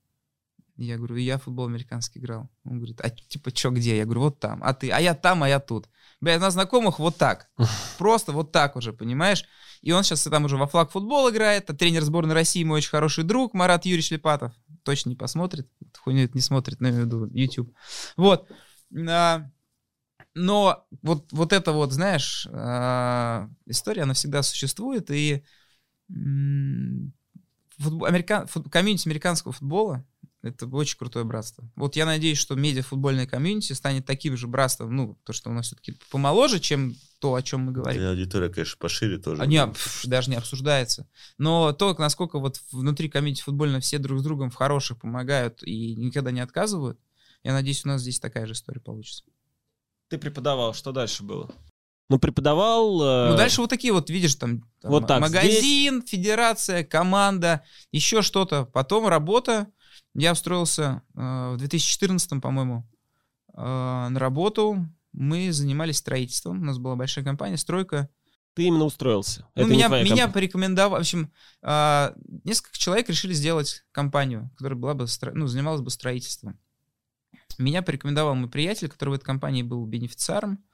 Я 0.76 0.96
говорю, 0.96 1.16
я 1.16 1.38
футбол 1.38 1.66
американский 1.66 2.18
играл. 2.18 2.51
Он 2.64 2.76
говорит, 2.76 3.01
а 3.01 3.10
типа 3.10 3.51
что, 3.55 3.70
где? 3.70 3.96
Я 3.96 4.05
говорю, 4.05 4.22
вот 4.22 4.40
там. 4.40 4.62
А 4.62 4.74
ты? 4.74 4.90
А 4.90 5.01
я 5.01 5.14
там, 5.14 5.42
а 5.42 5.48
я 5.48 5.60
тут. 5.60 5.88
Бля, 6.20 6.38
на 6.38 6.51
знакомых 6.51 6.98
вот 6.98 7.16
так. 7.16 7.48
Просто 7.98 8.32
вот 8.32 8.52
так 8.52 8.76
уже, 8.76 8.92
понимаешь? 8.92 9.44
И 9.82 9.92
он 9.92 10.02
сейчас 10.02 10.22
там 10.24 10.44
уже 10.44 10.56
во 10.56 10.66
флаг 10.66 10.90
футбол 10.90 11.30
играет, 11.30 11.70
а 11.70 11.74
тренер 11.74 12.02
сборной 12.02 12.34
России 12.34 12.64
мой 12.64 12.78
очень 12.78 12.90
хороший 12.90 13.24
друг 13.24 13.55
Марат 13.55 13.84
Юрьевич 13.84 14.10
Липатов. 14.10 14.52
Точно 14.85 15.09
не 15.11 15.16
посмотрит, 15.16 15.69
эту 15.81 16.01
хуйню 16.01 16.24
это 16.24 16.35
не 16.35 16.40
смотрит, 16.40 16.81
в 17.02 17.06
виду 17.06 17.27
YouTube. 17.32 17.74
Вот. 18.16 18.48
А, 19.09 19.51
но 20.35 20.86
вот, 21.02 21.32
вот 21.32 21.52
это 21.52 21.73
вот, 21.73 21.93
знаешь, 21.93 22.47
а, 22.52 23.48
история, 23.66 24.02
она 24.02 24.15
всегда 24.15 24.43
существует, 24.43 25.11
и 25.11 25.44
футбол- 27.78 28.06
американ- 28.06 28.47
фут- 28.47 28.70
комьюнити 28.70 29.09
американского 29.09 29.52
футбола 29.52 30.05
это 30.44 30.66
очень 30.66 30.98
крутое 30.98 31.24
братство. 31.24 31.64
Вот 31.74 31.96
я 31.96 32.06
надеюсь, 32.06 32.38
что 32.38 32.54
медиафутбольное 32.54 33.26
комьюнити 33.26 33.72
станет 33.72 34.04
таким 34.04 34.36
же 34.36 34.46
братством, 34.46 34.94
ну, 34.94 35.18
то, 35.24 35.32
что 35.32 35.50
у 35.50 35.52
нас 35.52 35.66
все-таки 35.66 35.96
помоложе, 36.10 36.60
чем 36.60 36.94
то, 37.18 37.34
о 37.34 37.42
чем 37.42 37.62
мы 37.62 37.72
говорим. 37.72 38.02
И 38.02 38.04
аудитория, 38.04 38.50
конечно, 38.50 38.76
пошире 38.78 39.18
тоже. 39.18 39.40
А, 39.40 39.46
не, 39.46 39.66
пф, 39.66 40.06
даже 40.06 40.30
не 40.30 40.36
обсуждается. 40.36 41.08
Но 41.38 41.72
то, 41.72 41.94
насколько 41.98 42.38
вот 42.38 42.60
внутри 42.70 43.08
комьюнити 43.08 43.42
футбольно 43.42 43.80
все 43.80 43.98
друг 43.98 44.20
с 44.20 44.22
другом 44.22 44.50
в 44.50 44.54
хороших 44.54 45.00
помогают 45.00 45.62
и 45.62 45.96
никогда 45.96 46.30
не 46.30 46.40
отказывают, 46.40 46.98
я 47.42 47.52
надеюсь, 47.52 47.84
у 47.84 47.88
нас 47.88 48.02
здесь 48.02 48.20
такая 48.20 48.46
же 48.46 48.52
история 48.52 48.80
получится. 48.80 49.24
Ты 50.08 50.18
преподавал, 50.18 50.74
что 50.74 50.92
дальше 50.92 51.22
было? 51.22 51.50
Ну, 52.10 52.18
преподавал... 52.18 53.02
э, 53.02 53.30
Ну, 53.30 53.36
дальше 53.36 53.62
вот 53.62 53.70
такие 53.70 53.92
вот, 53.92 54.10
видишь, 54.10 54.34
там, 54.34 54.60
там 54.80 54.90
Вот 54.90 55.06
так, 55.06 55.22
магазин, 55.22 56.02
федерация, 56.02 56.84
команда, 56.84 57.64
еще 57.92 58.20
что-то. 58.20 58.66
Потом 58.66 59.08
работа. 59.08 59.68
Я 60.14 60.32
устроился 60.32 61.02
э, 61.14 61.52
в 61.54 61.56
2014, 61.58 62.40
по-моему, 62.40 62.86
э, 63.52 63.60
на 63.62 64.18
работу. 64.18 64.86
Мы 65.12 65.52
занимались 65.52 65.98
строительством. 65.98 66.60
У 66.60 66.64
нас 66.64 66.78
была 66.78 66.96
большая 66.96 67.24
компания, 67.24 67.56
стройка. 67.56 68.08
Ты 68.54 68.64
именно 68.64 68.84
устроился. 68.84 69.48
Ну, 69.56 69.62
Это 69.62 69.72
меня, 69.72 69.88
меня 69.88 70.28
порекомендовал, 70.28 70.98
в 70.98 71.00
общем, 71.00 71.32
а, 71.60 72.14
несколько 72.44 72.78
человек 72.78 73.08
решили 73.08 73.32
сделать 73.32 73.84
компанию, 73.90 74.50
которая 74.56 74.78
была 74.78 74.94
бы, 74.94 75.04
стро- 75.04 75.32
ну, 75.34 75.48
занималась 75.48 75.80
бы 75.80 75.90
строительством. 75.90 76.60
Меня 77.58 77.82
порекомендовал 77.82 78.36
мой 78.36 78.48
приятель, 78.48 78.88
который 78.88 79.10
в 79.10 79.14
этой 79.14 79.24
компании 79.24 79.62
был 79.62 79.84
бенефициаром. 79.86 80.64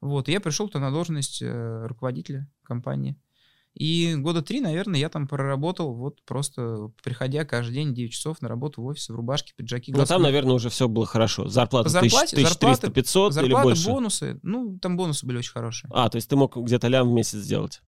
Вот, 0.00 0.28
и 0.28 0.32
я 0.32 0.40
пришел 0.40 0.68
туда 0.68 0.80
на 0.80 0.90
должность 0.90 1.40
э, 1.40 1.86
руководителя 1.86 2.48
компании. 2.64 3.16
И 3.74 4.16
года 4.16 4.42
три, 4.42 4.60
наверное, 4.60 4.98
я 4.98 5.08
там 5.08 5.28
проработал, 5.28 5.94
вот 5.94 6.20
просто 6.24 6.90
приходя 7.02 7.44
каждый 7.44 7.74
день 7.74 7.94
9 7.94 8.12
часов 8.12 8.42
на 8.42 8.48
работу 8.48 8.82
в 8.82 8.86
офис 8.86 9.08
в 9.08 9.14
рубашке, 9.14 9.52
пиджаке. 9.56 9.92
Но 9.92 9.98
Ну, 9.98 10.06
там, 10.06 10.22
наверное, 10.22 10.54
уже 10.54 10.68
все 10.68 10.88
было 10.88 11.06
хорошо. 11.06 11.46
Зарплата 11.48 11.88
зарплате- 11.88 12.34
1300, 12.34 12.90
500 12.90 13.32
или 13.34 13.40
Зарплата, 13.42 13.62
больше? 13.64 13.88
бонусы, 13.88 14.40
ну, 14.42 14.78
там 14.80 14.96
бонусы 14.96 15.24
были 15.26 15.38
очень 15.38 15.52
хорошие. 15.52 15.88
А, 15.94 16.08
то 16.08 16.16
есть 16.16 16.28
ты 16.28 16.34
мог 16.34 16.56
где-то 16.56 16.88
лям 16.88 17.08
в 17.08 17.12
месяц 17.12 17.38
сделать? 17.38 17.80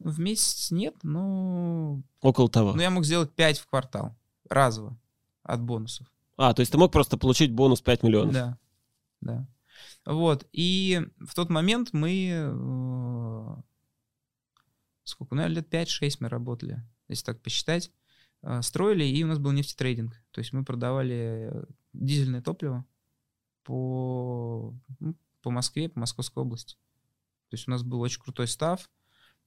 В 0.00 0.18
месяц 0.18 0.70
нет, 0.72 0.94
но 1.02 2.02
Около 2.20 2.48
того. 2.50 2.72
Ну, 2.74 2.82
я 2.82 2.90
мог 2.90 3.04
сделать 3.04 3.32
5 3.32 3.58
в 3.60 3.66
квартал. 3.68 4.16
Разово. 4.50 4.98
От 5.42 5.62
бонусов. 5.62 6.06
А, 6.36 6.52
то 6.52 6.60
есть 6.60 6.72
ты 6.72 6.76
мог 6.78 6.92
просто 6.92 7.16
получить 7.16 7.52
бонус 7.52 7.80
5 7.80 8.02
миллионов? 8.02 8.34
Да. 8.34 8.58
Да. 9.20 9.48
Вот. 10.04 10.46
И 10.52 11.00
в 11.20 11.34
тот 11.34 11.50
момент 11.50 11.90
мы... 11.92 13.62
э, 15.06 15.08
Сколько? 15.08 15.34
Ну, 15.34 15.46
лет 15.48 15.72
5-6 15.72 16.16
мы 16.20 16.28
работали, 16.28 16.82
если 17.08 17.24
так 17.24 17.42
посчитать. 17.42 17.90
Э, 18.42 18.62
Строили, 18.62 19.04
и 19.04 19.22
у 19.24 19.26
нас 19.26 19.38
был 19.38 19.52
нефтетрейдинг. 19.52 20.14
То 20.30 20.40
есть 20.40 20.52
мы 20.52 20.64
продавали 20.64 21.50
э, 21.52 21.64
дизельное 21.92 22.42
топливо 22.42 22.84
по, 23.64 24.74
ну, 25.00 25.16
по 25.42 25.50
Москве, 25.50 25.88
по 25.88 26.00
Московской 26.00 26.42
области. 26.42 26.74
То 27.48 27.54
есть 27.54 27.68
у 27.68 27.70
нас 27.70 27.82
был 27.82 28.00
очень 28.00 28.20
крутой 28.20 28.48
став. 28.48 28.90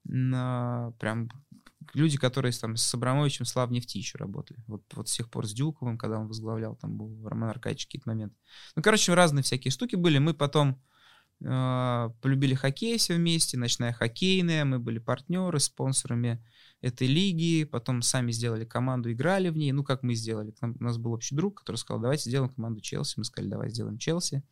На, 0.05 0.93
прям 0.97 1.29
люди, 1.93 2.17
которые 2.17 2.51
там 2.53 2.77
с 2.77 2.93
Абрамовичем 2.93 3.45
Слав 3.45 3.69
нефти 3.69 3.97
еще 3.97 4.17
работали. 4.17 4.63
Вот, 4.67 4.83
вот 4.93 5.09
с 5.09 5.13
тех 5.13 5.29
пор 5.29 5.47
с 5.47 5.53
Дюковым, 5.53 5.97
когда 5.97 6.19
он 6.19 6.27
возглавлял, 6.27 6.75
там 6.75 6.97
был 6.97 7.27
Роман 7.27 7.49
Аркадьевич 7.49 7.85
какие-то 7.85 8.09
моменты. 8.09 8.35
Ну, 8.75 8.81
короче, 8.81 9.13
разные 9.13 9.43
всякие 9.43 9.71
штуки 9.71 9.95
были. 9.95 10.17
Мы 10.17 10.33
потом 10.33 10.69
э, 10.69 10.75
полюбили 11.41 12.53
хоккей 12.53 12.97
все 12.97 13.15
вместе, 13.15 13.57
ночная 13.57 13.93
хоккейная, 13.93 14.65
мы 14.65 14.79
были 14.79 14.99
партнеры, 14.99 15.59
спонсорами 15.59 16.43
этой 16.81 17.07
лиги, 17.07 17.63
потом 17.63 18.01
сами 18.01 18.31
сделали 18.31 18.65
команду, 18.65 19.11
играли 19.11 19.49
в 19.49 19.57
ней. 19.57 19.71
Ну, 19.71 19.83
как 19.83 20.03
мы 20.03 20.15
сделали? 20.15 20.51
К 20.51 20.61
нам- 20.61 20.75
у 20.79 20.83
нас 20.83 20.97
был 20.97 21.13
общий 21.13 21.35
друг, 21.35 21.59
который 21.59 21.77
сказал, 21.77 22.01
давайте 22.01 22.29
сделаем 22.29 22.53
команду 22.53 22.81
Челси. 22.81 23.15
Мы 23.17 23.23
сказали, 23.23 23.49
давай 23.49 23.69
сделаем 23.69 23.97
Челси. 23.97 24.43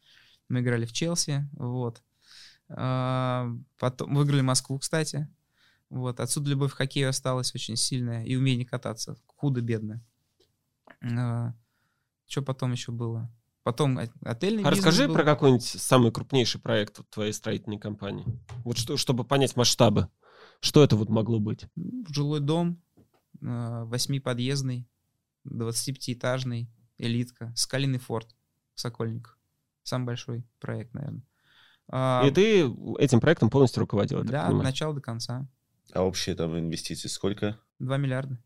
Мы 0.49 0.61
играли 0.61 0.85
в 0.85 0.93
Челси, 0.93 1.49
вот. 1.53 2.01
А, 2.69 3.49
Потом 3.77 4.15
выиграли 4.15 4.41
Москву, 4.41 4.79
кстати. 4.79 5.27
Вот. 5.89 6.19
Отсюда 6.19 6.49
любовь 6.49 6.73
к 6.73 6.75
хоккею 6.75 7.09
осталась 7.09 7.53
очень 7.55 7.77
сильная. 7.77 8.23
И 8.25 8.35
умение 8.35 8.65
кататься. 8.65 9.17
Худо-бедно. 9.37 10.01
Что 12.27 12.41
потом 12.41 12.73
еще 12.73 12.91
было? 12.91 13.31
Потом 13.67 13.99
отельный 14.21 14.63
А 14.63 14.69
расскажи 14.69 15.07
был. 15.07 15.15
про 15.15 15.25
какой-нибудь 15.25 15.65
самый 15.65 16.09
крупнейший 16.09 16.61
проект 16.61 17.01
твоей 17.09 17.33
строительной 17.33 17.77
компании. 17.77 18.25
Вот 18.63 18.77
что, 18.77 18.95
чтобы 18.95 19.25
понять 19.25 19.57
масштабы. 19.57 20.07
Что 20.61 20.85
это 20.85 20.95
вот 20.95 21.09
могло 21.09 21.41
быть? 21.41 21.65
Жилой 22.07 22.39
дом, 22.39 22.81
а, 23.43 23.83
восьмиподъездный, 23.83 24.87
25-этажный, 25.45 26.69
элитка, 26.97 27.51
скалиный 27.57 27.99
форт 27.99 28.33
в 28.73 28.79
Сокольниках. 28.79 29.37
Самый 29.83 30.05
большой 30.05 30.45
проект, 30.61 30.93
наверное. 30.93 31.23
А, 31.89 32.23
И 32.25 32.31
ты 32.31 32.61
этим 32.99 33.19
проектом 33.19 33.49
полностью 33.49 33.81
руководил, 33.81 34.23
да, 34.23 34.47
от 34.47 34.63
начала 34.63 34.93
до 34.93 35.01
конца. 35.01 35.45
А 35.91 36.03
общие 36.03 36.35
там 36.35 36.57
инвестиции 36.57 37.09
сколько? 37.09 37.59
2 37.79 37.97
миллиарда. 37.97 38.39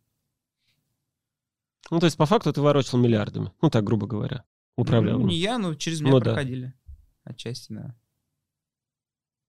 Ну, 1.91 1.99
то 1.99 2.07
есть, 2.07 2.18
по 2.18 2.26
факту 2.26 2.52
ты 2.52 2.60
ворочил 2.60 2.98
миллиардами. 2.98 3.52
Ну, 3.61 3.69
так, 3.69 3.84
грубо 3.84 4.07
говоря. 4.07 4.45
Управлял. 4.76 5.19
Ну, 5.19 5.27
не 5.27 5.35
я, 5.38 5.57
но 5.57 5.76
через 5.76 6.02
меня 6.02 6.11
Ну 6.14 6.19
да. 6.19 6.26
проходили. 6.31 6.73
Отчасти, 7.23 7.73
да. 7.73 7.95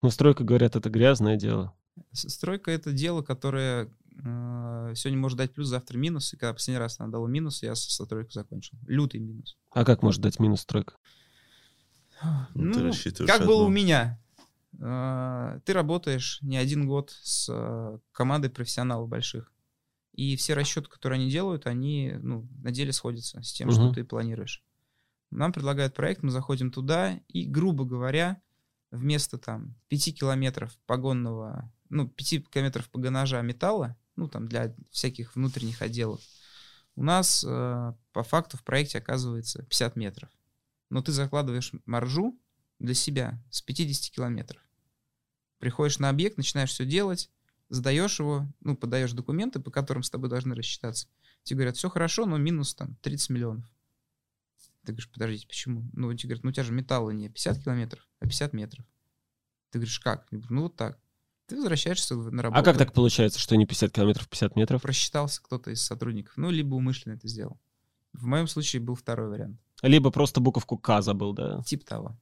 Ну, 0.02 0.10
стройка, 0.10 0.44
говорят, 0.44 0.76
это 0.76 0.88
грязное 0.90 1.36
дело. 1.36 1.74
Стройка 2.12 2.70
это 2.70 2.92
дело, 2.92 3.22
которое 3.22 3.86
э, 4.22 4.92
сегодня 4.94 5.18
может 5.18 5.38
дать 5.38 5.52
плюс, 5.54 5.68
завтра 5.68 5.96
минус. 5.98 6.32
И 6.34 6.36
когда 6.36 6.52
последний 6.52 6.78
раз 6.78 7.00
она 7.00 7.10
дала 7.10 7.26
минус, 7.28 7.62
я 7.62 7.74
со 7.74 7.90
стройку 8.04 8.30
закончил. 8.30 8.78
Лютый 8.86 9.20
минус. 9.20 9.56
А 9.72 9.84
как 9.84 10.02
может 10.02 10.20
дать 10.20 10.38
минус 10.38 10.60
стройка? 10.60 10.94
Ну, 12.54 12.72
ты 12.72 12.82
рассчитываешь 12.82 13.30
как 13.30 13.46
было 13.46 13.62
одно. 13.62 13.66
у 13.66 13.70
меня. 13.70 14.20
Э, 14.78 15.60
Ты 15.64 15.72
работаешь 15.72 16.38
не 16.42 16.56
один 16.58 16.86
год 16.86 17.10
с 17.22 17.48
э, 17.50 17.98
командой 18.12 18.50
профессионалов 18.50 19.08
больших. 19.08 19.52
И 20.12 20.36
все 20.36 20.54
расчеты, 20.54 20.88
которые 20.88 21.18
они 21.20 21.30
делают, 21.30 21.66
они 21.66 22.14
ну, 22.20 22.46
на 22.62 22.70
деле 22.70 22.92
сходятся 22.92 23.42
с 23.42 23.52
тем, 23.52 23.70
что 23.70 23.82
Мгм. 23.86 23.94
ты 23.94 24.04
планируешь. 24.04 24.62
Нам 25.30 25.52
предлагают 25.52 25.94
проект, 25.94 26.22
мы 26.22 26.30
заходим 26.30 26.70
туда, 26.70 27.20
и, 27.28 27.44
грубо 27.44 27.84
говоря, 27.84 28.40
вместо 28.90 29.38
там 29.38 29.74
5 29.88 30.18
километров 30.18 30.76
погонного, 30.86 31.72
ну, 31.88 32.08
5 32.08 32.48
километров 32.48 32.88
погонажа 32.90 33.40
металла, 33.42 33.96
ну, 34.14 34.28
там 34.28 34.48
для 34.48 34.74
всяких 34.90 35.34
внутренних 35.34 35.82
отделов, 35.82 36.20
у 36.94 37.02
нас 37.02 37.44
э, 37.46 37.92
по 38.12 38.22
факту 38.22 38.56
в 38.56 38.64
проекте 38.64 38.98
оказывается 38.98 39.62
50 39.64 39.96
метров. 39.96 40.30
Но 40.88 41.02
ты 41.02 41.12
закладываешь 41.12 41.72
маржу 41.84 42.40
для 42.78 42.94
себя 42.94 43.42
с 43.50 43.60
50 43.60 44.14
километров. 44.14 44.62
Приходишь 45.58 45.98
на 45.98 46.08
объект, 46.08 46.36
начинаешь 46.36 46.70
все 46.70 46.86
делать, 46.86 47.30
сдаешь 47.68 48.18
его, 48.18 48.46
ну, 48.60 48.76
подаешь 48.76 49.12
документы, 49.12 49.60
по 49.60 49.70
которым 49.70 50.02
с 50.02 50.10
тобой 50.10 50.30
должны 50.30 50.54
рассчитаться. 50.54 51.08
Тебе 51.42 51.58
говорят, 51.58 51.76
все 51.76 51.90
хорошо, 51.90 52.24
но 52.26 52.38
минус 52.38 52.74
там 52.74 52.96
30 53.02 53.30
миллионов. 53.30 53.64
Ты 54.86 54.92
говоришь, 54.92 55.10
подождите, 55.10 55.46
почему? 55.46 55.88
Ну, 55.92 56.12
тебе 56.14 56.30
говорят, 56.30 56.44
ну 56.44 56.50
у 56.50 56.52
тебя 56.52 56.62
же 56.62 56.72
металла 56.72 57.10
не 57.10 57.28
50 57.28 57.64
километров, 57.64 58.08
а 58.20 58.26
50 58.26 58.52
метров. 58.52 58.84
Ты 59.70 59.78
говоришь, 59.78 60.00
как? 60.00 60.26
Я 60.30 60.38
говорю, 60.38 60.54
ну 60.54 60.62
вот 60.62 60.76
так. 60.76 60.98
Ты 61.46 61.56
возвращаешься 61.56 62.14
на 62.16 62.42
работу. 62.42 62.60
А 62.60 62.64
как 62.64 62.78
так 62.78 62.92
получается, 62.92 63.38
что 63.38 63.56
не 63.56 63.66
50 63.66 63.92
километров, 63.92 64.28
50 64.28 64.56
метров? 64.56 64.82
Просчитался 64.82 65.42
кто-то 65.42 65.70
из 65.70 65.82
сотрудников. 65.82 66.36
Ну, 66.36 66.50
либо 66.50 66.74
умышленно 66.74 67.14
это 67.14 67.28
сделал. 67.28 67.60
В 68.12 68.26
моем 68.26 68.46
случае 68.48 68.80
был 68.80 68.94
второй 68.94 69.28
вариант. 69.28 69.60
Либо 69.82 70.10
просто 70.10 70.40
буковку 70.40 70.78
К 70.78 71.02
забыл, 71.02 71.34
да. 71.34 71.62
Тип 71.66 71.84
того. 71.84 72.18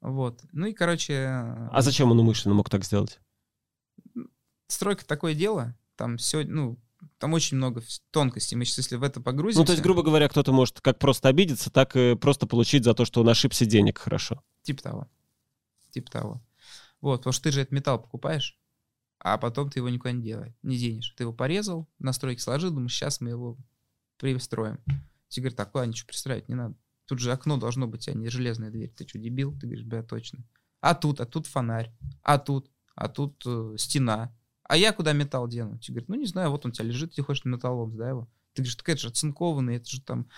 Вот. 0.00 0.42
Ну 0.52 0.66
и, 0.66 0.72
короче, 0.72 1.26
А 1.26 1.82
зачем 1.82 2.10
он 2.10 2.18
умышленно 2.18 2.54
мог 2.54 2.70
так 2.70 2.84
сделать? 2.84 3.20
стройка 4.66 5.04
такое 5.04 5.34
дело. 5.34 5.76
Там 5.96 6.16
все, 6.16 6.44
ну, 6.44 6.78
там 7.20 7.34
очень 7.34 7.58
много 7.58 7.82
тонкостей. 8.10 8.56
Мы 8.56 8.64
сейчас, 8.64 8.78
если 8.78 8.96
в 8.96 9.02
это 9.02 9.20
погрузимся... 9.20 9.60
Ну, 9.60 9.66
то 9.66 9.72
есть, 9.72 9.82
грубо 9.82 10.02
говоря, 10.02 10.26
кто-то 10.28 10.52
может 10.52 10.80
как 10.80 10.98
просто 10.98 11.28
обидеться, 11.28 11.70
так 11.70 11.94
и 11.94 12.16
просто 12.16 12.46
получить 12.46 12.84
за 12.84 12.94
то, 12.94 13.04
что 13.04 13.20
он 13.20 13.28
ошибся 13.28 13.66
денег 13.66 13.98
хорошо. 13.98 14.42
Тип 14.62 14.80
того. 14.80 15.06
Тип 15.90 16.08
того. 16.08 16.42
Вот, 17.02 17.18
потому 17.18 17.32
что 17.34 17.44
ты 17.44 17.52
же 17.52 17.60
этот 17.60 17.72
металл 17.72 18.00
покупаешь, 18.00 18.58
а 19.18 19.36
потом 19.36 19.70
ты 19.70 19.80
его 19.80 19.90
никуда 19.90 20.12
не, 20.12 20.22
делай, 20.22 20.56
не 20.62 20.78
денешь. 20.78 21.10
Ты 21.10 21.24
его 21.24 21.32
порезал, 21.34 21.86
настройки 21.98 22.40
сложил, 22.40 22.70
думаешь, 22.70 22.94
сейчас 22.94 23.20
мы 23.20 23.28
его 23.30 23.58
пристроим. 24.16 24.78
Тебе 25.28 25.42
говорят, 25.42 25.56
так, 25.58 25.74
ладно, 25.74 25.90
ничего 25.90 26.06
пристраивать 26.08 26.48
не 26.48 26.54
надо. 26.54 26.74
Тут 27.04 27.18
же 27.18 27.32
окно 27.32 27.58
должно 27.58 27.86
быть, 27.86 28.08
а 28.08 28.14
не 28.14 28.28
железная 28.28 28.70
дверь. 28.70 28.94
Ты 28.96 29.06
что, 29.06 29.18
дебил? 29.18 29.52
Ты 29.58 29.66
говоришь, 29.66 29.84
да, 29.84 30.02
точно. 30.02 30.38
А 30.80 30.94
тут, 30.94 31.20
а 31.20 31.26
тут 31.26 31.46
фонарь, 31.46 31.92
а 32.22 32.38
тут, 32.38 32.70
а 32.94 33.08
тут 33.08 33.42
э, 33.44 33.74
стена. 33.76 34.34
А 34.70 34.76
я 34.76 34.92
куда 34.92 35.12
металл 35.12 35.48
дену? 35.48 35.78
Тебе 35.78 35.94
говорят, 35.94 36.08
ну 36.10 36.14
не 36.14 36.26
знаю, 36.26 36.50
вот 36.50 36.64
он 36.64 36.70
у 36.70 36.72
тебя 36.74 36.84
лежит, 36.86 37.12
ты 37.14 37.22
хочешь 37.22 37.42
на 37.44 37.48
металлолом, 37.50 37.92
сдай 37.92 38.10
его. 38.10 38.28
Ты 38.54 38.62
говоришь, 38.62 38.76
так 38.76 38.88
это 38.88 39.00
же 39.00 39.08
оцинкованный, 39.08 39.76
это 39.76 39.90
же 39.90 40.00
там 40.00 40.28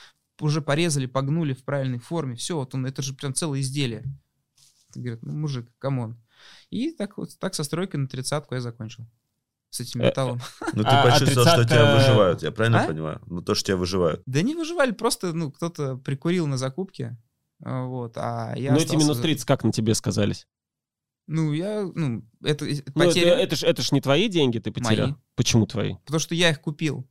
уже 0.40 0.62
порезали, 0.62 1.04
погнули 1.06 1.52
в 1.52 1.64
правильной 1.64 1.98
форме, 1.98 2.34
все, 2.34 2.56
вот 2.56 2.74
он, 2.74 2.86
это 2.86 3.02
же 3.02 3.12
прям 3.14 3.34
целое 3.34 3.60
изделие. 3.60 4.04
Ты 4.92 5.00
говорит, 5.00 5.22
ну 5.22 5.32
мужик, 5.34 5.68
come 5.78 6.00
on. 6.00 6.16
И 6.70 6.92
так 6.92 7.18
вот, 7.18 7.38
так 7.38 7.54
со 7.54 7.62
стройкой 7.62 8.00
на 8.00 8.08
тридцатку 8.08 8.54
я 8.54 8.60
закончил. 8.62 9.06
С 9.68 9.80
этим 9.80 10.00
Э, 10.00 10.06
металлом. 10.08 10.40
Ну, 10.72 10.82
ты 10.82 10.88
А- 10.88 11.02
а 11.02 11.10
почувствовал, 11.10 11.46
что 11.48 11.64
тебя 11.64 11.94
выживают, 11.96 12.42
я 12.42 12.52
правильно 12.52 12.84
А? 12.84 12.86
понимаю? 12.86 13.20
Ну, 13.26 13.42
то, 13.42 13.54
что 13.54 13.66
тебя 13.66 13.76
выживают. 13.76 14.22
Да 14.26 14.40
не 14.42 14.54
выживали, 14.54 14.92
просто, 14.92 15.32
ну, 15.34 15.50
кто-то 15.52 15.96
прикурил 15.98 16.46
на 16.46 16.56
закупке, 16.56 17.18
вот, 17.60 18.14
а 18.16 18.54
я 18.56 18.70
Но 18.72 18.78
эти 18.78 18.86
остался- 18.86 19.04
минус 19.04 19.20
30 19.20 19.44
как 19.46 19.62
на 19.64 19.72
тебе 19.72 19.94
сказались? 19.94 20.46
Ну, 21.26 21.52
я, 21.52 21.82
ну, 21.94 22.24
это 22.42 22.64
Ну, 22.64 22.70
это, 22.72 22.92
потеря, 22.92 23.34
это 23.38 23.56
ж, 23.56 23.62
это 23.62 23.82
ж 23.82 23.92
не 23.92 24.00
твои 24.00 24.28
деньги 24.28 24.58
ты 24.58 24.72
потерял. 24.72 25.08
Мои. 25.08 25.16
Почему 25.34 25.66
твои? 25.66 25.94
потому 26.04 26.20
что 26.20 26.34
я 26.34 26.50
их 26.50 26.60
купил. 26.60 27.08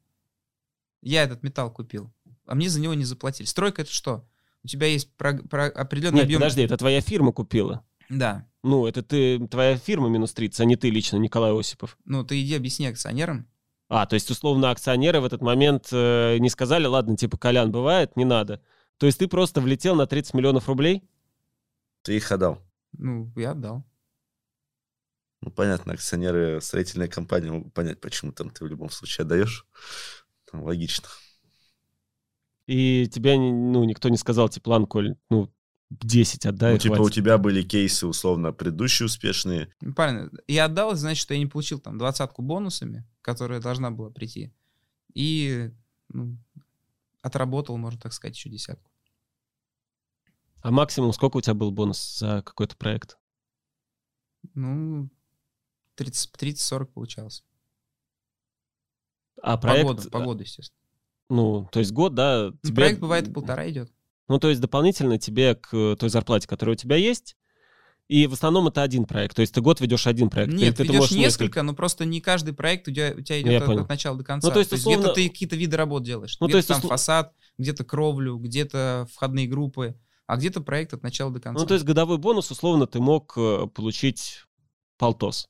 Я 1.02 1.24
этот 1.24 1.42
металл 1.44 1.72
купил, 1.72 2.14
а 2.46 2.56
мне 2.56 2.70
за 2.70 2.80
него 2.80 2.94
не 2.94 3.06
заплатили. 3.06 3.48
Стройка 3.48 3.82
это 3.82 3.92
что? 3.92 4.28
У 4.64 4.68
тебя 4.68 4.88
есть 4.88 5.12
про- 5.16 5.38
про- 5.38 5.70
определенный 5.70 6.18
Нет, 6.18 6.26
объем... 6.26 6.40
подожди, 6.40 6.62
это 6.62 6.78
твоя 6.78 7.02
фирма 7.02 7.32
купила. 7.32 7.84
Да. 8.10 8.48
Ну, 8.64 8.86
это 8.86 9.02
ты, 9.02 9.40
твоя 9.48 9.78
фирма 9.78 10.10
минус 10.10 10.34
30, 10.34 10.60
а 10.60 10.66
не 10.66 10.76
ты 10.76 10.90
лично, 10.90 11.18
Николай 11.18 11.58
Осипов. 11.58 11.98
Ну, 12.06 12.24
ты 12.24 12.40
иди 12.42 12.56
объясни 12.56 12.86
акционерам. 12.86 13.48
А, 13.88 14.06
то 14.06 14.14
есть, 14.14 14.30
условно, 14.30 14.70
акционеры 14.70 15.20
в 15.20 15.26
этот 15.26 15.42
момент 15.42 15.90
э, 15.92 16.38
не 16.38 16.50
сказали, 16.50 16.86
ладно, 16.86 17.18
типа, 17.18 17.38
Колян, 17.38 17.72
бывает, 17.72 18.16
не 18.16 18.26
надо. 18.26 18.62
То 18.98 19.06
есть 19.06 19.18
ты 19.18 19.28
просто 19.28 19.62
влетел 19.62 19.96
на 19.96 20.06
30 20.06 20.34
миллионов 20.36 20.70
рублей? 20.70 21.04
Ты 22.04 22.18
их 22.18 22.32
отдал. 22.32 22.60
Ну, 22.94 23.32
я 23.36 23.52
отдал. 23.52 23.84
Ну, 25.42 25.50
понятно, 25.50 25.94
акционеры 25.94 26.62
строительной 26.62 27.08
компании 27.08 27.50
могут 27.50 27.74
понять, 27.74 28.00
почему 28.00 28.32
там 28.32 28.52
ты 28.52 28.64
в 28.64 28.68
любом 28.68 28.90
случае 28.90 29.24
отдаешь. 29.24 29.66
Там 30.50 30.64
логично. 30.64 31.08
И 32.68 33.08
тебя, 33.08 33.36
ну, 33.38 33.84
никто 33.84 34.10
не 34.10 34.18
сказал, 34.18 34.50
типа, 34.50 34.70
ладно, 34.70 34.88
Коль, 34.88 35.16
ну, 35.30 35.52
10 35.90 36.46
отдай, 36.46 36.74
ну, 36.74 36.78
типа, 36.80 36.94
у 36.94 36.96
хватит». 36.98 37.16
тебя 37.16 37.38
были 37.38 37.64
кейсы, 37.64 38.08
условно, 38.08 38.54
предыдущие 38.54 39.08
успешные. 39.08 39.74
Ну, 39.82 39.94
Правильно. 39.94 40.32
Я 40.48 40.66
отдал, 40.66 40.96
значит, 40.96 41.22
что 41.22 41.34
я 41.34 41.40
не 41.40 41.48
получил 41.48 41.80
там 41.80 41.98
двадцатку 41.98 42.42
бонусами, 42.42 43.06
которая 43.22 43.60
должна 43.60 43.92
была 43.92 44.10
прийти. 44.10 44.54
И 45.14 45.72
ну, 46.10 46.38
отработал, 47.22 47.78
можно 47.78 48.00
так 48.00 48.14
сказать, 48.14 48.38
еще 48.38 48.50
десятку. 48.50 48.90
А 50.62 50.72
максимум 50.72 51.12
сколько 51.12 51.38
у 51.38 51.42
тебя 51.42 51.56
был 51.56 51.72
бонус 51.72 52.20
за 52.20 52.44
какой-то 52.44 52.78
проект? 52.78 53.18
Ну, 54.54 55.10
30 55.10 55.21
30-40 55.98 56.86
получалось. 56.86 57.44
А 59.42 59.58
проект, 59.58 59.88
Погода, 59.88 60.10
погода, 60.10 60.44
естественно. 60.44 60.78
ну, 61.30 61.68
то 61.72 61.80
есть 61.80 61.92
год, 61.92 62.14
да? 62.14 62.50
Ну, 62.52 62.58
тебе- 62.64 62.76
проект 62.76 63.00
бывает 63.00 63.34
полтора 63.34 63.70
идет. 63.70 63.92
Ну, 64.28 64.40
то 64.40 64.50
есть 64.50 64.62
дополнительно 64.62 65.18
тебе 65.18 65.56
к 65.56 65.96
той 66.00 66.10
зарплате, 66.10 66.48
которая 66.48 66.76
у 66.76 66.78
тебя 66.78 66.96
есть, 66.96 67.36
и 68.08 68.28
в 68.28 68.34
основном 68.34 68.68
это 68.68 68.82
один 68.84 69.06
проект. 69.06 69.36
То 69.36 69.42
есть 69.42 69.54
ты 69.54 69.62
год 69.62 69.80
ведешь 69.82 70.06
один 70.06 70.30
проект. 70.30 70.54
Нет, 70.54 70.78
ты 70.78 70.84
ведешь 70.84 70.96
можешь 71.00 71.18
несколько, 71.18 71.64
но 71.64 71.74
просто 71.74 72.06
не 72.06 72.22
каждый 72.22 72.54
проект 72.54 72.88
у 72.88 72.92
тебя, 72.92 73.14
у 73.18 73.22
тебя 73.22 73.38
Ну, 73.38 73.42
идет 73.48 73.62
от, 73.64 73.68
понял. 73.68 73.82
от 73.84 73.90
начала 73.90 74.18
до 74.18 74.24
конца. 74.24 74.48
Ну, 74.48 74.54
то 74.54 74.60
есть, 74.60 74.72
где-то 74.72 74.90
условно- 74.90 75.14
ты 75.14 75.30
какие-то 75.30 75.56
виды 75.56 75.76
работ 75.78 76.04
делаешь. 76.04 76.38
Ну, 76.40 76.46
то 76.48 76.50
где-то 76.50 76.58
есть, 76.58 76.68
там 76.68 76.80
услов- 76.82 76.90
фасад, 76.90 77.34
где-то 77.58 77.84
кровлю, 77.84 78.38
где-то 78.38 79.08
входные 79.12 79.48
группы, 79.48 79.98
а 80.28 80.38
где-то 80.38 80.62
проект 80.62 80.94
от 80.94 81.04
начала 81.04 81.32
до 81.32 81.40
конца. 81.40 81.60
Ну, 81.62 81.68
то 81.68 81.74
есть 81.74 81.86
годовой 81.86 82.18
бонус, 82.20 82.52
условно, 82.52 82.86
ты 82.86 83.00
мог 83.00 83.34
э, 83.38 83.68
получить 83.74 84.44
полтос. 84.98 85.48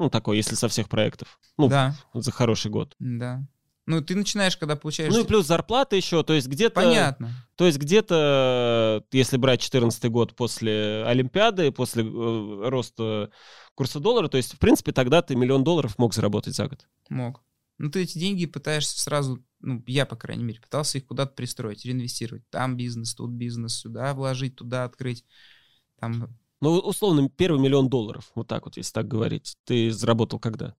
Ну, 0.00 0.08
такой, 0.08 0.38
если 0.38 0.54
со 0.54 0.66
всех 0.68 0.88
проектов. 0.88 1.38
Ну, 1.58 1.68
Да, 1.68 1.94
за 2.14 2.32
хороший 2.32 2.70
год. 2.70 2.96
да. 2.98 3.46
Ну, 3.86 4.00
ты 4.00 4.14
начинаешь, 4.14 4.56
когда 4.56 4.76
получаешь... 4.76 5.12
Ну 5.12 5.20
и 5.20 5.26
плюс 5.26 5.46
зарплата 5.46 5.96
еще, 5.96 6.22
то 6.22 6.32
есть 6.32 6.46
где-то... 6.46 6.76
Понятно. 6.76 7.32
То 7.56 7.66
есть 7.66 7.76
где-то, 7.76 9.02
э, 9.02 9.16
если 9.16 9.36
брать 9.36 9.60
2014 9.60 10.04
год 10.10 10.36
после 10.36 11.02
Олимпиады, 11.06 11.72
после 11.72 12.04
э, 12.04 12.68
роста 12.68 13.30
курса 13.74 13.98
доллара, 13.98 14.28
то 14.28 14.36
есть, 14.36 14.54
в 14.54 14.58
принципе, 14.58 14.92
тогда 14.92 15.22
ты 15.22 15.34
миллион 15.34 15.64
долларов 15.64 15.98
мог 15.98 16.14
заработать 16.14 16.54
за 16.54 16.68
год. 16.68 16.86
Мог. 17.08 17.42
Ну, 17.78 17.90
ты 17.90 18.02
эти 18.02 18.16
деньги 18.16 18.46
пытаешься 18.46 19.00
сразу, 19.00 19.44
ну, 19.58 19.82
я, 19.86 20.06
по 20.06 20.14
крайней 20.14 20.44
мере, 20.44 20.60
пытался 20.60 20.98
их 20.98 21.06
куда-то 21.06 21.34
пристроить, 21.34 21.84
реинвестировать. 21.84 22.48
Там 22.50 22.76
бизнес, 22.76 23.14
тут 23.14 23.30
бизнес, 23.30 23.74
сюда 23.74 24.14
вложить, 24.14 24.54
туда 24.54 24.84
открыть. 24.84 25.24
Там, 25.98 26.38
Ну, 26.60 26.78
условно, 26.78 27.28
первый 27.28 27.60
миллион 27.60 27.88
долларов, 27.88 28.30
вот 28.34 28.46
так 28.46 28.66
вот, 28.66 28.76
если 28.76 28.92
так 28.92 29.08
говорить, 29.08 29.56
ты 29.64 29.90
заработал 29.90 30.38
когда? 30.38 30.74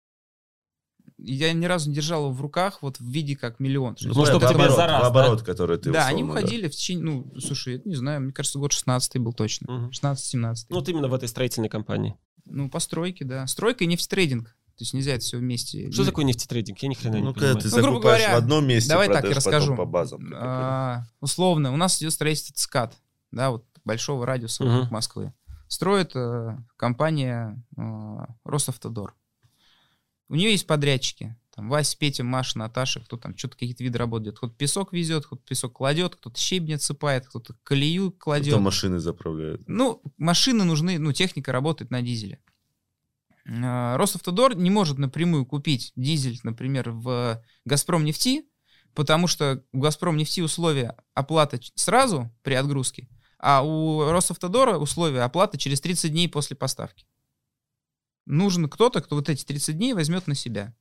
я 1.22 1.52
ни 1.52 1.66
разу 1.66 1.90
не 1.90 1.94
держал 1.94 2.24
его 2.24 2.32
в 2.32 2.40
руках 2.40 2.82
вот 2.82 2.98
в 2.98 3.04
виде 3.04 3.36
как 3.36 3.60
миллион. 3.60 3.96
Ну, 4.00 4.14
Ну, 4.14 4.26
чтобы 4.26 4.46
оборот, 4.46 4.76
за 4.76 4.86
раз, 4.86 5.02
в 5.02 5.06
оборот, 5.06 5.42
который 5.42 5.78
ты 5.78 5.90
да, 5.90 6.06
они 6.06 6.22
условно, 6.22 6.40
уходили 6.40 6.68
в 6.68 6.70
течение, 6.72 7.04
ну, 7.04 7.32
слушай, 7.38 7.76
это 7.76 7.88
не 7.88 7.94
знаю, 7.94 8.20
мне 8.22 8.32
кажется, 8.32 8.58
год 8.58 8.72
16 8.72 9.18
был 9.18 9.32
точно. 9.32 9.70
Мгм. 9.72 9.90
16-17. 9.90 10.66
Ну, 10.70 10.76
вот 10.76 10.88
именно 10.88 11.08
в 11.08 11.14
этой 11.14 11.28
строительной 11.28 11.68
компании. 11.68 12.16
Ну, 12.46 12.70
постройки, 12.70 13.22
да. 13.24 13.46
Стройка 13.46 13.84
и 13.84 13.86
нефтетрейдинг. 13.86 14.46
То 14.46 14.82
есть 14.84 14.94
нельзя 14.94 15.12
это 15.12 15.20
все 15.22 15.36
вместе. 15.36 15.90
Что 15.92 16.02
Не- 16.02 16.08
такое 16.08 16.24
нефтетрейдинг? 16.24 16.78
Я 16.78 16.88
ни 16.88 16.94
хрена 16.94 17.16
не 17.16 17.22
Ну, 17.22 17.34
когда 17.34 17.48
понимаю. 17.54 17.70
ты 17.70 17.76
Ну, 17.76 17.82
грубо 17.82 18.00
говоря, 18.00 18.34
в 18.34 18.38
одном 18.38 18.66
месте, 18.66 18.88
давай 18.88 19.08
так, 19.08 19.24
я 19.24 19.34
расскажу. 19.34 19.76
по 19.76 19.84
базам. 19.84 20.30
я. 20.30 20.38
А, 20.40 21.02
условно, 21.20 21.70
у 21.72 21.76
нас 21.76 22.00
идет 22.00 22.14
строительство 22.14 22.54
ЦКАД, 22.56 22.96
да, 23.30 23.50
вот 23.50 23.66
большого 23.84 24.24
радиуса 24.24 24.64
вокруг 24.64 24.90
Москвы. 24.90 25.34
Строит 25.70 26.16
э, 26.16 26.58
компания 26.76 27.62
э, 27.76 27.80
Росавтодор. 28.42 29.14
У 30.28 30.34
нее 30.34 30.50
есть 30.50 30.66
подрядчики. 30.66 31.36
Там 31.54 31.68
Вася, 31.68 31.96
Петя, 31.96 32.24
Маша, 32.24 32.58
Наташа, 32.58 32.98
кто 33.00 33.16
там 33.16 33.36
что-то 33.36 33.54
какие-то 33.54 33.84
виды 33.84 33.96
работ 33.96 34.22
делает. 34.24 34.38
Кто-то 34.38 34.54
песок 34.56 34.92
везет, 34.92 35.26
кто-то 35.26 35.42
песок 35.46 35.74
кладет, 35.74 36.16
кто-то 36.16 36.36
щебень 36.40 36.74
отсыпает, 36.74 37.28
кто-то 37.28 37.54
колею 37.62 38.10
кладет. 38.10 38.48
Кто 38.52 38.58
машины 38.60 38.98
заправляет. 38.98 39.62
Ну, 39.68 40.02
машины 40.18 40.64
нужны, 40.64 40.98
ну, 40.98 41.12
техника 41.12 41.52
работает 41.52 41.92
на 41.92 42.02
дизеле. 42.02 42.40
э, 43.46 43.96
Росавтодор 43.96 44.56
не 44.56 44.70
может 44.70 44.98
напрямую 44.98 45.46
купить 45.46 45.92
дизель, 45.94 46.40
например, 46.42 46.90
в 46.90 47.40
Газпром 47.64 48.04
нефти, 48.04 48.44
потому 48.94 49.28
что 49.28 49.62
у 49.72 49.78
Газпром 49.78 50.16
нефти 50.16 50.40
условия 50.40 50.96
оплаты 51.14 51.58
ч- 51.58 51.70
сразу 51.76 52.28
при 52.42 52.54
отгрузке, 52.54 53.08
а 53.40 53.62
у 53.62 54.10
Росавтодора 54.10 54.76
условия 54.76 55.22
оплаты 55.22 55.56
через 55.56 55.80
30 55.80 56.12
дней 56.12 56.28
после 56.28 56.56
поставки. 56.56 57.06
Нужен 58.26 58.68
кто-то, 58.68 59.00
кто 59.00 59.16
вот 59.16 59.28
эти 59.28 59.44
30 59.44 59.76
дней 59.76 59.94
возьмет 59.94 60.26
на 60.26 60.34
себя 60.34 60.74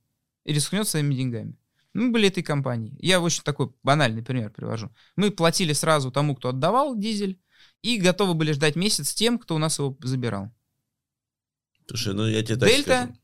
и 0.44 0.52
рискнет 0.52 0.86
своими 0.86 1.14
деньгами. 1.14 1.56
Мы 1.94 2.10
были 2.10 2.28
этой 2.28 2.42
компанией. 2.42 2.94
Я 3.00 3.20
очень 3.20 3.42
такой 3.42 3.72
банальный 3.82 4.22
пример 4.22 4.50
привожу. 4.50 4.90
Мы 5.16 5.30
платили 5.30 5.72
сразу 5.72 6.12
тому, 6.12 6.36
кто 6.36 6.50
отдавал 6.50 6.96
дизель, 6.96 7.40
и 7.82 7.98
готовы 7.98 8.34
были 8.34 8.52
ждать 8.52 8.76
месяц 8.76 9.14
тем, 9.14 9.38
кто 9.38 9.54
у 9.54 9.58
нас 9.58 9.78
его 9.78 9.96
забирал. 10.02 10.52
Слушай, 11.88 12.14
ну 12.14 12.28
я 12.28 12.42
тебе 12.44 12.56
так 12.56 12.68
Дельта 12.68 13.02
скажу. 13.04 13.18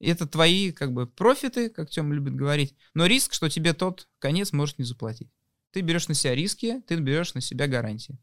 это 0.00 0.26
твои 0.26 0.72
как 0.72 0.92
бы 0.92 1.06
профиты, 1.06 1.68
как 1.68 1.90
Тём 1.90 2.12
любит 2.12 2.34
говорить, 2.34 2.74
но 2.94 3.04
риск, 3.04 3.34
что 3.34 3.50
тебе 3.50 3.74
тот 3.74 4.08
конец 4.20 4.52
может 4.52 4.78
не 4.78 4.84
заплатить. 4.84 5.28
Ты 5.72 5.82
берешь 5.82 6.08
на 6.08 6.14
себя 6.14 6.34
риски, 6.34 6.80
ты 6.86 6.96
берешь 6.96 7.34
на 7.34 7.42
себя 7.42 7.66
гарантии. 7.66 8.18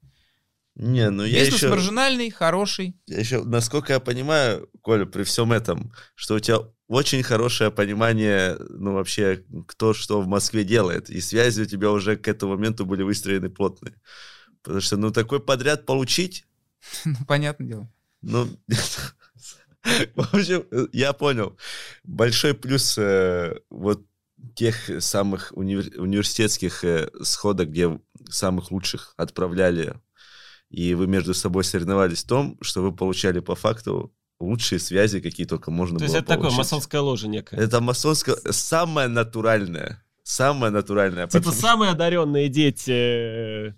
Не, 0.76 1.10
ну 1.12 1.24
я 1.24 1.42
Бизнес 1.42 1.62
еще, 1.62 1.70
маржинальный, 1.70 2.32
хороший. 2.32 2.96
я 3.08 3.20
еще, 3.20 3.44
насколько 3.44 3.94
я 3.94 4.00
понимаю, 4.00 4.70
Коля, 4.82 5.06
при 5.06 5.24
всем 5.24 5.52
этом, 5.52 5.94
что 6.16 6.36
у 6.36 6.40
тебя 6.40 6.60
очень 6.88 7.22
хорошее 7.24 7.70
понимание, 7.72 8.58
ну, 8.70 8.94
вообще, 8.94 9.44
кто 9.68 9.94
что 9.94 10.22
в 10.22 10.28
Москве 10.28 10.64
делает, 10.64 11.10
и 11.10 11.22
связи 11.22 11.62
у 11.62 11.66
тебя 11.66 11.92
уже 11.92 12.18
к 12.18 12.28
этому 12.28 12.54
моменту 12.56 12.86
были 12.86 13.04
выстроены 13.04 13.50
плотные. 13.50 13.94
Потому 14.64 14.82
что, 14.82 14.98
ну, 14.98 15.12
такой 15.12 15.40
подряд 15.40 15.86
получить, 15.86 16.46
Ну, 17.06 17.16
понятное 17.28 17.68
дело. 17.68 17.92
ну, 18.22 18.48
в 20.16 20.34
общем, 20.34 20.66
я 20.92 21.14
понял. 21.14 21.58
Большой 22.04 22.54
плюс 22.54 22.98
э, 22.98 23.60
вот 23.70 24.06
тех 24.56 24.76
самых 25.02 25.52
универ- 25.54 25.98
университетских 25.98 26.84
э, 26.84 27.10
сходок, 27.22 27.70
где 27.70 28.00
самых 28.30 28.72
лучших 28.72 29.14
отправляли, 29.18 29.96
и 30.74 30.96
вы 30.96 31.06
между 31.06 31.36
собой 31.36 31.64
соревновались 31.64 32.24
в 32.24 32.28
том, 32.28 32.58
что 32.62 32.82
вы 32.82 32.92
получали 32.92 33.40
по 33.40 33.54
факту 33.56 34.12
лучшие 34.40 34.80
связи, 34.80 35.20
какие 35.22 35.46
только 35.46 35.70
можно 35.70 36.00
То 36.00 36.06
было 36.06 36.12
есть 36.12 36.16
это 36.16 36.28
такое 36.28 36.46
получить. 36.46 36.58
масонская 36.58 37.02
ложа 37.02 37.28
некая. 37.28 37.58
Это 37.60 37.80
масонское, 37.80 38.36
самое 38.50 39.08
натуральное. 39.08 40.04
Самое 40.24 40.72
натуральное. 40.72 41.28
Типа 41.28 41.40
потому 41.44 41.62
самые 41.62 41.92
одаренные 41.92 42.50
дети. 42.50 43.76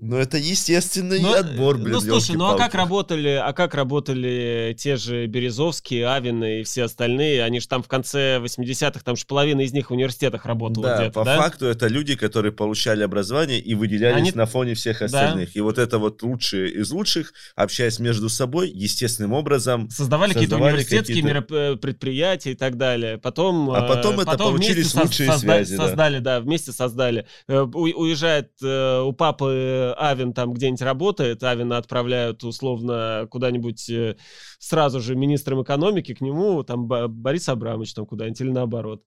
Э, 0.00 0.04
Ну, 0.04 0.16
это 0.16 0.36
естественный 0.38 1.20
Ну, 1.20 1.32
отбор, 1.34 1.76
блин, 1.78 1.92
Ну, 1.92 2.00
слушай, 2.00 2.36
ну 2.36 2.46
а 2.46 2.56
как 2.56 2.74
работали, 2.74 3.28
а 3.30 3.52
как 3.52 3.74
работали 3.74 4.74
те 4.78 4.96
же 4.96 5.26
Березовские, 5.26 6.08
Авины 6.08 6.60
и 6.60 6.62
все 6.64 6.84
остальные? 6.84 7.42
Они 7.42 7.60
же 7.60 7.68
там 7.68 7.82
в 7.82 7.88
конце 7.88 8.38
80-х, 8.38 9.00
там 9.04 9.16
же 9.16 9.24
половина 9.26 9.62
из 9.62 9.72
них 9.72 9.90
в 9.90 9.94
университетах 9.94 10.44
работала 10.46 10.86
Да, 10.88 10.96
где-то, 10.98 11.12
по 11.20 11.24
да? 11.24 11.36
факту 11.38 11.66
это 11.66 11.86
люди, 11.88 12.14
которые 12.16 12.52
получали 12.52 13.02
образование 13.02 13.58
и 13.60 13.74
выделялись 13.74 14.16
Они- 14.16 14.32
на 14.32 14.46
фоне 14.46 14.74
всех 14.74 14.98
Да. 15.00 15.04
остальных. 15.06 15.56
И 15.56 15.60
вот 15.60 15.78
это 15.78 15.98
вот 15.98 16.22
лучшие 16.22 16.70
из 16.70 16.90
лучших, 16.90 17.32
общаясь 17.54 17.98
между 17.98 18.28
собой, 18.28 18.70
естественным 18.70 19.32
образом. 19.32 19.88
Создавали 19.90 20.32
какие-то 20.32 20.52
Создавали 20.56 20.74
университетские 20.74 21.22
какие-то- 21.22 21.54
мероп- 21.54 21.74
э, 21.74 21.76
предприятия 21.76 22.52
и 22.52 22.54
так 22.54 22.76
далее. 22.76 23.18
Потом, 23.18 23.70
А 23.70 23.82
потом 23.82 24.20
э, 24.20 24.22
это 24.22 24.36
получились 24.38 24.94
лучшие 24.94 25.28
созда- 25.30 25.38
связи, 25.38 25.76
да. 25.76 25.86
Создали, 25.86 26.18
да, 26.18 26.40
вместе 26.40 26.72
создали. 26.72 27.26
Э, 27.48 27.60
у- 27.60 27.96
Уезжает 28.06 28.50
э, 28.62 29.00
у 29.00 29.12
папы 29.12 29.85
Авин 29.94 30.32
там 30.32 30.52
где-нибудь 30.52 30.82
работает, 30.82 31.42
Авина 31.42 31.76
отправляют 31.76 32.44
условно 32.44 33.26
куда-нибудь 33.30 33.88
э, 33.90 34.16
сразу 34.58 35.00
же 35.00 35.14
министром 35.14 35.62
экономики 35.62 36.14
к 36.14 36.20
нему, 36.20 36.62
там 36.62 36.86
Борис 36.86 37.48
Абрамович 37.48 37.94
там 37.94 38.06
куда-нибудь 38.06 38.40
или 38.40 38.50
наоборот. 38.50 39.02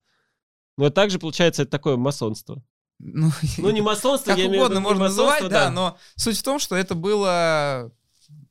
Это 0.78 0.92
также, 0.92 1.20
получается, 1.20 1.64
это 1.64 1.72
такое 1.72 1.98
масонство. 1.98 2.64
Ну, 3.00 3.32
Ну, 3.58 3.70
не 3.70 3.82
масонство, 3.82 4.32
как 4.32 4.40
я 4.40 4.46
имею 4.46 4.62
угодно 4.62 4.80
не 4.80 4.84
можно 4.84 5.04
называть, 5.06 5.44
масонство, 5.44 5.50
да, 5.50 5.72
но 5.72 5.98
суть 6.16 6.38
в 6.38 6.44
том, 6.44 6.60
что 6.60 6.76
это 6.76 6.96
было 6.96 7.92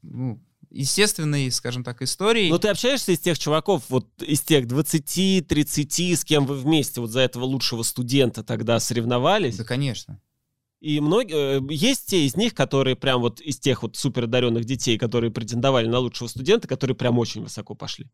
ну, 0.02 0.42
естественной, 0.70 1.50
скажем 1.50 1.84
так, 1.84 2.02
историей. 2.02 2.50
Но 2.50 2.58
ты 2.58 2.68
общаешься 2.68 3.12
из 3.12 3.20
тех 3.20 3.38
чуваков, 3.38 3.84
вот 3.88 4.06
из 4.22 4.40
тех 4.40 4.66
20-30, 4.66 6.16
с 6.16 6.24
кем 6.24 6.46
вы 6.46 6.56
вместе 6.56 7.00
вот 7.00 7.10
за 7.10 7.20
этого 7.20 7.44
лучшего 7.44 7.82
студента 7.82 8.42
тогда 8.42 8.80
соревновались? 8.80 9.56
Да, 9.56 9.64
конечно. 9.64 10.20
И 10.80 11.00
многие, 11.00 11.58
э, 11.58 11.74
есть 11.74 12.06
те 12.06 12.24
из 12.24 12.36
них, 12.36 12.54
которые 12.54 12.94
прям 12.94 13.20
вот 13.20 13.40
из 13.40 13.58
тех 13.58 13.82
вот 13.82 13.96
супер 13.96 14.24
одаренных 14.24 14.64
детей, 14.64 14.96
которые 14.96 15.30
претендовали 15.30 15.86
на 15.86 15.98
лучшего 15.98 16.28
студента, 16.28 16.68
которые 16.68 16.96
прям 16.96 17.18
очень 17.18 17.42
высоко 17.42 17.74
пошли. 17.74 18.08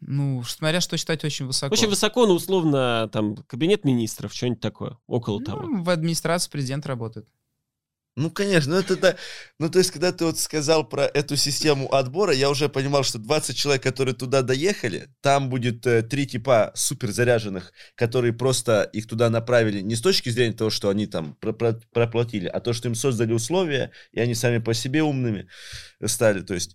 Ну, 0.00 0.42
смотря 0.42 0.80
что 0.80 0.96
считать 0.96 1.24
очень 1.24 1.46
высоко. 1.46 1.72
Очень 1.72 1.88
высоко, 1.88 2.26
ну, 2.26 2.34
условно, 2.34 3.08
там, 3.12 3.36
кабинет 3.36 3.84
министров, 3.84 4.34
что-нибудь 4.34 4.60
такое, 4.60 4.98
около 5.06 5.42
того. 5.42 5.62
Ну, 5.62 5.82
в 5.82 5.90
администрации 5.90 6.50
президент 6.50 6.86
работает. 6.86 7.28
Ну, 8.18 8.30
конечно, 8.30 8.72
ну 8.72 8.78
это, 8.80 8.96
да. 8.96 9.16
Ну, 9.58 9.68
то 9.68 9.78
есть, 9.78 9.90
когда 9.90 10.10
ты 10.10 10.24
вот 10.24 10.38
сказал 10.38 10.88
про 10.88 11.04
эту 11.04 11.36
систему 11.36 11.92
отбора, 11.92 12.32
я 12.32 12.48
уже 12.48 12.70
понимал, 12.70 13.02
что 13.04 13.18
20 13.18 13.58
человек, 13.58 13.82
которые 13.82 14.14
туда 14.14 14.40
доехали, 14.40 15.08
там 15.20 15.50
будет 15.50 15.86
э, 15.86 16.00
три 16.02 16.26
типа 16.26 16.72
супер 16.74 17.10
заряженных, 17.12 17.72
которые 17.94 18.32
просто 18.32 18.84
их 18.94 19.06
туда 19.06 19.28
направили 19.28 19.82
не 19.82 19.96
с 19.96 20.00
точки 20.00 20.30
зрения 20.30 20.54
того, 20.54 20.70
что 20.70 20.88
они 20.88 21.06
там 21.06 21.34
про- 21.40 21.52
про- 21.52 21.78
проплатили, 21.92 22.46
а 22.46 22.60
то, 22.60 22.72
что 22.72 22.88
им 22.88 22.94
создали 22.94 23.34
условия, 23.34 23.92
и 24.12 24.20
они 24.20 24.34
сами 24.34 24.58
по 24.58 24.72
себе 24.72 25.02
умными 25.02 25.48
стали. 26.06 26.40
То 26.40 26.54
есть, 26.54 26.74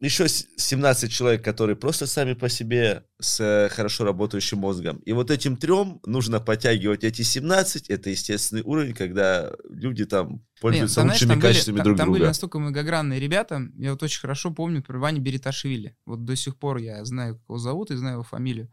еще 0.00 0.28
с- 0.28 0.46
17 0.56 1.10
человек, 1.10 1.44
которые 1.44 1.74
просто 1.76 2.06
сами 2.06 2.34
по 2.34 2.48
себе 2.48 3.04
с 3.20 3.40
э, 3.40 3.68
хорошо 3.68 4.04
работающим 4.04 4.58
мозгом. 4.58 4.98
И 4.98 5.12
вот 5.12 5.30
этим 5.30 5.56
трем 5.56 6.00
нужно 6.06 6.38
подтягивать 6.40 7.02
эти 7.02 7.22
17. 7.22 7.90
Это 7.90 8.10
естественный 8.10 8.62
уровень, 8.62 8.94
когда 8.94 9.52
люди 9.68 10.04
там 10.04 10.44
пользуются 10.60 11.00
Нет, 11.00 11.02
там, 11.02 11.04
знаешь, 11.06 11.20
лучшими 11.20 11.28
там 11.30 11.38
были- 11.40 11.48
качествами 11.52 11.76
там- 11.78 11.84
друг 11.84 11.96
там 11.98 12.08
были 12.10 12.18
друга. 12.18 12.28
настолько 12.28 12.58
многогранные 12.60 13.18
ребята. 13.18 13.62
Я 13.76 13.90
вот 13.92 14.02
очень 14.02 14.20
хорошо 14.20 14.52
помню 14.52 14.82
про 14.82 14.98
Ваню 15.00 15.20
Бериташвили. 15.20 15.96
Вот 16.06 16.24
до 16.24 16.36
сих 16.36 16.56
пор 16.56 16.76
я 16.78 17.04
знаю, 17.04 17.34
как 17.34 17.42
его 17.48 17.58
зовут, 17.58 17.90
и 17.90 17.96
знаю 17.96 18.14
его 18.14 18.22
фамилию. 18.22 18.72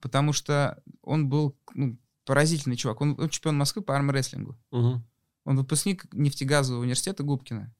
Потому 0.00 0.32
что 0.32 0.82
он 1.02 1.28
был 1.28 1.58
ну, 1.74 1.98
поразительный 2.24 2.76
чувак. 2.76 3.02
Он, 3.02 3.14
он 3.20 3.28
чемпион 3.28 3.56
Москвы 3.58 3.82
по 3.82 3.94
армрестлингу. 3.96 4.58
Мгм. 4.70 5.06
Он 5.44 5.56
выпускник 5.58 6.06
нефтегазового 6.14 6.80
университета 6.80 7.22
Губкина. 7.22 7.74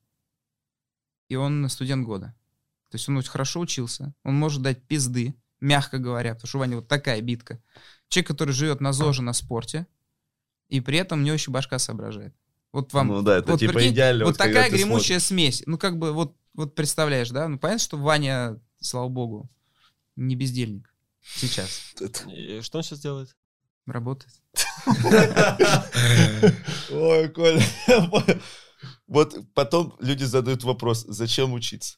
И 1.30 1.36
он 1.36 1.66
студент 1.70 2.04
года. 2.04 2.34
То 2.94 2.96
есть 2.96 3.08
он 3.08 3.16
очень 3.16 3.30
хорошо 3.30 3.58
учился. 3.58 4.14
Он 4.22 4.36
может 4.36 4.62
дать 4.62 4.86
пизды, 4.86 5.34
мягко 5.58 5.98
говоря, 5.98 6.34
потому 6.34 6.46
что 6.46 6.58
у 6.58 6.60
Вани 6.60 6.76
вот 6.76 6.86
такая 6.86 7.20
битка. 7.22 7.60
Человек, 8.08 8.28
который 8.28 8.54
живет 8.54 8.80
на 8.80 8.92
ЗОЖе, 8.92 9.22
на 9.22 9.32
спорте, 9.32 9.88
и 10.68 10.80
при 10.80 10.98
этом 10.98 11.18
у 11.18 11.22
него 11.24 11.34
еще 11.34 11.50
башка 11.50 11.80
соображает. 11.80 12.36
Вот 12.70 12.92
вам 12.92 13.08
ну 13.08 13.22
да, 13.22 13.38
это 13.38 13.50
вот 13.50 13.58
типа 13.58 13.72
прикинь, 13.72 13.94
идеально. 13.94 14.26
вот, 14.26 14.36
когда 14.36 14.62
такая 14.62 14.70
гремучая 14.70 15.18
смесь. 15.18 15.64
Ну, 15.66 15.76
как 15.76 15.98
бы, 15.98 16.12
вот, 16.12 16.36
вот 16.52 16.76
представляешь, 16.76 17.30
да? 17.30 17.48
Ну, 17.48 17.58
понятно, 17.58 17.82
что 17.82 17.96
Ваня, 17.96 18.60
слава 18.78 19.08
богу, 19.08 19.50
не 20.14 20.36
бездельник 20.36 20.94
сейчас. 21.20 21.80
смотришь. 21.96 22.28
И 22.28 22.60
Что 22.62 22.78
он 22.78 22.84
сейчас 22.84 23.00
делает? 23.00 23.34
Работает. 23.86 24.34
Ой, 26.92 27.28
Коля. 27.30 27.60
Вот 29.08 29.36
потом 29.52 29.96
люди 29.98 30.22
задают 30.22 30.62
вопрос, 30.62 31.04
зачем 31.08 31.54
учиться? 31.54 31.96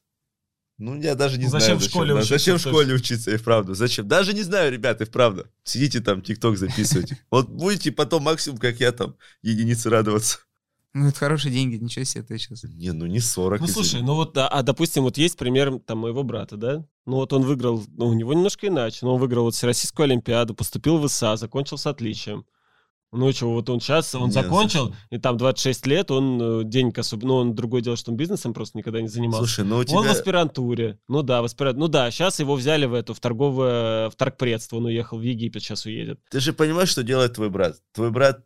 Ну, 0.78 1.01
я 1.01 1.15
даже 1.15 1.39
не 1.39 1.44
Ну, 1.44 1.51
знаю. 1.51 1.62
зачем 1.62 1.78
в 1.78 1.82
школе 1.85 2.12
да. 2.12 2.20
учиться, 2.20 2.35
Зачем 2.39 2.57
в 2.59 2.61
школе 2.61 2.94
учиться, 2.94 3.31
и 3.31 3.36
вправду? 3.39 3.74
Зачем? 3.74 4.07
Даже 4.07 4.35
не 4.35 4.43
знаю, 4.43 4.70
ребята, 4.70 5.05
и 5.05 5.07
вправду. 5.07 5.47
Сидите 5.65 6.01
там, 6.01 6.20
тикток 6.20 6.59
записывайте. 6.59 7.19
Вот 7.31 7.48
будете 7.48 7.93
потом 7.93 8.24
максимум, 8.24 8.59
как 8.59 8.78
я 8.81 8.93
там, 8.93 9.16
единицы 9.43 9.89
радоваться. 9.89 10.39
Ну, 10.93 11.09
это 11.09 11.19
хорошие 11.19 11.53
деньги, 11.53 11.77
ничего 11.77 12.05
себе 12.05 12.24
ты 12.24 12.39
сейчас. 12.39 12.65
Не, 12.65 12.93
ну 12.93 13.07
не 13.07 13.20
40. 13.20 13.61
Ну, 13.61 13.66
слушай, 13.66 14.01
ну 14.03 14.15
вот, 14.15 14.36
а, 14.39 14.48
а, 14.48 14.62
допустим, 14.62 15.03
вот 15.03 15.19
есть 15.19 15.36
пример 15.36 15.78
там 15.81 15.98
моего 15.98 16.23
брата, 16.23 16.57
да? 16.57 16.85
Ну 17.05 17.16
вот 17.16 17.32
он 17.35 17.43
выиграл, 17.43 17.85
ну 17.97 18.07
у 18.09 18.15
него 18.15 18.32
немножко 18.32 18.66
иначе, 18.69 19.01
но 19.03 19.15
он 19.15 19.20
выиграл 19.20 19.44
вот 19.44 19.55
Всероссийскую 19.55 20.05
Олимпиаду, 20.05 20.55
поступил 20.55 20.97
в 20.98 21.07
ИСА, 21.07 21.36
закончил 21.36 21.77
с 21.77 21.86
отличием. 21.86 22.47
Ну 23.12 23.33
что, 23.33 23.53
вот 23.53 23.70
он 23.70 23.81
сейчас, 23.81 24.15
он 24.15 24.27
Не, 24.27 24.33
закончил, 24.33 24.95
и 25.11 25.19
там 25.19 25.37
26 25.37 25.87
лет, 25.87 26.11
он 26.11 26.41
э, 26.41 26.65
денег 26.65 26.99
особо, 26.99 27.27
ну 27.27 27.35
он 27.37 27.55
другое 27.55 27.81
дело, 27.81 27.97
что 27.97 28.11
он 28.11 28.16
бизнесом 28.16 28.53
просто 28.53 28.77
никогда 28.78 29.01
не 29.01 29.09
занимался. 29.09 29.47
Слушай, 29.47 29.65
ну 29.65 29.77
у 29.77 29.78
Он 29.78 29.85
в 29.85 29.87
тебя... 29.87 30.11
аспирантуре. 30.11 30.99
Ну 31.09 31.23
да, 31.23 31.41
в 31.41 31.45
аспирантуре. 31.45 31.81
Ну 31.81 31.89
да, 31.89 32.11
сейчас 32.11 32.41
его 32.41 32.55
взяли 32.57 32.87
в 32.87 32.95
эту, 32.95 33.15
в 33.15 33.20
торговое, 33.20 34.11
в 34.11 34.16
торгпредство. 34.16 34.77
Он 34.77 34.87
уехал 34.87 35.19
в 35.19 35.23
Египет, 35.23 35.62
сейчас 35.62 35.87
уедет. 35.87 36.20
Ты 36.31 36.41
же 36.41 36.53
понимаешь, 36.53 36.89
что 36.89 37.03
делает 37.03 37.35
твой 37.35 37.49
брат? 37.49 37.77
Твой 37.93 38.11
брат 38.11 38.41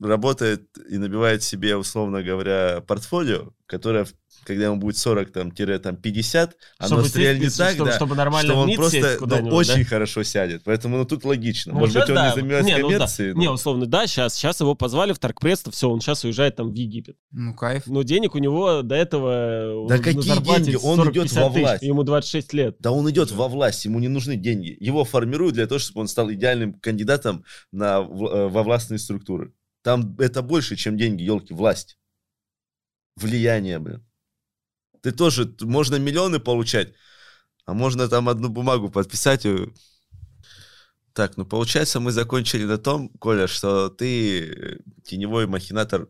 работает 0.00 0.68
и 0.90 0.98
набивает 0.98 1.42
себе, 1.42 1.76
условно 1.76 2.22
говоря, 2.22 2.82
портфолио, 2.86 3.52
которое 3.66 4.06
когда 4.44 4.64
ему 4.66 4.76
будет 4.76 4.96
40, 4.96 5.30
там, 5.30 5.50
тире, 5.50 5.78
там, 5.78 5.96
50, 5.96 6.56
оно 6.78 6.88
Чтобы 6.88 7.08
стрельнет 7.08 7.44
сесть, 7.46 7.58
так, 7.58 7.74
чтобы- 7.74 7.90
да, 7.90 7.96
чтобы 7.96 8.14
нормально 8.14 8.50
что 8.52 8.60
он 8.60 8.74
просто 8.74 9.18
ну, 9.20 9.48
очень 9.54 9.82
да? 9.82 9.84
хорошо 9.84 10.22
сядет. 10.22 10.62
Поэтому 10.64 10.96
ну, 10.96 11.04
тут 11.04 11.24
логично. 11.24 11.74
Ну, 11.74 11.80
Может 11.80 11.94
быть, 11.96 12.02
щас 12.04 12.08
он 12.10 12.14
да. 12.14 12.28
не 12.30 12.34
занимается 12.34 12.70
Не, 12.72 12.78
ну 12.78 12.88
да. 12.88 12.94
коммерцией. 12.94 13.32
но- 13.34 13.40
Не, 13.40 13.50
условно, 13.50 13.84
да, 13.86 14.06
сейчас, 14.06 14.34
сейчас 14.34 14.60
его 14.60 14.74
позвали 14.74 15.12
в 15.12 15.18
Торгпресс, 15.18 15.64
все, 15.70 15.90
он 15.90 16.00
сейчас 16.00 16.24
уезжает 16.24 16.56
там 16.56 16.70
в 16.70 16.74
Египет. 16.74 17.16
Ну, 17.30 17.54
кайф. 17.54 17.86
Но 17.86 18.02
денег 18.04 18.34
у 18.36 18.38
него 18.38 18.80
до 18.82 18.94
этого... 18.94 19.86
Да 19.86 19.96
на 19.96 20.02
какие 20.02 20.22
деньги? 20.22 20.76
Он 20.82 20.98
40-50 21.00 21.10
идет 21.10 21.32
во 21.32 21.48
тысяч, 21.50 21.60
власть. 21.60 21.82
Ему 21.82 22.02
26 22.04 22.52
лет. 22.54 22.76
Да 22.78 22.92
он 22.92 23.10
идет 23.10 23.30
во 23.32 23.48
власть, 23.48 23.84
ему 23.84 23.98
не 23.98 24.08
нужны 24.08 24.36
деньги. 24.36 24.74
Его 24.80 25.04
формируют 25.04 25.54
для 25.56 25.66
того, 25.66 25.78
чтобы 25.78 26.00
он 26.00 26.08
стал 26.08 26.30
идеальным 26.32 26.72
кандидатом 26.72 27.44
на, 27.70 28.00
в- 28.00 28.24
э, 28.24 28.48
во 28.48 28.62
властные 28.62 28.98
структуры. 28.98 29.52
Там 29.82 30.16
это 30.18 30.42
больше, 30.42 30.76
чем 30.76 30.96
деньги, 30.96 31.22
елки, 31.22 31.54
власть. 31.54 31.98
Влияние, 33.16 33.78
блин. 33.78 34.04
Ты 35.02 35.12
тоже, 35.12 35.54
можно 35.60 35.96
миллионы 35.96 36.40
получать, 36.40 36.94
а 37.64 37.74
можно 37.74 38.08
там 38.08 38.28
одну 38.28 38.48
бумагу 38.48 38.90
подписать. 38.90 39.46
Так, 41.18 41.36
ну 41.36 41.44
получается, 41.44 41.98
мы 41.98 42.12
закончили 42.12 42.62
на 42.62 42.78
том, 42.78 43.08
Коля, 43.18 43.48
что 43.48 43.88
ты 43.88 44.40
э, 44.40 44.76
теневой 45.04 45.48
махинатор. 45.48 46.06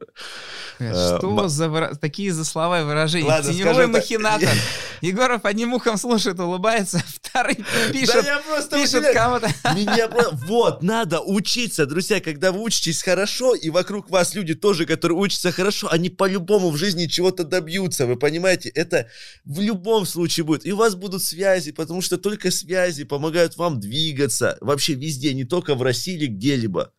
Э, 0.78 1.16
Что 1.16 1.30
ма- 1.30 1.48
за 1.48 1.64
выра- 1.68 1.96
такие 1.96 2.30
за 2.30 2.44
слова 2.44 2.82
и 2.82 2.84
выражения? 2.84 3.26
Ладно, 3.26 3.50
Теневой 3.50 3.86
махинатор. 3.86 4.50
Егоров 5.00 5.44
одним 5.44 5.74
ухом 5.74 5.96
слушает, 5.96 6.38
улыбается, 6.40 7.02
второй 7.22 7.54
Да 7.56 7.92
пишет, 7.92 8.24
я 8.26 8.38
просто 8.38 8.76
пишет 8.76 9.04
кому-то. 9.14 9.46
Меня 9.74 10.10
Вот, 10.46 10.82
надо 10.82 11.20
учиться, 11.20 11.86
друзья. 11.86 12.20
Когда 12.20 12.52
вы 12.52 12.60
учитесь 12.60 13.02
хорошо, 13.02 13.54
и 13.54 13.70
вокруг 13.70 14.10
вас 14.10 14.34
люди 14.34 14.54
тоже, 14.54 14.86
которые 14.86 15.16
учатся 15.16 15.52
хорошо, 15.52 15.88
они 15.90 16.10
по-любому 16.10 16.70
в 16.70 16.76
жизни 16.76 17.06
чего-то 17.06 17.44
добьются. 17.44 18.06
Вы 18.06 18.16
понимаете? 18.16 18.68
Это 18.70 19.06
в 19.44 19.60
любом 19.60 20.04
случае 20.04 20.44
будет. 20.44 20.66
И 20.66 20.72
у 20.72 20.76
вас 20.76 20.94
будут 20.94 21.22
связи, 21.22 21.72
потому 21.72 22.02
что 22.02 22.18
только 22.18 22.50
связи 22.50 23.04
помогают 23.04 23.56
вам 23.56 23.80
двигаться. 23.80 24.58
Вообще 24.60 24.94
везде, 24.98 25.32
не 25.34 25.44
только 25.44 25.74
в 25.74 25.82
России 25.82 26.14
или 26.14 26.26
где-либо. 26.26 26.92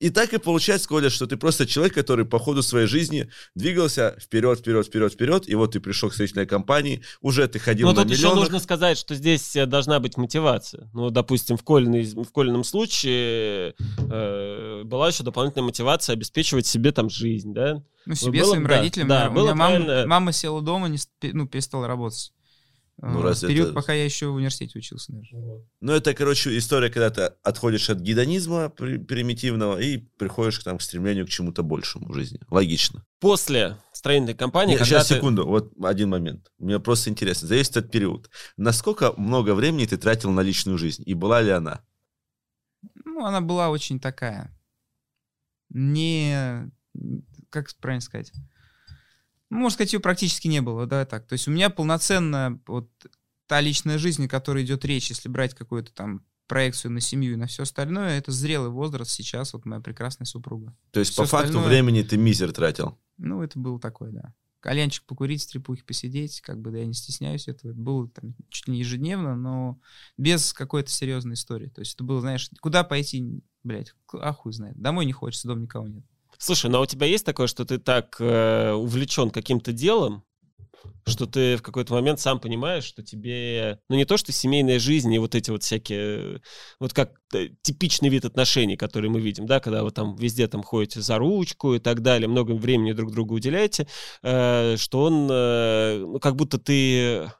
И 0.00 0.10
так 0.10 0.34
и 0.34 0.38
получается, 0.38 0.88
Коля, 0.88 1.10
что 1.10 1.28
ты 1.28 1.36
просто 1.36 1.64
человек, 1.64 1.94
который 1.94 2.24
по 2.24 2.40
ходу 2.40 2.60
своей 2.64 2.88
жизни 2.88 3.30
двигался 3.54 4.16
вперед, 4.20 4.58
вперед, 4.58 4.84
вперед, 4.84 5.12
вперед, 5.12 5.48
и 5.48 5.54
вот 5.54 5.74
ты 5.74 5.80
пришел 5.80 6.10
к 6.10 6.14
строительной 6.14 6.44
компании, 6.44 7.04
уже 7.20 7.46
ты 7.46 7.60
ходил 7.60 7.86
Но 7.86 7.92
на 7.94 8.02
тут 8.02 8.10
еще 8.10 8.22
миллионах. 8.22 8.40
нужно 8.46 8.58
сказать, 8.58 8.98
что 8.98 9.14
здесь 9.14 9.54
э, 9.54 9.64
должна 9.64 10.00
быть 10.00 10.16
мотивация. 10.16 10.90
Ну, 10.92 11.10
допустим, 11.10 11.56
в, 11.56 11.62
Колиной, 11.62 12.02
в 12.02 12.32
Колином 12.32 12.64
случае 12.64 13.76
э, 14.10 14.82
была 14.82 15.06
еще 15.06 15.22
дополнительная 15.22 15.66
мотивация 15.66 16.14
обеспечивать 16.14 16.66
себе 16.66 16.90
там 16.90 17.08
жизнь, 17.08 17.54
да? 17.54 17.84
Ну, 18.04 18.16
себе, 18.16 18.40
Было- 18.40 18.48
своим 18.54 18.64
да, 18.66 18.78
родителям. 18.78 19.06
да, 19.06 19.16
У 19.28 19.30
меня 19.30 19.34
было 19.34 19.54
мама, 19.54 19.76
правильно. 19.84 20.06
мама 20.08 20.32
села 20.32 20.62
дома, 20.62 20.88
не, 20.88 20.98
ну, 21.32 21.46
перестала 21.46 21.86
работать. 21.86 22.32
Ну, 22.98 23.20
разве 23.22 23.48
в 23.48 23.50
период, 23.50 23.68
это- 23.68 23.74
пока 23.74 23.92
я 23.94 24.04
еще 24.04 24.26
в 24.28 24.34
университете 24.34 24.78
учился. 24.78 25.12
даже. 25.12 25.36
Ну, 25.80 25.92
это, 25.92 26.14
короче, 26.14 26.56
история, 26.56 26.88
когда 26.90 27.10
ты 27.10 27.22
отходишь 27.42 27.90
от 27.90 27.98
гедонизма 27.98 28.68
при- 28.68 28.98
примитивного 28.98 29.80
и 29.80 29.98
приходишь 30.18 30.60
к, 30.60 30.64
там, 30.64 30.78
к 30.78 30.82
стремлению 30.82 31.26
к 31.26 31.30
чему-то 31.30 31.62
большему 31.64 32.08
в 32.12 32.14
жизни. 32.14 32.38
Логично. 32.48 33.04
После 33.18 33.76
строительной 33.92 34.34
компании, 34.34 34.72
Нет, 34.72 34.80
когда 34.80 34.96
сейчас, 34.98 35.08
ты- 35.08 35.14
секунду, 35.16 35.46
вот 35.46 35.72
один 35.82 36.10
момент. 36.10 36.52
Мне 36.58 36.78
просто 36.78 37.10
интересно. 37.10 37.48
Зависит 37.48 37.76
от 37.76 37.90
периода. 37.90 38.28
Насколько 38.56 39.12
много 39.16 39.54
времени 39.54 39.86
ты 39.86 39.96
тратил 39.96 40.30
на 40.30 40.40
личную 40.42 40.78
жизнь? 40.78 41.02
И 41.04 41.14
была 41.14 41.40
ли 41.42 41.50
она? 41.50 41.82
Ну, 43.04 43.24
она 43.24 43.40
была 43.40 43.70
очень 43.70 43.98
такая. 43.98 44.56
Не... 45.70 46.70
Как 47.50 47.68
правильно 47.80 48.00
сказать? 48.00 48.32
Ну, 49.52 49.58
можно 49.58 49.74
сказать, 49.74 49.92
ее 49.92 50.00
практически 50.00 50.48
не 50.48 50.62
было, 50.62 50.86
да, 50.86 51.04
так. 51.04 51.26
То 51.26 51.34
есть 51.34 51.46
у 51.46 51.50
меня 51.50 51.68
полноценно 51.68 52.58
вот 52.66 52.90
та 53.46 53.60
личная 53.60 53.98
жизнь, 53.98 54.24
о 54.24 54.28
которой 54.28 54.64
идет 54.64 54.82
речь, 54.86 55.10
если 55.10 55.28
брать 55.28 55.54
какую-то 55.54 55.92
там 55.92 56.24
проекцию 56.46 56.92
на 56.92 57.00
семью 57.00 57.34
и 57.34 57.36
на 57.36 57.46
все 57.48 57.64
остальное, 57.64 58.16
это 58.16 58.32
зрелый 58.32 58.70
возраст 58.70 59.10
сейчас, 59.10 59.52
вот 59.52 59.66
моя 59.66 59.82
прекрасная 59.82 60.24
супруга. 60.24 60.74
То 60.90 61.00
есть, 61.00 61.12
Всё 61.12 61.24
по 61.24 61.28
факту, 61.28 61.60
времени 61.60 62.02
ты 62.02 62.16
мизер 62.16 62.50
тратил. 62.50 62.98
Ну, 63.18 63.42
это 63.42 63.58
было 63.58 63.78
такое, 63.78 64.10
да. 64.10 64.32
Кальянчик 64.60 65.04
покурить, 65.04 65.42
стрепухи 65.42 65.82
посидеть, 65.82 66.40
как 66.40 66.58
бы, 66.58 66.70
да, 66.70 66.78
я 66.78 66.86
не 66.86 66.94
стесняюсь 66.94 67.46
этого. 67.46 67.72
Это 67.72 67.80
было 67.80 68.08
там 68.08 68.34
чуть 68.48 68.68
ли 68.68 68.72
не 68.72 68.78
ежедневно, 68.78 69.36
но 69.36 69.78
без 70.16 70.54
какой-то 70.54 70.90
серьезной 70.90 71.34
истории. 71.34 71.68
То 71.68 71.80
есть 71.82 71.92
это 71.92 72.04
было, 72.04 72.22
знаешь, 72.22 72.48
куда 72.62 72.84
пойти, 72.84 73.42
блядь, 73.64 73.92
а 74.14 74.32
хуй 74.32 74.54
знает. 74.54 74.80
Домой 74.80 75.04
не 75.04 75.12
хочется, 75.12 75.48
дома 75.48 75.60
никого 75.60 75.88
нет. 75.88 76.06
Слушай, 76.42 76.72
ну 76.72 76.78
а 76.78 76.80
у 76.80 76.86
тебя 76.86 77.06
есть 77.06 77.24
такое, 77.24 77.46
что 77.46 77.64
ты 77.64 77.78
так 77.78 78.16
э, 78.18 78.72
увлечен 78.72 79.30
каким-то 79.30 79.72
делом, 79.72 80.24
что 81.06 81.26
ты 81.26 81.56
в 81.56 81.62
какой-то 81.62 81.94
момент 81.94 82.18
сам 82.18 82.40
понимаешь, 82.40 82.82
что 82.82 83.04
тебе, 83.04 83.78
ну 83.88 83.94
не 83.94 84.04
то, 84.04 84.16
что 84.16 84.32
семейная 84.32 84.80
жизнь 84.80 85.14
и 85.14 85.20
вот 85.20 85.36
эти 85.36 85.52
вот 85.52 85.62
всякие, 85.62 86.42
вот 86.80 86.94
как 86.94 87.12
э, 87.32 87.50
типичный 87.62 88.08
вид 88.08 88.24
отношений, 88.24 88.76
которые 88.76 89.08
мы 89.08 89.20
видим, 89.20 89.46
да, 89.46 89.60
когда 89.60 89.84
вы 89.84 89.92
там 89.92 90.16
везде 90.16 90.48
там 90.48 90.64
ходите 90.64 91.00
за 91.00 91.16
ручку 91.16 91.74
и 91.74 91.78
так 91.78 92.02
далее, 92.02 92.26
много 92.26 92.50
времени 92.56 92.90
друг 92.90 93.12
другу 93.12 93.36
уделяете, 93.36 93.86
э, 94.24 94.76
что 94.78 95.04
он, 95.04 95.28
э, 95.30 95.98
ну 95.98 96.18
как 96.18 96.34
будто 96.34 96.58
ты 96.58 97.30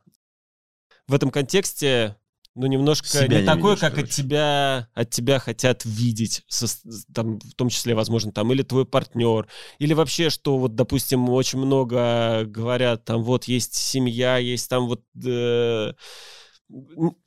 в 1.08 1.14
этом 1.14 1.32
контексте 1.32 2.18
ну, 2.54 2.66
немножко 2.66 3.06
Себя 3.08 3.40
не, 3.40 3.46
не 3.56 3.62
видишь, 3.62 3.80
как 3.80 3.92
от 3.92 3.96
короче. 3.96 4.12
тебя, 4.12 4.88
от 4.94 5.10
тебя 5.10 5.38
хотят 5.38 5.84
видеть, 5.84 6.42
со- 6.48 6.66
там, 7.14 7.38
в 7.40 7.54
том 7.54 7.68
числе, 7.70 7.94
возможно, 7.94 8.30
там, 8.32 8.52
или 8.52 8.62
твой 8.62 8.84
партнер, 8.84 9.48
или 9.78 9.94
вообще, 9.94 10.28
что 10.30 10.58
вот, 10.58 10.74
допустим, 10.74 11.28
очень 11.30 11.58
много 11.58 12.44
говорят, 12.46 13.04
там, 13.04 13.22
вот 13.22 13.44
есть 13.44 13.74
семья, 13.74 14.36
есть 14.36 14.68
там 14.68 14.86
вот... 14.86 15.02
э, 15.24 15.92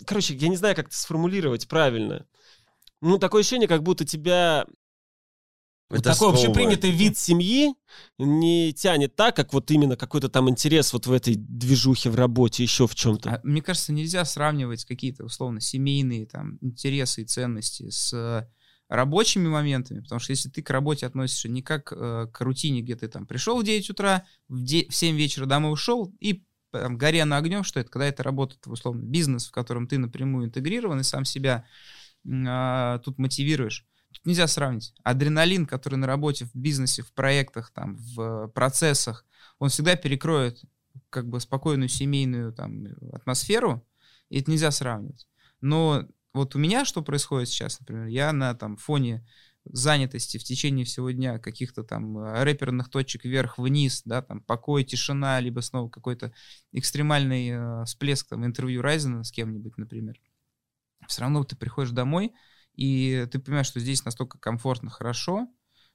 короче, 0.06 0.36
я 0.36 0.48
не 0.48 0.58
знаю, 0.58 0.76
как 0.76 0.88
это 0.88 0.98
сформулировать 0.98 1.68
правильно. 1.68 2.26
Ну, 3.02 3.18
такое 3.20 3.42
ощущение, 3.42 3.68
как 3.68 3.84
будто 3.84 4.06
тебя 4.06 4.66
вот 5.90 6.00
Это 6.00 6.14
такой 6.14 6.32
общепринятый 6.32 6.90
вид 6.90 7.18
семьи 7.18 7.74
не 8.18 8.74
тянет 8.74 9.16
так, 9.16 9.36
как 9.36 9.54
вот 9.54 9.70
именно 9.70 9.96
какой-то 9.96 10.30
там 10.30 10.50
интерес 10.50 10.94
вот 10.94 11.06
в 11.06 11.12
этой 11.12 11.36
движухе 11.36 12.10
в 12.10 12.16
работе, 12.16 12.64
еще 12.64 12.88
в 12.88 12.96
чем-то. 12.96 13.30
А, 13.30 13.42
мне 13.44 13.62
кажется, 13.62 13.94
нельзя 13.94 14.26
сравнивать 14.26 14.84
какие-то, 14.86 15.24
условно, 15.26 15.62
семейные 15.62 16.26
там 16.26 16.58
интересы 16.62 17.22
и 17.22 17.26
ценности 17.26 17.90
с 17.92 18.12
э, 18.14 18.48
рабочими 18.90 19.48
моментами, 19.48 20.00
потому 20.00 20.20
что 20.20 20.32
если 20.32 20.50
ты 20.50 20.64
к 20.64 20.70
работе 20.72 21.06
относишься 21.06 21.50
не 21.50 21.62
как 21.62 21.94
э, 21.96 22.28
к 22.34 22.42
рутине, 22.42 22.82
где 22.82 22.96
ты 22.96 23.08
там 23.08 23.28
пришел 23.28 23.60
в 23.60 23.64
9 23.64 23.90
утра, 23.92 24.26
в, 24.48 24.64
де- 24.64 24.88
в 24.90 24.96
7 24.96 25.16
вечера 25.16 25.46
домой 25.46 25.72
ушел, 25.72 26.16
и 26.20 26.44
там, 26.72 26.98
горя 26.98 27.26
на 27.26 27.38
огнем, 27.38 27.64
что 27.64 27.80
это, 27.80 27.92
когда 27.92 28.08
это 28.08 28.24
работает, 28.24 28.66
условно, 28.66 29.04
бизнес, 29.04 29.48
в 29.48 29.52
котором 29.52 29.88
ты 29.88 30.00
напрямую 30.00 30.48
интегрирован 30.48 31.00
и 31.00 31.04
сам 31.04 31.26
себя 31.26 31.66
а, 32.28 33.00
тут 33.00 33.18
мотивируешь. 33.20 33.86
Нельзя 34.24 34.48
сравнить. 34.48 34.94
Адреналин, 35.04 35.66
который 35.66 35.96
на 35.96 36.08
работе, 36.08 36.46
в 36.46 36.56
бизнесе, 36.56 37.04
в 37.04 37.14
проектах, 37.14 37.72
там, 37.72 37.96
в 37.96 38.22
э, 38.22 38.48
процессах, 38.50 39.26
он 39.60 39.70
всегда 39.70 39.96
перекроет 39.96 40.62
как 41.10 41.28
бы 41.28 41.40
спокойную 41.40 41.90
семейную 41.90 42.54
там 42.54 42.86
атмосферу, 43.14 43.86
и 44.30 44.40
это 44.40 44.52
нельзя 44.52 44.72
сравнивать. 44.72 45.28
Но 45.62 46.08
вот 46.34 46.56
у 46.56 46.60
меня 46.60 46.86
что 46.86 47.02
происходит 47.02 47.50
сейчас, 47.50 47.80
например, 47.80 48.08
я 48.08 48.34
на 48.34 48.54
там 48.54 48.78
фоне 48.78 49.26
занятости 49.66 50.38
в 50.38 50.44
течение 50.44 50.86
всего 50.86 51.12
дня 51.12 51.40
каких-то 51.40 51.84
там 51.84 52.18
рэперных 52.18 52.90
точек 52.90 53.26
вверх-вниз, 53.26 54.04
да, 54.06 54.22
там 54.22 54.42
покой, 54.42 54.84
тишина, 54.84 55.40
либо 55.40 55.62
снова 55.62 55.90
какой-то 55.90 56.34
экстремальный 56.72 57.50
э, 57.50 57.86
всплеск 57.86 58.30
там 58.30 58.46
интервью 58.46 58.82
Райзена 58.82 59.24
с 59.24 59.32
кем-нибудь, 59.32 59.78
например. 59.78 60.20
Все 61.08 61.22
равно 61.22 61.44
ты 61.44 61.56
приходишь 61.56 61.92
домой, 61.92 62.34
и 62.76 63.28
ты 63.32 63.40
понимаешь, 63.40 63.68
что 63.68 63.80
здесь 63.80 64.04
настолько 64.06 64.38
комфортно, 64.38 64.90
хорошо, 64.90 65.48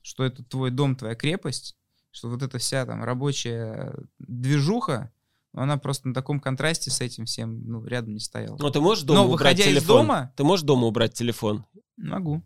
что 0.02 0.24
это 0.24 0.42
твой 0.44 0.70
дом, 0.70 0.96
твоя 0.96 1.14
крепость, 1.14 1.76
что 2.10 2.28
вот 2.28 2.42
эта 2.42 2.58
вся 2.58 2.86
там 2.86 3.04
рабочая 3.04 3.94
движуха, 4.18 5.12
она 5.52 5.78
просто 5.78 6.08
на 6.08 6.14
таком 6.14 6.40
контрасте 6.40 6.90
с 6.90 7.00
этим 7.00 7.24
всем 7.24 7.64
ну, 7.66 7.84
рядом 7.84 8.14
не 8.14 8.20
стояла. 8.20 8.56
Ну, 8.58 8.70
ты 8.70 8.80
можешь 8.80 9.04
дома 9.04 9.20
Но, 9.20 9.26
убрать 9.26 9.56
выходя 9.56 9.64
из 9.64 9.78
телефон? 9.78 10.06
дома- 10.06 10.32
Ты 10.36 10.44
можешь 10.44 10.64
дома 10.64 10.86
убрать 10.86 11.12
телефон? 11.14 11.64
Могу. 11.96 12.42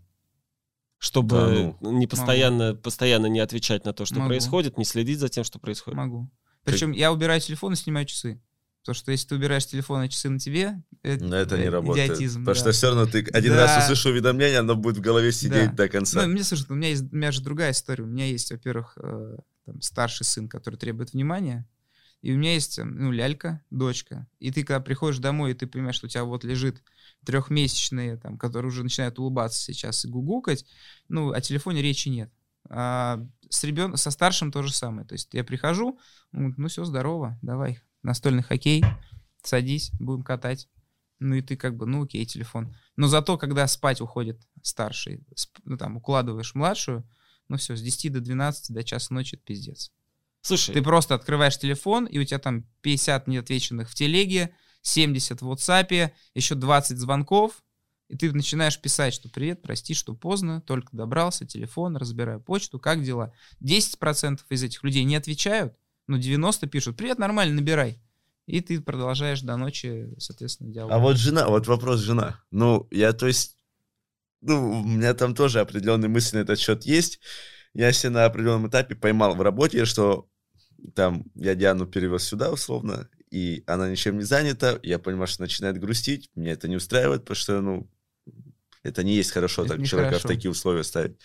Чтобы 0.99 1.77
Да, 1.81 1.91
не 1.91 2.07
постоянно, 2.07 2.75
постоянно 2.75 3.27
не 3.27 3.41
отвечать 3.41 3.85
на 3.85 3.93
то, 3.93 4.07
что 4.07 4.17
Могу. 4.17 4.29
происходит, 4.29 4.79
не 4.79 4.85
следить 4.85 5.19
за 5.19 5.29
тем, 5.29 5.45
что 5.45 5.59
происходит. 5.59 5.99
Могу. 5.99 6.31
Причем 6.65 6.93
я 6.93 7.13
убираю 7.13 7.41
телефон 7.41 7.75
и 7.75 7.77
снимаю 7.77 8.07
часы. 8.07 8.41
Потому 8.85 8.97
что 8.97 9.13
если 9.13 9.29
ты 9.29 9.35
убираешь 9.37 9.65
телефон 9.67 10.03
и 10.03 10.11
часы 10.11 10.29
на 10.29 10.39
тебе, 10.39 10.83
это, 11.03 11.25
Но 11.25 11.37
это 11.37 11.57
не 11.57 11.65
э, 11.65 11.71
работает. 11.71 12.11
идиотизм, 12.11 12.41
потому 12.41 12.55
да. 12.55 12.61
что 12.61 12.73
все 12.73 12.89
равно 12.89 13.07
ты 13.07 13.25
один 13.33 13.55
Да. 13.55 13.63
раз 13.63 13.83
услышишь 13.85 14.05
уведомление, 14.05 14.59
оно 14.59 14.77
будет 14.77 14.99
в 14.99 15.01
голове 15.01 15.33
сидеть 15.33 15.71
Да. 15.71 15.85
до 15.85 15.89
конца. 15.89 16.21
Ну, 16.21 16.29
мне, 16.29 16.45
слушай, 16.45 16.67
у 16.69 16.75
меня, 16.75 16.91
есть, 16.91 17.11
у 17.11 17.17
меня 17.17 17.33
же 17.33 17.41
другая 17.41 17.71
история. 17.71 18.05
У 18.05 18.07
меня 18.07 18.27
есть, 18.27 18.51
во-первых, 18.51 18.99
э, 19.03 19.37
там, 19.65 19.81
старший 19.81 20.27
сын, 20.27 20.51
который 20.51 20.77
требует 20.77 21.15
внимания, 21.15 21.67
и 22.21 22.35
у 22.35 22.37
меня 22.37 22.53
есть, 22.53 22.79
э, 22.79 22.85
ну, 22.85 23.11
лялька, 23.11 23.63
дочка. 23.71 24.27
И 24.39 24.51
ты, 24.51 24.65
когда 24.65 24.81
приходишь 24.81 25.17
домой, 25.17 25.53
и 25.53 25.55
ты 25.55 25.67
понимаешь, 25.67 25.97
что 25.97 26.05
у 26.05 26.11
тебя 26.11 26.25
вот 26.25 26.45
лежит 26.45 26.83
трехмесячные, 27.25 28.19
там, 28.19 28.37
которые 28.37 28.69
уже 28.69 28.83
начинают 28.83 29.19
улыбаться 29.19 29.61
сейчас 29.63 30.05
и 30.05 30.09
гугукать, 30.09 30.67
ну, 31.09 31.33
о 31.33 31.41
телефоне 31.41 31.81
речи 31.81 32.11
нет. 32.11 32.31
А 32.69 33.27
с 33.49 33.65
ребен... 33.65 33.97
со 33.97 34.11
старшим 34.11 34.53
то 34.53 34.63
же 34.63 34.75
самое. 34.75 35.07
То 35.07 35.15
есть 35.15 35.33
я 35.33 35.43
прихожу, 35.43 35.99
ну 36.33 36.69
все, 36.69 36.85
здорово, 36.85 37.39
давай, 37.41 37.81
настольный 38.05 38.43
хоккей, 38.43 38.85
садись, 39.43 39.91
будем 39.99 40.23
катать. 40.23 40.69
Ну 41.19 41.35
и 41.35 41.43
ты 41.43 41.57
как 41.57 41.77
бы, 41.77 41.87
ну 41.87 42.05
окей, 42.05 42.25
телефон. 42.27 42.75
Но 42.97 43.09
зато, 43.09 43.39
когда 43.39 43.67
спать 43.67 44.01
уходит 44.01 44.47
старший, 44.63 45.27
ну 45.65 45.77
там 45.77 45.97
укладываешь 45.97 46.55
младшую, 46.55 47.09
ну 47.49 47.57
все, 47.57 47.77
с 47.77 47.83
10 47.83 48.13
до 48.13 48.21
12 48.21 48.75
до 48.75 48.85
часа 48.85 49.13
ночи 49.13 49.37
это 49.37 49.45
пиздец. 49.45 49.93
Слушай, 50.43 50.75
Ты 50.75 50.83
просто 50.83 51.15
открываешь 51.15 51.59
телефон, 51.59 52.05
и 52.05 52.19
у 52.19 52.25
тебя 52.25 52.39
там 52.39 52.67
50 52.83 53.29
неотвеченных 53.29 53.91
в 53.91 53.95
телеге, 53.95 54.55
70 54.83 55.41
в 55.41 55.51
WhatsApp, 55.51 56.13
еще 56.35 56.55
20 56.55 56.99
звонков, 56.99 57.63
и 58.09 58.17
ты 58.17 58.31
начинаешь 58.33 58.79
писать, 58.79 59.15
что 59.15 59.31
привет, 59.31 59.63
прости, 59.63 59.95
что 59.95 60.15
поздно, 60.15 60.61
только 60.61 60.95
добрался, 60.95 61.47
телефон, 61.47 61.97
разбираю 61.97 62.41
почту, 62.41 62.79
как 62.79 63.03
дела? 63.03 63.33
10% 63.63 64.41
из 64.51 64.63
этих 64.63 64.85
людей 64.85 65.05
не 65.05 65.17
отвечают, 65.17 65.75
но 66.07 66.19
90 66.19 66.67
пишут, 66.67 66.97
привет, 66.97 67.19
нормально, 67.19 67.55
набирай. 67.55 68.01
И 68.47 68.61
ты 68.61 68.81
продолжаешь 68.81 69.41
до 69.41 69.57
ночи, 69.57 70.15
соответственно, 70.19 70.71
диалог. 70.73 70.93
А 70.93 70.99
вот 70.99 71.17
жена, 71.17 71.49
вот 71.49 71.67
вопрос 71.67 72.01
жена. 72.01 72.43
Ну, 72.51 72.87
я, 72.91 73.13
то 73.13 73.27
есть, 73.27 73.57
ну, 74.43 74.81
у 74.81 74.85
меня 74.85 75.15
там 75.15 75.35
тоже 75.35 75.61
определенные 75.61 76.11
мысли 76.11 76.37
на 76.37 76.43
этот 76.43 76.59
счет 76.59 76.85
есть. 76.85 77.21
Я 77.73 77.93
себе 77.93 78.11
на 78.11 78.27
определенном 78.27 78.69
этапе 78.69 78.95
поймал 78.95 79.35
в 79.35 79.41
работе, 79.41 79.87
что 79.87 80.29
там 80.95 81.25
я 81.35 81.55
Диану 81.55 81.87
перевез 81.87 82.25
сюда 82.25 82.53
условно, 82.53 83.09
и 83.31 83.65
она 83.67 83.89
ничем 83.89 84.19
не 84.19 84.25
занята, 84.25 84.79
я 84.83 84.99
понимаю, 84.99 85.27
что 85.27 85.43
начинает 85.43 85.81
грустить, 85.81 86.31
меня 86.35 86.53
это 86.53 86.69
не 86.69 86.77
устраивает, 86.77 87.23
потому 87.23 87.37
что, 87.37 87.61
ну, 87.61 87.91
это 88.83 89.03
не 89.03 89.15
есть 89.15 89.33
хорошо 89.33 89.65
Это 89.65 89.77
так 89.77 89.87
человека 89.87 90.19
хорошо. 90.19 90.29
в 90.29 90.31
такие 90.31 90.51
условия 90.51 90.85
ставить. 90.85 91.17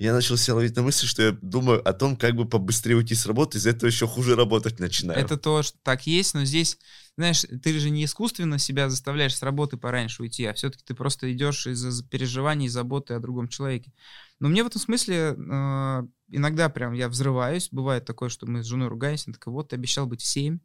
Я 0.00 0.14
начал 0.14 0.38
себя 0.38 0.54
ловить 0.54 0.74
на 0.76 0.82
мысли, 0.82 1.06
что 1.06 1.20
я 1.20 1.36
думаю 1.42 1.86
о 1.86 1.92
том, 1.92 2.16
как 2.16 2.34
бы 2.34 2.48
побыстрее 2.48 2.96
уйти 2.96 3.14
с 3.14 3.26
работы, 3.26 3.58
из-за 3.58 3.68
этого 3.68 3.86
еще 3.86 4.06
хуже 4.06 4.34
работать 4.34 4.80
начинаю. 4.80 5.20
Это 5.20 5.36
то, 5.36 5.62
что 5.62 5.76
так 5.82 6.06
есть, 6.06 6.32
но 6.32 6.42
здесь, 6.46 6.78
знаешь, 7.18 7.44
ты 7.62 7.78
же 7.78 7.90
не 7.90 8.06
искусственно 8.06 8.58
себя 8.58 8.88
заставляешь 8.88 9.36
с 9.36 9.42
работы 9.42 9.76
пораньше 9.76 10.22
уйти, 10.22 10.46
а 10.46 10.54
все-таки 10.54 10.82
ты 10.86 10.94
просто 10.94 11.30
идешь 11.30 11.66
из-за 11.66 12.02
переживаний 12.02 12.64
и 12.64 12.70
заботы 12.70 13.12
о 13.12 13.20
другом 13.20 13.48
человеке. 13.48 13.92
Но 14.38 14.48
мне 14.48 14.64
в 14.64 14.68
этом 14.68 14.80
смысле 14.80 15.36
э, 15.36 16.02
иногда 16.30 16.70
прям 16.70 16.94
я 16.94 17.10
взрываюсь. 17.10 17.68
Бывает 17.70 18.06
такое, 18.06 18.30
что 18.30 18.46
мы 18.46 18.62
с 18.62 18.66
женой 18.66 18.88
ругаемся. 18.88 19.24
Она 19.26 19.34
такая, 19.34 19.52
вот, 19.52 19.68
ты 19.68 19.76
обещал 19.76 20.06
быть 20.06 20.22
в 20.22 20.26
7, 20.26 20.60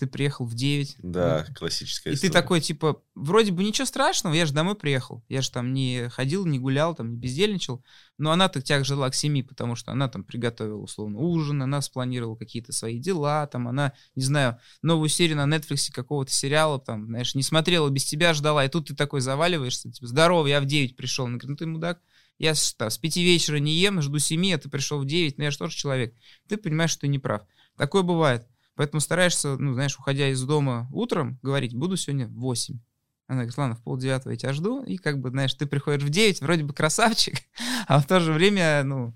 ты 0.00 0.06
приехал 0.06 0.44
в 0.44 0.54
9. 0.54 0.96
Да, 0.98 1.46
классическая 1.54 2.10
И 2.10 2.12
ты 2.14 2.26
история. 2.26 2.32
такой, 2.32 2.60
типа, 2.60 3.02
вроде 3.14 3.52
бы 3.52 3.62
ничего 3.62 3.86
страшного, 3.86 4.34
я 4.34 4.46
же 4.46 4.52
домой 4.52 4.74
приехал. 4.74 5.24
Я 5.28 5.40
же 5.42 5.50
там 5.50 5.72
не 5.72 6.08
ходил, 6.08 6.44
не 6.46 6.58
гулял, 6.58 6.94
там 6.94 7.12
не 7.12 7.16
бездельничал. 7.16 7.84
Но 8.18 8.32
она-то 8.32 8.60
тяг 8.60 8.84
жила 8.84 9.08
к 9.08 9.14
семи, 9.14 9.42
потому 9.42 9.76
что 9.76 9.92
она 9.92 10.08
там 10.08 10.24
приготовила, 10.24 10.78
условно, 10.80 11.18
ужин, 11.18 11.62
она 11.62 11.80
спланировала 11.80 12.36
какие-то 12.36 12.72
свои 12.72 12.98
дела, 12.98 13.46
там 13.46 13.68
она, 13.68 13.92
не 14.14 14.22
знаю, 14.22 14.58
новую 14.82 15.08
серию 15.08 15.36
на 15.36 15.46
Netflix 15.54 15.90
какого-то 15.92 16.32
сериала, 16.32 16.78
там, 16.78 17.06
знаешь, 17.06 17.34
не 17.34 17.42
смотрела, 17.42 17.88
без 17.88 18.04
тебя 18.04 18.34
ждала, 18.34 18.64
и 18.64 18.68
тут 18.68 18.88
ты 18.88 18.94
такой 18.94 19.20
заваливаешься, 19.20 19.90
типа, 19.90 20.06
здорово, 20.06 20.46
я 20.48 20.60
в 20.60 20.66
9 20.66 20.96
пришел. 20.96 21.26
Она 21.26 21.38
говорит, 21.38 21.50
ну 21.50 21.56
ты 21.56 21.66
мудак, 21.66 22.00
я 22.38 22.54
с, 22.54 22.74
там, 22.74 22.90
с 22.90 22.98
5 22.98 23.16
вечера 23.18 23.56
не 23.56 23.72
ем, 23.74 24.00
жду 24.00 24.18
7, 24.18 24.54
а 24.54 24.58
ты 24.58 24.68
пришел 24.68 24.98
в 24.98 25.06
9, 25.06 25.38
ну 25.38 25.44
я 25.44 25.50
же 25.50 25.58
тоже 25.58 25.76
человек. 25.76 26.14
Ты 26.48 26.56
понимаешь, 26.56 26.90
что 26.90 27.02
ты 27.02 27.08
не 27.08 27.18
прав. 27.18 27.42
Такое 27.76 28.02
бывает. 28.02 28.46
Поэтому 28.80 29.00
стараешься, 29.02 29.58
ну, 29.58 29.74
знаешь, 29.74 29.98
уходя 29.98 30.30
из 30.30 30.42
дома 30.42 30.88
утром, 30.90 31.38
говорить, 31.42 31.74
буду 31.74 31.98
сегодня 31.98 32.28
в 32.28 32.40
8. 32.40 32.78
Она 33.26 33.40
говорит, 33.40 33.58
ладно, 33.58 33.76
в 33.76 33.82
полдевятого 33.82 34.32
я 34.32 34.38
тебя 34.38 34.54
жду. 34.54 34.82
И 34.84 34.96
как 34.96 35.20
бы, 35.20 35.28
знаешь, 35.28 35.52
ты 35.52 35.66
приходишь 35.66 36.02
в 36.02 36.08
9, 36.08 36.40
вроде 36.40 36.64
бы 36.64 36.72
красавчик, 36.72 37.34
а 37.88 38.00
в 38.00 38.06
то 38.06 38.20
же 38.20 38.32
время, 38.32 38.82
ну, 38.82 39.14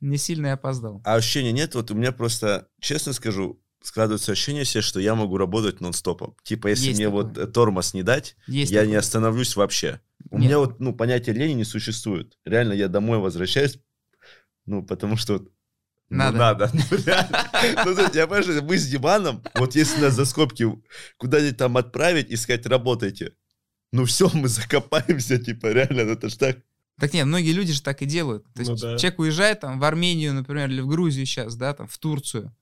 не 0.00 0.16
сильно 0.16 0.46
и 0.46 0.50
опоздал. 0.50 1.02
А 1.04 1.16
ощущения 1.16 1.50
нет? 1.50 1.74
Вот 1.74 1.90
у 1.90 1.96
меня 1.96 2.12
просто, 2.12 2.68
честно 2.78 3.12
скажу, 3.12 3.60
складывается 3.82 4.30
ощущение 4.30 4.64
себе, 4.64 4.80
что 4.80 5.00
я 5.00 5.16
могу 5.16 5.38
работать 5.38 5.80
нон-стопом. 5.80 6.36
Типа, 6.44 6.68
если 6.68 6.86
Есть 6.86 7.00
мне 7.00 7.08
такое. 7.08 7.24
вот 7.24 7.52
тормоз 7.52 7.94
не 7.94 8.04
дать, 8.04 8.36
Есть 8.46 8.70
я 8.70 8.82
такое. 8.82 8.90
не 8.92 8.96
остановлюсь 8.96 9.56
вообще. 9.56 10.00
У 10.30 10.38
Нет. 10.38 10.46
меня 10.46 10.58
вот, 10.60 10.78
ну, 10.78 10.94
понятия 10.94 11.32
лени 11.32 11.54
не 11.54 11.64
существует. 11.64 12.38
Реально, 12.44 12.74
я 12.74 12.86
домой 12.86 13.18
возвращаюсь, 13.18 13.80
ну, 14.66 14.84
потому 14.84 15.16
что... 15.16 15.48
вот, 16.10 16.16
ну, 16.16 16.16
Надо. 16.16 16.38
надо. 16.38 16.70
Ну, 16.90 16.96
реально. 17.06 17.50
Ну, 17.84 17.94
то 17.94 18.02
есть, 18.02 18.14
я 18.14 18.26
понимаю, 18.26 18.42
что 18.42 18.62
мы 18.62 18.76
с 18.76 18.86
Диманом, 18.88 19.42
вот 19.54 19.74
если 19.76 20.00
нас 20.00 20.14
за 20.14 20.24
скобки 20.24 20.66
куда-нибудь 21.18 21.56
там 21.56 21.76
отправить 21.76 22.30
и 22.30 22.36
сказать, 22.36 22.66
работайте, 22.66 23.32
ну 23.92 24.04
все, 24.04 24.28
мы 24.34 24.48
закопаемся, 24.48 25.38
типа, 25.38 25.68
реально, 25.68 26.04
ну, 26.04 26.12
это 26.12 26.28
ж 26.28 26.34
так. 26.36 26.58
Так 26.98 27.14
нет, 27.14 27.26
многие 27.26 27.52
люди 27.52 27.72
же 27.72 27.82
так 27.82 28.02
и 28.02 28.06
делают. 28.06 28.44
То 28.52 28.60
есть 28.60 28.70
Ну 28.70 28.76
да. 28.76 28.98
человек 28.98 29.18
уезжает 29.20 29.60
там 29.60 29.78
в 29.80 29.84
Армению, 29.84 30.34
например, 30.34 30.68
или 30.68 30.80
в 30.82 30.86
Грузию 30.86 31.24
сейчас, 31.26 31.56
да, 31.56 31.72
там 31.72 31.86
в 31.88 31.96
Турцию, 31.96 32.54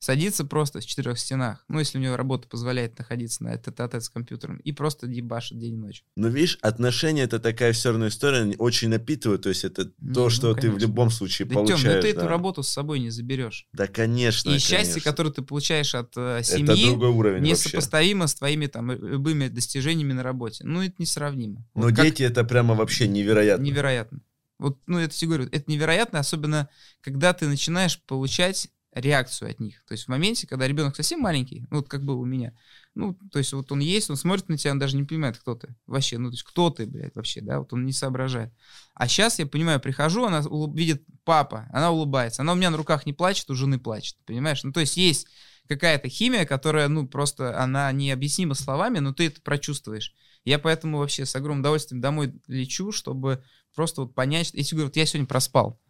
садится 0.00 0.44
просто 0.44 0.80
в 0.80 0.86
четырех 0.86 1.18
стенах, 1.18 1.64
ну, 1.68 1.78
если 1.80 1.98
у 1.98 2.00
него 2.00 2.16
работа 2.16 2.46
позволяет 2.48 2.96
находиться 2.98 3.42
на 3.44 3.48
этот 3.48 3.76
тет 3.76 4.02
с 4.02 4.08
компьютером, 4.08 4.58
и 4.58 4.72
просто 4.72 5.06
дебашит 5.06 5.58
день 5.58 5.74
и 5.74 5.76
ночь. 5.76 6.04
Но 6.16 6.28
видишь, 6.28 6.58
отношения 6.62 7.22
это 7.22 7.40
такая 7.40 7.72
все 7.72 7.90
равно 7.90 8.08
история, 8.08 8.38
они 8.42 8.54
очень 8.58 8.88
напитывают, 8.88 9.42
то 9.42 9.48
есть 9.48 9.64
это 9.64 9.90
Не, 9.98 10.14
то, 10.14 10.24
ну, 10.24 10.30
что 10.30 10.54
ты 10.54 10.68
в 10.68 10.72
конечно. 10.72 10.78
любом 10.86 11.10
случае 11.10 11.48
Да, 11.48 11.54
получаешь. 11.54 11.82
ну 11.82 12.00
ты 12.00 12.08
эту 12.10 12.20
да. 12.20 12.28
работу 12.28 12.62
с 12.62 12.68
собой 12.68 13.00
не 13.00 13.10
заберешь. 13.10 13.66
Да, 13.72 13.86
конечно. 13.86 14.50
и 14.50 14.58
счастье, 14.58 14.76
конечно. 14.94 15.00
которое 15.10 15.30
ты 15.30 15.42
получаешь 15.42 15.94
от 15.94 16.12
э, 16.16 16.38
Это 16.38 16.44
семьи, 16.44 16.86
другой 16.86 17.08
уровень 17.10 17.38
вообще. 17.40 17.50
несопоставимо 17.50 18.26
с 18.26 18.34
твоими 18.34 18.66
там 18.66 18.90
любыми 18.92 19.48
достижениями 19.48 20.12
на 20.12 20.22
работе. 20.22 20.64
Ну, 20.64 20.82
это 20.82 20.94
несравнимо. 20.98 21.64
Но 21.74 21.82
Вот 21.82 21.96
как 21.96 22.04
дети 22.04 22.22
это 22.22 22.44
прямо 22.44 22.74
вообще 22.74 23.08
невероятно. 23.08 23.64
невероятно. 23.64 24.20
Вот, 24.58 24.78
ну, 24.86 24.98
это 24.98 25.14
тебе 25.14 25.28
говорю, 25.28 25.48
это 25.52 25.70
невероятно, 25.70 26.18
особенно 26.18 26.68
когда 27.00 27.32
ты 27.32 27.46
начинаешь 27.46 28.00
получать 28.02 28.68
реакцию 29.00 29.50
от 29.50 29.60
них. 29.60 29.82
То 29.86 29.92
есть 29.92 30.04
в 30.04 30.08
моменте, 30.08 30.46
когда 30.46 30.66
ребенок 30.66 30.96
совсем 30.96 31.20
маленький, 31.20 31.66
ну, 31.70 31.78
вот 31.78 31.88
как 31.88 32.04
был 32.04 32.20
у 32.20 32.24
меня, 32.24 32.52
ну, 32.94 33.14
то 33.30 33.38
есть 33.38 33.52
вот 33.52 33.70
он 33.70 33.80
есть, 33.80 34.10
он 34.10 34.16
смотрит 34.16 34.48
на 34.48 34.56
тебя, 34.56 34.72
он 34.72 34.78
даже 34.78 34.96
не 34.96 35.04
понимает, 35.04 35.38
кто 35.38 35.54
ты 35.54 35.74
вообще, 35.86 36.18
ну, 36.18 36.30
то 36.30 36.34
есть 36.34 36.42
кто 36.42 36.70
ты, 36.70 36.86
блядь, 36.86 37.14
вообще, 37.14 37.40
да, 37.40 37.60
вот 37.60 37.72
он 37.72 37.86
не 37.86 37.92
соображает. 37.92 38.52
А 38.94 39.06
сейчас 39.06 39.38
я 39.38 39.46
понимаю, 39.46 39.80
прихожу, 39.80 40.24
она 40.24 40.40
улыб- 40.40 40.76
видит 40.76 41.04
папа, 41.24 41.68
она 41.72 41.90
улыбается, 41.90 42.42
она 42.42 42.52
у 42.52 42.56
меня 42.56 42.70
на 42.70 42.76
руках 42.76 43.06
не 43.06 43.12
плачет, 43.12 43.50
у 43.50 43.54
жены 43.54 43.78
плачет, 43.78 44.16
понимаешь? 44.26 44.62
Ну, 44.64 44.72
то 44.72 44.80
есть 44.80 44.96
есть 44.96 45.28
какая-то 45.68 46.08
химия, 46.08 46.44
которая, 46.46 46.88
ну, 46.88 47.06
просто 47.06 47.60
она 47.60 47.92
необъяснима 47.92 48.54
словами, 48.54 48.98
но 48.98 49.12
ты 49.12 49.26
это 49.26 49.40
прочувствуешь. 49.42 50.14
Я 50.44 50.58
поэтому 50.58 50.98
вообще 50.98 51.26
с 51.26 51.36
огромным 51.36 51.60
удовольствием 51.60 52.00
домой 52.00 52.32
лечу, 52.46 52.90
чтобы 52.90 53.44
просто 53.74 54.02
вот 54.02 54.14
понять, 54.14 54.50
если 54.54 54.74
говорю, 54.74 54.88
вот 54.88 54.96
я 54.96 55.06
сегодня 55.06 55.26
проспал. 55.26 55.80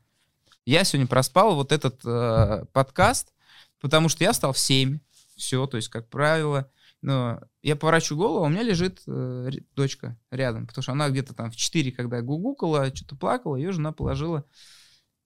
Я 0.64 0.84
сегодня 0.84 1.06
проспал 1.06 1.54
вот 1.54 1.72
этот 1.72 2.04
э, 2.04 2.64
подкаст, 2.72 3.32
потому 3.80 4.08
что 4.08 4.24
я 4.24 4.32
встал 4.32 4.52
в 4.52 4.58
7. 4.58 4.98
Все, 5.36 5.66
то 5.66 5.76
есть, 5.76 5.88
как 5.88 6.08
правило. 6.08 6.70
Но 7.00 7.40
я 7.62 7.76
поворачиваю 7.76 8.18
голову, 8.18 8.44
а 8.44 8.48
у 8.48 8.50
меня 8.50 8.62
лежит 8.62 9.02
э, 9.06 9.50
дочка 9.76 10.18
рядом, 10.30 10.66
потому 10.66 10.82
что 10.82 10.92
она 10.92 11.08
где-то 11.10 11.32
там 11.32 11.50
в 11.50 11.56
4, 11.56 11.92
когда 11.92 12.22
гугукала, 12.22 12.94
что-то 12.94 13.14
плакала, 13.16 13.56
ее 13.56 13.70
жена 13.70 13.92
положила. 13.92 14.44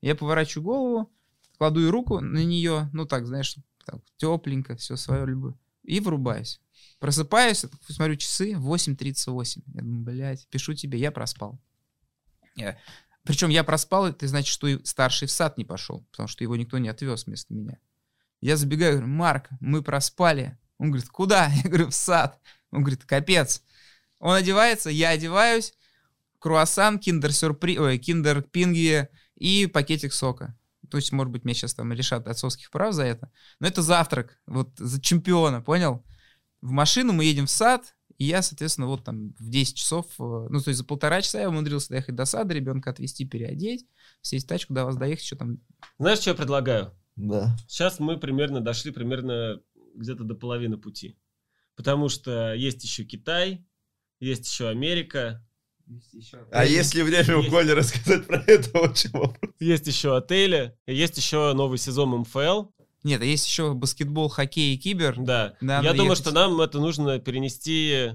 Я 0.02 0.14
поворачиваю 0.14 0.64
голову, 0.64 1.12
кладу 1.56 1.80
ей 1.80 1.88
руку 1.88 2.20
на 2.20 2.44
нее, 2.44 2.90
ну 2.92 3.06
так, 3.06 3.26
знаешь, 3.26 3.56
так, 3.86 4.00
тепленько, 4.16 4.76
все 4.76 4.96
свое 4.96 5.24
люблю, 5.24 5.58
и 5.82 6.00
врубаюсь. 6.00 6.60
Просыпаюсь, 6.98 7.64
смотрю 7.88 8.16
часы, 8.16 8.52
8.38. 8.52 9.62
Я 9.74 9.80
думаю, 9.80 10.04
блядь, 10.04 10.46
пишу 10.48 10.74
тебе, 10.74 10.98
я 10.98 11.10
проспал. 11.10 11.58
Я- 12.54 12.76
Причем 13.24 13.50
я 13.50 13.62
проспал, 13.64 14.06
это 14.06 14.26
значит, 14.26 14.52
что 14.52 14.66
и 14.66 14.84
старший 14.84 15.28
в 15.28 15.30
сад 15.30 15.56
не 15.58 15.64
пошел, 15.64 16.06
потому 16.10 16.28
что 16.28 16.42
его 16.42 16.56
никто 16.56 16.78
не 16.78 16.88
отвез 16.88 17.26
вместо 17.26 17.54
меня. 17.54 17.78
Я 18.40 18.56
забегаю, 18.56 18.94
говорю, 18.94 19.08
Марк, 19.08 19.48
мы 19.60 19.82
проспали. 19.82 20.58
Он 20.78 20.90
говорит, 20.90 21.08
куда? 21.08 21.46
Я 21.64 21.70
говорю, 21.70 21.88
в 21.88 21.94
сад. 21.94 22.40
Он 22.72 22.80
говорит, 22.80 23.04
капец. 23.04 23.62
Он 24.18 24.34
одевается, 24.34 24.88
я 24.88 25.10
одеваюсь, 25.10 25.74
круассан, 26.38 27.00
киндер 27.00 27.32
сюрприз, 27.32 27.78
ой, 27.78 27.98
киндер 27.98 28.42
пинги 28.42 29.08
и 29.34 29.66
пакетик 29.66 30.12
сока. 30.12 30.56
То 30.90 30.96
есть, 30.96 31.10
может 31.10 31.32
быть, 31.32 31.44
меня 31.44 31.54
сейчас 31.54 31.74
там 31.74 31.92
лишат 31.92 32.28
отцовских 32.28 32.70
прав 32.70 32.94
за 32.94 33.04
это. 33.04 33.32
Но 33.58 33.66
это 33.66 33.82
завтрак, 33.82 34.38
вот 34.46 34.70
за 34.76 35.00
чемпиона, 35.00 35.60
понял? 35.60 36.04
В 36.60 36.70
машину 36.70 37.12
мы 37.12 37.24
едем 37.24 37.46
в 37.46 37.50
сад, 37.50 37.96
и 38.18 38.24
я, 38.24 38.42
соответственно, 38.42 38.86
вот 38.86 39.04
там 39.04 39.34
в 39.38 39.48
10 39.48 39.76
часов, 39.76 40.06
э, 40.18 40.46
ну, 40.50 40.60
то 40.60 40.68
есть 40.68 40.78
за 40.78 40.84
полтора 40.84 41.22
часа 41.22 41.40
я 41.40 41.48
умудрился 41.48 41.90
доехать 41.90 42.14
до 42.14 42.24
сада, 42.24 42.54
ребенка 42.54 42.90
отвезти, 42.90 43.24
переодеть, 43.24 43.86
сесть 44.20 44.46
в 44.46 44.48
тачку, 44.48 44.74
до 44.74 44.84
вас 44.84 44.96
доехать, 44.96 45.24
что 45.24 45.36
там. 45.36 45.58
Знаешь, 45.98 46.18
что 46.20 46.30
я 46.30 46.36
предлагаю? 46.36 46.92
Да. 47.16 47.56
Сейчас 47.68 47.98
мы 48.00 48.18
примерно 48.18 48.60
дошли 48.60 48.90
примерно 48.90 49.60
где-то 49.94 50.24
до 50.24 50.34
половины 50.34 50.78
пути. 50.78 51.18
Потому 51.76 52.08
что 52.08 52.54
есть 52.54 52.82
еще 52.84 53.04
Китай, 53.04 53.66
есть 54.20 54.46
еще 54.46 54.68
Америка, 54.68 55.44
А 56.50 56.64
если 56.64 57.02
время 57.02 57.36
у 57.36 57.40
Есть. 57.40 57.50
Коли 57.50 57.70
рассказать 57.72 58.26
про 58.26 58.42
это, 58.46 58.78
очень 58.78 59.10
вопрос. 59.10 59.52
есть 59.58 59.86
еще 59.86 60.16
отели, 60.16 60.76
есть 60.86 61.16
еще 61.16 61.52
новый 61.54 61.78
сезон 61.78 62.10
МФЛ. 62.20 62.66
Нет, 63.02 63.20
а 63.20 63.24
есть 63.24 63.46
еще 63.46 63.74
баскетбол, 63.74 64.28
хоккей 64.28 64.74
и 64.74 64.78
кибер. 64.78 65.16
Да. 65.18 65.54
Надо 65.60 65.86
Я 65.86 65.92
думаю, 65.92 66.10
ехать. 66.12 66.24
что 66.24 66.32
нам 66.32 66.60
это 66.60 66.78
нужно 66.78 67.18
перенести 67.18 68.12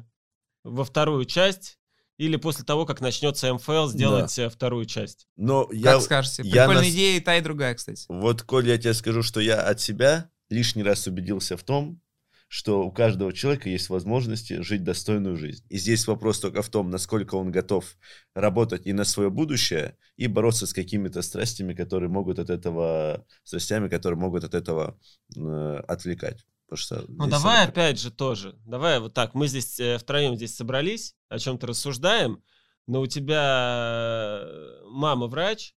во 0.63 0.83
вторую 0.85 1.25
часть. 1.25 1.77
или 2.17 2.35
после 2.35 2.65
того, 2.65 2.85
как 2.87 2.99
начнется 2.99 3.53
МФЛ, 3.53 3.87
сделать 3.89 4.39
э, 4.39 4.49
вторую 4.49 4.85
часть? 4.85 5.27
Но 5.35 5.69
я, 5.71 5.93
Как 5.93 6.01
скажете. 6.01 6.41
я 6.43 6.51
Прикольная 6.63 6.83
нас- 6.85 6.91
идея 6.91 7.17
и 7.17 7.19
та, 7.19 7.35
и 7.37 7.41
другая, 7.41 7.75
кстати. 7.75 8.05
вот, 8.09 8.41
Коль, 8.41 8.67
я 8.67 8.77
тебе 8.79 8.95
скажу, 8.95 9.21
что 9.21 9.39
я 9.39 9.61
от 9.61 9.79
себя 9.81 10.31
лишний 10.49 10.81
раз 10.81 11.05
убедился 11.05 11.57
в 11.57 11.63
том, 11.63 12.01
что 12.49 12.83
у 12.85 12.91
каждого 12.91 13.33
человека 13.33 13.69
есть 13.69 13.89
возможности 13.89 14.61
жить 14.61 14.83
достойную 14.83 15.35
жизнь. 15.35 15.65
И 15.69 15.77
здесь 15.77 16.07
вопрос 16.07 16.39
только 16.39 16.61
в 16.61 16.69
том, 16.69 16.89
насколько 16.89 17.35
он 17.35 17.51
готов 17.51 17.85
работать 18.33 18.85
и 18.87 18.93
на 18.93 19.03
свое 19.03 19.29
будущее, 19.29 19.97
и 20.15 20.27
бороться 20.27 20.65
с 20.65 20.73
какими-то 20.73 21.21
страстями, 21.21 21.73
которые 21.73 22.09
могут 22.09 22.39
от 22.39 22.49
этого, 22.49 23.25
страстями, 23.43 23.89
которые 23.89 24.17
могут 24.19 24.43
от 24.45 24.53
этого 24.53 24.97
э, 25.35 25.81
отвлекать. 25.87 26.45
Потому 26.69 26.77
что 26.77 27.05
Ну 27.07 27.27
давай 27.27 27.63
это- 27.63 27.71
опять 27.71 27.99
же 27.99 28.11
тоже. 28.11 28.55
Давай 28.65 28.99
вот 28.99 29.13
так. 29.13 29.33
Мы 29.33 29.47
здесь 29.47 29.79
э, 29.79 29.97
втроем 29.97 30.35
здесь 30.35 30.55
собрались, 30.55 31.15
о 31.29 31.39
чем-то 31.39 31.67
рассуждаем, 31.67 32.41
но 32.87 33.01
у 33.01 33.07
тебя 33.07 34.41
э, 34.43 34.81
мама 34.89 35.27
врач, 35.27 35.75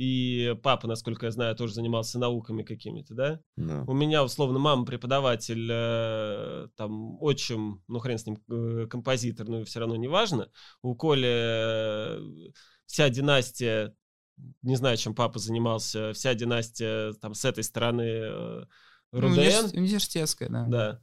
и 0.00 0.56
папа, 0.62 0.86
насколько 0.88 1.26
я 1.26 1.32
знаю, 1.32 1.54
тоже 1.54 1.74
занимался 1.74 2.18
науками 2.18 2.62
какими-то, 2.62 3.12
да? 3.14 3.40
Да. 3.56 3.84
У 3.86 3.92
меня, 3.92 4.24
условно, 4.24 4.58
мама 4.58 4.86
преподаватель, 4.86 5.68
э, 5.70 6.68
там, 6.76 7.22
отчим, 7.22 7.82
ну, 7.86 7.98
хрен 7.98 8.16
с 8.18 8.24
ним, 8.24 8.38
э, 8.50 8.86
композитор, 8.88 9.46
но 9.46 9.62
все 9.64 9.80
равно 9.80 9.96
не 9.96 10.08
важно. 10.08 10.48
У 10.80 10.94
Коли 10.94 11.28
э, 11.28 12.18
вся 12.86 13.10
династия, 13.10 13.94
не 14.62 14.76
знаю, 14.76 14.96
чем 14.96 15.14
папа 15.14 15.38
занимался, 15.38 16.12
вся 16.14 16.32
династия 16.34 17.12
там 17.20 17.34
с 17.34 17.44
этой 17.44 17.62
стороны 17.62 18.02
э, 18.02 18.64
Ну, 19.12 19.20
РУДН, 19.20 19.38
универс- 19.38 19.74
Университетская, 19.76 20.48
да. 20.48 20.64
да. 20.66 21.00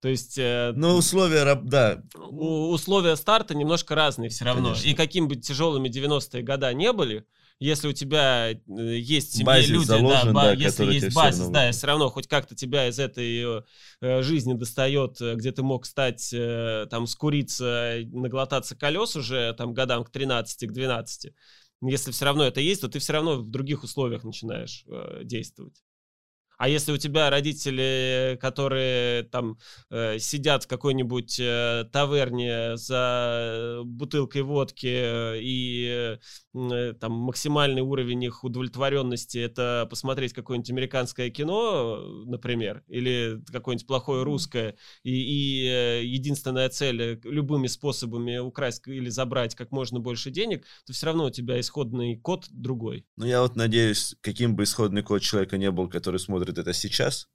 То 0.00 0.08
есть 0.08 0.38
э, 0.38 0.72
Но 0.76 0.96
условия, 0.96 1.42
раб- 1.42 1.64
да, 1.64 2.00
условия 2.14 3.16
старта 3.16 3.56
немножко 3.56 3.96
разные 3.96 4.28
все 4.28 4.44
равно. 4.44 4.68
Конечно. 4.68 4.88
И 4.88 4.94
каким 4.94 5.26
бы 5.26 5.34
тяжелыми 5.34 5.88
90-е 5.88 6.42
года 6.44 6.72
не 6.74 6.92
были, 6.92 7.26
если 7.58 7.88
у 7.88 7.92
тебя 7.92 8.50
э, 8.50 8.56
есть 8.66 9.30
в 9.30 9.32
семье 9.32 9.46
Базис 9.46 9.70
люди, 9.70 9.86
заложен, 9.86 10.34
да, 10.34 10.42
да, 10.42 10.52
если 10.52 10.84
есть 10.84 11.14
базис, 11.14 11.40
равно 11.40 11.54
да, 11.54 11.72
все 11.72 11.86
равно 11.86 12.10
хоть 12.10 12.26
как-то 12.28 12.54
тебя 12.54 12.88
из 12.88 12.98
этой 12.98 13.58
э, 13.58 13.62
э, 14.02 14.22
жизни 14.22 14.52
достает, 14.52 15.20
э, 15.20 15.34
где 15.36 15.52
ты 15.52 15.62
мог 15.62 15.86
стать, 15.86 16.32
э, 16.32 16.86
там, 16.90 17.06
скуриться, 17.06 18.00
наглотаться 18.12 18.76
колес 18.76 19.16
уже, 19.16 19.54
там, 19.54 19.72
годам 19.72 20.04
к 20.04 20.10
13, 20.10 20.68
к 20.68 20.72
12. 20.72 21.32
Если 21.82 22.10
все 22.10 22.24
равно 22.24 22.44
это 22.44 22.60
есть, 22.60 22.82
то 22.82 22.88
ты 22.88 22.98
все 22.98 23.14
равно 23.14 23.36
в 23.36 23.50
других 23.50 23.84
условиях 23.84 24.24
начинаешь 24.24 24.84
э, 24.88 25.22
действовать. 25.24 25.82
А 26.58 26.68
если 26.68 26.92
у 26.92 26.96
тебя 26.96 27.28
родители, 27.28 28.38
которые 28.40 29.24
там 29.24 29.58
э, 29.90 30.18
сидят 30.18 30.64
в 30.64 30.66
какой-нибудь 30.66 31.38
э, 31.38 31.84
таверне 31.92 32.76
за 32.76 33.82
бутылкой 33.84 34.42
водки 34.42 34.86
э, 34.86 35.38
и 35.40 36.18
э, 36.54 36.94
там 36.94 37.12
максимальный 37.12 37.82
уровень 37.82 38.24
их 38.24 38.42
удовлетворенности 38.42 39.38
это 39.38 39.86
посмотреть 39.90 40.32
какое-нибудь 40.32 40.70
американское 40.70 41.28
кино, 41.28 42.24
например, 42.24 42.82
или 42.88 43.42
какое-нибудь 43.52 43.86
плохое 43.86 44.22
русское, 44.22 44.76
и, 45.02 45.10
и, 45.10 45.66
э, 45.66 46.04
единственная 46.04 46.70
цель 46.70 47.20
любыми 47.24 47.66
способами 47.66 48.38
украсть 48.38 48.86
или 48.86 49.10
забрать 49.10 49.54
как 49.54 49.72
можно 49.72 50.00
больше 50.00 50.30
денег, 50.30 50.64
то 50.86 50.92
все 50.94 51.06
равно 51.06 51.26
у 51.26 51.30
тебя 51.30 51.60
исходный 51.60 52.16
код 52.16 52.46
другой. 52.50 53.04
Но 53.16 53.26
я 53.26 53.42
вот 53.42 53.56
надеюсь, 53.56 54.16
каким 54.22 54.56
бы 54.56 54.64
исходный 54.64 55.02
код 55.02 55.20
человека 55.20 55.58
не 55.58 55.70
был, 55.70 55.88
который 55.88 56.18
смотрит 56.18 56.45
это 56.48 56.72
сейчас, 56.72 57.28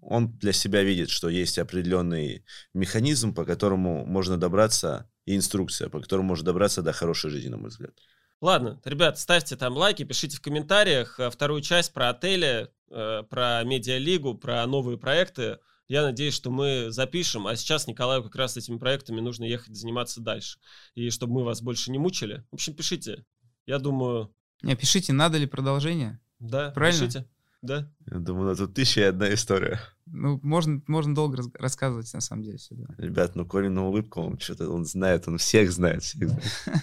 он 0.00 0.36
для 0.38 0.52
себя 0.52 0.82
видит, 0.82 1.10
что 1.10 1.28
есть 1.28 1.58
определенный 1.58 2.44
механизм, 2.74 3.34
по 3.34 3.44
которому 3.44 4.04
можно 4.04 4.36
добраться, 4.36 5.10
и 5.24 5.34
инструкция, 5.36 5.88
по 5.88 6.00
которому 6.00 6.28
можно 6.28 6.44
добраться 6.44 6.82
до 6.82 6.92
хорошей 6.92 7.30
жизни, 7.30 7.48
на 7.48 7.56
мой 7.56 7.70
взгляд. 7.70 7.94
Ладно, 8.40 8.80
ребят, 8.84 9.18
ставьте 9.18 9.56
там 9.56 9.74
лайки, 9.76 10.04
пишите 10.04 10.36
в 10.36 10.42
комментариях 10.42 11.18
э, 11.18 11.30
вторую 11.30 11.62
часть 11.62 11.94
про 11.94 12.10
отели, 12.10 12.68
э, 12.90 13.22
про 13.30 13.62
медиалигу, 13.64 14.34
про 14.34 14.66
новые 14.66 14.98
проекты. 14.98 15.58
Я 15.88 16.02
надеюсь, 16.02 16.34
что 16.34 16.50
мы 16.50 16.90
запишем, 16.90 17.46
а 17.46 17.56
сейчас 17.56 17.86
Николаю 17.86 18.22
как 18.22 18.34
раз 18.36 18.58
этими 18.58 18.76
проектами 18.76 19.20
нужно 19.22 19.44
ехать 19.44 19.74
заниматься 19.74 20.20
дальше. 20.20 20.58
И 20.94 21.08
чтобы 21.08 21.32
мы 21.34 21.44
вас 21.44 21.62
больше 21.62 21.90
не 21.90 21.98
мучили. 21.98 22.44
В 22.50 22.54
общем, 22.54 22.74
пишите. 22.74 23.24
Я 23.66 23.78
думаю, 23.78 24.34
Не, 24.62 24.76
пишите, 24.76 25.14
надо 25.14 25.38
ли 25.38 25.46
продолжение. 25.46 26.20
да, 26.38 26.70
Правильно? 26.70 27.00
пишите. 27.06 27.28
Да. 27.64 27.88
Я 28.12 28.18
думаю, 28.18 28.50
на 28.50 28.56
тут 28.56 28.74
тысяча 28.74 29.00
и 29.00 29.04
одна 29.04 29.32
история. 29.32 29.80
Ну, 30.04 30.38
можно, 30.42 30.82
можно 30.86 31.14
долго 31.14 31.38
раз- 31.38 31.48
рассказывать, 31.54 32.12
на 32.12 32.20
самом 32.20 32.42
деле, 32.42 32.58
сюда. 32.58 32.84
Ребят, 32.98 33.36
ну 33.36 33.46
Колина 33.46 33.86
улыбка, 33.86 34.18
он 34.18 34.38
что-то, 34.38 34.68
он 34.68 34.84
знает, 34.84 35.26
он 35.28 35.38
всех 35.38 35.72
знает, 35.72 36.02
всех 36.02 36.28
знает. 36.28 36.44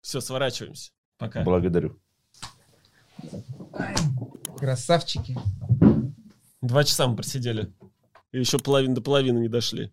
Все, 0.00 0.20
сворачиваемся. 0.20 0.90
Пока. 1.18 1.44
Благодарю. 1.44 2.00
Красавчики. 4.58 5.38
Два 6.60 6.82
часа 6.82 7.06
мы 7.06 7.14
просидели. 7.14 7.72
И 8.32 8.40
еще 8.40 8.58
половину 8.58 8.96
до 8.96 9.02
половины 9.02 9.38
не 9.38 9.48
дошли. 9.48 9.88